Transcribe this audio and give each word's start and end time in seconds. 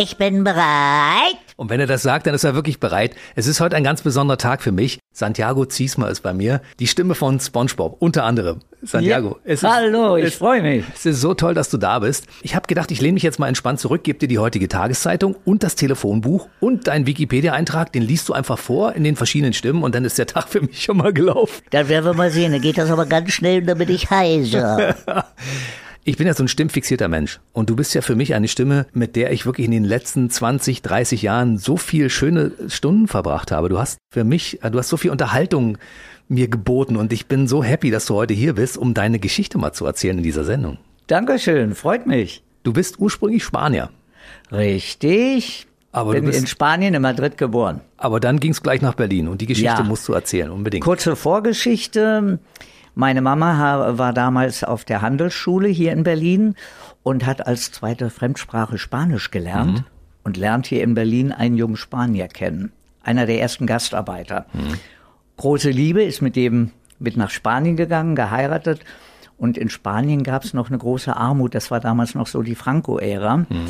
Ich 0.00 0.16
bin 0.16 0.44
bereit. 0.44 1.36
Und 1.56 1.68
wenn 1.68 1.78
er 1.78 1.86
das 1.86 2.00
sagt, 2.00 2.26
dann 2.26 2.34
ist 2.34 2.42
er 2.42 2.54
wirklich 2.54 2.80
bereit. 2.80 3.14
Es 3.34 3.46
ist 3.46 3.60
heute 3.60 3.76
ein 3.76 3.84
ganz 3.84 4.00
besonderer 4.00 4.38
Tag 4.38 4.62
für 4.62 4.72
mich. 4.72 4.98
Santiago 5.12 5.66
Ziesmer 5.66 6.08
ist 6.08 6.22
bei 6.22 6.32
mir. 6.32 6.62
Die 6.78 6.86
Stimme 6.86 7.14
von 7.14 7.38
SpongeBob, 7.38 7.96
unter 7.98 8.24
anderem. 8.24 8.60
Santiago. 8.80 9.38
Ja. 9.44 9.52
Ist, 9.52 9.62
Hallo, 9.62 10.16
ich 10.16 10.34
freue 10.34 10.62
mich. 10.62 10.86
Es 10.94 11.04
ist 11.04 11.20
so 11.20 11.34
toll, 11.34 11.52
dass 11.52 11.68
du 11.68 11.76
da 11.76 11.98
bist. 11.98 12.28
Ich 12.40 12.54
habe 12.54 12.66
gedacht, 12.66 12.90
ich 12.90 13.02
lehne 13.02 13.12
mich 13.12 13.22
jetzt 13.22 13.38
mal 13.38 13.48
entspannt 13.48 13.78
zurück, 13.78 14.02
gebe 14.02 14.18
dir 14.18 14.26
die 14.26 14.38
heutige 14.38 14.68
Tageszeitung 14.68 15.36
und 15.44 15.62
das 15.62 15.74
Telefonbuch 15.74 16.48
und 16.60 16.86
deinen 16.86 17.06
Wikipedia-Eintrag. 17.06 17.92
Den 17.92 18.04
liest 18.04 18.26
du 18.30 18.32
einfach 18.32 18.56
vor 18.56 18.94
in 18.94 19.04
den 19.04 19.16
verschiedenen 19.16 19.52
Stimmen 19.52 19.82
und 19.82 19.94
dann 19.94 20.06
ist 20.06 20.16
der 20.16 20.26
Tag 20.26 20.48
für 20.48 20.62
mich 20.62 20.82
schon 20.82 20.96
mal 20.96 21.12
gelaufen. 21.12 21.60
Dann 21.72 21.90
werden 21.90 22.06
wir 22.06 22.14
mal 22.14 22.30
sehen. 22.30 22.52
Dann 22.52 22.62
geht 22.62 22.78
das 22.78 22.90
aber 22.90 23.04
ganz 23.04 23.32
schnell, 23.32 23.60
damit 23.60 23.90
ich 23.90 24.08
heiser. 24.08 24.96
Ich 26.02 26.16
bin 26.16 26.26
ja 26.26 26.32
so 26.32 26.42
ein 26.42 26.48
stimmfixierter 26.48 27.08
Mensch. 27.08 27.40
Und 27.52 27.68
du 27.68 27.76
bist 27.76 27.94
ja 27.94 28.00
für 28.00 28.16
mich 28.16 28.34
eine 28.34 28.48
Stimme, 28.48 28.86
mit 28.94 29.16
der 29.16 29.32
ich 29.32 29.44
wirklich 29.44 29.66
in 29.66 29.70
den 29.70 29.84
letzten 29.84 30.30
20, 30.30 30.80
30 30.80 31.22
Jahren 31.22 31.58
so 31.58 31.76
viel 31.76 32.08
schöne 32.08 32.52
Stunden 32.68 33.06
verbracht 33.06 33.52
habe. 33.52 33.68
Du 33.68 33.78
hast 33.78 33.98
für 34.12 34.24
mich, 34.24 34.60
du 34.62 34.78
hast 34.78 34.88
so 34.88 34.96
viel 34.96 35.10
Unterhaltung 35.10 35.76
mir 36.28 36.48
geboten 36.48 36.96
und 36.96 37.12
ich 37.12 37.26
bin 37.26 37.48
so 37.48 37.62
happy, 37.62 37.90
dass 37.90 38.06
du 38.06 38.14
heute 38.14 38.32
hier 38.32 38.54
bist, 38.54 38.78
um 38.78 38.94
deine 38.94 39.18
Geschichte 39.18 39.58
mal 39.58 39.72
zu 39.72 39.84
erzählen 39.84 40.16
in 40.16 40.24
dieser 40.24 40.44
Sendung. 40.44 40.78
Dankeschön, 41.06 41.74
freut 41.74 42.06
mich. 42.06 42.42
Du 42.62 42.72
bist 42.72 42.98
ursprünglich 42.98 43.44
Spanier. 43.44 43.90
Richtig. 44.52 45.66
Aber 45.92 46.12
bin 46.12 46.28
in 46.28 46.46
Spanien, 46.46 46.94
in 46.94 47.02
Madrid 47.02 47.36
geboren. 47.36 47.80
Aber 47.96 48.20
dann 48.20 48.38
ging 48.38 48.52
es 48.52 48.62
gleich 48.62 48.80
nach 48.80 48.94
Berlin 48.94 49.26
und 49.26 49.40
die 49.40 49.46
Geschichte 49.46 49.82
ja. 49.82 49.82
musst 49.82 50.06
du 50.06 50.12
erzählen, 50.12 50.50
unbedingt. 50.50 50.84
Kurze 50.84 51.16
Vorgeschichte. 51.16 52.38
Meine 52.94 53.22
Mama 53.22 53.98
war 53.98 54.12
damals 54.12 54.64
auf 54.64 54.84
der 54.84 55.02
Handelsschule 55.02 55.68
hier 55.68 55.92
in 55.92 56.02
Berlin 56.02 56.54
und 57.02 57.26
hat 57.26 57.46
als 57.46 57.72
zweite 57.72 58.10
Fremdsprache 58.10 58.78
Spanisch 58.78 59.30
gelernt 59.30 59.78
mhm. 59.78 59.84
und 60.24 60.36
lernt 60.36 60.66
hier 60.66 60.82
in 60.82 60.94
Berlin 60.94 61.32
einen 61.32 61.56
jungen 61.56 61.76
Spanier 61.76 62.28
kennen. 62.28 62.72
Einer 63.02 63.26
der 63.26 63.40
ersten 63.40 63.66
Gastarbeiter. 63.66 64.46
Mhm. 64.52 64.74
Große 65.36 65.70
Liebe 65.70 66.02
ist 66.02 66.20
mit 66.20 66.36
dem 66.36 66.72
mit 66.98 67.16
nach 67.16 67.30
Spanien 67.30 67.76
gegangen, 67.76 68.14
geheiratet. 68.14 68.80
Und 69.38 69.56
in 69.56 69.70
Spanien 69.70 70.22
gab 70.22 70.44
es 70.44 70.52
noch 70.52 70.68
eine 70.68 70.76
große 70.76 71.16
Armut. 71.16 71.54
Das 71.54 71.70
war 71.70 71.80
damals 71.80 72.14
noch 72.14 72.26
so 72.26 72.42
die 72.42 72.54
Franco-Ära. 72.54 73.38
Mhm. 73.38 73.66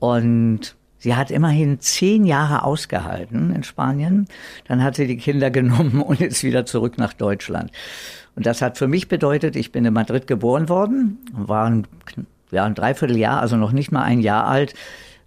Und 0.00 0.74
Sie 1.04 1.14
hat 1.14 1.30
immerhin 1.30 1.80
zehn 1.80 2.24
Jahre 2.24 2.64
ausgehalten 2.64 3.54
in 3.54 3.62
Spanien. 3.62 4.26
Dann 4.66 4.82
hat 4.82 4.94
sie 4.94 5.06
die 5.06 5.18
Kinder 5.18 5.50
genommen 5.52 6.00
und 6.00 6.22
ist 6.22 6.42
wieder 6.42 6.64
zurück 6.64 6.96
nach 6.96 7.12
Deutschland. 7.12 7.70
Und 8.36 8.46
das 8.46 8.62
hat 8.62 8.78
für 8.78 8.88
mich 8.88 9.08
bedeutet, 9.08 9.56
ich 9.56 9.72
bin 9.72 9.84
in 9.84 9.94
Madrid 9.94 10.26
geboren 10.26 10.68
worden, 10.68 11.18
war 11.32 11.66
ein, 11.66 11.86
ja, 12.50 12.64
ein 12.64 12.74
Dreivierteljahr, 12.74 13.40
also 13.40 13.56
noch 13.56 13.72
nicht 13.72 13.92
mal 13.92 14.02
ein 14.02 14.20
Jahr 14.20 14.46
alt. 14.46 14.74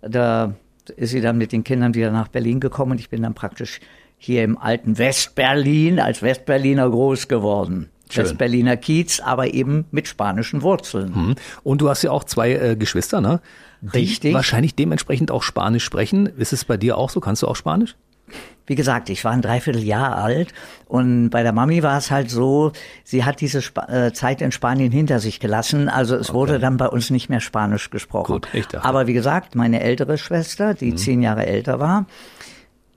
Da 0.01 0.53
ist 0.95 1.11
sie 1.11 1.21
dann 1.21 1.37
mit 1.37 1.51
den 1.51 1.63
Kindern 1.63 1.93
wieder 1.93 2.11
nach 2.11 2.27
Berlin 2.27 2.59
gekommen 2.59 2.93
und 2.93 2.99
ich 2.99 3.09
bin 3.09 3.21
dann 3.21 3.33
praktisch 3.33 3.79
hier 4.17 4.43
im 4.43 4.57
alten 4.57 4.97
Westberlin 4.97 5.99
als 5.99 6.21
Westberliner 6.21 6.89
groß 6.89 7.27
geworden. 7.27 7.89
Schön. 8.09 8.23
Westberliner 8.23 8.77
Kiez, 8.77 9.19
aber 9.19 9.53
eben 9.53 9.85
mit 9.91 10.07
spanischen 10.07 10.61
Wurzeln. 10.61 11.11
Mhm. 11.13 11.35
Und 11.63 11.81
du 11.81 11.89
hast 11.89 12.03
ja 12.03 12.11
auch 12.11 12.23
zwei 12.23 12.53
äh, 12.53 12.75
Geschwister, 12.75 13.21
ne? 13.21 13.41
Die 13.81 13.99
Richtig. 13.99 14.33
wahrscheinlich 14.33 14.75
dementsprechend 14.75 15.29
auch 15.29 15.43
Spanisch 15.43 15.83
sprechen. 15.83 16.25
Ist 16.25 16.51
es 16.53 16.65
bei 16.65 16.77
dir 16.77 16.97
auch 16.97 17.09
so? 17.09 17.19
Kannst 17.19 17.43
du 17.43 17.47
auch 17.47 17.55
Spanisch? 17.55 17.95
Wie 18.65 18.75
gesagt, 18.75 19.09
ich 19.09 19.23
war 19.23 19.31
ein 19.31 19.41
Dreivierteljahr 19.41 20.17
alt 20.17 20.53
und 20.87 21.29
bei 21.29 21.41
der 21.41 21.53
Mami 21.53 21.83
war 21.83 21.97
es 21.97 22.11
halt 22.11 22.29
so, 22.29 22.73
sie 23.05 23.23
hat 23.23 23.39
diese 23.39 23.59
Sp 23.63 23.79
äh, 23.87 24.11
Zeit 24.11 24.41
in 24.41 24.51
Spanien 24.51 24.91
hinter 24.91 25.19
sich 25.19 25.39
gelassen, 25.39 25.87
also 25.87 26.15
es 26.15 26.29
okay. 26.29 26.37
wurde 26.37 26.59
dann 26.59 26.75
bei 26.75 26.87
uns 26.87 27.09
nicht 27.09 27.29
mehr 27.29 27.39
Spanisch 27.39 27.89
gesprochen. 27.89 28.33
Gut, 28.33 28.49
ich 28.51 28.67
dachte. 28.67 28.85
Aber 28.85 29.07
wie 29.07 29.13
gesagt, 29.13 29.55
meine 29.55 29.79
ältere 29.79 30.17
Schwester, 30.17 30.73
die 30.73 30.91
mhm. 30.91 30.97
zehn 30.97 31.21
Jahre 31.21 31.45
älter 31.45 31.79
war, 31.79 32.07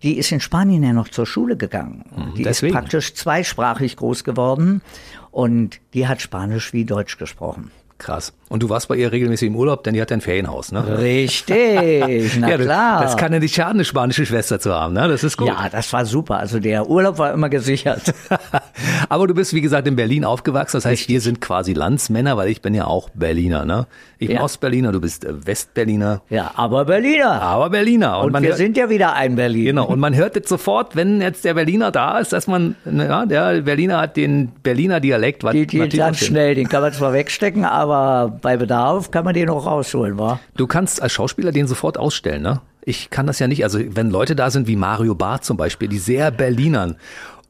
die 0.02 0.18
ist 0.18 0.32
in 0.32 0.40
Spanien 0.40 0.82
ja 0.82 0.92
noch 0.92 1.08
zur 1.08 1.26
Schule 1.26 1.56
gegangen. 1.56 2.04
Mhm, 2.16 2.34
die 2.34 2.42
deswegen. 2.42 2.74
ist 2.74 2.80
praktisch 2.80 3.14
zweisprachig 3.14 3.96
groß 3.96 4.24
geworden 4.24 4.82
und 5.30 5.80
die 5.94 6.08
hat 6.08 6.20
Spanisch 6.20 6.72
wie 6.72 6.84
Deutsch 6.84 7.18
gesprochen. 7.18 7.70
Krass. 7.98 8.32
Und 8.50 8.64
du 8.64 8.68
warst 8.68 8.88
bei 8.88 8.96
ihr 8.96 9.12
regelmäßig 9.12 9.46
im 9.46 9.54
Urlaub, 9.54 9.84
denn 9.84 9.94
die 9.94 10.02
hat 10.02 10.10
ein 10.10 10.20
Ferienhaus, 10.20 10.72
ne? 10.72 10.98
Richtig, 10.98 12.36
na 12.40 12.50
ja, 12.50 12.58
klar. 12.58 13.00
Das 13.00 13.16
kann 13.16 13.32
ja 13.32 13.38
nicht 13.38 13.54
schaden, 13.54 13.74
eine 13.74 13.84
spanische 13.84 14.26
Schwester 14.26 14.58
zu 14.58 14.74
haben, 14.74 14.92
ne? 14.92 15.06
Das 15.06 15.22
ist 15.22 15.36
gut. 15.36 15.46
Ja, 15.46 15.68
das 15.70 15.92
war 15.92 16.04
super. 16.04 16.38
Also 16.38 16.58
der 16.58 16.90
Urlaub 16.90 17.18
war 17.18 17.32
immer 17.32 17.48
gesichert. 17.48 18.12
Aber 19.08 19.28
du 19.28 19.34
bist, 19.34 19.54
wie 19.54 19.60
gesagt, 19.60 19.86
in 19.86 19.94
Berlin 19.94 20.24
aufgewachsen. 20.24 20.78
Das 20.78 20.84
heißt, 20.84 21.08
wir 21.08 21.20
sind 21.20 21.40
quasi 21.40 21.74
Landsmänner, 21.74 22.36
weil 22.36 22.48
ich 22.48 22.60
bin 22.60 22.74
ja 22.74 22.86
auch 22.86 23.08
Berliner, 23.10 23.64
ne? 23.64 23.86
Ich 24.18 24.26
bin 24.26 24.38
ja. 24.38 24.42
Ostberliner, 24.42 24.90
du 24.90 25.00
bist 25.00 25.24
äh, 25.24 25.46
Westberliner. 25.46 26.22
Ja, 26.28 26.50
aber 26.56 26.86
Berliner. 26.86 27.40
Aber 27.40 27.70
Berliner. 27.70 28.18
Und, 28.18 28.34
und 28.34 28.42
wir 28.42 28.56
sind 28.56 28.76
ja 28.76 28.90
wieder 28.90 29.14
ein 29.14 29.36
Berlin. 29.36 29.66
Genau. 29.66 29.86
Und 29.86 30.00
man 30.00 30.16
hört 30.16 30.34
jetzt 30.34 30.48
sofort, 30.48 30.96
wenn 30.96 31.20
jetzt 31.20 31.44
der 31.44 31.54
Berliner 31.54 31.92
da 31.92 32.18
ist, 32.18 32.32
dass 32.32 32.48
man, 32.48 32.74
ja, 32.84 33.26
der 33.26 33.62
Berliner 33.62 34.00
hat 34.00 34.16
den 34.16 34.48
Berliner 34.62 34.98
Dialekt. 34.98 35.44
Was, 35.44 35.52
die, 35.52 35.66
die 35.68 35.88
ganz 35.96 36.18
schnell, 36.18 36.56
den 36.56 36.68
kann 36.68 36.82
man 36.82 36.92
zwar 36.92 37.12
wegstecken, 37.12 37.64
aber 37.64 38.39
bei 38.40 38.56
Bedarf 38.56 39.10
kann 39.10 39.24
man 39.24 39.34
den 39.34 39.50
auch 39.50 39.66
rausholen, 39.66 40.18
wa? 40.18 40.40
Du 40.56 40.66
kannst 40.66 41.02
als 41.02 41.12
Schauspieler 41.12 41.52
den 41.52 41.66
sofort 41.66 41.98
ausstellen, 41.98 42.42
ne? 42.42 42.60
Ich 42.82 43.10
kann 43.10 43.26
das 43.26 43.38
ja 43.38 43.46
nicht. 43.46 43.62
Also 43.64 43.78
wenn 43.90 44.10
Leute 44.10 44.34
da 44.34 44.50
sind 44.50 44.66
wie 44.66 44.76
Mario 44.76 45.14
Barth 45.14 45.44
zum 45.44 45.56
Beispiel, 45.56 45.88
die 45.88 45.98
sehr 45.98 46.30
Berlinern 46.30 46.96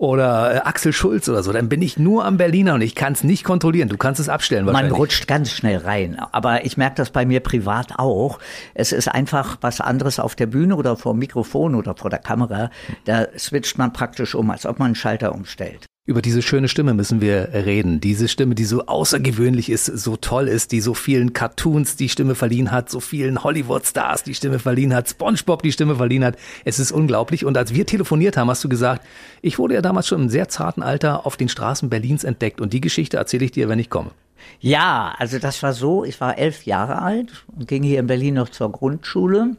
oder 0.00 0.54
äh, 0.54 0.58
Axel 0.60 0.92
Schulz 0.92 1.28
oder 1.28 1.42
so, 1.42 1.52
dann 1.52 1.68
bin 1.68 1.82
ich 1.82 1.98
nur 1.98 2.24
am 2.24 2.38
Berliner 2.38 2.74
und 2.74 2.80
ich 2.80 2.94
kann 2.94 3.12
es 3.12 3.22
nicht 3.22 3.44
kontrollieren. 3.44 3.90
Du 3.90 3.98
kannst 3.98 4.18
es 4.18 4.30
abstellen 4.30 4.64
wahrscheinlich. 4.66 4.92
Man 4.92 4.98
rutscht 4.98 5.28
ganz 5.28 5.52
schnell 5.52 5.76
rein. 5.76 6.18
Aber 6.32 6.64
ich 6.64 6.78
merke 6.78 6.96
das 6.96 7.10
bei 7.10 7.26
mir 7.26 7.40
privat 7.40 7.98
auch. 7.98 8.38
Es 8.74 8.92
ist 8.92 9.08
einfach 9.08 9.58
was 9.60 9.80
anderes 9.80 10.18
auf 10.18 10.34
der 10.34 10.46
Bühne 10.46 10.74
oder 10.76 10.96
vor 10.96 11.12
dem 11.12 11.18
Mikrofon 11.18 11.74
oder 11.74 11.94
vor 11.94 12.08
der 12.08 12.18
Kamera. 12.18 12.70
Da 13.04 13.26
switcht 13.38 13.76
man 13.76 13.92
praktisch 13.92 14.34
um, 14.34 14.50
als 14.50 14.64
ob 14.64 14.78
man 14.78 14.86
einen 14.86 14.94
Schalter 14.94 15.34
umstellt. 15.34 15.89
Über 16.06 16.22
diese 16.22 16.40
schöne 16.40 16.68
Stimme 16.68 16.94
müssen 16.94 17.20
wir 17.20 17.50
reden. 17.52 18.00
Diese 18.00 18.26
Stimme, 18.26 18.54
die 18.54 18.64
so 18.64 18.86
außergewöhnlich 18.86 19.68
ist, 19.68 19.84
so 19.84 20.16
toll 20.16 20.48
ist, 20.48 20.72
die 20.72 20.80
so 20.80 20.94
vielen 20.94 21.34
Cartoons 21.34 21.96
die 21.96 22.08
Stimme 22.08 22.34
verliehen 22.34 22.72
hat, 22.72 22.88
so 22.88 23.00
vielen 23.00 23.44
Hollywood-Stars 23.44 24.24
die 24.24 24.34
Stimme 24.34 24.58
verliehen 24.58 24.94
hat, 24.94 25.10
SpongeBob 25.10 25.62
die 25.62 25.72
Stimme 25.72 25.96
verliehen 25.96 26.24
hat. 26.24 26.36
Es 26.64 26.78
ist 26.78 26.90
unglaublich. 26.90 27.44
Und 27.44 27.58
als 27.58 27.74
wir 27.74 27.84
telefoniert 27.84 28.38
haben, 28.38 28.48
hast 28.48 28.64
du 28.64 28.68
gesagt, 28.70 29.06
ich 29.42 29.58
wurde 29.58 29.74
ja 29.74 29.82
damals 29.82 30.08
schon 30.08 30.22
im 30.22 30.28
sehr 30.30 30.48
zarten 30.48 30.82
Alter 30.82 31.26
auf 31.26 31.36
den 31.36 31.50
Straßen 31.50 31.90
Berlins 31.90 32.24
entdeckt. 32.24 32.62
Und 32.62 32.72
die 32.72 32.80
Geschichte 32.80 33.18
erzähle 33.18 33.44
ich 33.44 33.52
dir, 33.52 33.68
wenn 33.68 33.78
ich 33.78 33.90
komme. 33.90 34.10
Ja, 34.58 35.14
also 35.18 35.38
das 35.38 35.62
war 35.62 35.74
so, 35.74 36.04
ich 36.04 36.18
war 36.18 36.38
elf 36.38 36.64
Jahre 36.64 37.02
alt 37.02 37.44
und 37.54 37.68
ging 37.68 37.82
hier 37.82 38.00
in 38.00 38.06
Berlin 38.06 38.34
noch 38.34 38.48
zur 38.48 38.72
Grundschule. 38.72 39.56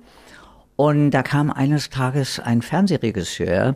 Und 0.76 1.12
da 1.12 1.22
kam 1.22 1.52
eines 1.52 1.92
Tages 1.92 2.40
ein 2.40 2.64
Fernsehregisseur, 2.64 3.76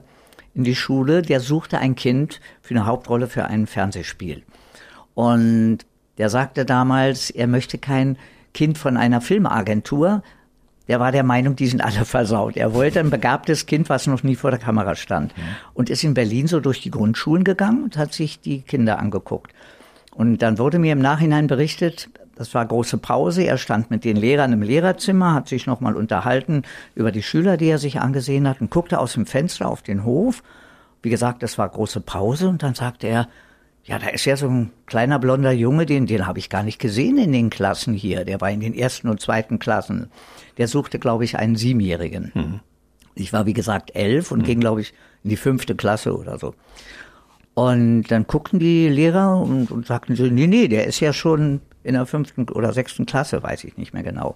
in 0.55 0.63
die 0.63 0.75
Schule, 0.75 1.21
der 1.21 1.41
suchte 1.41 1.77
ein 1.77 1.95
Kind 1.95 2.39
für 2.61 2.73
eine 2.73 2.85
Hauptrolle 2.85 3.27
für 3.27 3.45
ein 3.45 3.67
Fernsehspiel. 3.67 4.43
Und 5.13 5.79
der 6.17 6.29
sagte 6.29 6.65
damals, 6.65 7.29
er 7.29 7.47
möchte 7.47 7.77
kein 7.77 8.17
Kind 8.53 8.77
von 8.77 8.95
einer 8.95 9.19
Filmagentur. 9.19 10.23
Der 10.87 10.99
war 10.99 11.11
der 11.11 11.23
Meinung, 11.23 11.57
die 11.57 11.67
sind 11.67 11.83
alle 11.83 12.05
versaut. 12.05 12.55
Er 12.55 12.73
wollte 12.73 13.01
ein 13.01 13.09
begabtes 13.09 13.65
Kind, 13.65 13.89
was 13.89 14.07
noch 14.07 14.23
nie 14.23 14.35
vor 14.35 14.49
der 14.49 14.59
Kamera 14.59 14.95
stand. 14.95 15.37
Mhm. 15.37 15.41
Und 15.73 15.89
ist 15.89 16.03
in 16.05 16.13
Berlin 16.13 16.47
so 16.47 16.61
durch 16.61 16.81
die 16.81 16.91
Grundschulen 16.91 17.43
gegangen 17.43 17.83
und 17.83 17.97
hat 17.97 18.13
sich 18.13 18.39
die 18.39 18.61
Kinder 18.61 18.97
angeguckt. 18.97 19.51
Und 20.11 20.37
dann 20.37 20.57
wurde 20.57 20.79
mir 20.79 20.93
im 20.93 20.99
Nachhinein 20.99 21.47
berichtet, 21.47 22.09
das 22.35 22.53
war 22.53 22.65
große 22.65 22.97
Pause. 22.97 23.43
Er 23.43 23.57
stand 23.57 23.89
mit 23.89 24.03
den 24.03 24.17
Lehrern 24.17 24.53
im 24.53 24.61
Lehrerzimmer, 24.61 25.33
hat 25.33 25.47
sich 25.47 25.65
nochmal 25.65 25.95
unterhalten 25.95 26.63
über 26.93 27.11
die 27.11 27.23
Schüler, 27.23 27.57
die 27.57 27.67
er 27.67 27.77
sich 27.77 27.99
angesehen 27.99 28.47
hat 28.47 28.61
und 28.61 28.69
guckte 28.69 28.99
aus 28.99 29.13
dem 29.13 29.25
Fenster 29.25 29.67
auf 29.67 29.81
den 29.81 30.03
Hof. 30.03 30.43
Wie 31.01 31.09
gesagt, 31.09 31.43
es 31.43 31.57
war 31.57 31.69
große 31.69 32.01
Pause 32.01 32.49
und 32.49 32.63
dann 32.63 32.75
sagte 32.75 33.07
er, 33.07 33.27
ja, 33.85 33.99
da 33.99 34.07
ist 34.07 34.25
ja 34.25 34.35
so 34.35 34.47
ein 34.47 34.71
kleiner 34.87 35.19
blonder 35.19 35.51
Junge, 35.51 35.85
den, 35.85 36.07
den 36.07 36.25
habe 36.25 36.39
ich 36.39 36.49
gar 36.49 36.63
nicht 36.63 36.79
gesehen 36.79 37.19
in 37.19 37.31
den 37.31 37.51
Klassen 37.51 37.93
hier. 37.93 38.25
Der 38.25 38.41
war 38.41 38.49
in 38.49 38.59
den 38.59 38.73
ersten 38.73 39.07
und 39.07 39.21
zweiten 39.21 39.59
Klassen. 39.59 40.09
Der 40.57 40.67
suchte, 40.67 40.97
glaube 40.97 41.23
ich, 41.23 41.37
einen 41.37 41.55
Siebenjährigen. 41.55 42.31
Mhm. 42.33 42.59
Ich 43.13 43.31
war, 43.31 43.45
wie 43.45 43.53
gesagt, 43.53 43.95
elf 43.95 44.31
und 44.31 44.39
mhm. 44.39 44.45
ging, 44.45 44.59
glaube 44.59 44.81
ich, 44.81 44.93
in 45.23 45.29
die 45.29 45.37
fünfte 45.37 45.75
Klasse 45.75 46.17
oder 46.17 46.39
so. 46.39 46.55
Und 47.53 48.07
dann 48.09 48.25
guckten 48.25 48.59
die 48.59 48.89
Lehrer 48.89 49.39
und, 49.39 49.71
und 49.71 49.85
sagten 49.85 50.15
so, 50.15 50.23
nee, 50.25 50.47
nee, 50.47 50.67
der 50.67 50.87
ist 50.87 50.99
ja 50.99 51.13
schon 51.13 51.61
in 51.85 51.93
der 51.93 52.05
fünften 52.05 52.49
oder 52.49 52.73
sechsten 52.73 53.05
Klasse, 53.05 53.41
weiß 53.41 53.63
ich 53.63 53.77
nicht 53.77 53.93
mehr 53.93 54.03
genau. 54.03 54.35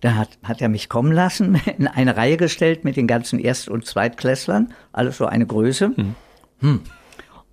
Da 0.00 0.16
hat, 0.16 0.30
hat 0.42 0.60
er 0.60 0.68
mich 0.68 0.88
kommen 0.88 1.12
lassen, 1.12 1.54
in 1.78 1.86
eine 1.86 2.16
Reihe 2.16 2.36
gestellt 2.36 2.84
mit 2.84 2.96
den 2.96 3.06
ganzen 3.06 3.38
Erst- 3.38 3.68
und 3.68 3.86
Zweitklässlern, 3.86 4.74
alles 4.92 5.16
so 5.16 5.26
eine 5.26 5.46
Größe. 5.46 5.92
Mhm. 5.96 6.14
Hm. 6.60 6.80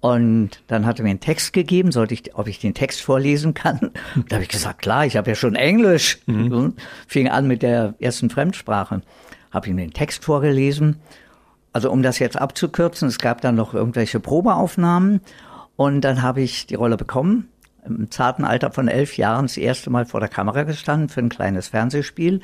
Und 0.02 0.64
dann 0.68 0.86
hat 0.86 1.00
er 1.00 1.04
mir 1.04 1.10
einen 1.10 1.20
Text 1.20 1.52
gegeben, 1.52 1.92
sollte 1.92 2.14
ich, 2.14 2.34
ob 2.36 2.48
ich 2.48 2.60
den 2.60 2.74
Text 2.74 3.02
vorlesen 3.02 3.54
kann. 3.54 3.92
Da 4.30 4.36
habe 4.36 4.44
ich 4.44 4.50
gesagt, 4.50 4.82
klar, 4.82 5.06
ich 5.06 5.18
habe 5.18 5.30
ja 5.30 5.36
schon 5.36 5.56
Englisch. 5.56 6.20
Mhm. 6.26 6.76
Fing 7.08 7.28
an 7.28 7.48
mit 7.48 7.62
der 7.62 7.96
ersten 8.00 8.30
Fremdsprache. 8.30 9.02
Habe 9.52 9.70
ihm 9.70 9.78
den 9.78 9.92
Text 9.92 10.24
vorgelesen. 10.24 10.98
Also 11.74 11.92
um 11.92 12.02
das 12.02 12.20
jetzt 12.20 12.40
abzukürzen, 12.40 13.10
es 13.10 13.20
gab 13.20 13.42
dann 13.42 13.56
noch 13.56 13.74
irgendwelche 13.74 14.20
Probeaufnahmen 14.20 15.22
Und 15.76 16.02
dann 16.02 16.22
habe 16.22 16.42
ich 16.42 16.66
die 16.66 16.76
Rolle 16.76 16.98
bekommen. 16.98 17.50
Im 17.90 18.12
zarten 18.12 18.46
Alter 18.46 18.72
von 18.72 18.88
elf 18.88 19.18
Jahren 19.18 19.46
das 19.46 19.58
erste 19.58 19.90
Mal 19.90 20.06
vor 20.06 20.20
der 20.20 20.30
Kamera 20.30 20.64
gestanden 20.64 21.10
für 21.10 21.20
ein 21.20 21.30
kleines 21.30 21.70
Fernsehspiel. 21.70 22.42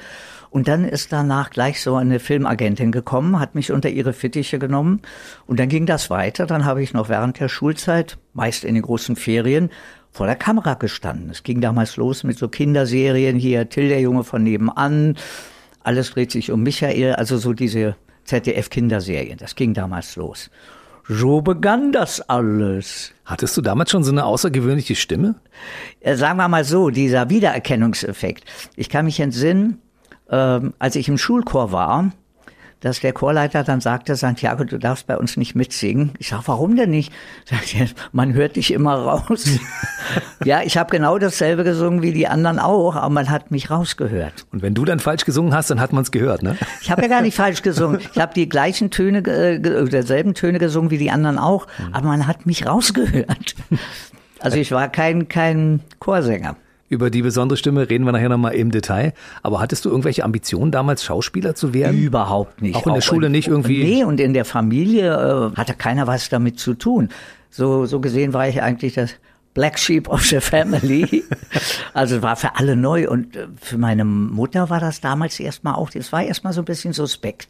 Und 0.49 0.67
dann 0.67 0.85
ist 0.85 1.11
danach 1.11 1.49
gleich 1.49 1.81
so 1.81 1.95
eine 1.95 2.19
Filmagentin 2.19 2.91
gekommen, 2.91 3.39
hat 3.39 3.55
mich 3.55 3.71
unter 3.71 3.89
ihre 3.89 4.13
Fittiche 4.13 4.59
genommen. 4.59 5.01
Und 5.47 5.59
dann 5.59 5.69
ging 5.69 5.85
das 5.85 6.09
weiter. 6.09 6.45
Dann 6.45 6.65
habe 6.65 6.81
ich 6.81 6.93
noch 6.93 7.09
während 7.09 7.39
der 7.39 7.49
Schulzeit, 7.49 8.17
meist 8.33 8.63
in 8.63 8.75
den 8.75 8.83
großen 8.83 9.15
Ferien, 9.15 9.69
vor 10.11 10.25
der 10.25 10.35
Kamera 10.35 10.75
gestanden. 10.75 11.29
Es 11.29 11.43
ging 11.43 11.59
damals 11.59 11.97
los 11.97 12.23
mit 12.23 12.37
so 12.37 12.47
Kinderserien 12.47 13.37
hier, 13.37 13.69
Till 13.69 13.89
der 13.89 13.99
Junge 13.99 14.23
von 14.23 14.43
nebenan. 14.43 15.17
Alles 15.83 16.11
dreht 16.11 16.31
sich 16.31 16.51
um 16.51 16.63
Michael, 16.63 17.13
also 17.15 17.37
so 17.37 17.53
diese 17.53 17.95
ZDF-Kinderserien. 18.23 19.37
Das 19.37 19.55
ging 19.55 19.73
damals 19.73 20.15
los. 20.15 20.49
So 21.07 21.41
begann 21.41 21.91
das 21.91 22.21
alles. 22.21 23.13
Hattest 23.25 23.55
du 23.55 23.61
damals 23.61 23.91
schon 23.91 24.03
so 24.03 24.11
eine 24.11 24.25
außergewöhnliche 24.25 24.95
Stimme? 24.95 25.35
Äh, 25.99 26.15
sagen 26.15 26.37
wir 26.37 26.47
mal 26.47 26.63
so, 26.63 26.89
dieser 26.89 27.29
Wiedererkennungseffekt. 27.29 28.43
Ich 28.75 28.89
kann 28.89 29.05
mich 29.05 29.19
entsinnen, 29.19 29.81
ähm, 30.29 30.73
als 30.79 30.95
ich 30.95 31.07
im 31.07 31.19
Schulchor 31.19 31.71
war, 31.71 32.11
dass 32.85 32.99
der 32.99 33.13
Chorleiter 33.13 33.63
dann 33.63 33.81
sagte, 33.81 34.15
Santiago, 34.15 34.63
du 34.63 34.77
darfst 34.77 35.07
bei 35.07 35.17
uns 35.17 35.37
nicht 35.37 35.55
mitsingen. 35.55 36.11
Ich 36.19 36.27
sag, 36.27 36.47
warum 36.47 36.75
denn 36.75 36.91
nicht? 36.91 37.11
Sagt 37.45 37.73
er, 37.73 37.87
man 38.11 38.33
hört 38.33 38.57
dich 38.57 38.71
immer 38.71 38.93
raus. 38.93 39.49
ja, 40.45 40.61
ich 40.61 40.77
habe 40.77 40.91
genau 40.91 41.17
dasselbe 41.17 41.63
gesungen 41.63 42.03
wie 42.03 42.11
die 42.11 42.27
anderen 42.27 42.59
auch, 42.59 42.95
aber 42.95 43.09
man 43.09 43.31
hat 43.31 43.49
mich 43.49 43.71
rausgehört. 43.71 44.45
Und 44.51 44.61
wenn 44.61 44.75
du 44.75 44.85
dann 44.85 44.99
falsch 44.99 45.25
gesungen 45.25 45.55
hast, 45.55 45.71
dann 45.71 45.79
hat 45.79 45.93
man 45.93 46.03
es 46.03 46.11
gehört, 46.11 46.43
ne? 46.43 46.57
Ich 46.79 46.91
habe 46.91 47.01
ja 47.01 47.07
gar 47.07 47.23
nicht 47.23 47.35
falsch 47.35 47.63
gesungen. 47.63 48.01
Ich 48.13 48.21
habe 48.21 48.35
die 48.35 48.47
gleichen 48.47 48.91
Töne, 48.91 49.25
äh, 49.25 49.59
derselben 49.59 50.35
Töne 50.35 50.59
gesungen 50.59 50.91
wie 50.91 50.99
die 50.99 51.09
anderen 51.09 51.39
auch, 51.39 51.65
aber 51.91 52.05
man 52.05 52.27
hat 52.27 52.45
mich 52.45 52.67
rausgehört. 52.67 53.55
Also 54.39 54.57
ich 54.57 54.71
war 54.71 54.89
kein, 54.89 55.27
kein 55.27 55.79
Chorsänger. 55.97 56.55
Über 56.95 57.09
die 57.09 57.21
besondere 57.21 57.57
Stimme 57.57 57.89
reden 57.89 58.05
wir 58.05 58.13
nachher 58.13 58.29
nochmal 58.29 58.53
im 58.53 58.71
Detail. 58.71 59.13
Aber 59.43 59.59
hattest 59.59 59.83
du 59.83 59.89
irgendwelche 59.89 60.23
Ambitionen, 60.23 60.71
damals 60.71 61.03
Schauspieler 61.03 61.53
zu 61.53 61.73
werden? 61.73 62.01
Überhaupt 62.01 62.61
nicht. 62.61 62.75
Auch 62.75 62.87
in 62.87 62.93
der 62.93 63.01
Schule 63.01 63.29
nicht 63.29 63.49
irgendwie? 63.49 63.83
Nee, 63.83 64.03
und 64.05 64.21
in 64.21 64.33
der 64.33 64.45
Familie 64.45 65.51
äh, 65.53 65.57
hatte 65.57 65.73
keiner 65.73 66.07
was 66.07 66.29
damit 66.29 66.57
zu 66.57 66.73
tun. 66.73 67.09
So, 67.49 67.85
so 67.85 67.99
gesehen 67.99 68.31
war 68.31 68.47
ich 68.47 68.61
eigentlich 68.61 68.93
das 68.93 69.15
Black 69.53 69.77
Sheep 69.77 70.07
of 70.07 70.23
the 70.23 70.39
Family. 70.39 71.25
also 71.93 72.21
war 72.21 72.37
für 72.37 72.55
alle 72.55 72.77
neu. 72.77 73.09
Und 73.09 73.35
äh, 73.35 73.47
für 73.59 73.77
meine 73.77 74.05
Mutter 74.05 74.69
war 74.69 74.79
das 74.79 75.01
damals 75.01 75.37
erstmal 75.37 75.75
auch, 75.75 75.89
das 75.89 76.13
war 76.13 76.23
erstmal 76.23 76.53
so 76.53 76.61
ein 76.61 76.65
bisschen 76.65 76.93
suspekt. 76.93 77.49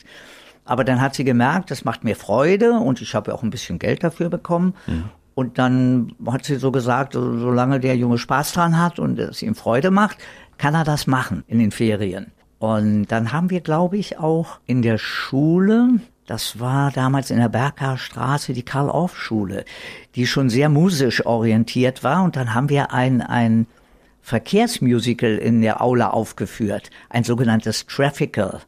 Aber 0.63 0.83
dann 0.83 1.01
hat 1.01 1.13
sie 1.13 1.23
gemerkt, 1.23 1.69
das 1.69 1.85
macht 1.85 2.03
mir 2.03 2.15
Freude 2.15 2.71
und 2.79 2.99
ich 2.99 3.13
habe 3.13 3.29
ja 3.29 3.37
auch 3.37 3.43
ein 3.43 3.51
bisschen 3.51 3.77
Geld 3.77 4.03
dafür 4.03 4.29
bekommen. 4.29 4.73
Mhm. 4.87 5.03
Und 5.35 5.59
dann 5.59 6.13
hat 6.25 6.45
sie 6.45 6.55
so 6.55 6.71
gesagt, 6.71 7.13
solange 7.13 7.79
der 7.81 7.97
Junge 7.97 8.17
Spaß 8.17 8.53
dran 8.53 8.79
hat 8.79 8.99
und 8.99 9.19
es 9.19 9.41
ihm 9.41 9.53
Freude 9.53 9.91
macht, 9.91 10.17
kann 10.57 10.73
er 10.73 10.85
das 10.85 11.07
machen 11.07 11.43
in 11.47 11.59
den 11.59 11.71
Ferien. 11.71 12.31
Und 12.57 13.07
dann 13.07 13.33
haben 13.33 13.49
wir, 13.49 13.59
glaube 13.59 13.97
ich, 13.97 14.17
auch 14.17 14.59
in 14.65 14.81
der 14.81 14.97
Schule, 14.97 15.99
das 16.25 16.59
war 16.59 16.89
damals 16.91 17.29
in 17.29 17.37
der 17.37 17.49
Berger 17.49 17.97
Straße 17.97 18.53
die 18.53 18.63
Karl-Orff-Schule, 18.63 19.65
die 20.15 20.25
schon 20.25 20.49
sehr 20.49 20.69
musisch 20.69 21.25
orientiert 21.25 22.03
war. 22.03 22.23
Und 22.23 22.37
dann 22.37 22.53
haben 22.53 22.69
wir 22.69 22.93
ein, 22.93 23.21
ein 23.21 23.67
Verkehrsmusical 24.21 25.37
in 25.37 25.61
der 25.61 25.81
Aula 25.81 26.11
aufgeführt, 26.11 26.89
ein 27.09 27.25
sogenanntes 27.25 27.85
Traffical. 27.85 28.61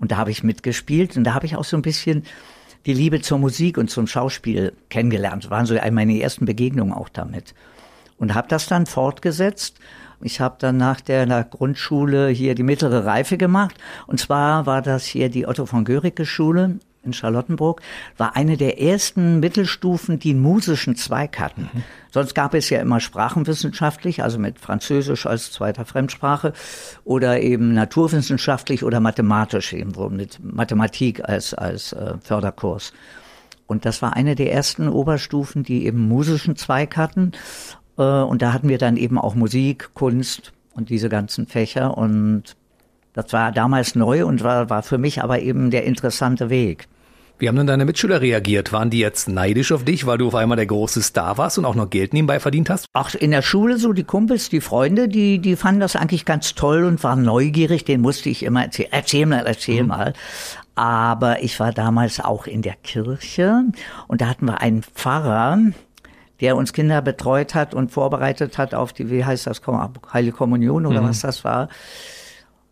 Und 0.00 0.12
da 0.12 0.16
habe 0.16 0.32
ich 0.32 0.42
mitgespielt 0.42 1.16
und 1.16 1.24
da 1.24 1.34
habe 1.34 1.46
ich 1.46 1.56
auch 1.56 1.64
so 1.64 1.76
ein 1.76 1.82
bisschen 1.82 2.24
die 2.88 2.94
Liebe 2.94 3.20
zur 3.20 3.38
Musik 3.38 3.76
und 3.76 3.90
zum 3.90 4.06
Schauspiel 4.06 4.72
kennengelernt. 4.88 5.44
Das 5.44 5.50
waren 5.50 5.66
so 5.66 5.76
meine 5.92 6.22
ersten 6.22 6.46
Begegnungen 6.46 6.94
auch 6.94 7.10
damit. 7.10 7.54
Und 8.16 8.34
habe 8.34 8.48
das 8.48 8.66
dann 8.66 8.86
fortgesetzt. 8.86 9.78
Ich 10.22 10.40
habe 10.40 10.56
dann 10.58 10.78
nach 10.78 11.02
der, 11.02 11.26
nach 11.26 11.50
Grundschule 11.50 12.28
hier 12.28 12.54
die 12.54 12.62
mittlere 12.62 13.04
Reife 13.04 13.36
gemacht. 13.36 13.76
Und 14.06 14.18
zwar 14.18 14.64
war 14.64 14.80
das 14.80 15.04
hier 15.04 15.28
die 15.28 15.46
Otto 15.46 15.66
von 15.66 15.84
Göricke 15.84 16.24
Schule 16.24 16.78
in 17.04 17.12
Charlottenburg, 17.12 17.80
war 18.16 18.36
eine 18.36 18.56
der 18.56 18.80
ersten 18.80 19.40
Mittelstufen, 19.40 20.18
die 20.18 20.30
einen 20.30 20.40
musischen 20.40 20.96
Zweig 20.96 21.38
hatten. 21.38 21.68
Mhm. 21.72 21.84
Sonst 22.10 22.34
gab 22.34 22.54
es 22.54 22.70
ja 22.70 22.80
immer 22.80 23.00
sprachenwissenschaftlich, 23.00 24.22
also 24.22 24.38
mit 24.38 24.58
Französisch 24.58 25.26
als 25.26 25.52
zweiter 25.52 25.84
Fremdsprache 25.84 26.52
oder 27.04 27.40
eben 27.40 27.74
naturwissenschaftlich 27.74 28.82
oder 28.82 29.00
mathematisch, 29.00 29.72
eben 29.72 29.92
mit 30.16 30.38
Mathematik 30.42 31.28
als, 31.28 31.54
als 31.54 31.92
äh, 31.92 32.14
Förderkurs. 32.22 32.92
Und 33.66 33.84
das 33.84 34.00
war 34.00 34.16
eine 34.16 34.34
der 34.34 34.52
ersten 34.52 34.88
Oberstufen, 34.88 35.62
die 35.62 35.84
eben 35.86 36.08
musischen 36.08 36.56
Zweig 36.56 36.96
hatten. 36.96 37.32
Äh, 37.98 38.02
und 38.02 38.42
da 38.42 38.52
hatten 38.52 38.68
wir 38.68 38.78
dann 38.78 38.96
eben 38.96 39.18
auch 39.18 39.34
Musik, 39.34 39.90
Kunst 39.94 40.52
und 40.74 40.88
diese 40.88 41.10
ganzen 41.10 41.46
Fächer. 41.46 41.96
Und 41.96 42.56
das 43.12 43.32
war 43.32 43.52
damals 43.52 43.94
neu 43.94 44.24
und 44.24 44.42
war, 44.42 44.70
war 44.70 44.82
für 44.82 44.98
mich 44.98 45.22
aber 45.22 45.40
eben 45.40 45.70
der 45.70 45.84
interessante 45.84 46.50
Weg. 46.50 46.88
Wie 47.40 47.46
haben 47.46 47.54
denn 47.54 47.68
deine 47.68 47.84
Mitschüler 47.84 48.20
reagiert? 48.20 48.72
Waren 48.72 48.90
die 48.90 48.98
jetzt 48.98 49.28
neidisch 49.28 49.70
auf 49.70 49.84
dich, 49.84 50.06
weil 50.06 50.18
du 50.18 50.26
auf 50.26 50.34
einmal 50.34 50.56
der 50.56 50.66
große 50.66 51.00
Star 51.00 51.38
warst 51.38 51.56
und 51.56 51.66
auch 51.66 51.76
noch 51.76 51.88
Geld 51.88 52.12
nebenbei 52.12 52.40
verdient 52.40 52.68
hast? 52.68 52.86
Ach, 52.94 53.14
in 53.14 53.30
der 53.30 53.42
Schule 53.42 53.78
so 53.78 53.92
die 53.92 54.02
Kumpels, 54.02 54.48
die 54.48 54.60
Freunde, 54.60 55.06
die, 55.06 55.38
die 55.38 55.54
fanden 55.54 55.80
das 55.80 55.94
eigentlich 55.94 56.24
ganz 56.24 56.56
toll 56.56 56.82
und 56.82 57.04
waren 57.04 57.22
neugierig. 57.22 57.84
Den 57.84 58.00
musste 58.00 58.28
ich 58.28 58.42
immer 58.42 58.64
erzählen. 58.64 58.88
Erzähl 58.90 59.26
mal, 59.26 59.46
erzähl 59.46 59.82
mhm. 59.82 59.88
mal. 59.88 60.12
Aber 60.74 61.40
ich 61.42 61.60
war 61.60 61.72
damals 61.72 62.18
auch 62.18 62.48
in 62.48 62.62
der 62.62 62.74
Kirche 62.74 63.62
und 64.08 64.20
da 64.20 64.26
hatten 64.26 64.46
wir 64.46 64.60
einen 64.60 64.82
Pfarrer, 64.82 65.58
der 66.40 66.56
uns 66.56 66.72
Kinder 66.72 67.02
betreut 67.02 67.54
hat 67.54 67.72
und 67.72 67.92
vorbereitet 67.92 68.58
hat 68.58 68.74
auf 68.74 68.92
die, 68.92 69.10
wie 69.10 69.24
heißt 69.24 69.46
das, 69.46 69.60
Heilige 70.12 70.36
Kommunion 70.36 70.86
oder 70.86 71.02
mhm. 71.02 71.08
was 71.08 71.20
das 71.20 71.44
war. 71.44 71.68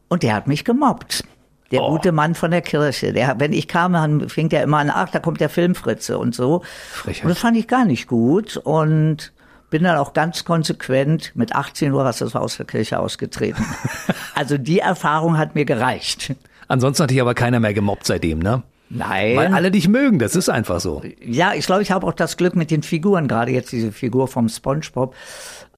Und 0.08 0.22
der 0.22 0.34
hat 0.34 0.46
mich 0.46 0.64
gemobbt. 0.64 1.24
Der 1.72 1.82
oh. 1.82 1.90
gute 1.90 2.12
Mann 2.12 2.34
von 2.34 2.52
der 2.52 2.62
Kirche. 2.62 3.12
Der, 3.12 3.40
wenn 3.40 3.52
ich 3.52 3.66
kam, 3.66 3.92
dann 3.94 4.28
fing 4.28 4.48
der 4.48 4.62
immer 4.62 4.78
an, 4.78 4.90
ach, 4.90 5.10
da 5.10 5.18
kommt 5.18 5.40
der 5.40 5.48
Filmfritze 5.48 6.18
und 6.18 6.34
so. 6.34 6.62
Frechheit. 6.92 7.24
Und 7.24 7.30
das 7.30 7.38
fand 7.38 7.56
ich 7.56 7.66
gar 7.66 7.84
nicht 7.84 8.06
gut. 8.06 8.56
Und 8.56 9.32
bin 9.70 9.82
dann 9.82 9.96
auch 9.96 10.12
ganz 10.12 10.44
konsequent 10.44 11.32
mit 11.34 11.54
18 11.54 11.92
Uhr, 11.92 12.04
was 12.04 12.18
das 12.18 12.34
war, 12.34 12.42
aus 12.42 12.56
der 12.56 12.66
Kirche 12.66 13.00
ausgetreten. 13.00 13.64
also 14.34 14.58
die 14.58 14.78
Erfahrung 14.78 15.38
hat 15.38 15.54
mir 15.54 15.64
gereicht. 15.64 16.34
Ansonsten 16.68 17.04
hat 17.04 17.10
dich 17.10 17.20
aber 17.20 17.34
keiner 17.34 17.60
mehr 17.60 17.74
gemobbt 17.74 18.06
seitdem, 18.06 18.38
ne? 18.38 18.62
Nein. 18.88 19.36
Weil 19.36 19.54
alle 19.54 19.70
dich 19.70 19.88
mögen, 19.88 20.18
das 20.18 20.36
ist 20.36 20.48
einfach 20.48 20.80
so. 20.80 21.02
Ja, 21.24 21.54
ich 21.54 21.66
glaube, 21.66 21.82
ich 21.82 21.90
habe 21.90 22.06
auch 22.06 22.12
das 22.12 22.36
Glück 22.36 22.54
mit 22.54 22.70
den 22.70 22.82
Figuren, 22.82 23.28
gerade 23.28 23.50
jetzt 23.50 23.72
diese 23.72 23.92
Figur 23.92 24.28
vom 24.28 24.48
SpongeBob. 24.48 25.14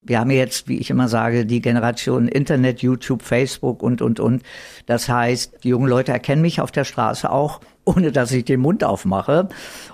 Wir 0.02 0.20
haben 0.20 0.30
jetzt, 0.30 0.68
wie 0.68 0.78
ich 0.78 0.90
immer 0.90 1.08
sage, 1.08 1.44
die 1.44 1.60
Generation 1.60 2.28
Internet, 2.28 2.80
YouTube, 2.80 3.22
Facebook 3.22 3.82
und, 3.82 4.00
und, 4.00 4.20
und. 4.20 4.42
Das 4.86 5.08
heißt, 5.08 5.64
die 5.64 5.68
jungen 5.68 5.88
Leute 5.88 6.12
erkennen 6.12 6.42
mich 6.42 6.60
auf 6.60 6.70
der 6.70 6.84
Straße 6.84 7.30
auch, 7.30 7.60
ohne 7.84 8.12
dass 8.12 8.32
ich 8.32 8.44
den 8.44 8.60
Mund 8.60 8.84
aufmache. 8.84 9.48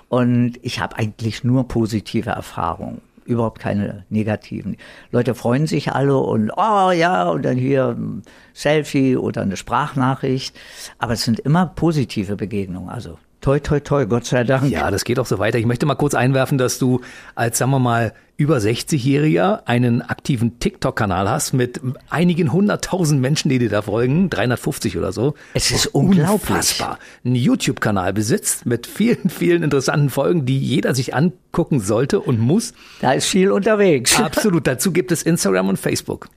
Und 0.09 0.59
ich 0.61 0.79
habe 0.79 0.97
eigentlich 0.97 1.43
nur 1.43 1.67
positive 1.67 2.29
Erfahrungen 2.29 3.01
überhaupt 3.25 3.59
keine 3.59 4.05
negativen. 4.09 4.77
Leute 5.11 5.35
freuen 5.35 5.67
sich 5.67 5.91
alle 5.91 6.17
und 6.17 6.51
oh 6.55 6.91
ja, 6.91 7.29
und 7.29 7.43
dann 7.43 7.57
hier 7.57 7.89
ein 7.89 8.21
Selfie 8.53 9.17
oder 9.17 9.41
eine 9.41 9.57
Sprachnachricht. 9.57 10.55
Aber 10.97 11.13
es 11.13 11.23
sind 11.23 11.39
immer 11.39 11.65
positive 11.65 12.35
Begegnungen. 12.35 12.89
Also 12.89 13.17
Toi, 13.45 13.59
toi, 13.59 13.79
toi, 13.79 14.07
Gott 14.07 14.25
sei 14.25 14.43
Dank. 14.43 14.71
Ja, 14.71 14.89
das 14.89 15.03
geht 15.03 15.19
auch 15.19 15.27
so 15.27 15.37
weiter. 15.37 15.59
Ich 15.59 15.67
möchte 15.67 15.85
mal 15.85 15.93
kurz 15.93 16.15
einwerfen, 16.15 16.57
dass 16.57 16.79
du 16.79 17.01
als, 17.35 17.59
sagen 17.59 17.69
wir 17.69 17.77
mal, 17.77 18.11
über 18.37 18.57
60-Jähriger 18.57 19.67
einen 19.67 20.01
aktiven 20.01 20.57
TikTok-Kanal 20.57 21.29
hast 21.29 21.53
mit 21.53 21.79
einigen 22.09 22.51
hunderttausend 22.51 23.21
Menschen, 23.21 23.49
die 23.49 23.59
dir 23.59 23.69
da 23.69 23.83
folgen, 23.83 24.31
350 24.31 24.97
oder 24.97 25.11
so. 25.11 25.35
Es 25.53 25.69
ist 25.69 25.85
unglaublich. 25.85 26.49
Unfassbar. 26.49 26.97
Einen 27.23 27.35
YouTube-Kanal 27.35 28.13
besitzt 28.13 28.65
mit 28.65 28.87
vielen, 28.87 29.29
vielen 29.29 29.61
interessanten 29.61 30.09
Folgen, 30.09 30.47
die 30.47 30.57
jeder 30.57 30.95
sich 30.95 31.13
angucken 31.13 31.79
sollte 31.81 32.21
und 32.21 32.39
muss. 32.39 32.73
Da 32.99 33.11
ist 33.11 33.27
viel 33.27 33.51
unterwegs. 33.51 34.19
Absolut. 34.19 34.65
Dazu 34.65 34.91
gibt 34.91 35.11
es 35.11 35.21
Instagram 35.21 35.69
und 35.69 35.77
Facebook. 35.77 36.29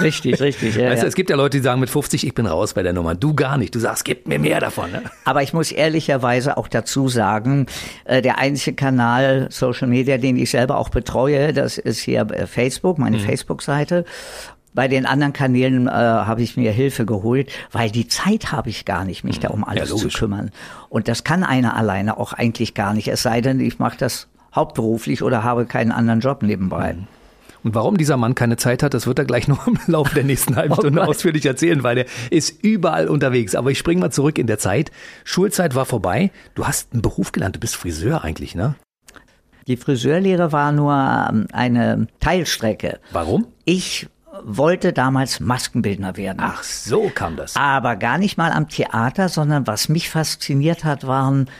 Richtig, 0.00 0.40
richtig. 0.40 0.76
Ja, 0.76 0.90
weißt 0.90 1.02
du, 1.02 1.06
es 1.06 1.14
gibt 1.14 1.30
ja 1.30 1.36
Leute, 1.36 1.58
die 1.58 1.62
sagen 1.62 1.80
mit 1.80 1.90
50, 1.90 2.26
ich 2.26 2.34
bin 2.34 2.46
raus 2.46 2.74
bei 2.74 2.82
der 2.82 2.92
Nummer. 2.92 3.14
Du 3.14 3.34
gar 3.34 3.58
nicht. 3.58 3.74
Du 3.74 3.78
sagst, 3.78 4.04
gib 4.04 4.26
mir 4.26 4.38
mehr 4.38 4.60
davon. 4.60 4.90
Ne? 4.90 5.02
Aber 5.24 5.42
ich 5.42 5.52
muss 5.52 5.72
ehrlicherweise 5.72 6.56
auch 6.56 6.68
dazu 6.68 7.08
sagen, 7.08 7.66
äh, 8.04 8.22
der 8.22 8.38
einzige 8.38 8.76
Kanal 8.76 9.48
Social 9.50 9.88
Media, 9.88 10.18
den 10.18 10.36
ich 10.36 10.50
selber 10.50 10.78
auch 10.78 10.88
betreue, 10.88 11.52
das 11.52 11.78
ist 11.78 12.00
hier 12.00 12.22
äh, 12.30 12.46
Facebook, 12.46 12.98
meine 12.98 13.18
mhm. 13.18 13.22
Facebook-Seite. 13.22 14.04
Bei 14.74 14.86
den 14.86 15.06
anderen 15.06 15.32
Kanälen 15.32 15.88
äh, 15.88 15.90
habe 15.90 16.42
ich 16.42 16.56
mir 16.56 16.70
Hilfe 16.70 17.04
geholt, 17.04 17.50
weil 17.72 17.90
die 17.90 18.06
Zeit 18.06 18.52
habe 18.52 18.70
ich 18.70 18.84
gar 18.84 19.04
nicht, 19.04 19.24
mich 19.24 19.40
da 19.40 19.48
um 19.48 19.64
alles 19.64 19.90
ja, 19.90 19.96
zu 19.96 20.08
kümmern. 20.08 20.50
Und 20.88 21.08
das 21.08 21.24
kann 21.24 21.42
einer 21.42 21.76
alleine 21.76 22.18
auch 22.18 22.32
eigentlich 22.32 22.74
gar 22.74 22.94
nicht. 22.94 23.08
Es 23.08 23.22
sei 23.22 23.40
denn, 23.40 23.60
ich 23.60 23.78
mache 23.78 23.96
das 23.98 24.28
hauptberuflich 24.54 25.22
oder 25.22 25.42
habe 25.42 25.66
keinen 25.66 25.90
anderen 25.90 26.20
Job 26.20 26.42
nebenbei. 26.42 26.94
Mhm. 26.94 27.06
Und 27.64 27.74
warum 27.74 27.96
dieser 27.96 28.16
Mann 28.16 28.34
keine 28.34 28.56
Zeit 28.56 28.82
hat, 28.82 28.94
das 28.94 29.06
wird 29.06 29.18
er 29.18 29.24
gleich 29.24 29.48
noch 29.48 29.66
im 29.66 29.78
Laufe 29.86 30.14
der 30.14 30.24
nächsten 30.24 30.56
halben 30.56 30.74
oh 30.74 30.76
Stunde 30.76 31.06
ausführlich 31.06 31.46
erzählen, 31.46 31.82
weil 31.82 31.98
er 31.98 32.06
ist 32.30 32.62
überall 32.62 33.08
unterwegs. 33.08 33.54
Aber 33.54 33.70
ich 33.70 33.78
springe 33.78 34.00
mal 34.00 34.10
zurück 34.10 34.38
in 34.38 34.46
der 34.46 34.58
Zeit. 34.58 34.90
Schulzeit 35.24 35.74
war 35.74 35.86
vorbei. 35.86 36.30
Du 36.54 36.66
hast 36.66 36.92
einen 36.92 37.02
Beruf 37.02 37.32
gelernt, 37.32 37.56
du 37.56 37.60
bist 37.60 37.76
Friseur 37.76 38.24
eigentlich, 38.24 38.54
ne? 38.54 38.74
Die 39.66 39.76
Friseurlehre 39.76 40.50
war 40.50 40.72
nur 40.72 40.94
ähm, 40.94 41.46
eine 41.52 42.06
Teilstrecke. 42.20 43.00
Warum? 43.12 43.48
Ich 43.66 44.08
wollte 44.42 44.94
damals 44.94 45.40
Maskenbildner 45.40 46.16
werden. 46.16 46.38
Ach, 46.40 46.62
so 46.62 47.10
kam 47.14 47.36
das. 47.36 47.56
Aber 47.56 47.96
gar 47.96 48.16
nicht 48.16 48.38
mal 48.38 48.50
am 48.50 48.68
Theater, 48.68 49.28
sondern 49.28 49.66
was 49.66 49.88
mich 49.88 50.08
fasziniert 50.08 50.84
hat, 50.84 51.06
waren 51.06 51.50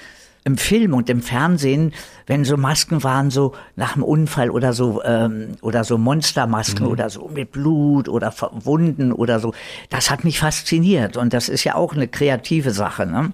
im 0.49 0.57
Film 0.57 0.95
und 0.95 1.09
im 1.11 1.21
Fernsehen, 1.23 1.93
wenn 2.26 2.45
so 2.45 2.57
Masken 2.57 3.05
waren, 3.05 3.31
so 3.31 3.52
nach 3.76 3.95
einem 3.95 4.02
Unfall 4.02 4.50
oder 4.50 4.73
so, 4.73 5.02
ähm, 5.05 5.52
oder 5.61 5.85
so 5.85 5.99
Monstermasken 5.99 6.87
Mhm. 6.87 6.90
oder 6.93 7.11
so 7.11 7.28
mit 7.33 7.52
Blut 7.52 8.09
oder 8.09 8.33
verwunden 8.33 9.12
oder 9.12 9.38
so. 9.40 9.52
Das 9.90 10.11
hat 10.11 10.25
mich 10.25 10.40
fasziniert 10.40 11.17
und 11.17 11.33
das 11.33 11.49
ist 11.49 11.64
ja 11.64 11.75
auch 11.75 11.93
eine 11.95 12.09
kreative 12.09 12.71
Sache, 12.73 13.07
ne? 13.07 13.33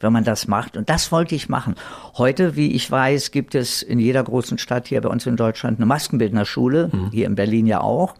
wenn 0.00 0.12
man 0.12 0.22
das 0.24 0.46
macht. 0.46 0.76
Und 0.76 0.88
das 0.90 1.10
wollte 1.10 1.34
ich 1.34 1.48
machen. 1.48 1.74
Heute, 2.18 2.54
wie 2.54 2.72
ich 2.72 2.88
weiß, 2.88 3.32
gibt 3.32 3.54
es 3.56 3.82
in 3.82 3.98
jeder 3.98 4.22
großen 4.22 4.56
Stadt 4.58 4.86
hier 4.88 5.00
bei 5.00 5.08
uns 5.08 5.26
in 5.26 5.34
Deutschland 5.36 5.78
eine 5.78 5.86
Maskenbildnerschule, 5.86 6.90
Mhm. 6.92 7.10
hier 7.12 7.26
in 7.26 7.34
Berlin 7.34 7.66
ja 7.66 7.80
auch. 7.80 8.14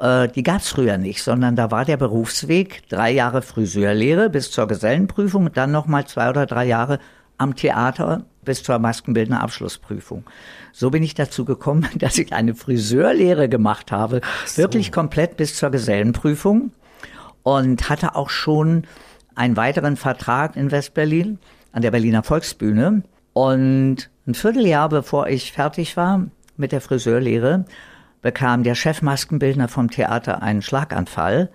Äh, 0.00 0.28
die 0.28 0.42
gab's 0.42 0.68
früher 0.68 0.96
nicht, 0.98 1.22
sondern 1.22 1.54
da 1.56 1.70
war 1.70 1.84
der 1.84 1.96
Berufsweg 1.98 2.82
drei 2.88 3.10
Jahre 3.12 3.42
Friseurlehre 3.42 4.30
bis 4.30 4.50
zur 4.50 4.66
Gesellenprüfung 4.68 5.46
und 5.46 5.56
dann 5.56 5.70
nochmal 5.70 6.06
zwei 6.06 6.28
oder 6.30 6.46
drei 6.46 6.64
Jahre 6.66 6.98
am 7.38 7.54
Theater 7.54 8.24
bis 8.44 8.62
zur 8.62 8.78
Maskenbildner 8.78 9.42
Abschlussprüfung. 9.42 10.24
So 10.72 10.90
bin 10.90 11.02
ich 11.02 11.14
dazu 11.14 11.44
gekommen, 11.44 11.88
dass 11.98 12.18
ich 12.18 12.32
eine 12.32 12.54
Friseurlehre 12.54 13.48
gemacht 13.48 13.92
habe, 13.92 14.20
wirklich 14.54 14.92
komplett 14.92 15.36
bis 15.36 15.56
zur 15.56 15.70
Gesellenprüfung 15.70 16.72
und 17.42 17.88
hatte 17.88 18.16
auch 18.16 18.30
schon 18.30 18.84
einen 19.34 19.56
weiteren 19.56 19.96
Vertrag 19.96 20.56
in 20.56 20.70
Westberlin 20.70 21.38
an 21.72 21.82
der 21.82 21.90
Berliner 21.90 22.22
Volksbühne. 22.22 23.02
Und 23.34 24.10
ein 24.26 24.34
Vierteljahr 24.34 24.88
bevor 24.88 25.28
ich 25.28 25.52
fertig 25.52 25.96
war 25.96 26.26
mit 26.56 26.72
der 26.72 26.80
Friseurlehre, 26.80 27.66
bekam 28.22 28.62
der 28.62 28.74
Chefmaskenbildner 28.74 29.68
vom 29.68 29.90
Theater 29.90 30.42
einen 30.42 30.62
Schlaganfall. 30.62 31.50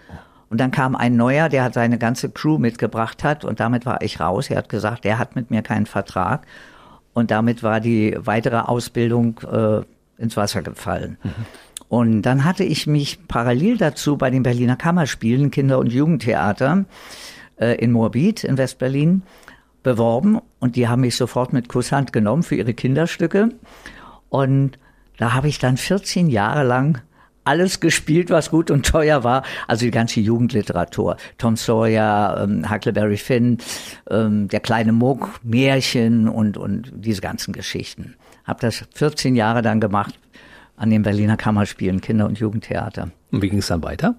Und 0.51 0.59
dann 0.59 0.71
kam 0.71 0.97
ein 0.97 1.15
neuer, 1.15 1.47
der 1.47 1.63
hat 1.63 1.73
seine 1.73 1.97
ganze 1.97 2.29
Crew 2.29 2.57
mitgebracht 2.57 3.23
hat 3.23 3.45
und 3.45 3.61
damit 3.61 3.85
war 3.85 4.01
ich 4.01 4.19
raus. 4.19 4.49
Er 4.49 4.57
hat 4.57 4.67
gesagt, 4.67 5.05
er 5.05 5.17
hat 5.17 5.33
mit 5.33 5.49
mir 5.49 5.61
keinen 5.61 5.85
Vertrag. 5.85 6.45
Und 7.13 7.31
damit 7.31 7.63
war 7.63 7.79
die 7.79 8.17
weitere 8.19 8.57
Ausbildung 8.57 9.39
äh, 9.49 9.81
ins 10.21 10.35
Wasser 10.35 10.61
gefallen. 10.61 11.17
Und 11.87 12.23
dann 12.23 12.43
hatte 12.43 12.65
ich 12.65 12.85
mich 12.85 13.27
parallel 13.29 13.77
dazu 13.77 14.17
bei 14.17 14.29
den 14.29 14.43
Berliner 14.43 14.75
Kammerspielen, 14.75 15.51
Kinder- 15.51 15.79
und 15.79 15.93
Jugendtheater 15.93 16.83
äh, 17.55 17.75
in 17.75 17.93
Moabit 17.93 18.43
in 18.43 18.57
Westberlin 18.57 19.23
beworben 19.83 20.39
und 20.59 20.75
die 20.75 20.89
haben 20.89 21.01
mich 21.01 21.15
sofort 21.15 21.53
mit 21.53 21.69
Kusshand 21.69 22.11
genommen 22.11 22.43
für 22.43 22.55
ihre 22.55 22.73
Kinderstücke. 22.73 23.49
Und 24.27 24.77
da 25.17 25.33
habe 25.33 25.47
ich 25.47 25.59
dann 25.59 25.77
14 25.77 26.29
Jahre 26.29 26.63
lang 26.63 27.01
alles 27.43 27.79
gespielt, 27.79 28.29
was 28.29 28.51
gut 28.51 28.71
und 28.71 28.85
teuer 28.85 29.23
war. 29.23 29.43
Also 29.67 29.85
die 29.85 29.91
ganze 29.91 30.19
Jugendliteratur. 30.19 31.17
Tom 31.37 31.55
Sawyer, 31.55 32.41
ähm, 32.43 32.69
Huckleberry 32.69 33.17
Finn, 33.17 33.57
ähm, 34.09 34.47
der 34.47 34.59
kleine 34.59 34.91
Muck, 34.91 35.39
Märchen 35.43 36.27
und, 36.27 36.57
und 36.57 36.91
diese 36.93 37.21
ganzen 37.21 37.53
Geschichten. 37.53 38.15
Habe 38.43 38.59
das 38.61 38.83
14 38.95 39.35
Jahre 39.35 39.61
dann 39.61 39.79
gemacht 39.79 40.17
an 40.77 40.89
den 40.89 41.03
Berliner 41.03 41.37
Kammerspielen, 41.37 42.01
Kinder- 42.01 42.25
und 42.25 42.39
Jugendtheater. 42.39 43.11
Und 43.31 43.41
wie 43.41 43.49
ging 43.49 43.59
es 43.59 43.67
dann 43.67 43.83
weiter? 43.83 44.15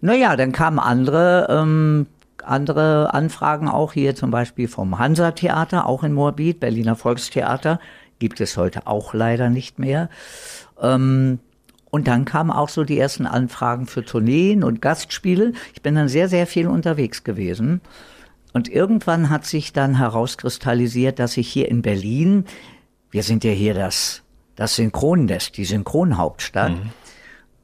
Naja, 0.00 0.36
dann 0.36 0.52
kamen 0.52 0.78
andere, 0.78 1.46
ähm, 1.50 2.06
andere 2.42 3.12
Anfragen 3.12 3.68
auch 3.68 3.92
hier 3.92 4.14
zum 4.14 4.30
Beispiel 4.30 4.68
vom 4.68 4.98
Hansa-Theater, 4.98 5.86
auch 5.86 6.02
in 6.02 6.12
Moabit, 6.12 6.60
Berliner 6.60 6.96
Volkstheater, 6.96 7.80
gibt 8.18 8.40
es 8.40 8.56
heute 8.56 8.86
auch 8.86 9.14
leider 9.14 9.50
nicht 9.50 9.78
mehr. 9.78 10.08
Ähm, 10.80 11.38
und 11.94 12.08
dann 12.08 12.24
kamen 12.24 12.50
auch 12.50 12.70
so 12.70 12.82
die 12.82 12.98
ersten 12.98 13.24
Anfragen 13.24 13.86
für 13.86 14.04
Tourneen 14.04 14.64
und 14.64 14.82
Gastspiele. 14.82 15.52
Ich 15.74 15.80
bin 15.80 15.94
dann 15.94 16.08
sehr, 16.08 16.28
sehr 16.28 16.48
viel 16.48 16.66
unterwegs 16.66 17.22
gewesen. 17.22 17.82
Und 18.52 18.68
irgendwann 18.68 19.30
hat 19.30 19.46
sich 19.46 19.72
dann 19.72 19.96
herauskristallisiert, 19.98 21.20
dass 21.20 21.36
ich 21.36 21.46
hier 21.46 21.68
in 21.68 21.82
Berlin, 21.82 22.46
wir 23.12 23.22
sind 23.22 23.44
ja 23.44 23.52
hier 23.52 23.74
das, 23.74 24.22
das 24.56 24.74
Synchronnest, 24.74 25.56
die 25.56 25.64
Synchronhauptstadt, 25.64 26.72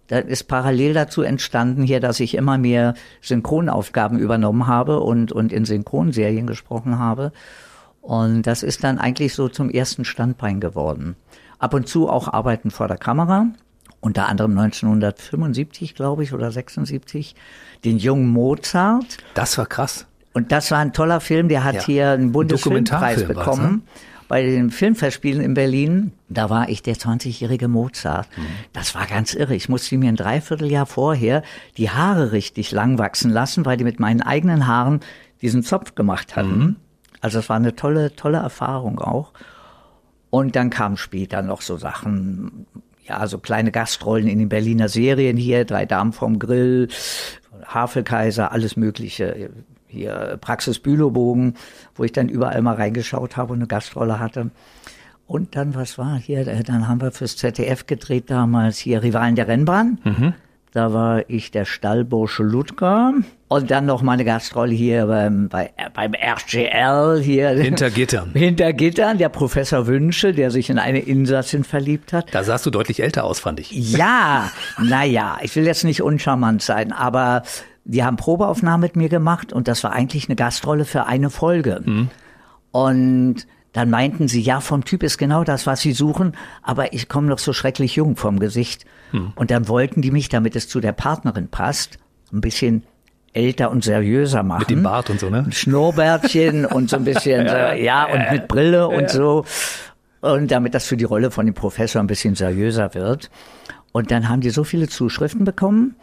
da 0.07 0.19
ist 0.19 0.45
parallel 0.45 0.95
dazu 0.95 1.23
entstanden 1.23 1.83
hier, 1.83 1.99
dass 1.99 2.21
ich 2.21 2.37
immer 2.37 2.57
mehr 2.57 2.95
Synchronaufgaben 3.23 4.21
übernommen 4.21 4.69
habe 4.69 5.01
und, 5.01 5.33
und 5.33 5.53
in 5.53 5.65
Synchronserien 5.65 6.47
gesprochen 6.47 7.01
habe. 7.01 7.33
Und 8.01 8.47
das 8.47 8.63
ist 8.63 8.85
dann 8.85 9.01
eigentlich 9.01 9.35
so 9.35 9.49
zum 9.49 9.71
ersten 9.71 10.05
Standbein 10.05 10.61
geworden. 10.61 11.17
Ab 11.59 11.75
und 11.75 11.89
zu 11.89 12.09
auch 12.09 12.33
Arbeiten 12.33 12.71
vor 12.71 12.87
der 12.87 12.97
Kamera. 12.97 13.49
Unter 14.01 14.29
anderem 14.29 14.53
1975, 14.59 15.95
glaube 15.95 16.23
ich, 16.23 16.33
oder 16.33 16.51
76, 16.51 17.35
den 17.85 17.99
jungen 17.99 18.29
Mozart. 18.29 19.19
Das 19.35 19.59
war 19.59 19.67
krass. 19.67 20.07
Und 20.33 20.53
das 20.53 20.71
war 20.71 20.79
ein 20.79 20.93
toller 20.93 21.21
Film, 21.21 21.49
der 21.49 21.65
hat 21.65 21.75
Ja. 21.75 21.85
hier 21.85 22.11
einen 22.13 22.33
Bundesfilmpreis 22.33 23.27
bekommen. 23.27 23.83
Bei 24.29 24.43
den 24.43 24.71
Filmfestspielen 24.71 25.43
in 25.43 25.55
Berlin, 25.55 26.13
da 26.29 26.49
war 26.49 26.69
ich 26.69 26.83
der 26.83 26.95
20-jährige 26.95 27.67
Mozart. 27.67 28.29
Das 28.73 28.95
war 28.95 29.07
ganz 29.07 29.35
irre. 29.35 29.57
Ich 29.57 29.69
musste 29.69 29.99
mir 29.99 30.09
ein 30.09 30.15
Dreivierteljahr 30.17 30.87
vorher 30.87 31.43
die 31.77 31.91
Haare 31.91 32.31
richtig 32.31 32.71
lang 32.71 32.97
wachsen 32.99 33.31
lassen, 33.33 33.67
weil 33.67 33.77
die 33.77 33.83
mit 33.83 33.99
meinen 33.99 34.23
eigenen 34.23 34.69
Haaren 34.69 35.01
diesen 35.43 35.65
Zopf 35.65 35.97
gemacht 35.97 36.37
hatten. 36.37 36.77
Also 37.21 37.41
es 37.41 37.49
war 37.49 37.57
eine 37.57 37.75
tolle, 37.75 38.15
tolle 38.15 38.39
Erfahrung 38.39 39.01
auch. 39.01 39.33
Und 40.31 40.55
dann 40.55 40.71
kamen 40.71 40.97
später 40.97 41.43
noch 41.43 41.61
so 41.61 41.77
Sachen, 41.77 42.67
ja, 43.11 43.27
so 43.27 43.39
kleine 43.39 43.73
Gastrollen 43.73 44.29
in 44.29 44.39
den 44.39 44.49
Berliner 44.49 44.89
Serien 44.89 45.37
hier, 45.37 45.65
Drei 45.65 45.85
Damen 45.85 46.13
vom 46.13 46.39
Grill, 46.39 46.89
Havelkaiser, 47.67 48.53
alles 48.53 48.77
Mögliche. 48.77 49.51
Hier 49.89 50.39
Praxis 50.41 50.79
Bülowbogen, 50.79 51.55
wo 51.97 52.05
ich 52.05 52.13
dann 52.13 52.29
überall 52.29 52.63
mal 52.63 52.77
reingeschaut 52.77 53.37
habe 53.37 53.53
und 53.53 53.59
eine 53.59 53.67
Gastrolle 53.67 54.21
hatte. 54.21 54.51
Und 55.27 55.57
dann, 55.57 55.75
was 55.75 55.99
war 55.99 56.17
hier? 56.17 56.47
Äh, 56.47 56.63
Dann 56.63 56.87
haben 56.87 57.01
wir 57.01 57.11
fürs 57.11 57.37
ZDF 57.37 57.87
gedreht 57.87 58.31
damals 58.31 58.79
hier 58.79 59.03
Rivalen 59.03 59.35
der 59.35 59.49
Rennbahn. 59.49 59.99
Da 60.73 60.93
war 60.93 61.29
ich 61.29 61.51
der 61.51 61.65
Stallbursche 61.65 62.45
Ludger. 62.45 63.15
Und 63.53 63.73
dann 63.73 63.85
noch 63.85 64.01
meine 64.01 64.25
Gastrolle 64.25 64.73
hier 64.73 65.07
beim, 65.07 65.49
bei, 65.49 65.73
beim 65.93 66.13
RGL 66.15 67.21
hier. 67.21 67.49
Hinter 67.49 67.91
Gittern. 67.91 68.31
Hinter 68.35 68.73
Gittern, 68.73 69.19
der 69.19 69.29
Professor 69.29 69.89
Wünsche, 69.89 70.33
der 70.33 70.53
sich 70.53 70.71
in 70.71 70.79
eine 70.79 71.01
Insassin 71.01 71.65
verliebt 71.65 72.13
hat. 72.13 72.33
Da 72.33 72.45
sahst 72.45 72.65
du 72.65 72.71
deutlich 72.71 73.03
älter 73.03 73.25
aus, 73.25 73.41
fand 73.41 73.59
ich. 73.59 73.73
Ja, 73.73 74.53
naja, 74.79 75.37
ich 75.43 75.57
will 75.57 75.67
jetzt 75.67 75.83
nicht 75.83 76.01
uncharmant 76.01 76.63
sein, 76.63 76.93
aber 76.93 77.43
die 77.85 78.05
haben 78.05 78.17
Probeaufnahmen 78.17 78.83
mit 78.83 78.95
mir 78.95 79.09
gemacht 79.09 79.53
und 79.53 79.67
das 79.67 79.83
war 79.83 79.91
eigentlich 79.91 80.29
eine 80.29 80.37
Gastrolle 80.37 80.85
für 80.85 81.07
eine 81.07 81.29
Folge. 81.29 81.83
Und 82.71 83.49
dann 83.73 83.91
meinten 83.91 84.29
sie, 84.29 84.43
ja, 84.43 84.61
vom 84.61 84.85
Typ 84.85 85.03
ist 85.03 85.19
genau 85.19 85.43
das, 85.43 85.67
was 85.67 85.81
sie 85.81 85.93
suchen, 85.93 86.37
aber 86.63 86.93
ich 86.93 87.09
komme 87.09 87.27
noch 87.27 87.41
so 87.41 87.53
schrecklich 87.53 87.97
jung 87.97 88.15
vom 88.15 88.39
Gesicht. 88.39 88.85
Und 89.35 89.51
dann 89.51 89.67
wollten 89.67 90.03
die 90.03 90.13
mich, 90.13 90.29
damit 90.29 90.55
es 90.55 90.69
zu 90.69 90.79
der 90.79 90.93
Partnerin 90.93 91.49
passt, 91.49 91.99
ein 92.33 92.41
bisschen 92.41 92.85
älter 93.33 93.71
und 93.71 93.85
seriöser 93.85 94.43
machen. 94.43 94.61
Mit 94.61 94.71
dem 94.71 94.83
Bart 94.83 95.11
und 95.11 95.21
so, 95.21 95.31
ne? 95.31 95.47
Schnurrbärtchen 95.51 96.65
und 96.67 96.91
so 96.91 96.97
ein 96.97 97.05
bisschen, 97.05 97.47
ja, 97.47 97.75
ja 97.75 98.05
und 98.07 98.31
mit 98.33 98.49
Brille 98.49 98.89
und 98.89 99.09
so. 99.11 99.45
Und 100.21 100.51
damit 100.51 100.75
das 100.75 100.87
für 100.87 100.97
die 100.97 101.05
Rolle 101.05 101.31
von 101.31 101.47
dem 101.47 101.55
Professor 101.55 102.03
ein 102.03 102.07
bisschen 102.07 102.35
seriöser 102.35 102.95
wird. 102.95 103.31
Und 103.93 104.11
dann 104.11 104.29
haben 104.29 104.41
die 104.41 104.51
so 104.51 104.65
viele 104.65 104.89
Zuschriften 104.89 105.45
bekommen 105.45 105.97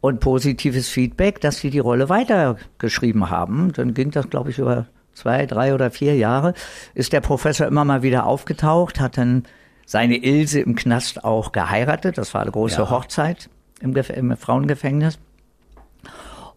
und 0.00 0.20
positives 0.20 0.88
Feedback, 0.88 1.40
dass 1.40 1.58
sie 1.58 1.70
die 1.70 1.78
Rolle 1.78 2.08
weitergeschrieben 2.08 3.30
haben. 3.30 3.72
Dann 3.72 3.94
ging 3.94 4.10
das, 4.10 4.30
glaube 4.30 4.50
ich, 4.50 4.58
über 4.58 4.86
zwei, 5.14 5.46
drei 5.46 5.74
oder 5.74 5.90
vier 5.90 6.16
Jahre. 6.16 6.54
Ist 6.94 7.12
der 7.12 7.20
Professor 7.20 7.66
immer 7.66 7.84
mal 7.84 8.02
wieder 8.02 8.24
aufgetaucht, 8.26 9.00
hat 9.00 9.18
dann 9.18 9.44
seine 9.84 10.22
Ilse 10.22 10.60
im 10.60 10.74
Knast 10.76 11.24
auch 11.24 11.52
geheiratet. 11.52 12.18
Das 12.18 12.34
war 12.34 12.42
eine 12.42 12.50
große 12.50 12.82
Ja. 12.82 12.90
Hochzeit 12.90 13.50
im, 13.80 13.94
im 13.94 14.36
Frauengefängnis. 14.36 15.18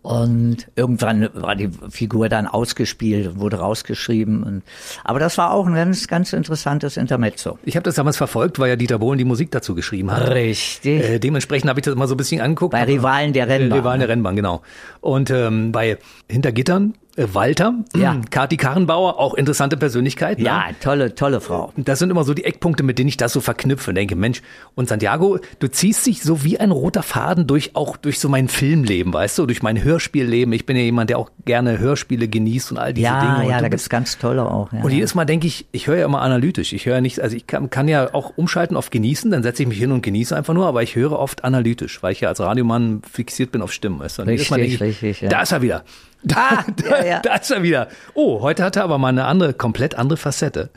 Und 0.01 0.67
irgendwann 0.75 1.29
war 1.33 1.55
die 1.55 1.69
Figur 1.89 2.27
dann 2.27 2.47
ausgespielt 2.47 3.27
und 3.27 3.39
wurde 3.39 3.57
rausgeschrieben. 3.57 4.41
Und, 4.41 4.63
aber 5.03 5.19
das 5.19 5.37
war 5.37 5.51
auch 5.51 5.67
ein 5.67 5.75
ganz, 5.75 6.07
ganz 6.07 6.33
interessantes 6.33 6.97
Intermezzo. 6.97 7.59
Ich 7.65 7.75
habe 7.75 7.83
das 7.83 7.95
damals 7.95 8.17
verfolgt, 8.17 8.57
weil 8.57 8.69
ja 8.69 8.75
Dieter 8.75 8.97
Bohlen 8.97 9.19
die 9.19 9.25
Musik 9.25 9.51
dazu 9.51 9.75
geschrieben 9.75 10.11
hat. 10.11 10.31
Richtig. 10.31 11.03
Äh, 11.03 11.19
dementsprechend 11.19 11.69
habe 11.69 11.79
ich 11.79 11.85
das 11.85 11.95
mal 11.95 12.07
so 12.07 12.15
ein 12.15 12.17
bisschen 12.17 12.41
angeguckt. 12.41 12.71
Bei 12.71 12.83
Rivalen 12.83 13.33
der 13.33 13.47
Rennbahn. 13.47 13.79
Rivalen 13.79 13.99
der 13.99 14.09
Rennbahn, 14.09 14.35
genau. 14.35 14.61
Und 15.01 15.29
ähm, 15.29 15.71
bei 15.71 15.99
Hinter 16.27 16.51
Gittern 16.51 16.95
Äh, 17.10 17.10
Walter, 17.17 17.73
Ja. 17.95 18.19
Kati 18.29 18.57
Karrenbauer, 18.57 19.19
auch 19.19 19.33
interessante 19.33 19.75
Persönlichkeit. 19.77 20.39
Ne? 20.39 20.45
Ja, 20.45 20.65
tolle, 20.81 21.13
tolle 21.13 21.41
Frau. 21.41 21.73
Das 21.75 21.99
sind 21.99 22.09
immer 22.09 22.23
so 22.23 22.33
die 22.33 22.45
Eckpunkte, 22.45 22.83
mit 22.83 22.99
denen 22.99 23.09
ich 23.09 23.17
das 23.17 23.33
so 23.33 23.41
verknüpfe 23.41 23.91
und 23.91 23.95
denke, 23.95 24.15
Mensch, 24.15 24.41
und 24.75 24.87
Santiago, 24.87 25.39
du 25.59 25.67
ziehst 25.69 26.05
dich 26.05 26.23
so 26.23 26.43
wie 26.43 26.59
ein 26.59 26.71
roter 26.71 27.03
Faden 27.03 27.47
durch 27.47 27.75
auch 27.75 27.97
durch 27.97 28.19
so 28.19 28.29
mein 28.29 28.47
Filmleben, 28.47 29.13
weißt 29.13 29.39
du, 29.39 29.45
durch 29.45 29.61
mein 29.61 29.83
Hörspielleben. 29.83 30.53
Ich 30.53 30.65
bin 30.65 30.77
ja 30.77 30.83
jemand, 30.83 31.09
der 31.09 31.17
auch 31.19 31.29
gerne 31.45 31.79
Hörspiele 31.79 32.27
genießt 32.27 32.71
und 32.71 32.77
all 32.77 32.93
diese 32.93 33.05
Ja, 33.07 33.19
Dinge. 33.21 33.43
Und 33.45 33.49
ja, 33.51 33.57
du 33.57 33.63
da 33.63 33.69
gibt's 33.69 33.89
ganz 33.89 34.17
tolle 34.17 34.45
auch. 34.49 34.71
Ja. 34.71 34.81
und 34.81 34.91
jedes 34.91 35.13
Mal 35.15 35.25
denke 35.25 35.47
ich, 35.47 35.65
ich 35.71 35.87
höre 35.87 35.97
ja 35.97 36.05
immer 36.05 36.21
analytisch. 36.21 36.71
Ich 36.73 36.85
höre 36.85 36.95
ja 36.95 37.01
nicht, 37.01 37.19
also 37.19 37.35
ich 37.35 37.45
kann, 37.45 37.69
kann 37.69 37.87
ja 37.87 38.13
auch 38.13 38.33
umschalten 38.37 38.77
auf 38.77 38.89
genießen, 38.89 39.31
dann 39.31 39.43
setze 39.43 39.63
ich 39.63 39.69
mich 39.69 39.77
hin 39.77 39.91
und 39.91 40.01
genieße 40.01 40.35
einfach 40.35 40.53
nur, 40.53 40.65
aber 40.65 40.81
ich 40.83 40.95
höre 40.95 41.19
oft 41.19 41.43
analytisch, 41.43 42.01
weil 42.01 42.13
ich 42.13 42.21
ja 42.21 42.29
als 42.29 42.39
Radiomann 42.39 43.01
fixiert 43.11 43.51
bin 43.51 43.61
auf 43.61 43.73
Stimmen. 43.73 43.99
Weißt 43.99 44.17
du? 44.17 44.21
Und 44.23 44.29
jedes 44.29 44.49
Mal 44.49 44.59
Richtig, 44.61 44.79
denke 44.79 44.91
ich, 44.93 45.01
richtig, 45.03 45.21
ja. 45.21 45.29
Da 45.29 45.41
ist 45.41 45.51
er 45.51 45.61
wieder. 45.61 45.83
Da, 46.23 46.35
Ah, 46.37 46.65
da, 46.75 46.99
ja, 46.99 47.05
ja. 47.05 47.19
da 47.19 47.35
ist 47.35 47.49
er 47.51 47.63
wieder. 47.63 47.87
Oh, 48.13 48.41
heute 48.41 48.63
hat 48.63 48.75
er 48.75 48.83
aber 48.83 48.97
mal 48.97 49.09
eine 49.09 49.25
andere, 49.25 49.53
komplett 49.53 49.95
andere 49.95 50.17
Facette. 50.17 50.69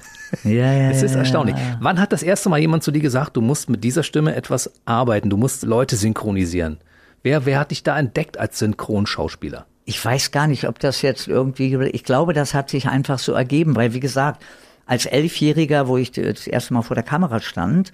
ja, 0.43 0.73
ja, 0.73 0.91
Es 0.91 1.03
ist 1.03 1.15
erstaunlich. 1.15 1.55
Wann 1.81 2.01
hat 2.01 2.13
das 2.13 2.23
erste 2.23 2.49
Mal 2.49 2.59
jemand 2.61 2.83
zu 2.83 2.91
dir 2.91 3.03
gesagt, 3.03 3.37
du 3.37 3.41
musst 3.41 3.69
mit 3.69 3.85
dieser 3.85 4.03
Stimme 4.03 4.35
etwas 4.35 4.71
arbeiten, 4.85 5.31
du 5.31 5.37
musst 5.37 5.63
Leute 5.65 5.97
synchronisieren? 5.97 6.79
Wer, 7.23 7.47
wer 7.47 7.59
hat 7.59 7.71
dich 7.71 7.83
da 7.83 7.99
entdeckt 7.99 8.39
als 8.39 8.59
Synchronschauspieler? 8.59 9.67
Ich 9.87 10.03
weiß 10.03 10.31
gar 10.31 10.47
nicht, 10.47 10.67
ob 10.67 10.79
das 10.79 11.03
jetzt 11.03 11.29
irgendwie, 11.29 11.75
ich 11.93 12.05
glaube, 12.05 12.33
das 12.33 12.55
hat 12.55 12.71
sich 12.71 12.89
einfach 12.89 13.19
so 13.19 13.33
ergeben, 13.33 13.77
weil 13.77 13.93
wie 13.93 14.01
gesagt, 14.01 14.43
als 14.87 15.07
Elfjähriger, 15.07 15.89
wo 15.89 15.97
ich 15.99 16.13
das 16.13 16.47
erste 16.47 16.73
Mal 16.75 16.83
vor 16.83 16.95
der 16.95 17.05
Kamera 17.05 17.41
stand, 17.41 17.93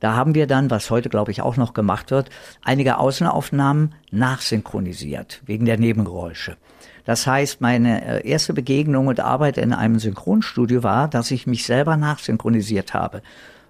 da 0.00 0.14
haben 0.14 0.34
wir 0.34 0.48
dann, 0.48 0.68
was 0.70 0.90
heute 0.90 1.08
glaube 1.08 1.30
ich 1.30 1.42
auch 1.42 1.56
noch 1.56 1.74
gemacht 1.74 2.10
wird, 2.10 2.28
einige 2.64 2.98
Außenaufnahmen 2.98 3.94
nachsynchronisiert, 4.10 5.42
wegen 5.46 5.64
der 5.64 5.78
Nebengeräusche. 5.78 6.56
Das 7.04 7.26
heißt, 7.26 7.60
meine 7.60 8.22
äh, 8.22 8.28
erste 8.28 8.54
Begegnung 8.54 9.08
und 9.08 9.20
Arbeit 9.20 9.58
in 9.58 9.72
einem 9.72 9.98
Synchronstudio 9.98 10.82
war, 10.82 11.08
dass 11.08 11.30
ich 11.30 11.46
mich 11.46 11.66
selber 11.66 11.96
nachsynchronisiert 11.96 12.94
habe. 12.94 13.22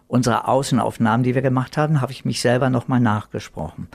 Unsere 0.09 0.47
Außenaufnahmen, 0.47 1.25
die 1.25 1.35
wir 1.35 1.43
gemacht 1.43 1.77
haben, 1.77 2.01
habe 2.01 2.13
ich 2.13 2.25
mich 2.25 2.41
selber 2.41 2.69
nochmal 2.69 3.01
nachgesprochen. 3.01 3.89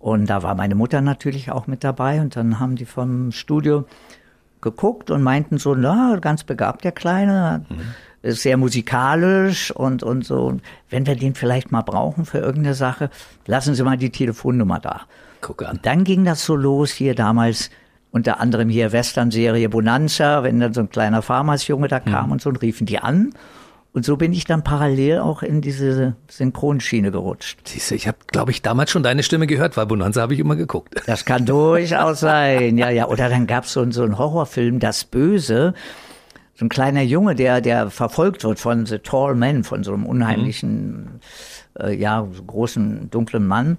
Und 0.00 0.26
da 0.26 0.42
war 0.42 0.54
meine 0.54 0.74
Mutter 0.74 1.00
natürlich 1.00 1.50
auch 1.50 1.66
mit 1.66 1.84
dabei 1.84 2.20
und 2.20 2.36
dann 2.36 2.58
haben 2.58 2.76
die 2.76 2.84
vom 2.84 3.32
Studio 3.32 3.86
geguckt 4.60 5.10
und 5.10 5.22
meinten 5.22 5.58
so, 5.58 5.74
na, 5.74 6.18
ganz 6.20 6.42
begabt 6.42 6.84
der 6.84 6.92
Kleine, 6.92 7.64
ist 8.22 8.42
sehr 8.42 8.56
musikalisch 8.56 9.70
und, 9.70 10.02
und 10.02 10.24
so. 10.24 10.46
Und 10.46 10.62
Wenn 10.90 11.06
wir 11.06 11.14
den 11.14 11.34
vielleicht 11.34 11.70
mal 11.70 11.82
brauchen 11.82 12.24
für 12.24 12.38
irgendeine 12.38 12.74
Sache, 12.74 13.10
lassen 13.46 13.74
Sie 13.74 13.82
mal 13.82 13.98
die 13.98 14.10
Telefonnummer 14.10 14.80
da. 14.80 15.02
Guck 15.40 15.62
an. 15.62 15.78
Dann 15.82 16.04
ging 16.04 16.24
das 16.24 16.44
so 16.44 16.56
los 16.56 16.90
hier 16.90 17.14
damals, 17.14 17.70
unter 18.14 18.40
anderem 18.40 18.68
hier 18.68 18.92
Western-Serie 18.92 19.68
Bonanza, 19.68 20.42
wenn 20.44 20.60
dann 20.60 20.72
so 20.72 20.80
ein 20.80 20.88
kleiner 20.88 21.20
Farmersjunge 21.20 21.88
da 21.88 21.98
kam 22.00 22.30
und 22.30 22.40
so 22.40 22.48
und 22.48 22.62
riefen 22.62 22.86
die 22.86 22.98
an. 23.00 23.34
Und 23.92 24.04
so 24.04 24.16
bin 24.16 24.32
ich 24.32 24.44
dann 24.44 24.64
parallel 24.64 25.18
auch 25.18 25.42
in 25.42 25.60
diese 25.60 26.16
Synchronschiene 26.28 27.10
gerutscht. 27.12 27.58
Siehst 27.64 27.90
du, 27.90 27.94
ich 27.94 28.08
habe, 28.08 28.18
glaube 28.28 28.50
ich, 28.50 28.62
damals 28.62 28.90
schon 28.90 29.02
deine 29.02 29.22
Stimme 29.22 29.46
gehört, 29.46 29.76
weil 29.76 29.86
Bonanza 29.86 30.20
habe 30.22 30.34
ich 30.34 30.40
immer 30.40 30.56
geguckt. 30.56 30.94
Das 31.06 31.24
kann 31.24 31.44
durchaus 31.44 32.20
sein, 32.20 32.78
ja, 32.78 32.90
ja. 32.90 33.06
Oder 33.08 33.28
dann 33.28 33.46
gab's 33.46 33.72
so, 33.72 33.82
einen- 33.82 33.92
so 33.92 34.02
einen 34.04 34.16
Horrorfilm, 34.18 34.78
Das 34.80 35.04
Böse. 35.04 35.74
So 36.56 36.64
ein 36.66 36.68
kleiner 36.68 37.02
Junge, 37.02 37.34
der, 37.34 37.60
der 37.60 37.90
verfolgt 37.90 38.44
wird 38.44 38.60
von 38.60 38.86
The 38.86 38.98
Tall 39.00 39.34
Man, 39.34 39.64
von 39.64 39.82
so 39.82 39.92
einem 39.92 40.06
unheimlichen, 40.06 41.20
äh, 41.80 41.92
ja, 41.94 42.26
so 42.32 42.42
großen, 42.44 43.10
dunklen 43.10 43.44
Mann. 43.46 43.76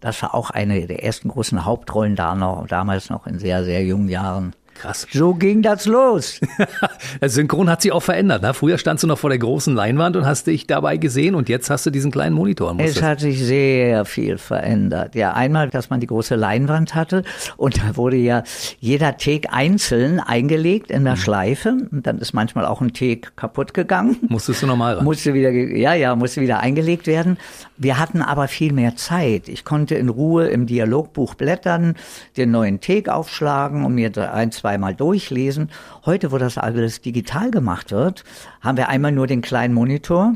Das 0.00 0.22
war 0.22 0.34
auch 0.34 0.50
eine 0.50 0.86
der 0.86 1.02
ersten 1.02 1.28
großen 1.28 1.64
Hauptrollen 1.64 2.14
da 2.14 2.34
noch, 2.34 2.66
damals 2.66 3.10
noch 3.10 3.26
in 3.26 3.38
sehr, 3.38 3.64
sehr 3.64 3.84
jungen 3.84 4.08
Jahren. 4.08 4.54
Krass. 4.80 5.06
So 5.12 5.34
ging 5.34 5.62
das 5.62 5.86
los. 5.86 6.40
Synchron 7.22 7.68
hat 7.68 7.82
sich 7.82 7.90
auch 7.90 8.02
verändert. 8.02 8.42
Ne? 8.42 8.54
Früher 8.54 8.78
standst 8.78 9.02
du 9.02 9.08
noch 9.08 9.18
vor 9.18 9.30
der 9.30 9.38
großen 9.38 9.74
Leinwand 9.74 10.16
und 10.16 10.24
hast 10.24 10.46
dich 10.46 10.68
dabei 10.68 10.96
gesehen 10.98 11.34
und 11.34 11.48
jetzt 11.48 11.68
hast 11.68 11.84
du 11.86 11.90
diesen 11.90 12.12
kleinen 12.12 12.34
Monitor. 12.34 12.74
Es 12.78 13.02
hat 13.02 13.20
sich 13.20 13.42
sehr 13.42 14.04
viel 14.04 14.38
verändert. 14.38 15.16
Ja, 15.16 15.32
einmal, 15.32 15.68
dass 15.68 15.90
man 15.90 15.98
die 15.98 16.06
große 16.06 16.36
Leinwand 16.36 16.94
hatte 16.94 17.24
und 17.56 17.78
da 17.78 17.96
wurde 17.96 18.16
ja 18.16 18.44
jeder 18.78 19.16
Take 19.16 19.52
einzeln 19.52 20.20
eingelegt 20.20 20.90
in 20.92 21.04
der 21.04 21.16
Schleife 21.16 21.76
und 21.90 22.06
dann 22.06 22.18
ist 22.18 22.32
manchmal 22.32 22.64
auch 22.64 22.80
ein 22.80 22.92
Take 22.92 23.30
kaputt 23.34 23.74
gegangen. 23.74 24.16
Musstest 24.28 24.62
du 24.62 24.66
normal 24.66 24.94
ran. 24.94 25.04
Musste 25.04 25.34
wieder, 25.34 25.50
ja, 25.50 25.94
ja, 25.94 26.14
musste 26.14 26.40
wieder 26.40 26.60
eingelegt 26.60 27.06
werden. 27.06 27.36
Wir 27.76 27.98
hatten 27.98 28.22
aber 28.22 28.48
viel 28.48 28.72
mehr 28.72 28.96
Zeit. 28.96 29.48
Ich 29.48 29.64
konnte 29.64 29.96
in 29.96 30.08
Ruhe 30.08 30.48
im 30.48 30.66
Dialogbuch 30.66 31.34
blättern, 31.34 31.94
den 32.36 32.50
neuen 32.52 32.80
Take 32.80 33.12
aufschlagen 33.12 33.84
und 33.84 33.94
mir 33.94 34.12
ein, 34.32 34.52
zweimal 34.68 34.94
durchlesen. 34.94 35.70
Heute, 36.04 36.30
wo 36.30 36.36
das 36.36 36.58
alles 36.58 37.00
digital 37.00 37.50
gemacht 37.50 37.90
wird, 37.90 38.24
haben 38.60 38.76
wir 38.76 38.90
einmal 38.90 39.12
nur 39.12 39.26
den 39.26 39.40
kleinen 39.40 39.72
Monitor 39.72 40.34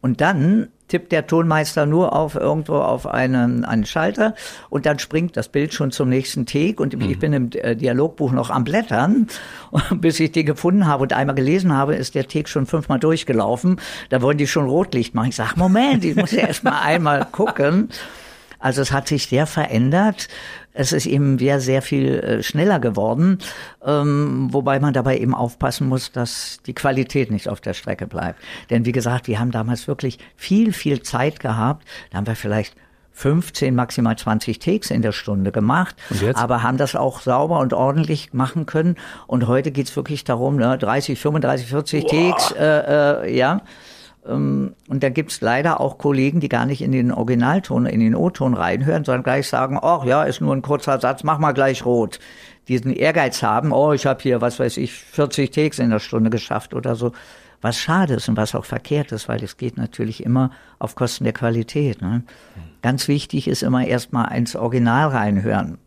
und 0.00 0.20
dann 0.20 0.68
tippt 0.86 1.10
der 1.10 1.26
Tonmeister 1.26 1.84
nur 1.84 2.14
auf 2.14 2.36
irgendwo 2.36 2.76
auf 2.76 3.04
einen, 3.06 3.64
einen 3.64 3.84
Schalter 3.84 4.34
und 4.70 4.86
dann 4.86 5.00
springt 5.00 5.36
das 5.36 5.48
Bild 5.48 5.74
schon 5.74 5.90
zum 5.90 6.08
nächsten 6.08 6.46
Take 6.46 6.80
und 6.80 6.94
ich 7.02 7.18
bin 7.18 7.32
im 7.32 7.50
äh, 7.52 7.74
Dialogbuch 7.74 8.30
noch 8.30 8.50
am 8.50 8.62
Blättern 8.62 9.26
und 9.72 10.00
bis 10.00 10.20
ich 10.20 10.30
den 10.30 10.46
gefunden 10.46 10.86
habe 10.86 11.02
und 11.02 11.12
einmal 11.12 11.34
gelesen 11.34 11.72
habe, 11.72 11.96
ist 11.96 12.14
der 12.14 12.28
Take 12.28 12.48
schon 12.48 12.66
fünfmal 12.66 13.00
durchgelaufen. 13.00 13.80
Da 14.10 14.22
wollen 14.22 14.38
die 14.38 14.46
schon 14.46 14.66
Rotlicht 14.66 15.16
machen. 15.16 15.30
Ich 15.30 15.36
sag 15.36 15.56
Moment, 15.56 16.04
ich 16.04 16.14
muss 16.14 16.30
ja 16.30 16.46
erst 16.46 16.62
mal 16.62 16.80
einmal 16.80 17.26
gucken. 17.32 17.88
Also 18.60 18.82
es 18.82 18.92
hat 18.92 19.08
sich 19.08 19.26
sehr 19.26 19.46
verändert. 19.46 20.28
Es 20.74 20.92
ist 20.92 21.06
eben 21.06 21.38
sehr, 21.38 21.60
sehr 21.60 21.82
viel 21.82 22.18
äh, 22.18 22.42
schneller 22.42 22.80
geworden, 22.80 23.38
ähm, 23.84 24.48
wobei 24.50 24.80
man 24.80 24.92
dabei 24.92 25.18
eben 25.18 25.34
aufpassen 25.34 25.88
muss, 25.88 26.10
dass 26.10 26.58
die 26.66 26.74
Qualität 26.74 27.30
nicht 27.30 27.48
auf 27.48 27.60
der 27.60 27.74
Strecke 27.74 28.08
bleibt. 28.08 28.40
Denn 28.70 28.84
wie 28.84 28.92
gesagt, 28.92 29.28
wir 29.28 29.38
haben 29.38 29.52
damals 29.52 29.86
wirklich 29.86 30.18
viel, 30.36 30.72
viel 30.72 31.02
Zeit 31.02 31.38
gehabt. 31.38 31.86
Da 32.10 32.18
haben 32.18 32.26
wir 32.26 32.34
vielleicht 32.34 32.74
15, 33.12 33.72
maximal 33.74 34.16
20 34.16 34.58
Takes 34.58 34.90
in 34.90 35.00
der 35.00 35.12
Stunde 35.12 35.52
gemacht, 35.52 35.94
aber 36.34 36.64
haben 36.64 36.78
das 36.78 36.96
auch 36.96 37.20
sauber 37.20 37.60
und 37.60 37.72
ordentlich 37.72 38.32
machen 38.32 38.66
können. 38.66 38.96
Und 39.28 39.46
heute 39.46 39.70
geht's 39.70 39.94
wirklich 39.94 40.24
darum, 40.24 40.56
ne, 40.56 40.76
30, 40.76 41.18
35, 41.18 41.68
40 41.68 42.06
Takes, 42.06 42.50
äh, 42.50 43.24
äh, 43.26 43.36
ja. 43.36 43.62
Ähm, 44.26 44.74
Und 44.88 45.02
da 45.02 45.10
gibt's 45.10 45.40
leider 45.40 45.80
auch 45.80 45.98
Kollegen, 45.98 46.40
die 46.40 46.48
gar 46.48 46.66
nicht 46.66 46.82
in 46.82 46.92
den 46.92 47.12
Originalton, 47.12 47.86
in 47.86 48.00
den 48.00 48.14
O-Ton 48.14 48.54
reinhören, 48.54 49.04
sondern 49.04 49.22
gleich 49.22 49.48
sagen, 49.48 49.78
ach 49.80 50.04
ja, 50.04 50.24
ist 50.24 50.40
nur 50.40 50.54
ein 50.54 50.62
kurzer 50.62 51.00
Satz, 51.00 51.24
mach 51.24 51.38
mal 51.38 51.52
gleich 51.52 51.84
rot. 51.84 52.18
Diesen 52.68 52.92
Ehrgeiz 52.94 53.42
haben, 53.42 53.72
oh, 53.72 53.92
ich 53.92 54.06
habe 54.06 54.22
hier, 54.22 54.40
was 54.40 54.58
weiß 54.58 54.78
ich, 54.78 54.92
40 54.92 55.50
Takes 55.50 55.78
in 55.78 55.90
der 55.90 55.98
Stunde 55.98 56.30
geschafft 56.30 56.74
oder 56.74 56.94
so. 56.94 57.12
Was 57.60 57.78
schade 57.78 58.14
ist 58.14 58.28
und 58.28 58.36
was 58.36 58.54
auch 58.54 58.66
verkehrt 58.66 59.10
ist, 59.12 59.28
weil 59.28 59.42
es 59.42 59.56
geht 59.56 59.78
natürlich 59.78 60.22
immer 60.22 60.50
auf 60.78 60.94
Kosten 60.94 61.24
der 61.24 61.32
Qualität. 61.32 62.02
Ne? 62.02 62.22
Ganz 62.82 63.08
wichtig 63.08 63.48
ist 63.48 63.62
immer 63.62 63.86
erstmal 63.86 64.36
ins 64.36 64.54
Original 64.54 65.08
reinhören, 65.08 65.78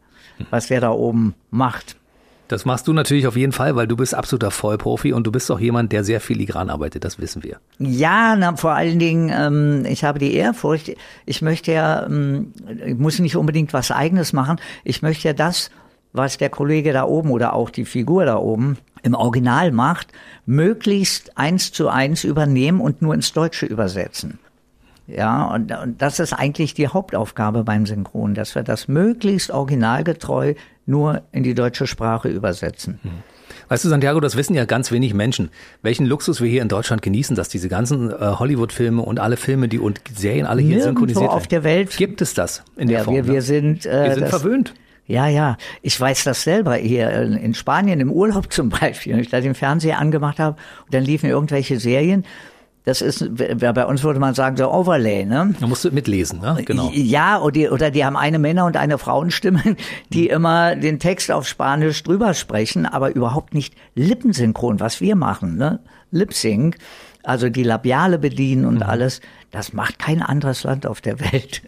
was 0.50 0.67
der 0.67 0.82
da 0.82 0.89
oben 0.89 1.36
macht. 1.52 1.95
Das 2.48 2.64
machst 2.64 2.88
du 2.88 2.94
natürlich 2.94 3.28
auf 3.28 3.36
jeden 3.36 3.52
Fall, 3.52 3.76
weil 3.76 3.88
du 3.88 3.98
bist 3.98 4.16
absoluter 4.16 4.52
Vollprofi 4.52 5.12
und 5.12 5.28
du 5.28 5.32
bist 5.32 5.52
auch 5.52 5.60
jemand, 5.60 5.92
der 5.92 6.04
sehr 6.04 6.22
filigran 6.22 6.70
arbeitet, 6.70 7.04
das 7.04 7.20
wissen 7.20 7.44
wir. 7.44 7.58
Ja, 7.80 8.36
na, 8.38 8.56
vor 8.56 8.72
allen 8.72 9.00
Dingen, 9.00 9.32
ähm, 9.34 9.86
ich 9.86 10.04
habe 10.04 10.20
die 10.20 10.34
Ehrfurcht, 10.34 10.94
ich 11.26 11.42
möchte 11.42 11.74
ja, 11.74 12.06
ähm, 12.06 12.54
ich 12.86 12.98
muss 12.98 13.20
nicht 13.20 13.36
unbedingt 13.36 13.74
was 13.74 13.92
eigenes 13.92 14.32
machen, 14.32 14.58
ich 14.86 15.02
möchte 15.02 15.28
ja 15.28 15.34
das, 15.34 15.72
was 16.14 16.38
der 16.38 16.50
Kollege 16.50 16.94
da 16.94 17.04
oben 17.04 17.32
oder 17.32 17.54
auch 17.54 17.70
die 17.70 17.86
Figur 17.86 18.26
da 18.26 18.38
oben 18.38 18.78
im 19.04 19.14
Original 19.14 19.72
macht, 19.72 20.08
möglichst 20.46 21.38
eins 21.38 21.72
zu 21.72 21.90
eins 21.90 22.24
übernehmen 22.24 22.80
und 22.80 23.02
nur 23.02 23.14
ins 23.14 23.34
Deutsche 23.34 23.66
übersetzen. 23.66 24.40
Ja, 25.08 25.46
und, 25.46 25.72
und 25.72 26.02
das 26.02 26.20
ist 26.20 26.34
eigentlich 26.34 26.74
die 26.74 26.89
Hauptaufgabe 26.89 27.63
beim 27.63 27.86
Synchron, 27.86 28.34
dass 28.34 28.56
wir 28.56 28.63
das 28.63 28.88
möglichst 28.89 29.52
originalgetreu 29.52 30.54
nur 30.86 31.22
in 31.32 31.43
die 31.43 31.54
deutsche 31.54 31.88
Sprache 31.88 32.28
übersetzen. 32.28 33.00
Weißt 33.70 33.84
du, 33.86 33.89
Santiago, 33.89 34.20
das 34.20 34.36
wissen 34.38 34.54
ja 34.54 34.65
ganz 34.65 34.91
wenig 34.91 35.13
Menschen, 35.13 35.50
welchen 35.82 36.06
Luxus 36.06 36.41
wir 36.41 36.50
hier 36.50 36.62
in 36.62 36.70
Deutschland 36.70 37.02
genießen, 37.02 37.36
dass 37.36 37.50
diese 37.50 37.67
ganzen 37.70 38.12
äh, 38.12 38.15
Hollywood-Filme 38.20 39.02
und 39.02 39.20
alle 39.20 39.38
Filme, 39.38 39.67
die 39.67 39.80
und 39.80 40.02
Serien 40.13 40.46
alle 40.46 40.62
hier 40.62 40.78
Nirgendwo 40.78 41.06
synchronisiert 41.06 41.32
auf 41.32 41.48
der 41.48 41.63
Welt 41.63 41.96
Gibt 41.98 42.22
es 42.22 42.34
das 42.34 42.63
in 42.78 42.88
der 42.88 43.00
Ja, 43.00 43.04
Form? 43.06 43.15
wir, 43.15 43.24
ne? 43.24 43.30
wir 43.30 43.41
sind, 43.41 43.86
äh, 43.86 44.06
wir 44.06 44.13
sind 44.15 44.28
verwöhnt. 44.30 44.74
Ja, 45.06 45.28
ja. 45.28 45.58
Ich 45.82 46.00
weiß 46.00 46.26
das 46.26 46.43
selber 46.43 46.76
hier 46.76 47.10
in 47.12 47.34
in 47.34 47.54
Spanien 47.54 48.00
im 48.02 48.12
Urlaub 48.12 48.52
zum 48.52 48.70
Beispiel, 48.70 49.13
wenn 49.13 49.22
ich 49.22 49.30
da 49.30 49.39
den 49.39 49.56
Fernseher 49.56 50.00
angemacht 50.00 50.39
habe 50.39 50.58
und 50.86 50.93
dann 50.93 51.04
liefen 51.04 51.30
irgendwelche 51.30 51.80
Serien. 51.80 52.26
Das 52.88 53.02
ist, 53.02 53.36
bei 53.36 53.86
uns 53.86 54.02
würde 54.06 54.17
man 54.21 54.34
sagen, 54.34 54.56
so 54.56 54.71
Overlay, 54.71 55.26
ne? 55.26 55.54
Da 55.60 55.67
musst 55.67 55.84
du 55.84 55.91
mitlesen, 55.91 56.39
ne? 56.39 56.63
Genau. 56.65 56.89
Ja, 56.93 57.41
oder 57.41 57.52
die, 57.52 57.69
oder 57.69 57.91
die 57.91 58.06
haben 58.06 58.15
eine 58.15 58.39
Männer- 58.39 58.63
und 58.63 58.78
eine 58.78 58.97
Frauenstimme, 58.97 59.62
die 60.13 60.30
immer 60.30 60.73
den 60.78 60.97
Text 60.97 61.30
auf 61.30 61.45
Spanisch 61.50 62.02
drüber 62.04 62.34
sprechen, 62.34 62.86
aber 62.86 63.13
überhaupt 63.13 63.54
nicht 63.54 63.76
lippensynchron, 63.95 64.80
was 64.80 65.02
wir 65.02 65.17
machen, 65.17 65.58
ne? 65.58 65.82
Lip 66.12 66.34
Sync, 66.34 66.78
also 67.23 67.50
die 67.50 67.63
Labiale 67.63 68.19
bedienen 68.19 68.63
und 68.63 68.82
alles. 68.84 69.19
Das 69.52 69.72
macht 69.72 69.98
kein 69.98 70.22
anderes 70.22 70.64
Land 70.64 70.86
auf 70.86 71.00
der 71.00 71.20
Welt. 71.20 71.62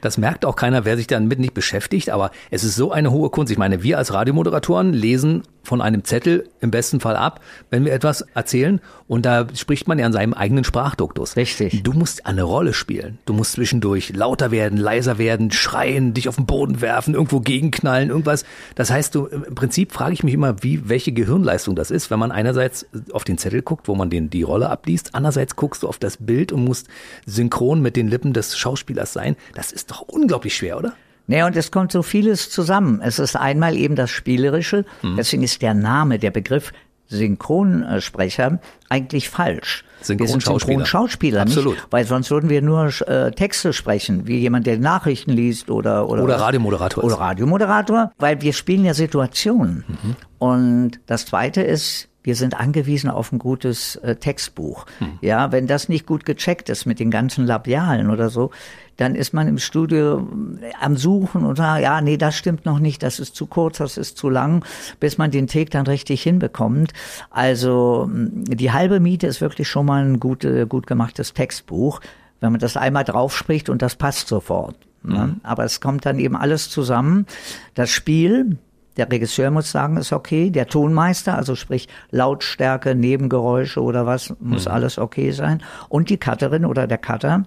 Das 0.00 0.16
merkt 0.16 0.44
auch 0.46 0.56
keiner, 0.56 0.84
wer 0.84 0.96
sich 0.96 1.06
damit 1.06 1.38
nicht 1.38 1.52
beschäftigt, 1.52 2.10
aber 2.10 2.30
es 2.50 2.64
ist 2.64 2.76
so 2.76 2.92
eine 2.92 3.10
hohe 3.10 3.28
Kunst. 3.28 3.52
Ich 3.52 3.58
meine, 3.58 3.82
wir 3.82 3.98
als 3.98 4.12
Radiomoderatoren 4.14 4.92
lesen 4.94 5.42
von 5.62 5.82
einem 5.82 6.04
Zettel 6.04 6.48
im 6.60 6.70
besten 6.70 7.00
Fall 7.00 7.16
ab, 7.16 7.40
wenn 7.68 7.84
wir 7.84 7.92
etwas 7.92 8.22
erzählen 8.34 8.80
und 9.06 9.26
da 9.26 9.46
spricht 9.54 9.88
man 9.88 9.98
ja 9.98 10.06
an 10.06 10.12
seinem 10.12 10.32
eigenen 10.32 10.64
Sprachduktus. 10.64 11.36
Richtig. 11.36 11.82
Du 11.82 11.92
musst 11.92 12.24
eine 12.26 12.42
Rolle 12.42 12.72
spielen. 12.72 13.18
Du 13.26 13.34
musst 13.34 13.52
zwischendurch 13.52 14.14
lauter 14.14 14.50
werden, 14.50 14.78
leiser 14.78 15.18
werden, 15.18 15.50
schreien, 15.50 16.14
dich 16.14 16.28
auf 16.28 16.36
den 16.36 16.46
Boden 16.46 16.80
werfen, 16.80 17.14
irgendwo 17.14 17.40
gegenknallen, 17.40 18.08
irgendwas. 18.08 18.44
Das 18.74 18.90
heißt, 18.90 19.14
du 19.14 19.26
im 19.26 19.54
Prinzip 19.54 19.92
frage 19.92 20.14
ich 20.14 20.24
mich 20.24 20.34
immer, 20.34 20.62
wie 20.62 20.88
welche 20.88 21.12
Gehirnleistung 21.12 21.76
das 21.76 21.90
ist, 21.90 22.10
wenn 22.10 22.18
man 22.18 22.32
einerseits 22.32 22.86
auf 23.12 23.24
den 23.24 23.36
Zettel 23.36 23.60
guckt, 23.62 23.86
wo 23.88 23.94
man 23.94 24.08
den 24.08 24.30
die 24.30 24.42
Rolle 24.42 24.70
abliest, 24.70 25.14
andererseits 25.14 25.56
guckst 25.56 25.82
du 25.82 25.88
auf 25.88 25.98
das 25.98 26.16
Bild 26.16 26.52
und 26.52 26.64
musst 26.64 26.88
synchron 27.26 27.80
mit 27.82 27.96
den 27.96 28.08
Lippen 28.08 28.32
des 28.32 28.56
Schauspielers 28.56 29.12
sein. 29.12 29.36
Das 29.54 29.72
ist 29.72 29.90
doch 29.90 30.02
unglaublich 30.02 30.56
schwer, 30.56 30.78
oder? 30.78 30.94
Naja, 31.26 31.46
und 31.46 31.56
es 31.56 31.70
kommt 31.70 31.92
so 31.92 32.02
vieles 32.02 32.50
zusammen. 32.50 33.00
Es 33.04 33.18
ist 33.18 33.36
einmal 33.36 33.76
eben 33.76 33.94
das 33.94 34.10
Spielerische, 34.10 34.84
deswegen 35.16 35.44
ist 35.44 35.62
der 35.62 35.74
Name, 35.74 36.18
der 36.18 36.32
Begriff 36.32 36.72
Synchronsprecher 37.10 38.60
eigentlich 38.88 39.28
falsch. 39.28 39.84
Wir 40.06 40.26
sind 40.26 40.42
Synchronschauspieler. 40.42 41.42
Absolut. 41.42 41.74
nicht? 41.74 41.86
Weil 41.90 42.06
sonst 42.06 42.30
würden 42.30 42.48
wir 42.48 42.62
nur 42.62 42.86
äh, 43.06 43.32
Texte 43.32 43.72
sprechen, 43.72 44.26
wie 44.26 44.38
jemand, 44.38 44.66
der 44.66 44.78
Nachrichten 44.78 45.30
liest 45.30 45.70
oder 45.70 46.08
oder, 46.08 46.22
Oder 46.22 46.40
Radiomoderator. 46.40 47.04
Oder 47.04 47.16
Radiomoderator, 47.16 48.12
weil 48.18 48.40
wir 48.40 48.52
spielen 48.52 48.84
ja 48.84 48.94
Situationen. 48.94 49.84
Mhm. 49.86 50.16
Und 50.38 51.00
das 51.06 51.26
Zweite 51.26 51.62
ist, 51.62 52.08
wir 52.22 52.34
sind 52.34 52.58
angewiesen 52.58 53.08
auf 53.10 53.32
ein 53.32 53.38
gutes 53.38 53.96
äh, 53.96 54.16
Textbuch. 54.16 54.86
Hm. 54.98 55.18
Ja, 55.20 55.52
wenn 55.52 55.66
das 55.66 55.88
nicht 55.88 56.06
gut 56.06 56.24
gecheckt 56.24 56.68
ist 56.68 56.84
mit 56.84 57.00
den 57.00 57.10
ganzen 57.10 57.46
Labialen 57.46 58.10
oder 58.10 58.28
so, 58.28 58.50
dann 58.96 59.14
ist 59.14 59.32
man 59.32 59.48
im 59.48 59.58
Studio 59.58 60.28
äh, 60.60 60.72
am 60.80 60.96
Suchen 60.96 61.44
und 61.44 61.56
sagt, 61.56 61.82
ja, 61.82 62.00
nee, 62.00 62.18
das 62.18 62.36
stimmt 62.36 62.66
noch 62.66 62.78
nicht, 62.78 63.02
das 63.02 63.20
ist 63.20 63.34
zu 63.34 63.46
kurz, 63.46 63.78
das 63.78 63.96
ist 63.96 64.18
zu 64.18 64.28
lang, 64.28 64.64
bis 64.98 65.16
man 65.16 65.30
den 65.30 65.46
Take 65.46 65.70
dann 65.70 65.86
richtig 65.86 66.22
hinbekommt. 66.22 66.92
Also 67.30 68.08
mh, 68.12 68.54
die 68.54 68.72
halbe 68.72 69.00
Miete 69.00 69.26
ist 69.26 69.40
wirklich 69.40 69.68
schon 69.68 69.86
mal 69.86 70.04
ein 70.04 70.20
gut, 70.20 70.46
gut 70.68 70.86
gemachtes 70.86 71.32
Textbuch, 71.32 72.00
wenn 72.40 72.52
man 72.52 72.60
das 72.60 72.76
einmal 72.76 73.04
draufspricht 73.04 73.70
und 73.70 73.80
das 73.82 73.96
passt 73.96 74.28
sofort. 74.28 74.76
Ne? 75.02 75.36
Aber 75.42 75.64
es 75.64 75.80
kommt 75.80 76.04
dann 76.04 76.18
eben 76.18 76.36
alles 76.36 76.68
zusammen. 76.68 77.26
Das 77.74 77.90
Spiel, 77.90 78.58
der 79.00 79.10
Regisseur 79.10 79.50
muss 79.50 79.70
sagen, 79.70 79.96
ist 79.96 80.12
okay. 80.12 80.50
Der 80.50 80.66
Tonmeister, 80.66 81.36
also 81.36 81.54
sprich 81.54 81.88
Lautstärke, 82.10 82.94
Nebengeräusche 82.94 83.82
oder 83.82 84.06
was, 84.06 84.34
muss 84.40 84.66
alles 84.66 84.98
okay 84.98 85.30
sein. 85.30 85.62
Und 85.88 86.10
die 86.10 86.18
Cutterin 86.18 86.66
oder 86.66 86.86
der 86.86 86.98
Cutter, 86.98 87.44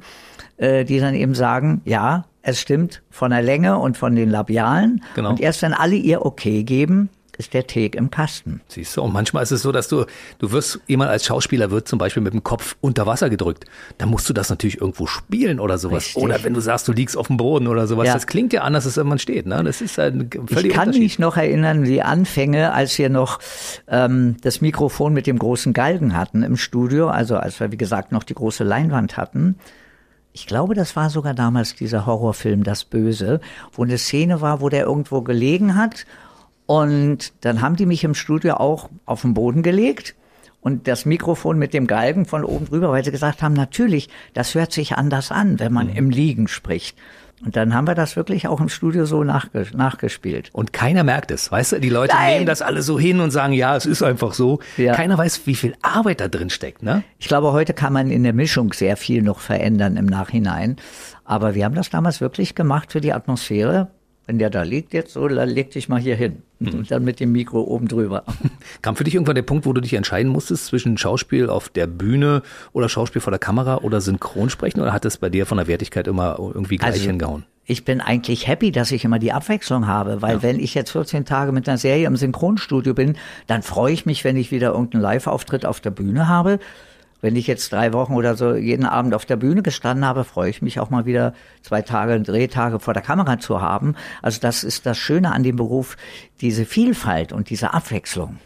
äh, 0.57 0.83
die 0.83 0.99
dann 0.99 1.13
eben 1.13 1.35
sagen, 1.35 1.81
ja, 1.85 2.25
es 2.41 2.59
stimmt 2.59 3.03
von 3.09 3.31
der 3.31 3.41
Länge 3.41 3.77
und 3.77 3.97
von 3.97 4.15
den 4.15 4.29
Labialen. 4.29 5.03
Genau. 5.15 5.29
Und 5.29 5.39
erst 5.39 5.61
wenn 5.61 5.73
alle 5.73 5.95
ihr 5.95 6.25
okay 6.25 6.63
geben, 6.63 7.09
ist 7.37 7.53
der 7.53 7.65
Take 7.67 7.97
im 7.97 8.11
Kasten. 8.11 8.61
Siehst 8.67 8.95
du, 8.95 9.01
und 9.01 9.13
manchmal 9.13 9.43
ist 9.43 9.51
es 9.51 9.61
so, 9.61 9.71
dass 9.71 9.87
du, 9.87 10.05
du 10.39 10.51
wirst, 10.51 10.79
jemand 10.87 11.09
als 11.09 11.25
Schauspieler 11.25 11.71
wird 11.71 11.87
zum 11.87 11.99
Beispiel 11.99 12.21
mit 12.21 12.33
dem 12.33 12.43
Kopf 12.43 12.75
unter 12.81 13.05
Wasser 13.05 13.29
gedrückt. 13.29 13.65
Dann 13.97 14.09
musst 14.09 14.29
du 14.29 14.33
das 14.33 14.49
natürlich 14.49 14.79
irgendwo 14.79 15.07
spielen 15.07 15.59
oder 15.59 15.77
sowas. 15.77 16.05
Richtig. 16.05 16.23
Oder 16.23 16.43
wenn 16.43 16.53
du 16.53 16.59
sagst, 16.59 16.87
du 16.87 16.91
liegst 16.91 17.17
auf 17.17 17.27
dem 17.27 17.37
Boden 17.37 17.67
oder 17.67 17.87
sowas. 17.87 18.07
Ja. 18.07 18.13
Das 18.13 18.27
klingt 18.27 18.53
ja 18.53 18.61
anders, 18.61 18.85
als 18.85 18.97
wenn 18.97 19.07
man 19.07 19.19
steht. 19.19 19.45
Ne? 19.47 19.63
Das 19.63 19.81
ist 19.81 19.99
ein 19.99 20.29
völliger 20.31 20.67
Ich 20.67 20.73
kann 20.73 20.89
mich 20.89 21.19
noch 21.19 21.37
erinnern, 21.37 21.83
die 21.83 22.01
Anfänge, 22.01 22.73
als 22.73 22.97
wir 22.97 23.09
noch 23.09 23.39
ähm, 23.87 24.37
das 24.41 24.61
Mikrofon 24.61 25.13
mit 25.13 25.27
dem 25.27 25.39
großen 25.39 25.73
Galgen 25.73 26.15
hatten 26.15 26.43
im 26.43 26.57
Studio, 26.57 27.09
also 27.09 27.37
als 27.37 27.59
wir, 27.59 27.71
wie 27.71 27.77
gesagt, 27.77 28.11
noch 28.11 28.23
die 28.23 28.35
große 28.35 28.63
Leinwand 28.63 29.17
hatten. 29.17 29.57
Ich 30.33 30.47
glaube, 30.47 30.73
das 30.73 30.95
war 30.95 31.11
sogar 31.11 31.35
damals 31.35 31.75
dieser 31.75 32.07
Horrorfilm 32.07 32.63
Das 32.63 32.85
Böse, 32.85 33.39
wo 33.71 33.83
eine 33.83 33.99
Szene 33.99 34.41
war, 34.41 34.61
wo 34.61 34.69
der 34.69 34.85
irgendwo 34.85 35.21
gelegen 35.21 35.75
hat. 35.75 36.05
Und 36.65 37.33
dann 37.41 37.61
haben 37.61 37.75
die 37.75 37.85
mich 37.85 38.03
im 38.03 38.15
Studio 38.15 38.55
auch 38.55 38.89
auf 39.05 39.21
den 39.21 39.33
Boden 39.33 39.63
gelegt 39.63 40.15
und 40.61 40.87
das 40.87 41.05
Mikrofon 41.05 41.59
mit 41.59 41.73
dem 41.73 41.87
Galgen 41.87 42.25
von 42.25 42.45
oben 42.45 42.65
drüber, 42.65 42.89
weil 42.91 43.03
sie 43.03 43.11
gesagt 43.11 43.41
haben, 43.41 43.53
natürlich, 43.53 44.09
das 44.33 44.55
hört 44.55 44.71
sich 44.71 44.93
anders 44.95 45.31
an, 45.31 45.59
wenn 45.59 45.73
man 45.73 45.89
im 45.89 46.09
Liegen 46.09 46.47
spricht. 46.47 46.97
Und 47.43 47.57
dann 47.57 47.73
haben 47.73 47.87
wir 47.87 47.95
das 47.95 48.15
wirklich 48.15 48.47
auch 48.47 48.61
im 48.61 48.69
Studio 48.69 49.05
so 49.05 49.23
nachge 49.25 49.67
nachgespielt. 49.75 50.49
Und 50.53 50.71
keiner 50.71 51.03
merkt 51.03 51.29
es, 51.31 51.51
weißt 51.51 51.73
du? 51.73 51.79
Die 51.81 51.89
Leute 51.89 52.15
Nein. 52.15 52.35
nehmen 52.35 52.45
das 52.45 52.61
alle 52.61 52.81
so 52.81 52.97
hin 52.97 53.19
und 53.19 53.31
sagen, 53.31 53.51
ja, 53.51 53.75
es 53.75 53.85
ist 53.85 54.01
einfach 54.01 54.33
so. 54.33 54.59
Ja. 54.77 54.93
Keiner 54.95 55.17
weiß, 55.17 55.45
wie 55.45 55.55
viel 55.55 55.75
Arbeit 55.81 56.21
da 56.21 56.29
drin 56.29 56.49
steckt, 56.49 56.83
ne? 56.83 57.03
Ich 57.19 57.27
glaube, 57.27 57.51
heute 57.51 57.73
kann 57.73 57.91
man 57.91 58.11
in 58.11 58.23
der 58.23 58.31
Mischung 58.31 58.71
sehr 58.71 58.95
viel 58.95 59.21
noch 59.21 59.39
verändern 59.39 59.97
im 59.97 60.05
Nachhinein. 60.05 60.77
Aber 61.25 61.53
wir 61.53 61.65
haben 61.65 61.75
das 61.75 61.89
damals 61.89 62.21
wirklich 62.21 62.55
gemacht 62.55 62.93
für 62.93 63.01
die 63.01 63.11
Atmosphäre. 63.11 63.89
Wenn 64.25 64.39
der 64.39 64.49
da 64.49 64.63
liegt 64.63 64.93
jetzt 64.93 65.13
so, 65.13 65.27
dann 65.27 65.49
leg 65.49 65.71
dich 65.71 65.89
mal 65.89 65.99
hier 65.99 66.15
hin. 66.15 66.43
Und 66.61 66.89
dann 66.91 67.03
mit 67.03 67.19
dem 67.19 67.33
Mikro 67.33 67.61
oben 67.61 67.89
drüber. 67.89 68.23
Kam 68.81 68.95
für 68.95 69.03
dich 69.03 69.15
irgendwann 69.15 69.35
der 69.35 69.41
Punkt, 69.41 69.65
wo 69.65 69.73
du 69.73 69.81
dich 69.81 69.93
entscheiden 69.95 70.31
musstest 70.31 70.67
zwischen 70.67 70.97
Schauspiel 70.97 71.49
auf 71.49 71.67
der 71.67 71.87
Bühne 71.87 72.41
oder 72.71 72.87
Schauspiel 72.87 73.21
vor 73.21 73.31
der 73.31 73.39
Kamera 73.39 73.79
oder 73.79 73.99
Synchronsprechen? 73.99 74.81
Oder 74.81 74.93
hat 74.93 75.03
das 75.03 75.17
bei 75.17 75.29
dir 75.29 75.45
von 75.45 75.57
der 75.57 75.67
Wertigkeit 75.67 76.07
immer 76.07 76.37
irgendwie 76.39 76.77
gleich 76.77 76.93
Also, 76.93 77.05
hingehauen? 77.05 77.43
Ich 77.65 77.83
bin 77.85 77.99
eigentlich 78.01 78.47
happy, 78.47 78.71
dass 78.71 78.91
ich 78.91 79.03
immer 79.05 79.19
die 79.19 79.31
Abwechslung 79.33 79.87
habe, 79.87 80.21
weil 80.21 80.41
wenn 80.41 80.59
ich 80.59 80.73
jetzt 80.73 80.91
14 80.91 81.25
Tage 81.25 81.51
mit 81.51 81.67
einer 81.67 81.77
Serie 81.77 82.07
im 82.07 82.17
Synchronstudio 82.17 82.93
bin, 82.93 83.15
dann 83.47 83.61
freue 83.61 83.93
ich 83.93 84.05
mich, 84.05 84.23
wenn 84.23 84.35
ich 84.37 84.51
wieder 84.51 84.71
irgendeinen 84.71 85.01
Live-Auftritt 85.01 85.65
auf 85.65 85.79
der 85.79 85.91
Bühne 85.91 86.27
habe. 86.27 86.59
Wenn 87.23 87.37
ich 87.37 87.47
jetzt 87.47 87.71
drei 87.71 87.93
Wochen 87.93 88.15
oder 88.15 88.35
so 88.35 88.53
jeden 88.53 88.85
Abend 88.85 89.13
auf 89.13 89.25
der 89.25 89.37
Bühne 89.37 89.63
gestanden 89.63 90.05
habe, 90.05 90.25
freue 90.25 90.49
ich 90.49 90.61
mich 90.61 90.81
auch 90.81 90.89
mal 90.89 91.05
wieder 91.05 91.33
zwei 91.61 91.81
Tage, 91.81 92.19
Drehtage 92.19 92.81
vor 92.81 92.93
der 92.93 93.01
Kamera 93.01 93.39
zu 93.39 93.61
haben. 93.61 93.95
Also 94.21 94.41
das 94.41 94.65
ist 94.65 94.85
das 94.85 94.97
Schöne 94.97 95.31
an 95.31 95.41
dem 95.41 95.55
Beruf, 95.55 95.95
diese 96.41 96.65
Vielfalt 96.65 97.31
und 97.31 97.49
diese 97.49 97.73
Abwechslung. 97.73 98.39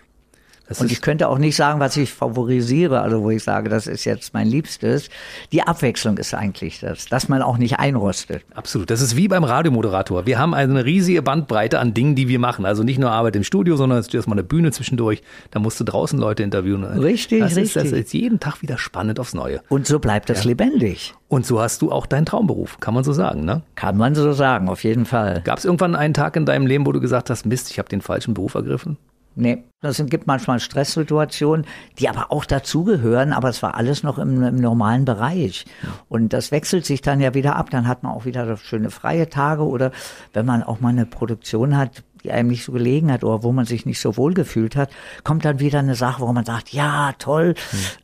Das 0.68 0.82
Und 0.82 0.92
ich 0.92 1.02
könnte 1.02 1.30
auch 1.30 1.38
nicht 1.38 1.56
sagen, 1.56 1.80
was 1.80 1.96
ich 1.96 2.12
favorisiere, 2.12 3.02
also 3.02 3.24
wo 3.24 3.30
ich 3.30 3.44
sage, 3.44 3.70
das 3.70 3.88
ist 3.88 4.04
jetzt 4.04 4.34
mein 4.34 4.48
Liebstes. 4.48 5.10
Die 5.52 5.62
Abwechslung 5.62 6.18
ist 6.18 6.34
eigentlich 6.34 6.80
das, 6.82 7.06
dass 7.06 7.30
man 7.30 7.42
auch 7.42 7.58
nicht 7.58 7.80
einrostet. 7.80 8.44
Absolut. 8.54 8.90
Das 8.90 9.02
ist 9.02 9.16
wie 9.16 9.28
beim 9.28 9.46
Radiomoderator. 9.46 10.26
Wir 10.26 10.40
haben 10.40 10.54
eine 10.54 10.84
riesige 10.84 11.22
Bandbreite 11.22 11.80
an 11.80 11.94
Dingen, 11.94 12.16
die 12.16 12.28
wir 12.28 12.40
machen. 12.40 12.66
Also 12.66 12.84
nicht 12.84 13.00
nur 13.00 13.12
Arbeit 13.12 13.36
im 13.38 13.44
Studio, 13.44 13.78
sondern 13.78 14.00
es 14.00 14.08
ist 14.08 14.14
erstmal 14.14 14.36
eine 14.36 14.44
Bühne 14.44 14.72
zwischendurch. 14.72 15.22
Da 15.52 15.60
musst 15.60 15.80
du 15.80 15.86
draußen 15.86 16.20
Leute 16.20 16.44
interviewen. 16.44 16.84
Richtig, 16.84 17.40
das 17.40 17.56
Ist, 17.56 17.76
das 17.76 17.86
richtig. 17.86 18.00
ist 18.06 18.14
jeden 18.14 18.40
Tag 18.40 18.62
wieder 18.62 18.78
spannend 18.78 19.20
aufs 19.20 19.34
Neue. 19.34 19.62
Und 19.70 19.88
so 19.88 20.00
bleibt 20.00 20.30
es 20.30 20.44
lebendig. 20.44 21.14
Und 21.30 21.46
so 21.46 21.62
hast 21.62 21.82
du 21.82 21.92
auch 21.92 22.06
deinen 22.06 22.26
Traumberuf, 22.26 22.80
kann 22.80 22.94
man 22.94 23.04
so 23.04 23.12
sagen, 23.12 23.44
ne? 23.44 23.62
Kann 23.76 23.98
man 23.98 24.16
so 24.16 24.32
sagen, 24.32 24.70
auf 24.70 24.84
jeden 24.84 25.06
Fall. 25.06 25.42
Gab 25.44 25.60
es 25.60 25.66
irgendwann 25.66 25.96
einen 25.96 26.14
Tag 26.14 26.36
in 26.36 26.46
deinem 26.46 26.68
Leben, 26.68 26.86
wo 26.86 26.92
du 26.92 27.02
gesagt 27.02 27.30
hast, 27.30 27.46
Mist, 27.46 27.70
ich 27.72 27.80
habe 27.80 27.90
den 27.90 28.02
falschen 28.02 28.34
Beruf 28.34 28.56
ergriffen? 28.56 28.98
Nee, 29.40 29.64
das 29.82 30.04
gibt 30.08 30.26
manchmal 30.26 30.60
Stresssituationen, 30.60 31.68
die 32.00 32.10
aber 32.10 32.32
auch 32.32 32.44
dazugehören, 32.44 33.34
aber 33.34 33.50
es 33.50 33.62
war 33.62 33.76
alles 33.76 34.02
noch 34.02 34.18
im, 34.18 34.42
im 34.42 34.56
normalen 34.56 35.06
Bereich. 35.06 35.66
Und 36.10 36.34
das 36.34 36.52
wechselt 36.52 36.88
sich 36.88 37.02
dann 37.02 37.22
ja 37.22 37.36
wieder 37.36 37.56
ab. 37.56 37.70
Dann 37.70 37.88
hat 37.88 38.02
man 38.02 38.14
auch 38.14 38.26
wieder 38.26 38.58
schöne 38.58 38.90
freie 38.90 39.30
Tage 39.30 39.62
oder 39.62 39.92
wenn 40.34 40.48
man 40.48 40.64
auch 40.64 40.80
mal 40.80 40.90
eine 40.90 41.06
Produktion 41.06 41.78
hat, 41.78 42.04
die 42.24 42.32
einem 42.32 42.50
nicht 42.50 42.66
so 42.66 42.72
gelegen 42.72 43.12
hat 43.12 43.24
oder 43.24 43.44
wo 43.44 43.52
man 43.52 43.66
sich 43.66 43.86
nicht 43.86 44.02
so 44.02 44.18
wohl 44.18 44.34
gefühlt 44.34 44.76
hat, 44.76 44.90
kommt 45.24 45.46
dann 45.46 45.60
wieder 45.60 45.80
eine 45.80 45.94
Sache, 45.94 46.24
wo 46.24 46.34
man 46.34 46.44
sagt, 46.44 46.70
ja, 46.70 47.14
toll. 47.20 47.54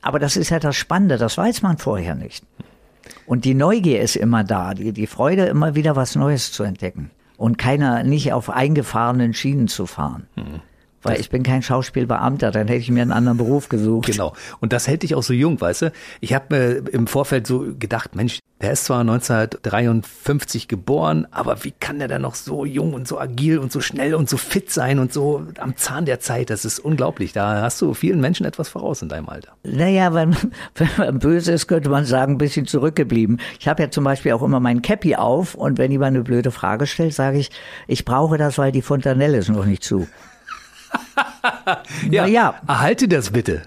Aber 0.03 0.19
das 0.19 0.37
ist 0.37 0.51
ja 0.51 0.59
das 0.59 0.75
Spannende, 0.75 1.17
das 1.17 1.35
weiß 1.39 1.63
man 1.63 1.79
vorher 1.79 2.13
nicht. 2.13 2.45
Und 3.25 3.43
die 3.43 3.55
Neugier 3.55 4.01
ist 4.01 4.15
immer 4.15 4.43
da, 4.43 4.75
die, 4.75 4.93
die 4.93 5.07
Freude, 5.07 5.45
immer 5.45 5.73
wieder 5.73 5.95
was 5.95 6.15
Neues 6.15 6.51
zu 6.51 6.61
entdecken. 6.61 7.09
Und 7.37 7.57
keiner, 7.57 8.03
nicht 8.03 8.33
auf 8.33 8.51
eingefahrenen 8.51 9.33
Schienen 9.33 9.67
zu 9.67 9.87
fahren. 9.87 10.27
Weil 11.03 11.19
ich 11.19 11.29
bin 11.29 11.43
kein 11.43 11.61
Schauspielbeamter, 11.61 12.51
dann 12.51 12.67
hätte 12.67 12.79
ich 12.79 12.89
mir 12.89 13.01
einen 13.01 13.11
anderen 13.11 13.37
Beruf 13.37 13.69
gesucht. 13.69 14.07
Genau. 14.07 14.33
Und 14.59 14.73
das 14.73 14.87
hält 14.87 15.03
dich 15.03 15.15
auch 15.15 15.23
so 15.23 15.33
jung, 15.33 15.59
weißt 15.59 15.83
du? 15.83 15.91
Ich 16.21 16.33
habe 16.33 16.45
mir 16.49 16.89
im 16.91 17.07
Vorfeld 17.07 17.45
so 17.45 17.73
gedacht, 17.77 18.15
Mensch, 18.15 18.39
der 18.63 18.71
ist 18.71 18.85
zwar 18.85 19.01
1953 19.01 20.69
geboren, 20.69 21.27
aber 21.31 21.65
wie 21.65 21.71
kann 21.71 21.99
der 21.99 22.07
denn 22.07 22.21
noch 22.21 22.35
so 22.35 22.63
jung 22.63 22.93
und 22.93 23.09
so 23.09 23.19
agil 23.19 23.57
und 23.57 23.73
so 23.73 23.81
schnell 23.81 24.15
und 24.15 24.29
so 24.29 24.37
fit 24.37 24.71
sein 24.71 24.99
und 24.99 25.11
so 25.11 25.45
am 25.59 25.75
Zahn 25.75 26.05
der 26.05 26.21
Zeit? 26.21 26.49
Das 26.49 26.63
ist 26.63 26.79
unglaublich. 26.79 27.33
Da 27.33 27.61
hast 27.61 27.81
du 27.81 27.93
vielen 27.93 28.21
Menschen 28.21 28.45
etwas 28.45 28.69
voraus 28.69 29.01
in 29.01 29.09
deinem 29.09 29.27
Alter. 29.27 29.51
Naja, 29.63 30.13
wenn, 30.13 30.33
wenn 30.75 30.89
man 30.97 31.19
böse 31.19 31.51
ist, 31.51 31.67
könnte 31.67 31.89
man 31.89 32.05
sagen, 32.05 32.35
ein 32.35 32.37
bisschen 32.37 32.65
zurückgeblieben. 32.65 33.41
Ich 33.59 33.67
habe 33.67 33.83
ja 33.83 33.91
zum 33.91 34.05
Beispiel 34.05 34.31
auch 34.31 34.41
immer 34.41 34.61
mein 34.61 34.81
Cappy 34.81 35.15
auf 35.15 35.55
und 35.55 35.77
wenn 35.77 35.91
jemand 35.91 36.15
eine 36.15 36.23
blöde 36.23 36.51
Frage 36.51 36.87
stellt, 36.87 37.13
sage 37.13 37.39
ich, 37.39 37.51
ich 37.87 38.05
brauche 38.05 38.37
das, 38.37 38.57
weil 38.57 38.71
die 38.71 38.81
Fontanelle 38.81 39.37
ist 39.37 39.49
noch 39.49 39.65
nicht 39.65 39.83
zu. 39.83 40.07
Ja, 42.09 42.25
ja. 42.25 42.55
erhalte 42.67 43.07
das 43.07 43.31
bitte. 43.31 43.63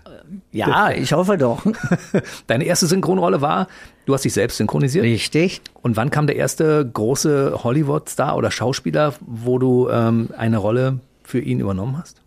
Ja, 0.52 0.90
ich 0.90 1.12
hoffe 1.12 1.36
doch. 1.38 1.64
Deine 2.46 2.64
erste 2.64 2.86
Synchronrolle 2.86 3.40
war, 3.40 3.68
du 4.06 4.14
hast 4.14 4.24
dich 4.24 4.32
selbst 4.32 4.56
synchronisiert. 4.56 5.04
Richtig. 5.04 5.60
Und 5.82 5.96
wann 5.96 6.10
kam 6.10 6.26
der 6.26 6.36
erste 6.36 6.88
große 6.90 7.62
Hollywood-Star 7.62 8.36
oder 8.36 8.50
Schauspieler, 8.50 9.14
wo 9.20 9.58
du 9.58 9.88
ähm, 9.90 10.30
eine 10.36 10.58
Rolle 10.58 11.00
für 11.22 11.40
ihn 11.40 11.60
übernommen 11.60 11.98
hast? 11.98 12.22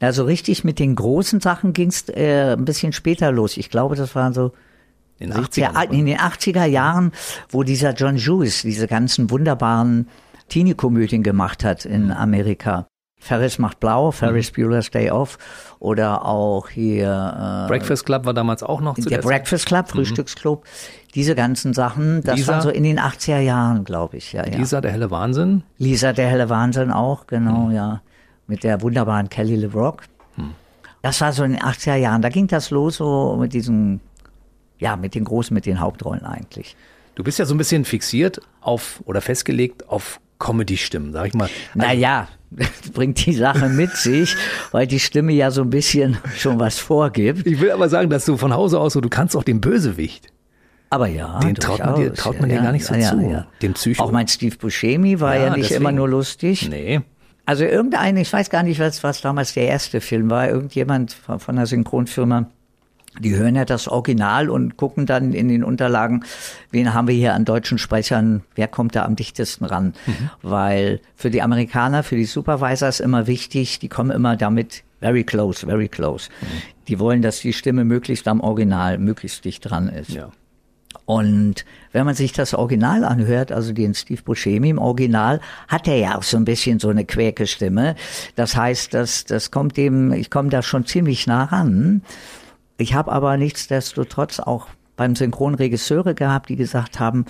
Also 0.00 0.24
richtig 0.24 0.64
mit 0.64 0.78
den 0.78 0.94
großen 0.94 1.40
Sachen 1.40 1.72
ging 1.72 1.88
es 1.88 2.08
äh, 2.08 2.54
ein 2.56 2.64
bisschen 2.64 2.92
später 2.92 3.32
los. 3.32 3.56
Ich 3.56 3.70
glaube, 3.70 3.96
das 3.96 4.14
waren 4.14 4.32
so 4.32 4.52
In 5.18 5.30
den 5.30 5.38
70er, 5.44 5.72
80ern. 5.74 5.90
in 5.90 6.06
den 6.06 6.18
80er 6.18 6.64
Jahren, 6.64 7.12
wo 7.50 7.62
dieser 7.64 7.92
John 7.92 8.16
Hughes 8.16 8.62
diese 8.62 8.86
ganzen 8.86 9.30
wunderbaren 9.30 10.08
Teenie-Komödien 10.48 11.22
gemacht 11.22 11.64
hat 11.64 11.84
in 11.84 12.10
Amerika. 12.12 12.86
Ferris 13.28 13.58
macht 13.58 13.78
blau, 13.78 14.10
Ferris 14.10 14.50
Bueller's 14.50 14.90
Day 14.90 15.10
Off 15.10 15.36
oder 15.80 16.24
auch 16.24 16.70
hier 16.70 17.64
äh, 17.66 17.68
Breakfast 17.68 18.06
Club 18.06 18.24
war 18.24 18.32
damals 18.32 18.62
auch 18.62 18.80
noch 18.80 18.94
zu 18.94 19.06
der 19.08 19.18
Breakfast 19.18 19.66
Club, 19.66 19.88
Frühstücksclub, 19.90 20.64
diese 21.14 21.34
ganzen 21.34 21.74
Sachen, 21.74 22.22
das 22.22 22.38
Lisa? 22.38 22.54
war 22.54 22.62
so 22.62 22.70
in 22.70 22.84
den 22.84 22.98
80er 22.98 23.40
Jahren, 23.40 23.84
glaube 23.84 24.16
ich. 24.16 24.32
Ja, 24.32 24.46
ja. 24.46 24.56
Lisa, 24.56 24.80
der 24.80 24.92
helle 24.92 25.10
Wahnsinn. 25.10 25.62
Lisa, 25.76 26.14
der 26.14 26.28
helle 26.28 26.48
Wahnsinn 26.48 26.90
auch, 26.90 27.26
genau, 27.26 27.68
ja. 27.70 28.00
Mit 28.46 28.64
der 28.64 28.80
wunderbaren 28.80 29.28
Kelly 29.28 29.56
LeBrock. 29.56 30.04
Das 31.02 31.20
war 31.20 31.32
so 31.34 31.44
in 31.44 31.52
den 31.52 31.60
80er 31.60 31.96
Jahren. 31.96 32.22
Da 32.22 32.30
ging 32.30 32.46
das 32.46 32.70
los 32.70 32.96
so 32.96 33.36
mit 33.38 33.52
diesen, 33.52 34.00
ja, 34.78 34.96
mit 34.96 35.14
den 35.14 35.24
Großen, 35.24 35.54
mit 35.54 35.66
den 35.66 35.80
Hauptrollen 35.80 36.24
eigentlich. 36.24 36.76
Du 37.14 37.22
bist 37.22 37.38
ja 37.38 37.44
so 37.44 37.54
ein 37.54 37.58
bisschen 37.58 37.84
fixiert 37.84 38.40
auf 38.62 39.02
oder 39.04 39.20
festgelegt 39.20 39.88
auf 39.90 40.18
Comedy-Stimmen, 40.38 41.12
sag 41.12 41.26
ich 41.26 41.34
mal. 41.34 41.50
Naja, 41.74 42.22
das 42.22 42.37
bringt 42.94 43.24
die 43.26 43.34
Sache 43.34 43.68
mit 43.68 43.96
sich, 43.96 44.34
weil 44.72 44.86
die 44.86 45.00
Stimme 45.00 45.32
ja 45.32 45.50
so 45.50 45.62
ein 45.62 45.70
bisschen 45.70 46.16
schon 46.36 46.58
was 46.58 46.78
vorgibt. 46.78 47.46
Ich 47.46 47.60
will 47.60 47.70
aber 47.70 47.88
sagen, 47.88 48.08
dass 48.10 48.24
du 48.24 48.36
von 48.36 48.52
Hause 48.54 48.78
aus 48.80 48.94
so, 48.94 49.00
du 49.00 49.08
kannst 49.08 49.36
auch 49.36 49.44
den 49.44 49.60
Bösewicht. 49.60 50.32
Aber 50.90 51.06
ja, 51.06 51.38
Den 51.40 51.54
traut 51.54 51.80
man 51.80 51.94
dir- 51.96 52.14
traut 52.14 52.40
man 52.40 52.48
dir 52.48 52.60
gar 52.62 52.72
nicht 52.72 52.86
so 52.86 52.94
zu. 52.94 53.44
Den 53.60 53.74
Psycho. 53.74 54.02
Auch 54.02 54.10
mein 54.10 54.26
Steve 54.26 54.56
Buscemi 54.56 55.20
war 55.20 55.36
Ja, 55.36 55.44
ja, 55.46 55.50
nicht 55.50 55.64
deswegen. 55.64 55.82
immer 55.82 55.92
nur 55.92 56.08
lustig. 56.08 56.68
Nee. 56.70 57.00
Also 57.44 57.64
irgendein, 57.64 58.16
ich 58.16 58.32
weiß 58.32 58.48
gar 58.50 58.62
nicht, 58.62 58.80
was, 58.80 59.02
was 59.02 59.20
damals 59.20 59.52
der 59.54 59.66
erste 59.68 60.00
Film 60.00 60.30
war, 60.30 60.48
irgendjemand 60.48 61.12
von, 61.12 61.40
von 61.40 61.56
der 61.56 61.66
Synchronfirma, 61.66 62.46
die 63.20 63.36
hören 63.36 63.56
ja 63.56 63.64
das 63.64 63.88
Original 63.88 64.50
und 64.50 64.76
gucken 64.76 65.06
dann 65.06 65.32
in 65.32 65.48
den 65.48 65.64
Unterlagen, 65.64 66.24
wen 66.70 66.94
haben 66.94 67.08
wir 67.08 67.14
hier 67.14 67.34
an 67.34 67.44
deutschen 67.44 67.78
Sprechern, 67.78 68.42
wer 68.54 68.68
kommt 68.68 68.94
da 68.94 69.04
am 69.04 69.16
dichtesten 69.16 69.64
ran. 69.64 69.94
Weil 70.42 71.00
für 71.14 71.30
die 71.30 71.42
Amerikaner, 71.42 72.02
für 72.02 72.16
die 72.16 72.24
Supervisor 72.24 72.88
ist 72.88 73.00
immer 73.00 73.26
wichtig, 73.26 73.78
die 73.78 73.88
kommen 73.88 74.10
immer 74.10 74.36
damit 74.36 74.84
very 75.00 75.24
close, 75.24 75.66
very 75.66 75.88
close. 75.88 76.28
Die 76.88 76.98
wollen, 76.98 77.22
dass 77.22 77.40
die 77.40 77.52
Stimme 77.52 77.84
möglichst 77.84 78.26
am 78.28 78.40
Original, 78.40 78.98
möglichst 78.98 79.44
dicht 79.44 79.68
dran 79.68 79.88
ist. 79.88 80.10
Ja. 80.10 80.30
Und 81.04 81.64
wenn 81.92 82.04
man 82.04 82.14
sich 82.14 82.32
das 82.32 82.52
Original 82.52 83.04
anhört, 83.04 83.50
also 83.50 83.72
den 83.72 83.94
Steve 83.94 84.20
Buscemi 84.22 84.70
im 84.70 84.78
Original, 84.78 85.40
hat 85.66 85.88
er 85.88 85.96
ja 85.96 86.18
auch 86.18 86.22
so 86.22 86.36
ein 86.36 86.44
bisschen 86.44 86.80
so 86.80 86.88
eine 86.88 87.04
quäke 87.04 87.46
Stimme. 87.46 87.94
Das 88.36 88.56
heißt, 88.56 88.92
das, 88.92 89.24
das 89.24 89.50
kommt 89.50 89.76
dem, 89.76 90.12
ich 90.12 90.30
komme 90.30 90.50
da 90.50 90.62
schon 90.62 90.84
ziemlich 90.84 91.26
nah 91.26 91.44
ran. 91.44 92.02
Ich 92.78 92.94
habe 92.94 93.10
aber 93.10 93.36
nichtsdestotrotz 93.36 94.38
auch 94.38 94.68
beim 94.96 95.16
Synchron 95.16 95.54
Regisseure 95.56 96.14
gehabt, 96.14 96.48
die 96.48 96.56
gesagt 96.56 97.00
haben, 97.00 97.24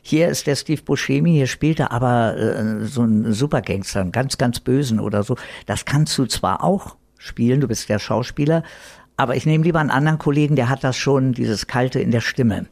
hier 0.00 0.28
ist 0.28 0.46
der 0.46 0.56
Steve 0.56 0.82
Buscemi, 0.82 1.32
hier 1.32 1.48
spielt 1.48 1.80
er 1.80 1.90
aber 1.90 2.36
äh, 2.36 2.84
so 2.84 3.02
einen 3.02 3.32
Supergangster, 3.32 4.00
einen 4.00 4.12
ganz, 4.12 4.38
ganz 4.38 4.60
bösen 4.60 5.00
oder 5.00 5.24
so. 5.24 5.36
Das 5.66 5.84
kannst 5.84 6.16
du 6.18 6.26
zwar 6.26 6.62
auch 6.62 6.96
spielen, 7.18 7.60
du 7.60 7.68
bist 7.68 7.88
der 7.88 7.98
Schauspieler, 7.98 8.62
aber 9.16 9.36
ich 9.36 9.44
nehme 9.44 9.64
lieber 9.64 9.80
einen 9.80 9.90
anderen 9.90 10.18
Kollegen, 10.18 10.54
der 10.56 10.68
hat 10.68 10.84
das 10.84 10.96
schon, 10.96 11.32
dieses 11.32 11.66
Kalte 11.66 12.00
in 12.00 12.12
der 12.12 12.20
Stimme. 12.20 12.66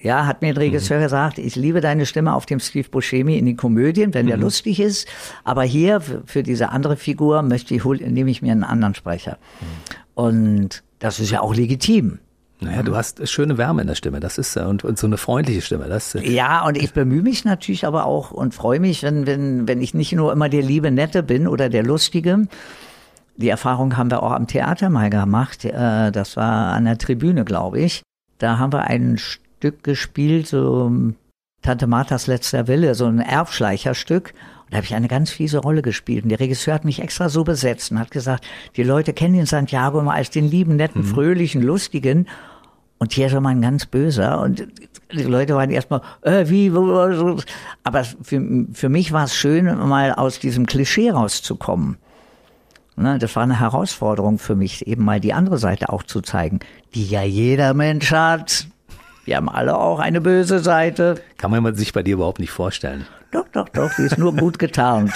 Ja, 0.00 0.26
hat 0.26 0.42
mir 0.42 0.48
ein 0.48 0.56
Regisseur 0.56 0.98
gesagt, 0.98 1.38
ich 1.38 1.54
liebe 1.54 1.80
deine 1.80 2.06
Stimme 2.06 2.34
auf 2.34 2.46
dem 2.46 2.58
Steve 2.58 2.88
Buscemi 2.88 3.36
in 3.36 3.46
den 3.46 3.56
Komödien, 3.56 4.14
wenn 4.14 4.26
der 4.26 4.36
lustig 4.36 4.80
ist, 4.80 5.08
aber 5.44 5.62
hier 5.62 6.00
für, 6.00 6.42
diese 6.42 6.70
andere 6.70 6.96
Figur 6.96 7.42
möchte 7.42 7.74
ich, 7.74 7.84
nehme 7.84 8.30
ich 8.30 8.42
mir 8.42 8.50
einen 8.50 8.64
anderen 8.64 8.96
Sprecher. 8.96 9.38
Und 10.14 10.82
das 11.02 11.18
ist 11.18 11.30
ja 11.30 11.40
auch 11.40 11.52
legitim. 11.54 12.20
Naja, 12.60 12.84
du 12.84 12.94
hast 12.94 13.28
schöne 13.28 13.58
Wärme 13.58 13.82
in 13.82 13.88
der 13.88 13.96
Stimme, 13.96 14.20
das 14.20 14.38
ist 14.38 14.54
äh, 14.56 14.60
und, 14.60 14.84
und 14.84 14.96
so 14.96 15.08
eine 15.08 15.16
freundliche 15.16 15.62
Stimme. 15.62 15.88
Das, 15.88 16.14
äh, 16.14 16.30
Ja, 16.30 16.64
und 16.64 16.76
ich 16.78 16.92
bemühe 16.92 17.22
mich 17.22 17.44
natürlich 17.44 17.84
aber 17.84 18.06
auch 18.06 18.30
und 18.30 18.54
freue 18.54 18.78
mich, 18.78 19.02
wenn, 19.02 19.26
wenn, 19.26 19.66
wenn 19.66 19.80
ich 19.80 19.94
nicht 19.94 20.12
nur 20.12 20.32
immer 20.32 20.48
der 20.48 20.62
liebe 20.62 20.92
Nette 20.92 21.24
bin 21.24 21.48
oder 21.48 21.68
der 21.68 21.82
Lustige. 21.82 22.46
Die 23.36 23.48
Erfahrung 23.48 23.96
haben 23.96 24.12
wir 24.12 24.22
auch 24.22 24.30
am 24.30 24.46
Theater 24.46 24.90
mal 24.90 25.10
gemacht. 25.10 25.64
Äh, 25.64 26.12
Das 26.12 26.36
war 26.36 26.72
an 26.72 26.84
der 26.84 26.98
Tribüne, 26.98 27.44
glaube 27.44 27.80
ich. 27.80 28.02
Da 28.38 28.58
haben 28.58 28.72
wir 28.72 28.84
ein 28.84 29.18
Stück 29.18 29.82
gespielt, 29.82 30.46
so 30.46 30.92
Tante 31.62 31.88
Marthas 31.88 32.28
letzter 32.28 32.68
Wille, 32.68 32.94
so 32.94 33.06
ein 33.06 33.18
Erbschleicherstück. 33.18 34.34
Da 34.72 34.78
habe 34.78 34.86
ich 34.86 34.94
eine 34.94 35.06
ganz 35.06 35.30
fiese 35.30 35.58
Rolle 35.58 35.82
gespielt. 35.82 36.24
Und 36.24 36.30
der 36.30 36.40
Regisseur 36.40 36.72
hat 36.72 36.86
mich 36.86 37.02
extra 37.02 37.28
so 37.28 37.44
besetzt 37.44 37.92
und 37.92 37.98
hat 37.98 38.10
gesagt, 38.10 38.46
die 38.74 38.82
Leute 38.82 39.12
kennen 39.12 39.34
den 39.34 39.44
Santiago 39.44 40.00
immer 40.00 40.14
als 40.14 40.30
den 40.30 40.50
lieben, 40.50 40.76
netten, 40.76 41.04
fröhlichen, 41.04 41.60
lustigen. 41.60 42.26
Und 42.96 43.12
hier 43.12 43.26
ist 43.26 43.34
er 43.34 43.42
mal 43.42 43.50
ein 43.50 43.60
ganz 43.60 43.84
böser. 43.84 44.40
Und 44.40 44.66
die 45.12 45.24
Leute 45.24 45.56
waren 45.56 45.68
erstmal, 45.68 46.00
äh, 46.22 46.48
wie, 46.48 46.74
wo, 46.74 46.86
wo, 46.86 47.12
so. 47.12 47.36
aber 47.84 48.04
für, 48.04 48.66
für 48.72 48.88
mich 48.88 49.12
war 49.12 49.24
es 49.24 49.36
schön, 49.36 49.66
mal 49.66 50.14
aus 50.14 50.38
diesem 50.38 50.64
Klischee 50.64 51.10
rauszukommen. 51.10 51.98
Ne, 52.96 53.18
das 53.18 53.36
war 53.36 53.42
eine 53.42 53.60
Herausforderung 53.60 54.38
für 54.38 54.54
mich, 54.54 54.86
eben 54.86 55.04
mal 55.04 55.20
die 55.20 55.34
andere 55.34 55.58
Seite 55.58 55.90
auch 55.90 56.02
zu 56.02 56.22
zeigen, 56.22 56.60
die 56.94 57.06
ja 57.06 57.22
jeder 57.22 57.74
Mensch 57.74 58.10
hat. 58.10 58.68
Wir 59.26 59.36
haben 59.36 59.50
alle 59.50 59.76
auch 59.76 59.98
eine 59.98 60.22
böse 60.22 60.60
Seite. 60.60 61.20
kann 61.36 61.50
man 61.50 61.74
sich 61.74 61.92
bei 61.92 62.02
dir 62.02 62.14
überhaupt 62.14 62.38
nicht 62.38 62.52
vorstellen. 62.52 63.06
Doch, 63.32 63.48
doch, 63.48 63.68
doch, 63.70 63.90
die 63.96 64.02
ist 64.02 64.18
nur 64.18 64.36
gut 64.36 64.58
getarnt. 64.58 65.12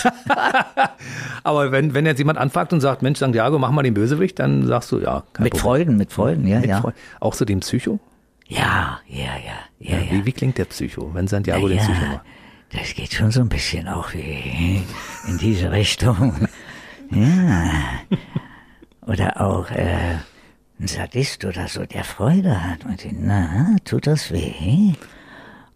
Aber 1.44 1.70
wenn, 1.70 1.92
wenn 1.92 2.06
jetzt 2.06 2.18
jemand 2.18 2.38
anfragt 2.38 2.72
und 2.72 2.80
sagt, 2.80 3.02
Mensch, 3.02 3.18
Santiago, 3.18 3.58
mach 3.58 3.70
mal 3.70 3.82
den 3.82 3.92
Bösewicht, 3.92 4.38
dann 4.38 4.66
sagst 4.66 4.90
du, 4.90 5.00
ja, 5.00 5.22
mit 5.38 5.52
Problem. 5.52 5.60
Freuden, 5.60 5.96
mit 5.98 6.12
Freuden, 6.12 6.46
ja, 6.46 6.60
Mit 6.60 6.70
ja. 6.70 6.80
Freuden. 6.80 6.96
Auch 7.20 7.34
so 7.34 7.44
den 7.44 7.60
Psycho? 7.60 8.00
Ja, 8.48 9.00
ja, 9.06 9.18
ja, 9.18 9.26
ja, 9.78 9.98
ja. 9.98 10.12
Wie, 10.12 10.24
wie 10.24 10.32
klingt 10.32 10.56
der 10.56 10.64
Psycho, 10.64 11.10
wenn 11.12 11.28
Santiago 11.28 11.68
den 11.68 11.76
ja, 11.76 11.84
Psycho 11.84 12.06
macht? 12.06 12.22
das 12.72 12.94
geht 12.94 13.12
schon 13.12 13.30
so 13.30 13.40
ein 13.40 13.48
bisschen 13.48 13.86
auch 13.86 14.12
in 14.12 15.38
diese 15.38 15.70
Richtung. 15.70 16.48
Ja. 17.10 17.70
Oder 19.02 19.40
auch 19.40 19.70
äh, 19.70 20.16
ein 20.80 20.88
Sadist 20.88 21.44
oder 21.44 21.68
so, 21.68 21.84
der 21.86 22.02
Freude 22.02 22.64
hat 22.64 22.84
und 22.84 23.04
den, 23.04 23.26
na, 23.26 23.76
tut 23.84 24.06
das 24.06 24.32
weh? 24.32 24.94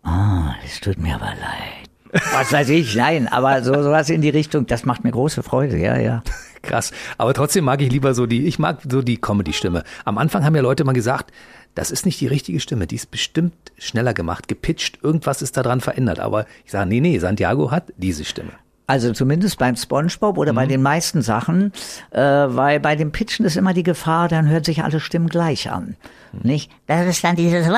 Oh, 0.05 0.51
das 0.63 0.81
tut 0.81 0.99
mir 0.99 1.15
aber 1.15 1.27
leid. 1.27 1.90
Was 2.13 2.53
weiß 2.53 2.69
ich, 2.71 2.95
nein, 2.97 3.29
aber 3.29 3.63
so 3.63 3.73
sowas 3.83 4.11
in 4.11 4.21
die 4.21 4.31
Richtung, 4.31 4.67
das 4.67 4.85
macht 4.85 5.05
mir 5.05 5.13
große 5.13 5.43
Freude, 5.43 5.79
ja, 5.79 5.97
ja. 5.99 6.23
Krass. 6.63 6.93
Aber 7.17 7.33
trotzdem 7.33 7.65
mag 7.65 7.81
ich 7.81 7.91
lieber 7.91 8.15
so 8.15 8.27
die, 8.27 8.47
ich 8.47 8.59
mag 8.59 8.81
so 8.89 9.01
die 9.03 9.17
Comedy-Stimme. 9.17 9.83
Am 10.05 10.19
Anfang 10.19 10.45
haben 10.45 10.55
ja 10.55 10.63
Leute 10.63 10.85
mal 10.85 10.93
gesagt, 10.93 11.33
das 11.75 11.91
ist 11.91 12.05
nicht 12.05 12.21
die 12.21 12.27
richtige 12.27 12.61
Stimme, 12.61 12.87
die 12.87 12.97
ist 12.97 13.11
bestimmt 13.11 13.55
schneller 13.79 14.13
gemacht, 14.13 14.49
gepitcht, 14.49 14.99
irgendwas 15.03 15.41
ist 15.41 15.57
daran 15.57 15.81
verändert. 15.81 16.21
Aber 16.21 16.47
ich 16.65 16.73
sage, 16.73 16.89
nee, 16.89 17.01
nee, 17.01 17.19
Santiago 17.19 17.71
hat 17.71 17.93
diese 17.97 18.25
Stimme. 18.25 18.53
Also 18.91 19.13
zumindest 19.13 19.57
beim 19.57 19.77
SpongeBob 19.77 20.37
oder 20.37 20.53
bei 20.53 20.67
den 20.67 20.83
meisten 20.83 21.23
Sachen, 21.23 21.73
äh, 22.11 22.21
weil 22.21 22.81
bei 22.81 22.97
dem 22.97 23.13
Pitchen 23.13 23.47
ist 23.47 23.57
immer 23.57 23.73
die 23.73 23.85
Gefahr, 23.85 24.27
dann 24.27 24.49
hören 24.49 24.65
sich 24.65 24.83
alle 24.83 24.99
Stimmen 24.99 25.29
gleich 25.29 25.71
an. 25.71 25.95
Nicht? 26.43 26.73
Das 26.89 27.07
ist 27.07 27.23
dann 27.23 27.37
dieses. 27.37 27.69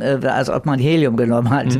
äh, 0.00 0.26
als 0.26 0.48
ob 0.48 0.64
man 0.64 0.78
Helium 0.78 1.18
genommen 1.18 1.50
hat. 1.50 1.78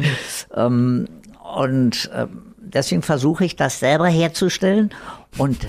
Ähm, 0.55 1.09
und 1.57 2.11
ähm, 2.15 2.55
deswegen 2.59 3.01
versuche 3.01 3.47
ich 3.47 3.57
das 3.57 3.81
selber 3.81 4.09
herzustellen. 4.09 4.91
Und 5.39 5.67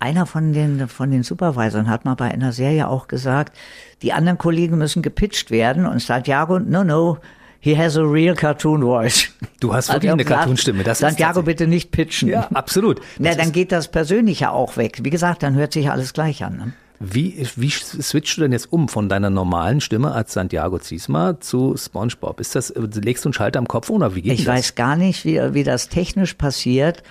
einer 0.00 0.26
von 0.26 0.52
den, 0.52 0.88
von 0.88 1.12
den 1.12 1.22
Supervisoren 1.22 1.88
hat 1.88 2.04
mal 2.04 2.16
bei 2.16 2.32
einer 2.32 2.50
Serie 2.50 2.88
auch 2.88 3.06
gesagt, 3.06 3.56
die 4.02 4.12
anderen 4.12 4.38
Kollegen 4.38 4.76
müssen 4.76 5.02
gepitcht 5.02 5.52
werden. 5.52 5.86
Und 5.86 6.02
Santiago, 6.02 6.58
no, 6.58 6.82
no, 6.82 7.18
he 7.60 7.76
has 7.76 7.96
a 7.96 8.02
real 8.02 8.34
cartoon 8.34 8.80
voice. 8.82 9.28
Du 9.60 9.72
hast 9.74 9.88
Hat 9.88 9.96
wirklich 9.96 10.08
er 10.10 10.12
eine 10.14 10.24
Cartoonstimme. 10.24 10.82
Das 10.84 10.98
Santiago, 11.00 11.42
bitte 11.42 11.66
nicht 11.66 11.90
pitchen. 11.90 12.28
Ja, 12.28 12.48
absolut. 12.54 13.00
Na, 13.18 13.28
Das 13.30 13.36
dann 13.38 13.52
geht 13.52 13.70
das 13.72 13.88
Persönliche 13.88 14.50
auch 14.50 14.76
weg. 14.76 15.00
Wie 15.02 15.10
gesagt, 15.10 15.42
dann 15.42 15.54
hört 15.54 15.72
sich 15.72 15.90
alles 15.90 16.12
gleich 16.12 16.42
an. 16.42 16.56
Ne? 16.56 16.72
Wie, 16.98 17.46
wie 17.56 17.70
switchst 17.70 18.36
du 18.36 18.42
denn 18.42 18.52
jetzt 18.52 18.72
um 18.72 18.88
von 18.88 19.08
deiner 19.08 19.30
normalen 19.30 19.80
Stimme 19.80 20.12
als 20.12 20.32
Santiago 20.34 20.78
Ziesma 20.78 21.40
zu 21.40 21.74
SpongeBob? 21.76 22.40
Ist 22.40 22.54
das, 22.54 22.72
legst 22.76 23.24
du 23.24 23.28
einen 23.28 23.34
Schalter 23.34 23.58
am 23.58 23.68
Kopf 23.68 23.88
oder 23.90 24.14
wie 24.14 24.22
geht 24.22 24.32
Ich 24.34 24.44
das? 24.44 24.54
weiß 24.54 24.74
gar 24.74 24.96
nicht, 24.96 25.24
wie, 25.24 25.40
wie 25.54 25.64
das 25.64 25.88
technisch 25.88 26.34
passiert. 26.34 27.02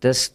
Das 0.00 0.32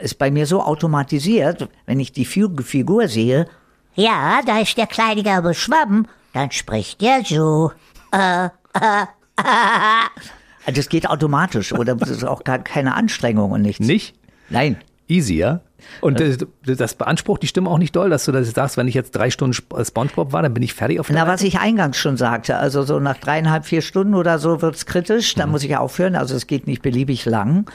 ist 0.00 0.18
bei 0.18 0.30
mir 0.30 0.46
so 0.46 0.62
automatisiert, 0.62 1.68
wenn 1.86 1.98
ich 2.00 2.12
die 2.12 2.24
Figur, 2.24 3.08
sehe. 3.08 3.46
Ja, 3.94 4.40
da 4.46 4.58
ist 4.60 4.76
der 4.76 4.86
kleine 4.86 5.22
gelbe 5.22 5.52
Schwamm. 5.54 6.06
Dann 6.32 6.50
spricht 6.50 7.00
der 7.00 7.22
so. 7.24 7.72
Also 8.10 8.50
das 10.74 10.88
geht 10.88 11.08
automatisch 11.08 11.72
oder 11.72 11.94
das 11.94 12.10
ist 12.10 12.24
auch 12.24 12.44
gar 12.44 12.58
keine 12.58 12.94
Anstrengung 12.94 13.52
und 13.52 13.62
nichts. 13.62 13.86
Nicht? 13.86 14.14
Nein. 14.48 14.76
Easy, 15.08 15.34
ja? 15.34 15.60
Und 16.00 16.20
das, 16.20 16.38
das 16.64 16.94
beansprucht 16.94 17.42
die 17.42 17.48
Stimme 17.48 17.68
auch 17.68 17.78
nicht 17.78 17.94
doll, 17.96 18.08
dass 18.08 18.24
du 18.24 18.32
das 18.32 18.48
sagst, 18.52 18.76
wenn 18.76 18.86
ich 18.86 18.94
jetzt 18.94 19.10
drei 19.10 19.30
Stunden 19.30 19.52
Sp- 19.52 19.82
SpongeBob 19.84 20.32
war, 20.32 20.42
dann 20.42 20.54
bin 20.54 20.62
ich 20.62 20.74
fertig 20.74 21.00
auf 21.00 21.08
der 21.08 21.16
Na, 21.16 21.26
was 21.26 21.42
ich 21.42 21.58
eingangs 21.58 21.98
schon 21.98 22.16
sagte, 22.16 22.56
also 22.56 22.82
so 22.82 23.00
nach 23.00 23.18
dreieinhalb, 23.18 23.66
vier 23.66 23.82
Stunden 23.82 24.14
oder 24.14 24.38
so 24.38 24.62
wird's 24.62 24.86
kritisch, 24.86 25.34
dann 25.34 25.50
muss 25.50 25.64
ich 25.64 25.76
aufhören. 25.76 26.14
Also 26.14 26.36
es 26.36 26.46
geht 26.46 26.66
nicht 26.68 26.82
beliebig 26.82 27.24
lang. 27.26 27.66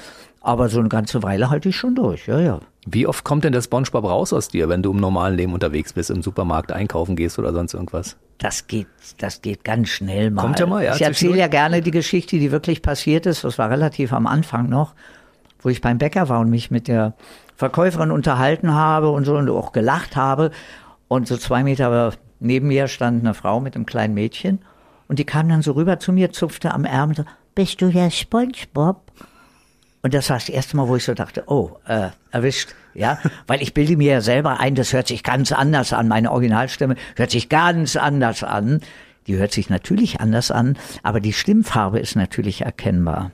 Aber 0.47 0.69
so 0.69 0.79
eine 0.79 0.88
ganze 0.88 1.23
Weile 1.23 1.49
halte 1.49 1.67
ich 1.67 1.75
schon 1.75 1.93
durch, 1.93 2.25
ja, 2.27 2.39
ja. 2.39 2.60
Wie 2.86 3.05
oft 3.05 3.25
kommt 3.25 3.43
denn 3.43 3.51
der 3.51 3.62
SpongeBob 3.62 4.05
raus 4.05 4.31
aus 4.31 4.47
dir, 4.47 4.69
wenn 4.69 4.81
du 4.81 4.91
im 4.91 4.97
normalen 4.97 5.36
Leben 5.36 5.51
unterwegs 5.51 5.91
bist, 5.91 6.10
im 6.10 6.21
Supermarkt 6.21 6.71
einkaufen 6.71 7.17
gehst 7.17 7.38
oder 7.38 7.51
sonst 7.51 7.73
irgendwas? 7.73 8.15
Das 8.38 8.65
geht, 8.65 8.88
das 9.17 9.41
geht 9.41 9.65
ganz 9.65 9.89
schnell 9.89 10.31
mal. 10.31 10.43
Kommt 10.43 10.60
ja 10.62 10.65
mal, 10.65 10.86
ja, 10.86 10.95
Ich 10.95 11.01
erzähle 11.01 11.38
ja 11.38 11.47
gerne 11.47 11.81
die 11.81 11.91
Geschichte, 11.91 12.39
die 12.39 12.49
wirklich 12.53 12.81
passiert 12.81 13.25
ist. 13.25 13.43
Das 13.43 13.57
war 13.57 13.69
relativ 13.69 14.13
am 14.13 14.25
Anfang 14.25 14.69
noch, 14.69 14.93
wo 15.60 15.67
ich 15.67 15.81
beim 15.81 15.97
Bäcker 15.97 16.29
war 16.29 16.39
und 16.39 16.49
mich 16.49 16.71
mit 16.71 16.88
der 16.88 17.13
Verkäuferin 17.57 18.10
unterhalten 18.10 18.73
habe 18.73 19.10
und 19.10 19.25
so 19.25 19.36
und 19.36 19.49
auch 19.49 19.73
gelacht 19.73 20.15
habe. 20.15 20.51
Und 21.10 21.27
so 21.27 21.36
zwei 21.36 21.62
Meter 21.62 22.13
neben 22.39 22.69
mir 22.69 22.88
stand 22.88 23.21
eine 23.21 23.33
Frau 23.33 23.60
mit 23.60 23.75
einem 23.75 23.86
kleinen 23.86 24.13
Mädchen 24.13 24.60
und 25.10 25.19
die 25.19 25.25
kam 25.25 25.49
dann 25.49 25.62
so 25.62 25.73
rüber 25.73 25.99
zu 25.99 26.13
mir, 26.13 26.31
zupfte 26.31 26.73
am 26.73 26.86
Ärmel 26.86 27.17
so, 27.17 27.23
Bist 27.53 27.81
du 27.81 27.89
der 27.91 28.12
SpongeBob? 28.12 29.12
Und 30.08 30.13
das 30.13 30.30
war 30.30 30.38
das 30.38 30.48
erste 30.48 30.78
Mal, 30.78 30.88
wo 30.88 30.96
ich 30.96 31.04
so 31.04 31.13
dachte, 31.13 31.43
oh, 31.48 31.72
äh, 31.86 32.12
erwischt, 32.32 32.70
ja, 32.93 33.20
weil 33.46 33.62
ich 33.62 33.74
bilde 33.74 33.98
mir 33.98 34.13
ja 34.13 34.22
selber 34.22 34.58
ein, 34.58 34.74
das 34.74 34.93
hört 34.93 35.06
sich 35.10 35.22
ganz 35.22 35.52
anders 35.52 35.91
an. 35.91 36.08
Meine 36.08 36.32
Originalstimme 36.32 36.96
hört 37.17 37.30
sich 37.30 37.50
ganz 37.50 37.98
anders 37.98 38.41
an. 38.41 38.80
Die 39.28 39.36
hört 39.36 39.52
sich 39.52 39.70
natürlich 39.70 40.22
anders 40.22 40.50
an, 40.50 40.78
aber 41.04 41.20
die 41.20 41.34
Stimmfarbe 41.34 42.00
ist 42.00 42.15
natürlich 42.15 42.62
erkennbar 42.62 43.32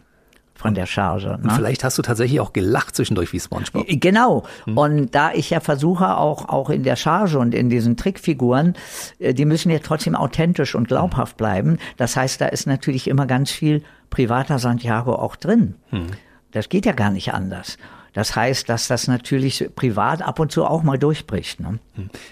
von 0.56 0.74
der 0.74 0.88
Charge. 0.88 1.34
Und 1.34 1.46
Ne? 1.46 1.52
vielleicht 1.56 1.84
hast 1.84 2.00
du 2.00 2.02
tatsächlich 2.02 2.40
auch 2.40 2.54
gelacht 2.54 2.96
zwischendurch 2.96 3.32
wie 3.34 3.40
SpongeBob. 3.40 3.86
Genau. 3.88 4.46
Und 4.66 5.14
da 5.14 5.32
ich 5.32 5.52
ja 5.52 5.60
versuche, 5.60 6.18
auch, 6.18 6.50
auch 6.50 6.72
in 6.72 6.82
der 6.82 6.96
Charge 6.96 7.38
und 7.38 7.54
in 7.54 7.70
diesen 7.70 7.98
Trickfiguren, 7.98 8.74
äh, 9.20 9.36
die 9.36 9.46
müssen 9.46 9.70
ja 9.70 9.78
trotzdem 9.78 10.16
authentisch 10.16 10.74
und 10.74 10.88
glaubhaft 10.88 11.38
bleiben. 11.38 11.78
Das 11.98 12.16
heißt, 12.18 12.42
da 12.42 12.48
ist 12.48 12.66
natürlich 12.66 13.08
immer 13.08 13.28
ganz 13.28 13.52
viel 13.52 13.84
privater 14.10 14.58
Santiago 14.58 15.14
auch 15.14 15.36
drin. 15.36 15.76
Das 16.54 16.70
geht 16.70 16.86
ja 16.86 16.94
gar 16.94 17.12
nicht 17.12 17.34
anders. 17.34 17.78
Das 18.13 18.36
heißt, 18.36 18.70
dass 18.70 18.88
das 18.88 19.08
natürlich 19.08 19.70
privat 19.76 20.22
ab 20.22 20.39
und 20.39 20.52
zu 20.52 20.66
auch 20.66 20.84
mal 20.84 21.00
durchbricht. 21.00 21.60
Ne? 21.60 21.80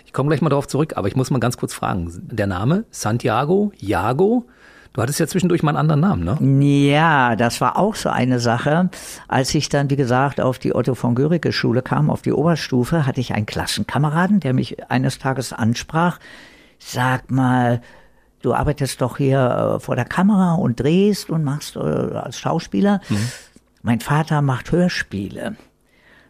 Ich 0.05 0.13
komme 0.13 0.29
gleich 0.29 0.41
mal 0.41 0.49
darauf 0.49 0.67
zurück, 0.67 0.93
aber 0.95 1.07
ich 1.07 1.15
muss 1.15 1.31
mal 1.31 1.39
ganz 1.39 1.57
kurz 1.57 1.73
fragen. 1.73 2.10
Der 2.31 2.45
Name 2.45 2.86
Santiago, 2.91 3.71
Jago, 3.77 4.45
du 4.93 5.01
hattest 5.01 5.19
ja 5.19 5.25
zwischendurch 5.25 5.63
mal 5.63 5.71
einen 5.71 5.79
anderen 5.79 6.01
Namen, 6.01 6.23
ne? 6.23 6.91
Ja, 6.91 7.36
das 7.36 7.62
war 7.62 7.79
auch 7.79 7.95
so 7.95 8.10
eine 8.10 8.39
Sache. 8.39 8.91
Als 9.27 9.55
ich 9.55 9.69
dann, 9.69 9.89
wie 9.89 9.95
gesagt, 9.95 10.39
auf 10.39 10.60
die 10.60 10.75
Otto 10.75 10.93
von 10.93 11.15
Guericke 11.15 11.51
Schule 11.51 11.81
kam, 11.81 12.12
auf 12.12 12.21
die 12.21 12.34
Oberstufe, 12.34 13.07
hatte 13.07 13.19
ich 13.19 13.34
einen 13.34 13.47
Klassenkameraden, 13.47 14.39
der 14.39 14.53
mich 14.53 14.88
eines 14.91 15.17
Tages 15.17 15.51
ansprach. 15.51 16.19
Sag 16.77 17.31
mal, 17.31 17.81
du 18.43 18.53
arbeitest 18.53 19.01
doch 19.01 19.17
hier 19.17 19.77
äh, 19.77 19.79
vor 19.79 19.95
der 19.95 20.05
Kamera 20.05 20.53
und 20.53 20.79
drehst 20.79 21.31
und 21.31 21.43
machst 21.43 21.75
äh, 21.75 21.79
als 21.79 22.39
Schauspieler. 22.39 23.01
Mein 23.83 23.99
Vater 23.99 24.41
macht 24.41 24.71
Hörspiele. 24.71 25.55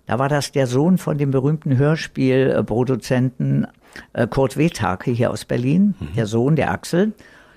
Da 0.05 0.19
war 0.19 0.29
das 0.29 0.51
der 0.51 0.67
Sohn 0.67 0.97
von 0.97 1.17
dem 1.17 1.31
berühmten 1.31 1.77
Hörspielproduzenten 1.77 3.67
äh, 4.13 4.27
Kurt 4.27 4.57
Wethake 4.57 5.11
hier 5.11 5.31
aus 5.31 5.45
Berlin, 5.45 5.95
der 6.15 6.25
Sohn, 6.25 6.55
der 6.55 6.71
Axel. 6.71 7.13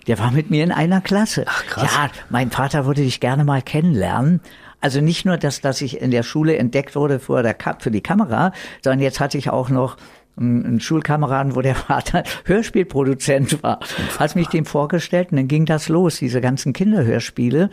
Der 0.06 0.18
war 0.18 0.30
mit 0.30 0.50
mir 0.50 0.62
in 0.64 0.72
einer 0.72 1.00
Klasse. 1.00 1.44
Ach, 1.48 1.64
krass. 1.66 1.90
Ja, 1.94 2.10
mein 2.28 2.50
Vater 2.50 2.84
würde 2.86 3.02
dich 3.02 3.20
gerne 3.20 3.44
mal 3.44 3.62
kennenlernen. 3.62 4.40
Also 4.80 5.00
nicht 5.00 5.24
nur, 5.24 5.38
dass, 5.38 5.62
dass 5.62 5.80
ich 5.80 6.00
in 6.02 6.10
der 6.10 6.22
Schule 6.22 6.58
entdeckt 6.58 6.94
wurde 6.94 7.18
für, 7.18 7.42
der, 7.42 7.54
Ka- 7.54 7.78
für 7.80 7.90
die 7.90 8.02
Kamera, 8.02 8.52
sondern 8.82 9.00
jetzt 9.00 9.18
hatte 9.20 9.38
ich 9.38 9.48
auch 9.48 9.70
noch 9.70 9.96
einen 10.36 10.64
einen 10.66 10.80
Schulkameraden, 10.80 11.54
wo 11.56 11.62
der 11.62 11.76
Vater 11.76 12.24
Hörspielproduzent 12.44 13.62
war. 13.62 13.80
Hat 14.18 14.36
mich 14.36 14.48
dem 14.48 14.66
vorgestellt 14.66 15.30
und 15.30 15.36
dann 15.38 15.48
ging 15.48 15.64
das 15.64 15.88
los, 15.88 16.18
diese 16.18 16.40
ganzen 16.42 16.72
Kinderhörspiele. 16.74 17.70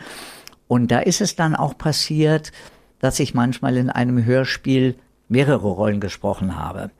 Und 0.72 0.90
da 0.90 1.00
ist 1.00 1.20
es 1.20 1.36
dann 1.36 1.54
auch 1.54 1.76
passiert, 1.76 2.50
dass 2.98 3.20
ich 3.20 3.34
manchmal 3.34 3.76
in 3.76 3.90
einem 3.90 4.24
Hörspiel 4.24 4.96
mehrere 5.28 5.68
Rollen 5.68 6.00
gesprochen 6.00 6.56
habe. 6.56 6.90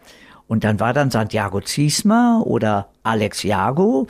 Und 0.46 0.62
dann 0.62 0.78
war 0.78 0.92
dann 0.92 1.10
Santiago 1.10 1.62
Ziesmer 1.62 2.42
oder 2.44 2.90
Alex 3.02 3.44
Jago. 3.44 4.08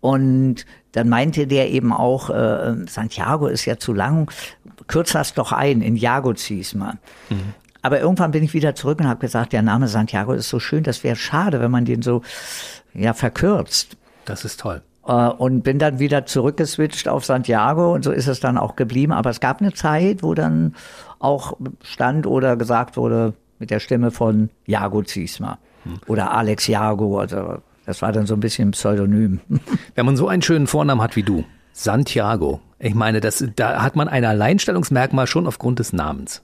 Und 0.00 0.64
dann 0.92 1.10
meinte 1.10 1.46
der 1.46 1.70
eben 1.70 1.92
auch, 1.92 2.30
äh, 2.30 2.76
Santiago 2.86 3.46
ist 3.46 3.66
ja 3.66 3.76
zu 3.76 3.92
lang, 3.92 4.30
kürz 4.86 5.12
das 5.12 5.34
doch 5.34 5.52
ein 5.52 5.82
in 5.82 5.96
Jago 5.96 6.32
Ziesmer. 6.32 6.96
Aber 7.82 8.00
irgendwann 8.00 8.30
bin 8.30 8.42
ich 8.42 8.54
wieder 8.54 8.74
zurück 8.74 9.00
und 9.00 9.08
habe 9.08 9.20
gesagt, 9.20 9.52
der 9.52 9.60
Name 9.60 9.86
Santiago 9.86 10.32
ist 10.32 10.48
so 10.48 10.60
schön, 10.60 10.82
das 10.82 11.04
wäre 11.04 11.16
schade, 11.16 11.60
wenn 11.60 11.70
man 11.70 11.84
den 11.84 12.00
so 12.00 12.22
ja 12.94 13.12
verkürzt. 13.12 13.98
Das 14.24 14.46
ist 14.46 14.60
toll. 14.60 14.80
Äh, 15.06 15.12
und 15.12 15.62
bin 15.62 15.78
dann 15.78 15.98
wieder 15.98 16.26
zurückgeswitcht 16.26 17.08
auf 17.08 17.24
Santiago 17.24 17.94
und 17.94 18.04
so 18.04 18.12
ist 18.12 18.26
es 18.26 18.40
dann 18.40 18.58
auch 18.58 18.76
geblieben. 18.76 19.12
Aber 19.12 19.30
es 19.30 19.40
gab 19.40 19.60
eine 19.60 19.72
Zeit, 19.72 20.22
wo 20.22 20.34
dann 20.34 20.74
auch 21.18 21.56
stand 21.82 22.26
oder 22.26 22.56
gesagt 22.56 22.96
wurde 22.96 23.34
mit 23.58 23.70
der 23.70 23.80
Stimme 23.80 24.10
von 24.10 24.50
Jago 24.66 25.02
Ziesmer 25.02 25.58
oder 26.06 26.32
Alex 26.32 26.66
Jago. 26.66 27.18
Also 27.18 27.58
das 27.86 28.02
war 28.02 28.12
dann 28.12 28.26
so 28.26 28.34
ein 28.34 28.40
bisschen 28.40 28.72
Pseudonym. 28.72 29.40
Wenn 29.94 30.06
man 30.06 30.16
so 30.16 30.28
einen 30.28 30.42
schönen 30.42 30.66
Vornamen 30.66 31.02
hat 31.02 31.16
wie 31.16 31.22
du, 31.22 31.44
Santiago, 31.72 32.60
ich 32.78 32.94
meine, 32.94 33.20
das, 33.20 33.44
da 33.56 33.82
hat 33.82 33.96
man 33.96 34.08
ein 34.08 34.24
Alleinstellungsmerkmal 34.24 35.26
schon 35.26 35.46
aufgrund 35.46 35.78
des 35.78 35.92
Namens. 35.92 36.42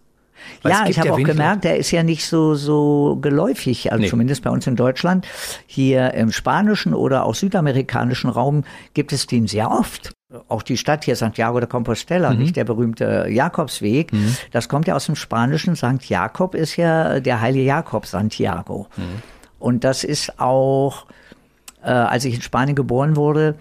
Weil 0.62 0.72
ja, 0.72 0.85
ich 0.88 0.98
habe 0.98 1.12
auch 1.12 1.16
wenig 1.18 1.33
gemerkt, 1.33 1.64
der 1.64 1.76
ist 1.79 1.90
ja 1.90 2.03
nicht 2.03 2.26
so 2.26 2.55
so 2.55 3.18
geläufig, 3.20 3.90
also 3.92 4.03
Nee. 4.03 4.09
zumindest 4.09 4.42
bei 4.42 4.50
uns 4.50 4.66
in 4.66 4.76
Deutschland. 4.76 5.26
Hier 5.66 6.14
im 6.14 6.33
spanischen 6.33 6.94
oder 6.94 7.24
auch 7.24 7.35
südamerikanischen 7.35 8.31
Raum 8.31 8.64
gibt 8.94 9.12
es 9.12 9.26
den 9.26 9.46
sehr 9.46 9.70
oft. 9.70 10.12
Auch 10.48 10.62
die 10.62 10.76
Stadt 10.76 11.05
hier, 11.05 11.16
Santiago 11.16 11.59
de 11.59 11.68
Compostela, 11.68 12.33
nicht 12.35 12.55
der 12.57 12.64
berühmte 12.64 13.26
Jakobsweg, 13.29 14.12
das 14.53 14.68
kommt 14.68 14.87
ja 14.87 14.94
aus 14.94 15.07
dem 15.07 15.16
Spanischen. 15.16 15.74
Sankt 15.74 16.05
Jakob 16.09 16.55
ist 16.55 16.76
ja 16.76 17.18
der 17.20 17.40
heilige 17.40 17.64
Jakob, 17.64 18.07
Santiago. 18.07 18.87
Und 19.59 19.83
das 19.83 20.05
ist 20.05 20.38
auch, 20.40 21.07
äh, 21.83 21.90
als 21.90 22.24
ich 22.24 22.35
in 22.35 22.42
Spanien 22.42 22.76
geboren 22.76 23.16
wurde, 23.16 23.57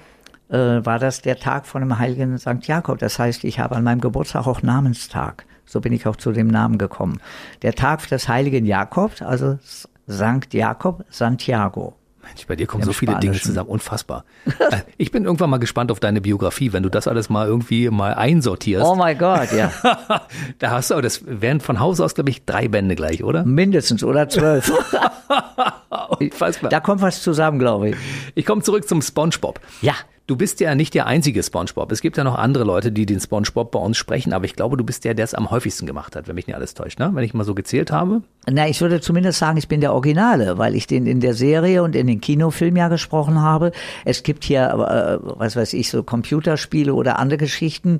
äh, 0.49 0.55
war 0.57 0.99
das 0.99 1.21
der 1.21 1.37
Tag 1.39 1.65
von 1.65 1.81
dem 1.81 1.97
heiligen 1.97 2.37
Sankt 2.37 2.67
Jakob. 2.67 2.99
Das 2.99 3.17
heißt, 3.17 3.43
ich 3.45 3.59
habe 3.59 3.75
an 3.75 3.83
meinem 3.83 4.01
Geburtstag 4.01 4.45
auch 4.47 4.61
Namenstag. 4.61 5.45
So 5.69 5.81
bin 5.81 5.93
ich 5.93 6.07
auch 6.07 6.15
zu 6.15 6.31
dem 6.31 6.47
Namen 6.47 6.79
gekommen. 6.79 7.19
Der 7.61 7.75
Tag 7.75 8.07
des 8.07 8.27
heiligen 8.27 8.65
Jakobs, 8.65 9.21
also 9.21 9.59
Sankt 10.07 10.55
Jakob 10.55 11.05
Santiago. 11.11 11.93
Mensch, 12.23 12.47
bei 12.47 12.55
dir 12.55 12.65
kommen 12.65 12.83
so 12.83 12.91
viele 12.91 13.11
Dinge 13.13 13.35
Spanischen. 13.35 13.47
zusammen. 13.49 13.69
Unfassbar. 13.69 14.25
Äh, 14.71 14.81
ich 14.97 15.11
bin 15.11 15.25
irgendwann 15.25 15.49
mal 15.49 15.57
gespannt 15.57 15.91
auf 15.91 15.99
deine 15.99 16.21
Biografie, 16.21 16.73
wenn 16.73 16.83
du 16.83 16.89
das 16.89 17.07
alles 17.07 17.29
mal 17.29 17.47
irgendwie 17.47 17.89
mal 17.89 18.13
einsortierst. 18.13 18.85
Oh 18.85 18.93
mein 18.95 19.17
Gott, 19.17 19.51
ja. 19.51 19.71
da 20.59 20.71
hast 20.71 20.89
du, 20.89 20.95
aber 20.95 21.01
das 21.01 21.21
wären 21.25 21.59
von 21.59 21.79
Haus 21.79 21.99
aus, 21.99 22.13
glaube 22.13 22.29
ich, 22.29 22.45
drei 22.45 22.67
Bände 22.67 22.95
gleich, 22.95 23.23
oder? 23.23 23.45
Mindestens 23.45 24.03
oder 24.03 24.29
zwölf. 24.29 24.71
Unfassbar. 26.19 26.69
da 26.69 26.79
kommt 26.79 27.01
was 27.01 27.21
zusammen, 27.21 27.59
glaube 27.59 27.89
ich. 27.89 27.95
Ich 28.35 28.45
komme 28.45 28.61
zurück 28.61 28.87
zum 28.87 29.01
SpongeBob. 29.01 29.59
Ja. 29.81 29.93
Du 30.27 30.35
bist 30.35 30.59
ja 30.59 30.75
nicht 30.75 30.93
der 30.93 31.07
einzige 31.07 31.41
SpongeBob. 31.41 31.91
Es 31.91 32.01
gibt 32.01 32.15
ja 32.15 32.23
noch 32.23 32.35
andere 32.37 32.63
Leute, 32.63 32.91
die 32.91 33.07
den 33.07 33.19
SpongeBob 33.19 33.71
bei 33.71 33.79
uns 33.79 33.97
sprechen, 33.97 34.31
aber 34.31 34.45
ich 34.45 34.55
glaube, 34.55 34.77
du 34.77 34.83
bist 34.83 35.03
der, 35.03 35.15
der 35.15 35.25
es 35.25 35.33
am 35.33 35.49
häufigsten 35.49 35.87
gemacht 35.87 36.15
hat, 36.15 36.27
wenn 36.27 36.35
mich 36.35 36.45
nicht 36.45 36.55
alles 36.55 36.75
täuscht, 36.75 36.99
ne? 36.99 37.09
Wenn 37.15 37.23
ich 37.23 37.33
mal 37.33 37.43
so 37.43 37.55
gezählt 37.55 37.91
habe. 37.91 38.21
Na, 38.47 38.67
ich 38.67 38.79
würde 38.79 39.01
zumindest 39.01 39.39
sagen, 39.39 39.57
ich 39.57 39.67
bin 39.67 39.81
der 39.81 39.91
Originale, 39.91 40.59
weil 40.59 40.75
ich 40.75 40.85
den 40.85 41.07
in 41.07 41.19
der 41.19 41.33
Serie 41.33 41.81
und 41.81 41.95
in 41.95 42.05
den 42.05 42.21
Kinofilmen 42.21 42.77
ja 42.77 42.89
gesprochen 42.89 43.41
habe. 43.41 43.71
Es 44.05 44.21
gibt 44.21 44.43
hier, 44.43 44.67
äh, 44.69 45.17
was 45.39 45.55
weiß 45.55 45.73
ich, 45.73 45.89
so 45.89 46.03
Computerspiele 46.03 46.93
oder 46.93 47.17
andere 47.17 47.39
Geschichten, 47.39 47.99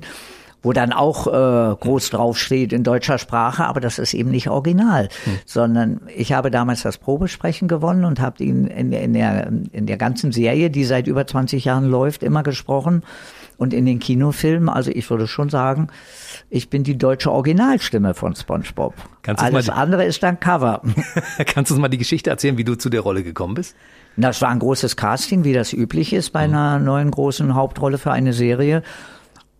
wo 0.62 0.72
dann 0.72 0.92
auch 0.92 1.26
äh, 1.26 1.74
groß 1.76 2.10
draufsteht 2.10 2.72
in 2.72 2.84
deutscher 2.84 3.18
Sprache, 3.18 3.64
aber 3.64 3.80
das 3.80 3.98
ist 3.98 4.14
eben 4.14 4.30
nicht 4.30 4.48
original, 4.50 5.08
sondern 5.46 6.02
ich 6.14 6.32
habe 6.32 6.50
damals 6.50 6.82
das 6.82 6.98
Probesprechen 6.98 7.66
gewonnen 7.68 8.04
und 8.04 8.20
habe 8.20 8.42
ihn 8.44 8.66
in, 8.66 8.92
in, 8.92 9.14
der, 9.14 9.46
in 9.72 9.86
der 9.86 9.96
ganzen 9.96 10.32
Serie, 10.32 10.70
die 10.70 10.84
seit 10.84 11.06
über 11.06 11.26
20 11.26 11.64
Jahren 11.64 11.86
läuft, 11.86 12.22
immer 12.22 12.42
gesprochen 12.42 13.02
und 13.56 13.72
in 13.74 13.86
den 13.86 13.98
Kinofilmen. 14.00 14.68
Also 14.68 14.90
ich 14.90 15.08
würde 15.10 15.26
schon 15.26 15.48
sagen, 15.50 15.88
ich 16.50 16.68
bin 16.70 16.82
die 16.84 16.96
deutsche 16.98 17.30
Originalstimme 17.30 18.14
von 18.14 18.34
SpongeBob. 18.34 18.94
Kannst 19.22 19.42
Alles 19.42 19.66
die- 19.66 19.72
andere 19.72 20.04
ist 20.04 20.22
dann 20.22 20.40
Cover. 20.40 20.82
Kannst 21.46 21.70
du 21.70 21.74
uns 21.74 21.80
mal 21.80 21.88
die 21.88 21.98
Geschichte 21.98 22.30
erzählen, 22.30 22.58
wie 22.58 22.64
du 22.64 22.74
zu 22.74 22.90
der 22.90 23.00
Rolle 23.00 23.22
gekommen 23.22 23.54
bist? 23.54 23.76
Das 24.16 24.42
war 24.42 24.48
ein 24.50 24.58
großes 24.58 24.96
Casting, 24.96 25.44
wie 25.44 25.52
das 25.52 25.72
üblich 25.72 26.12
ist 26.12 26.30
bei 26.30 26.40
einer 26.40 26.78
neuen 26.78 27.10
großen 27.10 27.54
Hauptrolle 27.54 27.96
für 27.96 28.12
eine 28.12 28.32
Serie. 28.32 28.82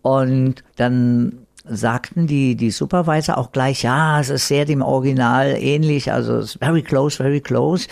Und 0.01 0.63
dann 0.75 1.45
sagten 1.63 2.25
die, 2.25 2.55
die 2.55 2.71
Supervisor 2.71 3.37
auch 3.37 3.51
gleich, 3.51 3.83
ja, 3.83 4.19
es 4.19 4.29
ist 4.29 4.47
sehr 4.47 4.65
dem 4.65 4.81
Original 4.81 5.55
ähnlich, 5.59 6.11
also 6.11 6.37
es 6.37 6.55
ist 6.55 6.59
very 6.59 6.81
close, 6.81 7.17
very 7.17 7.39
close. 7.39 7.87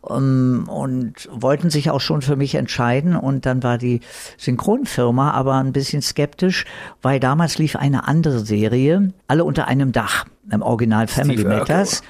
Um, 0.00 0.68
und 0.68 1.28
wollten 1.30 1.70
sich 1.70 1.90
auch 1.90 2.00
schon 2.00 2.22
für 2.22 2.36
mich 2.36 2.54
entscheiden. 2.56 3.16
Und 3.16 3.46
dann 3.46 3.62
war 3.62 3.78
die 3.78 4.00
Synchronfirma 4.38 5.30
aber 5.30 5.54
ein 5.54 5.72
bisschen 5.72 6.02
skeptisch, 6.02 6.64
weil 7.00 7.20
damals 7.20 7.58
lief 7.58 7.76
eine 7.76 8.08
andere 8.08 8.40
Serie, 8.40 9.12
alle 9.28 9.44
unter 9.44 9.68
einem 9.68 9.92
Dach, 9.92 10.24
im 10.50 10.62
Original 10.62 11.06
Family 11.06 11.44
Urkel. 11.44 11.58
Matters, 11.58 12.02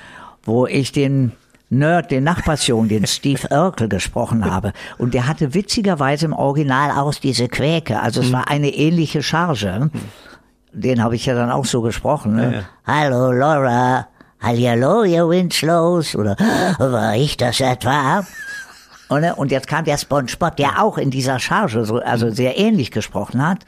wo 0.45 0.67
ich 0.67 0.93
den 0.93 1.33
Nerd, 1.73 2.11
den 2.11 2.25
Nachbarsjungen, 2.25 2.89
den 2.89 3.07
Steve 3.07 3.49
Urkel 3.51 3.89
gesprochen 3.89 4.45
habe. 4.45 4.73
Und 4.99 5.15
der 5.15 5.27
hatte 5.27 5.55
witzigerweise 5.55 6.27
im 6.27 6.35
Original 6.35 6.91
auch 6.91 7.15
diese 7.15 7.49
Quäke. 7.49 8.01
Also 8.01 8.21
es 8.21 8.31
war 8.33 8.49
eine 8.49 8.69
ähnliche 8.69 9.23
Charge. 9.23 9.91
Den 10.73 11.03
habe 11.03 11.17
ich 11.17 11.25
ja 11.27 11.35
dann 11.35 11.51
auch 11.51 11.65
so 11.65 11.81
gesprochen. 11.81 12.37
Ne? 12.37 12.45
Ja, 12.45 12.51
ja. 12.53 12.65
Hallo 12.87 13.33
Laura. 13.33 14.07
Hallihallo, 14.41 15.05
ihr 15.05 15.29
Winslows. 15.29 16.15
Oder 16.15 16.37
war 16.79 17.17
ich 17.17 17.37
das 17.39 17.61
etwa? 17.61 18.25
Und, 19.09 19.23
ne, 19.23 19.35
und 19.35 19.51
jetzt 19.51 19.67
kam 19.67 19.85
der 19.85 19.97
SpongeBob, 19.97 20.57
der 20.57 20.83
auch 20.83 20.99
in 20.99 21.11
dieser 21.11 21.39
Charge 21.39 21.85
so, 21.85 22.01
also 22.01 22.31
sehr 22.31 22.59
ähnlich 22.59 22.91
gesprochen 22.91 23.47
hat. 23.47 23.65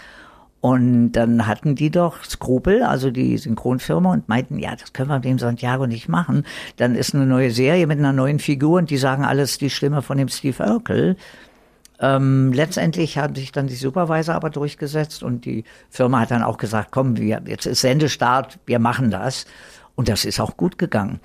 Und 0.65 1.13
dann 1.13 1.47
hatten 1.47 1.75
die 1.75 1.91
doch 1.91 2.25
Skrupel, 2.25 2.85
also 2.85 3.11
die 3.11 3.37
Synchronfirma, 3.37 4.11
und 4.11 4.31
meinten, 4.31 4.59
ja, 4.59 4.75
das 4.75 4.95
können 4.95 5.11
wir 5.11 5.17
mit 5.17 5.27
dem 5.27 5.39
Santiago 5.39 5.87
nicht 5.87 6.09
machen. 6.09 6.47
Dann 6.79 6.95
ist 6.95 7.15
eine 7.15 7.27
neue 7.27 7.51
Serie 7.51 7.87
mit 7.87 7.99
einer 7.99 8.15
neuen 8.15 8.39
Figur 8.39 8.79
und 8.79 8.89
die 8.89 8.97
sagen 8.97 9.27
alles 9.27 9.59
die 9.59 9.69
Stimme 9.69 10.01
von 10.01 10.17
dem 10.17 10.29
Steve 10.29 10.65
Urkel. 10.65 11.17
Ähm, 12.01 12.51
letztendlich 12.55 13.19
haben 13.19 13.35
sich 13.35 13.53
dann 13.53 13.67
die 13.67 13.75
Supervisor 13.75 14.35
aber 14.35 14.49
durchgesetzt 14.49 15.23
und 15.23 15.45
die 15.45 15.65
Firma 15.91 16.21
hat 16.21 16.31
dann 16.31 16.43
auch 16.43 16.57
gesagt, 16.57 16.93
komm, 16.93 17.19
wir, 17.19 17.43
jetzt 17.45 17.67
ist 17.67 17.83
Sendestart, 17.83 18.59
wir 18.65 18.79
machen 18.79 19.11
das. 19.11 19.45
Und 19.97 20.09
das 20.09 20.25
ist 20.25 20.41
auch 20.41 20.57
gut 20.57 20.79
gegangen. 20.79 21.21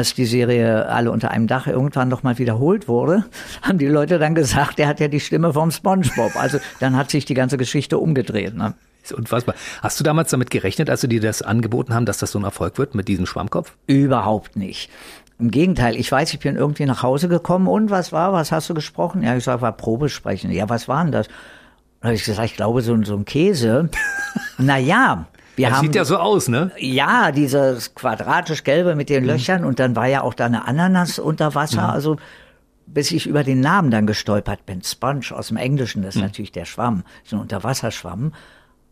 Als 0.00 0.14
die 0.14 0.24
Serie 0.24 0.86
alle 0.86 1.10
unter 1.10 1.30
einem 1.30 1.46
Dach 1.46 1.66
irgendwann 1.66 2.08
noch 2.08 2.22
mal 2.22 2.38
wiederholt 2.38 2.88
wurde, 2.88 3.26
haben 3.62 3.76
die 3.76 3.86
Leute 3.86 4.18
dann 4.18 4.34
gesagt, 4.34 4.78
der 4.78 4.88
hat 4.88 4.98
ja 4.98 5.08
die 5.08 5.20
Stimme 5.20 5.52
vom 5.52 5.70
SpongeBob. 5.70 6.36
Also 6.36 6.58
dann 6.78 6.96
hat 6.96 7.10
sich 7.10 7.26
die 7.26 7.34
ganze 7.34 7.58
Geschichte 7.58 7.98
umgedreht. 7.98 8.54
Ne? 8.54 8.72
Ist 9.02 9.12
unfassbar. 9.12 9.54
Hast 9.82 10.00
du 10.00 10.04
damals 10.04 10.30
damit 10.30 10.50
gerechnet, 10.50 10.88
als 10.88 11.02
sie 11.02 11.08
dir 11.08 11.20
das 11.20 11.42
angeboten 11.42 11.92
haben, 11.92 12.06
dass 12.06 12.16
das 12.16 12.30
so 12.30 12.38
ein 12.38 12.44
Erfolg 12.44 12.78
wird 12.78 12.94
mit 12.94 13.08
diesem 13.08 13.26
Schwammkopf? 13.26 13.76
Überhaupt 13.86 14.56
nicht. 14.56 14.88
Im 15.38 15.50
Gegenteil, 15.50 15.96
ich 15.96 16.10
weiß, 16.10 16.32
ich 16.32 16.40
bin 16.40 16.56
irgendwie 16.56 16.86
nach 16.86 17.02
Hause 17.02 17.28
gekommen 17.28 17.68
und 17.68 17.90
was 17.90 18.10
war, 18.10 18.32
was 18.32 18.52
hast 18.52 18.70
du 18.70 18.74
gesprochen? 18.74 19.22
Ja, 19.22 19.36
ich 19.36 19.44
sag, 19.44 19.60
war 19.60 19.72
Probesprechen. 19.72 20.50
Ja, 20.50 20.70
was 20.70 20.88
war 20.88 21.02
denn 21.02 21.12
das? 21.12 21.28
Da 22.00 22.06
habe 22.06 22.14
ich 22.14 22.24
gesagt, 22.24 22.46
ich 22.46 22.56
glaube, 22.56 22.80
so, 22.80 22.98
so 23.04 23.16
ein 23.16 23.26
Käse. 23.26 23.90
naja, 24.56 25.26
wir 25.60 25.68
Das 25.68 25.78
haben. 25.78 25.86
sieht 25.86 25.94
ja 25.94 26.04
so 26.04 26.16
aus, 26.18 26.48
ne? 26.48 26.70
Ja, 26.78 27.30
dieses 27.32 27.94
quadratisch 27.94 28.64
gelbe 28.64 28.94
mit 28.94 29.08
Mhm. 29.08 29.14
den 29.14 29.24
Löchern 29.24 29.64
und 29.64 29.78
dann 29.78 29.94
war 29.96 30.06
ja 30.06 30.22
auch 30.22 30.34
da 30.34 30.46
eine 30.46 30.66
Ananas 30.66 31.18
unter 31.18 31.54
Wasser. 31.54 31.88
Also 31.92 32.16
bis 32.86 33.12
ich 33.12 33.26
über 33.26 33.44
den 33.44 33.60
Namen 33.60 33.92
dann 33.92 34.06
gestolpert 34.06 34.66
bin. 34.66 34.82
Sponge 34.82 35.26
aus 35.30 35.48
dem 35.48 35.56
Englischen, 35.56 36.00
Mhm. 36.00 36.06
das 36.06 36.16
ist 36.16 36.22
natürlich 36.22 36.50
der 36.52 36.64
Schwamm, 36.64 37.04
so 37.24 37.36
ein 37.36 37.42
Unterwasserschwamm. 37.42 38.32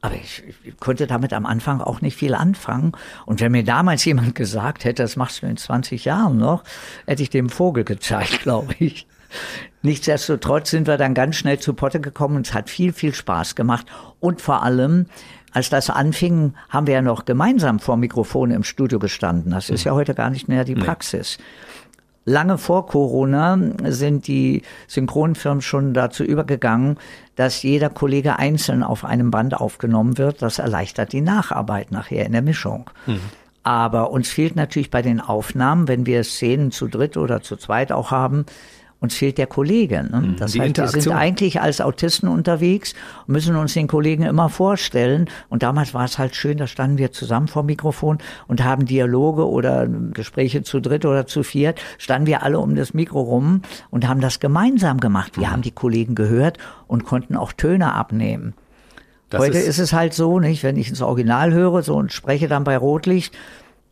Aber 0.00 0.14
ich, 0.14 0.44
ich 0.62 0.78
konnte 0.78 1.08
damit 1.08 1.32
am 1.32 1.44
Anfang 1.44 1.80
auch 1.80 2.00
nicht 2.00 2.16
viel 2.16 2.32
anfangen. 2.36 2.92
Und 3.26 3.40
wenn 3.40 3.50
mir 3.50 3.64
damals 3.64 4.04
jemand 4.04 4.36
gesagt 4.36 4.84
hätte, 4.84 5.02
das 5.02 5.16
machst 5.16 5.42
du 5.42 5.46
in 5.46 5.56
20 5.56 6.04
Jahren 6.04 6.36
noch, 6.36 6.62
hätte 7.08 7.24
ich 7.24 7.30
dem 7.30 7.48
Vogel 7.48 7.82
gezeigt, 7.82 8.40
glaube 8.42 8.74
ich. 8.78 9.08
Nichtsdestotrotz 9.82 10.70
sind 10.70 10.86
wir 10.86 10.96
dann 10.98 11.14
ganz 11.14 11.36
schnell 11.36 11.58
zu 11.58 11.74
Potte 11.74 12.00
gekommen 12.00 12.36
und 12.36 12.46
es 12.46 12.54
hat 12.54 12.70
viel, 12.70 12.92
viel 12.92 13.14
Spaß 13.14 13.54
gemacht. 13.54 13.86
Und 14.20 14.40
vor 14.40 14.62
allem, 14.62 15.06
als 15.59 15.70
das 15.70 15.90
anfing, 15.90 16.54
haben 16.68 16.86
wir 16.86 16.94
ja 16.94 17.02
noch 17.02 17.24
gemeinsam 17.24 17.80
vor 17.80 17.96
Mikrofon 17.96 18.52
im 18.52 18.62
Studio 18.62 19.00
gestanden. 19.00 19.50
Das 19.50 19.70
ist 19.70 19.82
ja 19.82 19.92
heute 19.92 20.14
gar 20.14 20.30
nicht 20.30 20.46
mehr 20.46 20.62
die 20.62 20.76
Praxis. 20.76 21.36
Lange 22.24 22.59
vor 22.59 22.86
Corona 22.86 23.59
sind 23.86 24.28
die 24.28 24.62
Synchronfirmen 24.86 25.61
schon 25.61 25.94
dazu 25.94 26.22
übergegangen, 26.22 26.96
dass 27.34 27.64
jeder 27.64 27.90
Kollege 27.90 28.38
einzeln 28.38 28.84
auf 28.84 29.04
einem 29.04 29.32
Band 29.32 29.54
aufgenommen 29.54 30.16
wird. 30.16 30.42
Das 30.42 30.61
erleichtert 30.61 31.12
die 31.12 31.22
Nacharbeit 31.22 31.90
nachher 31.90 32.24
in 32.24 32.32
der 32.32 32.42
Mischung. 32.42 32.88
Aber 33.64 34.12
uns 34.12 34.28
fehlt 34.28 34.54
natürlich 34.54 34.92
bei 34.92 35.02
den 35.02 35.20
Aufnahmen, 35.20 35.88
wenn 35.88 36.06
wir 36.06 36.22
Szenen 36.22 36.70
zu 36.70 36.86
dritt 36.86 37.16
oder 37.16 37.42
zu 37.42 37.56
zweit 37.56 37.90
auch 37.90 38.12
haben, 38.12 38.46
uns 39.01 39.14
fehlt 39.14 39.38
der 39.38 39.46
Kollege. 39.46 40.03
Ne? 40.03 40.34
Das 40.38 40.53
die 40.53 40.61
heißt, 40.61 40.76
wir 40.76 40.88
sind 40.88 41.12
eigentlich 41.12 41.61
als 41.61 41.80
Autisten 41.80 42.28
unterwegs 42.28 42.94
und 43.26 43.32
müssen 43.32 43.55
uns 43.57 43.74
den 43.74 43.86
Kollegen 43.86 44.24
immer 44.24 44.49
vorstellen. 44.49 45.28
Und 45.49 45.62
damals 45.62 45.94
war 45.94 46.05
es 46.05 46.18
halt 46.18 46.34
schön, 46.34 46.59
da 46.59 46.66
standen 46.66 46.99
wir 46.99 47.12
zusammen 47.12 47.49
vor 47.49 47.62
dem 47.62 47.66
Mikrofon 47.66 48.18
und 48.49 48.64
haben 48.64 48.86
Dialoge 48.86 49.49
oder 49.49 49.86
Gespräche 49.86 50.62
zu 50.62 50.80
dritt 50.80 51.05
oder 51.05 51.26
zu 51.26 51.42
viert, 51.42 51.80
standen 51.99 52.26
wir 52.26 52.42
alle 52.42 52.59
um 52.59 52.74
das 52.74 52.92
Mikro 52.92 53.20
rum 53.20 53.62
und 53.90 54.09
haben 54.09 54.20
das 54.20 54.40
gemeinsam 54.40 54.99
gemacht. 54.99 55.36
Mhm. 55.36 55.40
Wir 55.40 55.51
haben 55.53 55.62
die 55.62 55.70
Kollegen 55.70 56.14
gehört 56.14 56.59
und 56.88 57.05
konnten 57.05 57.36
auch 57.36 57.53
Töne 57.53 57.92
abnehmen. 57.92 58.55
Das 59.30 59.42
Heute 59.42 59.59
ist, 59.59 59.78
es 59.78 59.92
halt 59.92 60.14
so, 60.14 60.40
nicht, 60.40 60.62
wenn 60.62 60.76
ich 60.78 60.88
ins 60.88 61.03
Original 61.03 61.53
höre 61.53 61.82
so 61.82 61.96
und 61.96 62.12
spreche 62.12 62.49
dann 62.49 62.64
bei 62.64 62.78
Rotlicht 62.78 63.36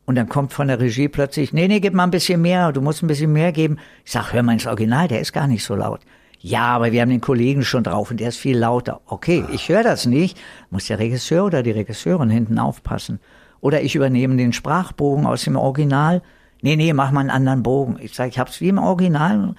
und 0.06 0.14
dann 0.14 0.28
kommt 0.28 0.52
von 0.52 0.68
der 0.68 0.80
Regie 0.80 1.08
plötzlich, 1.08 1.52
nee, 1.52 1.68
nee, 1.68 1.80
gib 1.80 1.92
mal 1.92 2.04
ein 2.04 2.10
bisschen 2.10 2.40
mehr, 2.40 2.72
du 2.72 2.80
musst 2.80 3.02
ein 3.02 3.08
bisschen 3.08 3.32
mehr 3.32 3.52
geben. 3.52 3.78
Ich 4.04 4.12
sag, 4.12 4.32
hör 4.32 4.42
mal 4.42 4.52
ins 4.52 4.66
Original, 4.66 5.08
der 5.08 5.20
ist 5.20 5.32
gar 5.32 5.48
nicht 5.48 5.64
so 5.64 5.74
laut. 5.74 6.00
Ja, 6.38 6.76
aber 6.76 6.92
wir 6.92 7.02
haben 7.02 7.10
den 7.10 7.20
Kollegen 7.20 7.64
schon 7.64 7.82
drauf 7.82 8.10
und 8.12 8.20
der 8.20 8.28
ist 8.28 8.36
viel 8.36 8.56
lauter. 8.56 9.00
Okay, 9.06 9.44
ich 9.52 9.68
höre 9.68 9.82
das 9.82 10.06
nicht, 10.06 10.38
muss 10.70 10.86
der 10.86 11.00
Regisseur 11.00 11.44
oder 11.44 11.64
die 11.64 11.72
Regisseurin 11.72 12.30
hinten 12.30 12.58
aufpassen. 12.58 13.18
Oder 13.60 13.82
ich 13.82 13.96
übernehme 13.96 14.36
den 14.36 14.52
Sprachbogen 14.52 15.26
aus 15.26 15.42
dem 15.42 15.56
Original. 15.56 16.22
Nee, 16.62 16.76
nee, 16.76 16.92
mach 16.92 17.10
mal 17.10 17.20
einen 17.20 17.30
anderen 17.30 17.64
Bogen. 17.64 17.96
Ich 18.00 18.14
sage, 18.14 18.30
ich 18.30 18.38
hab's 18.38 18.60
wie 18.60 18.68
im 18.68 18.78
Original. 18.78 19.54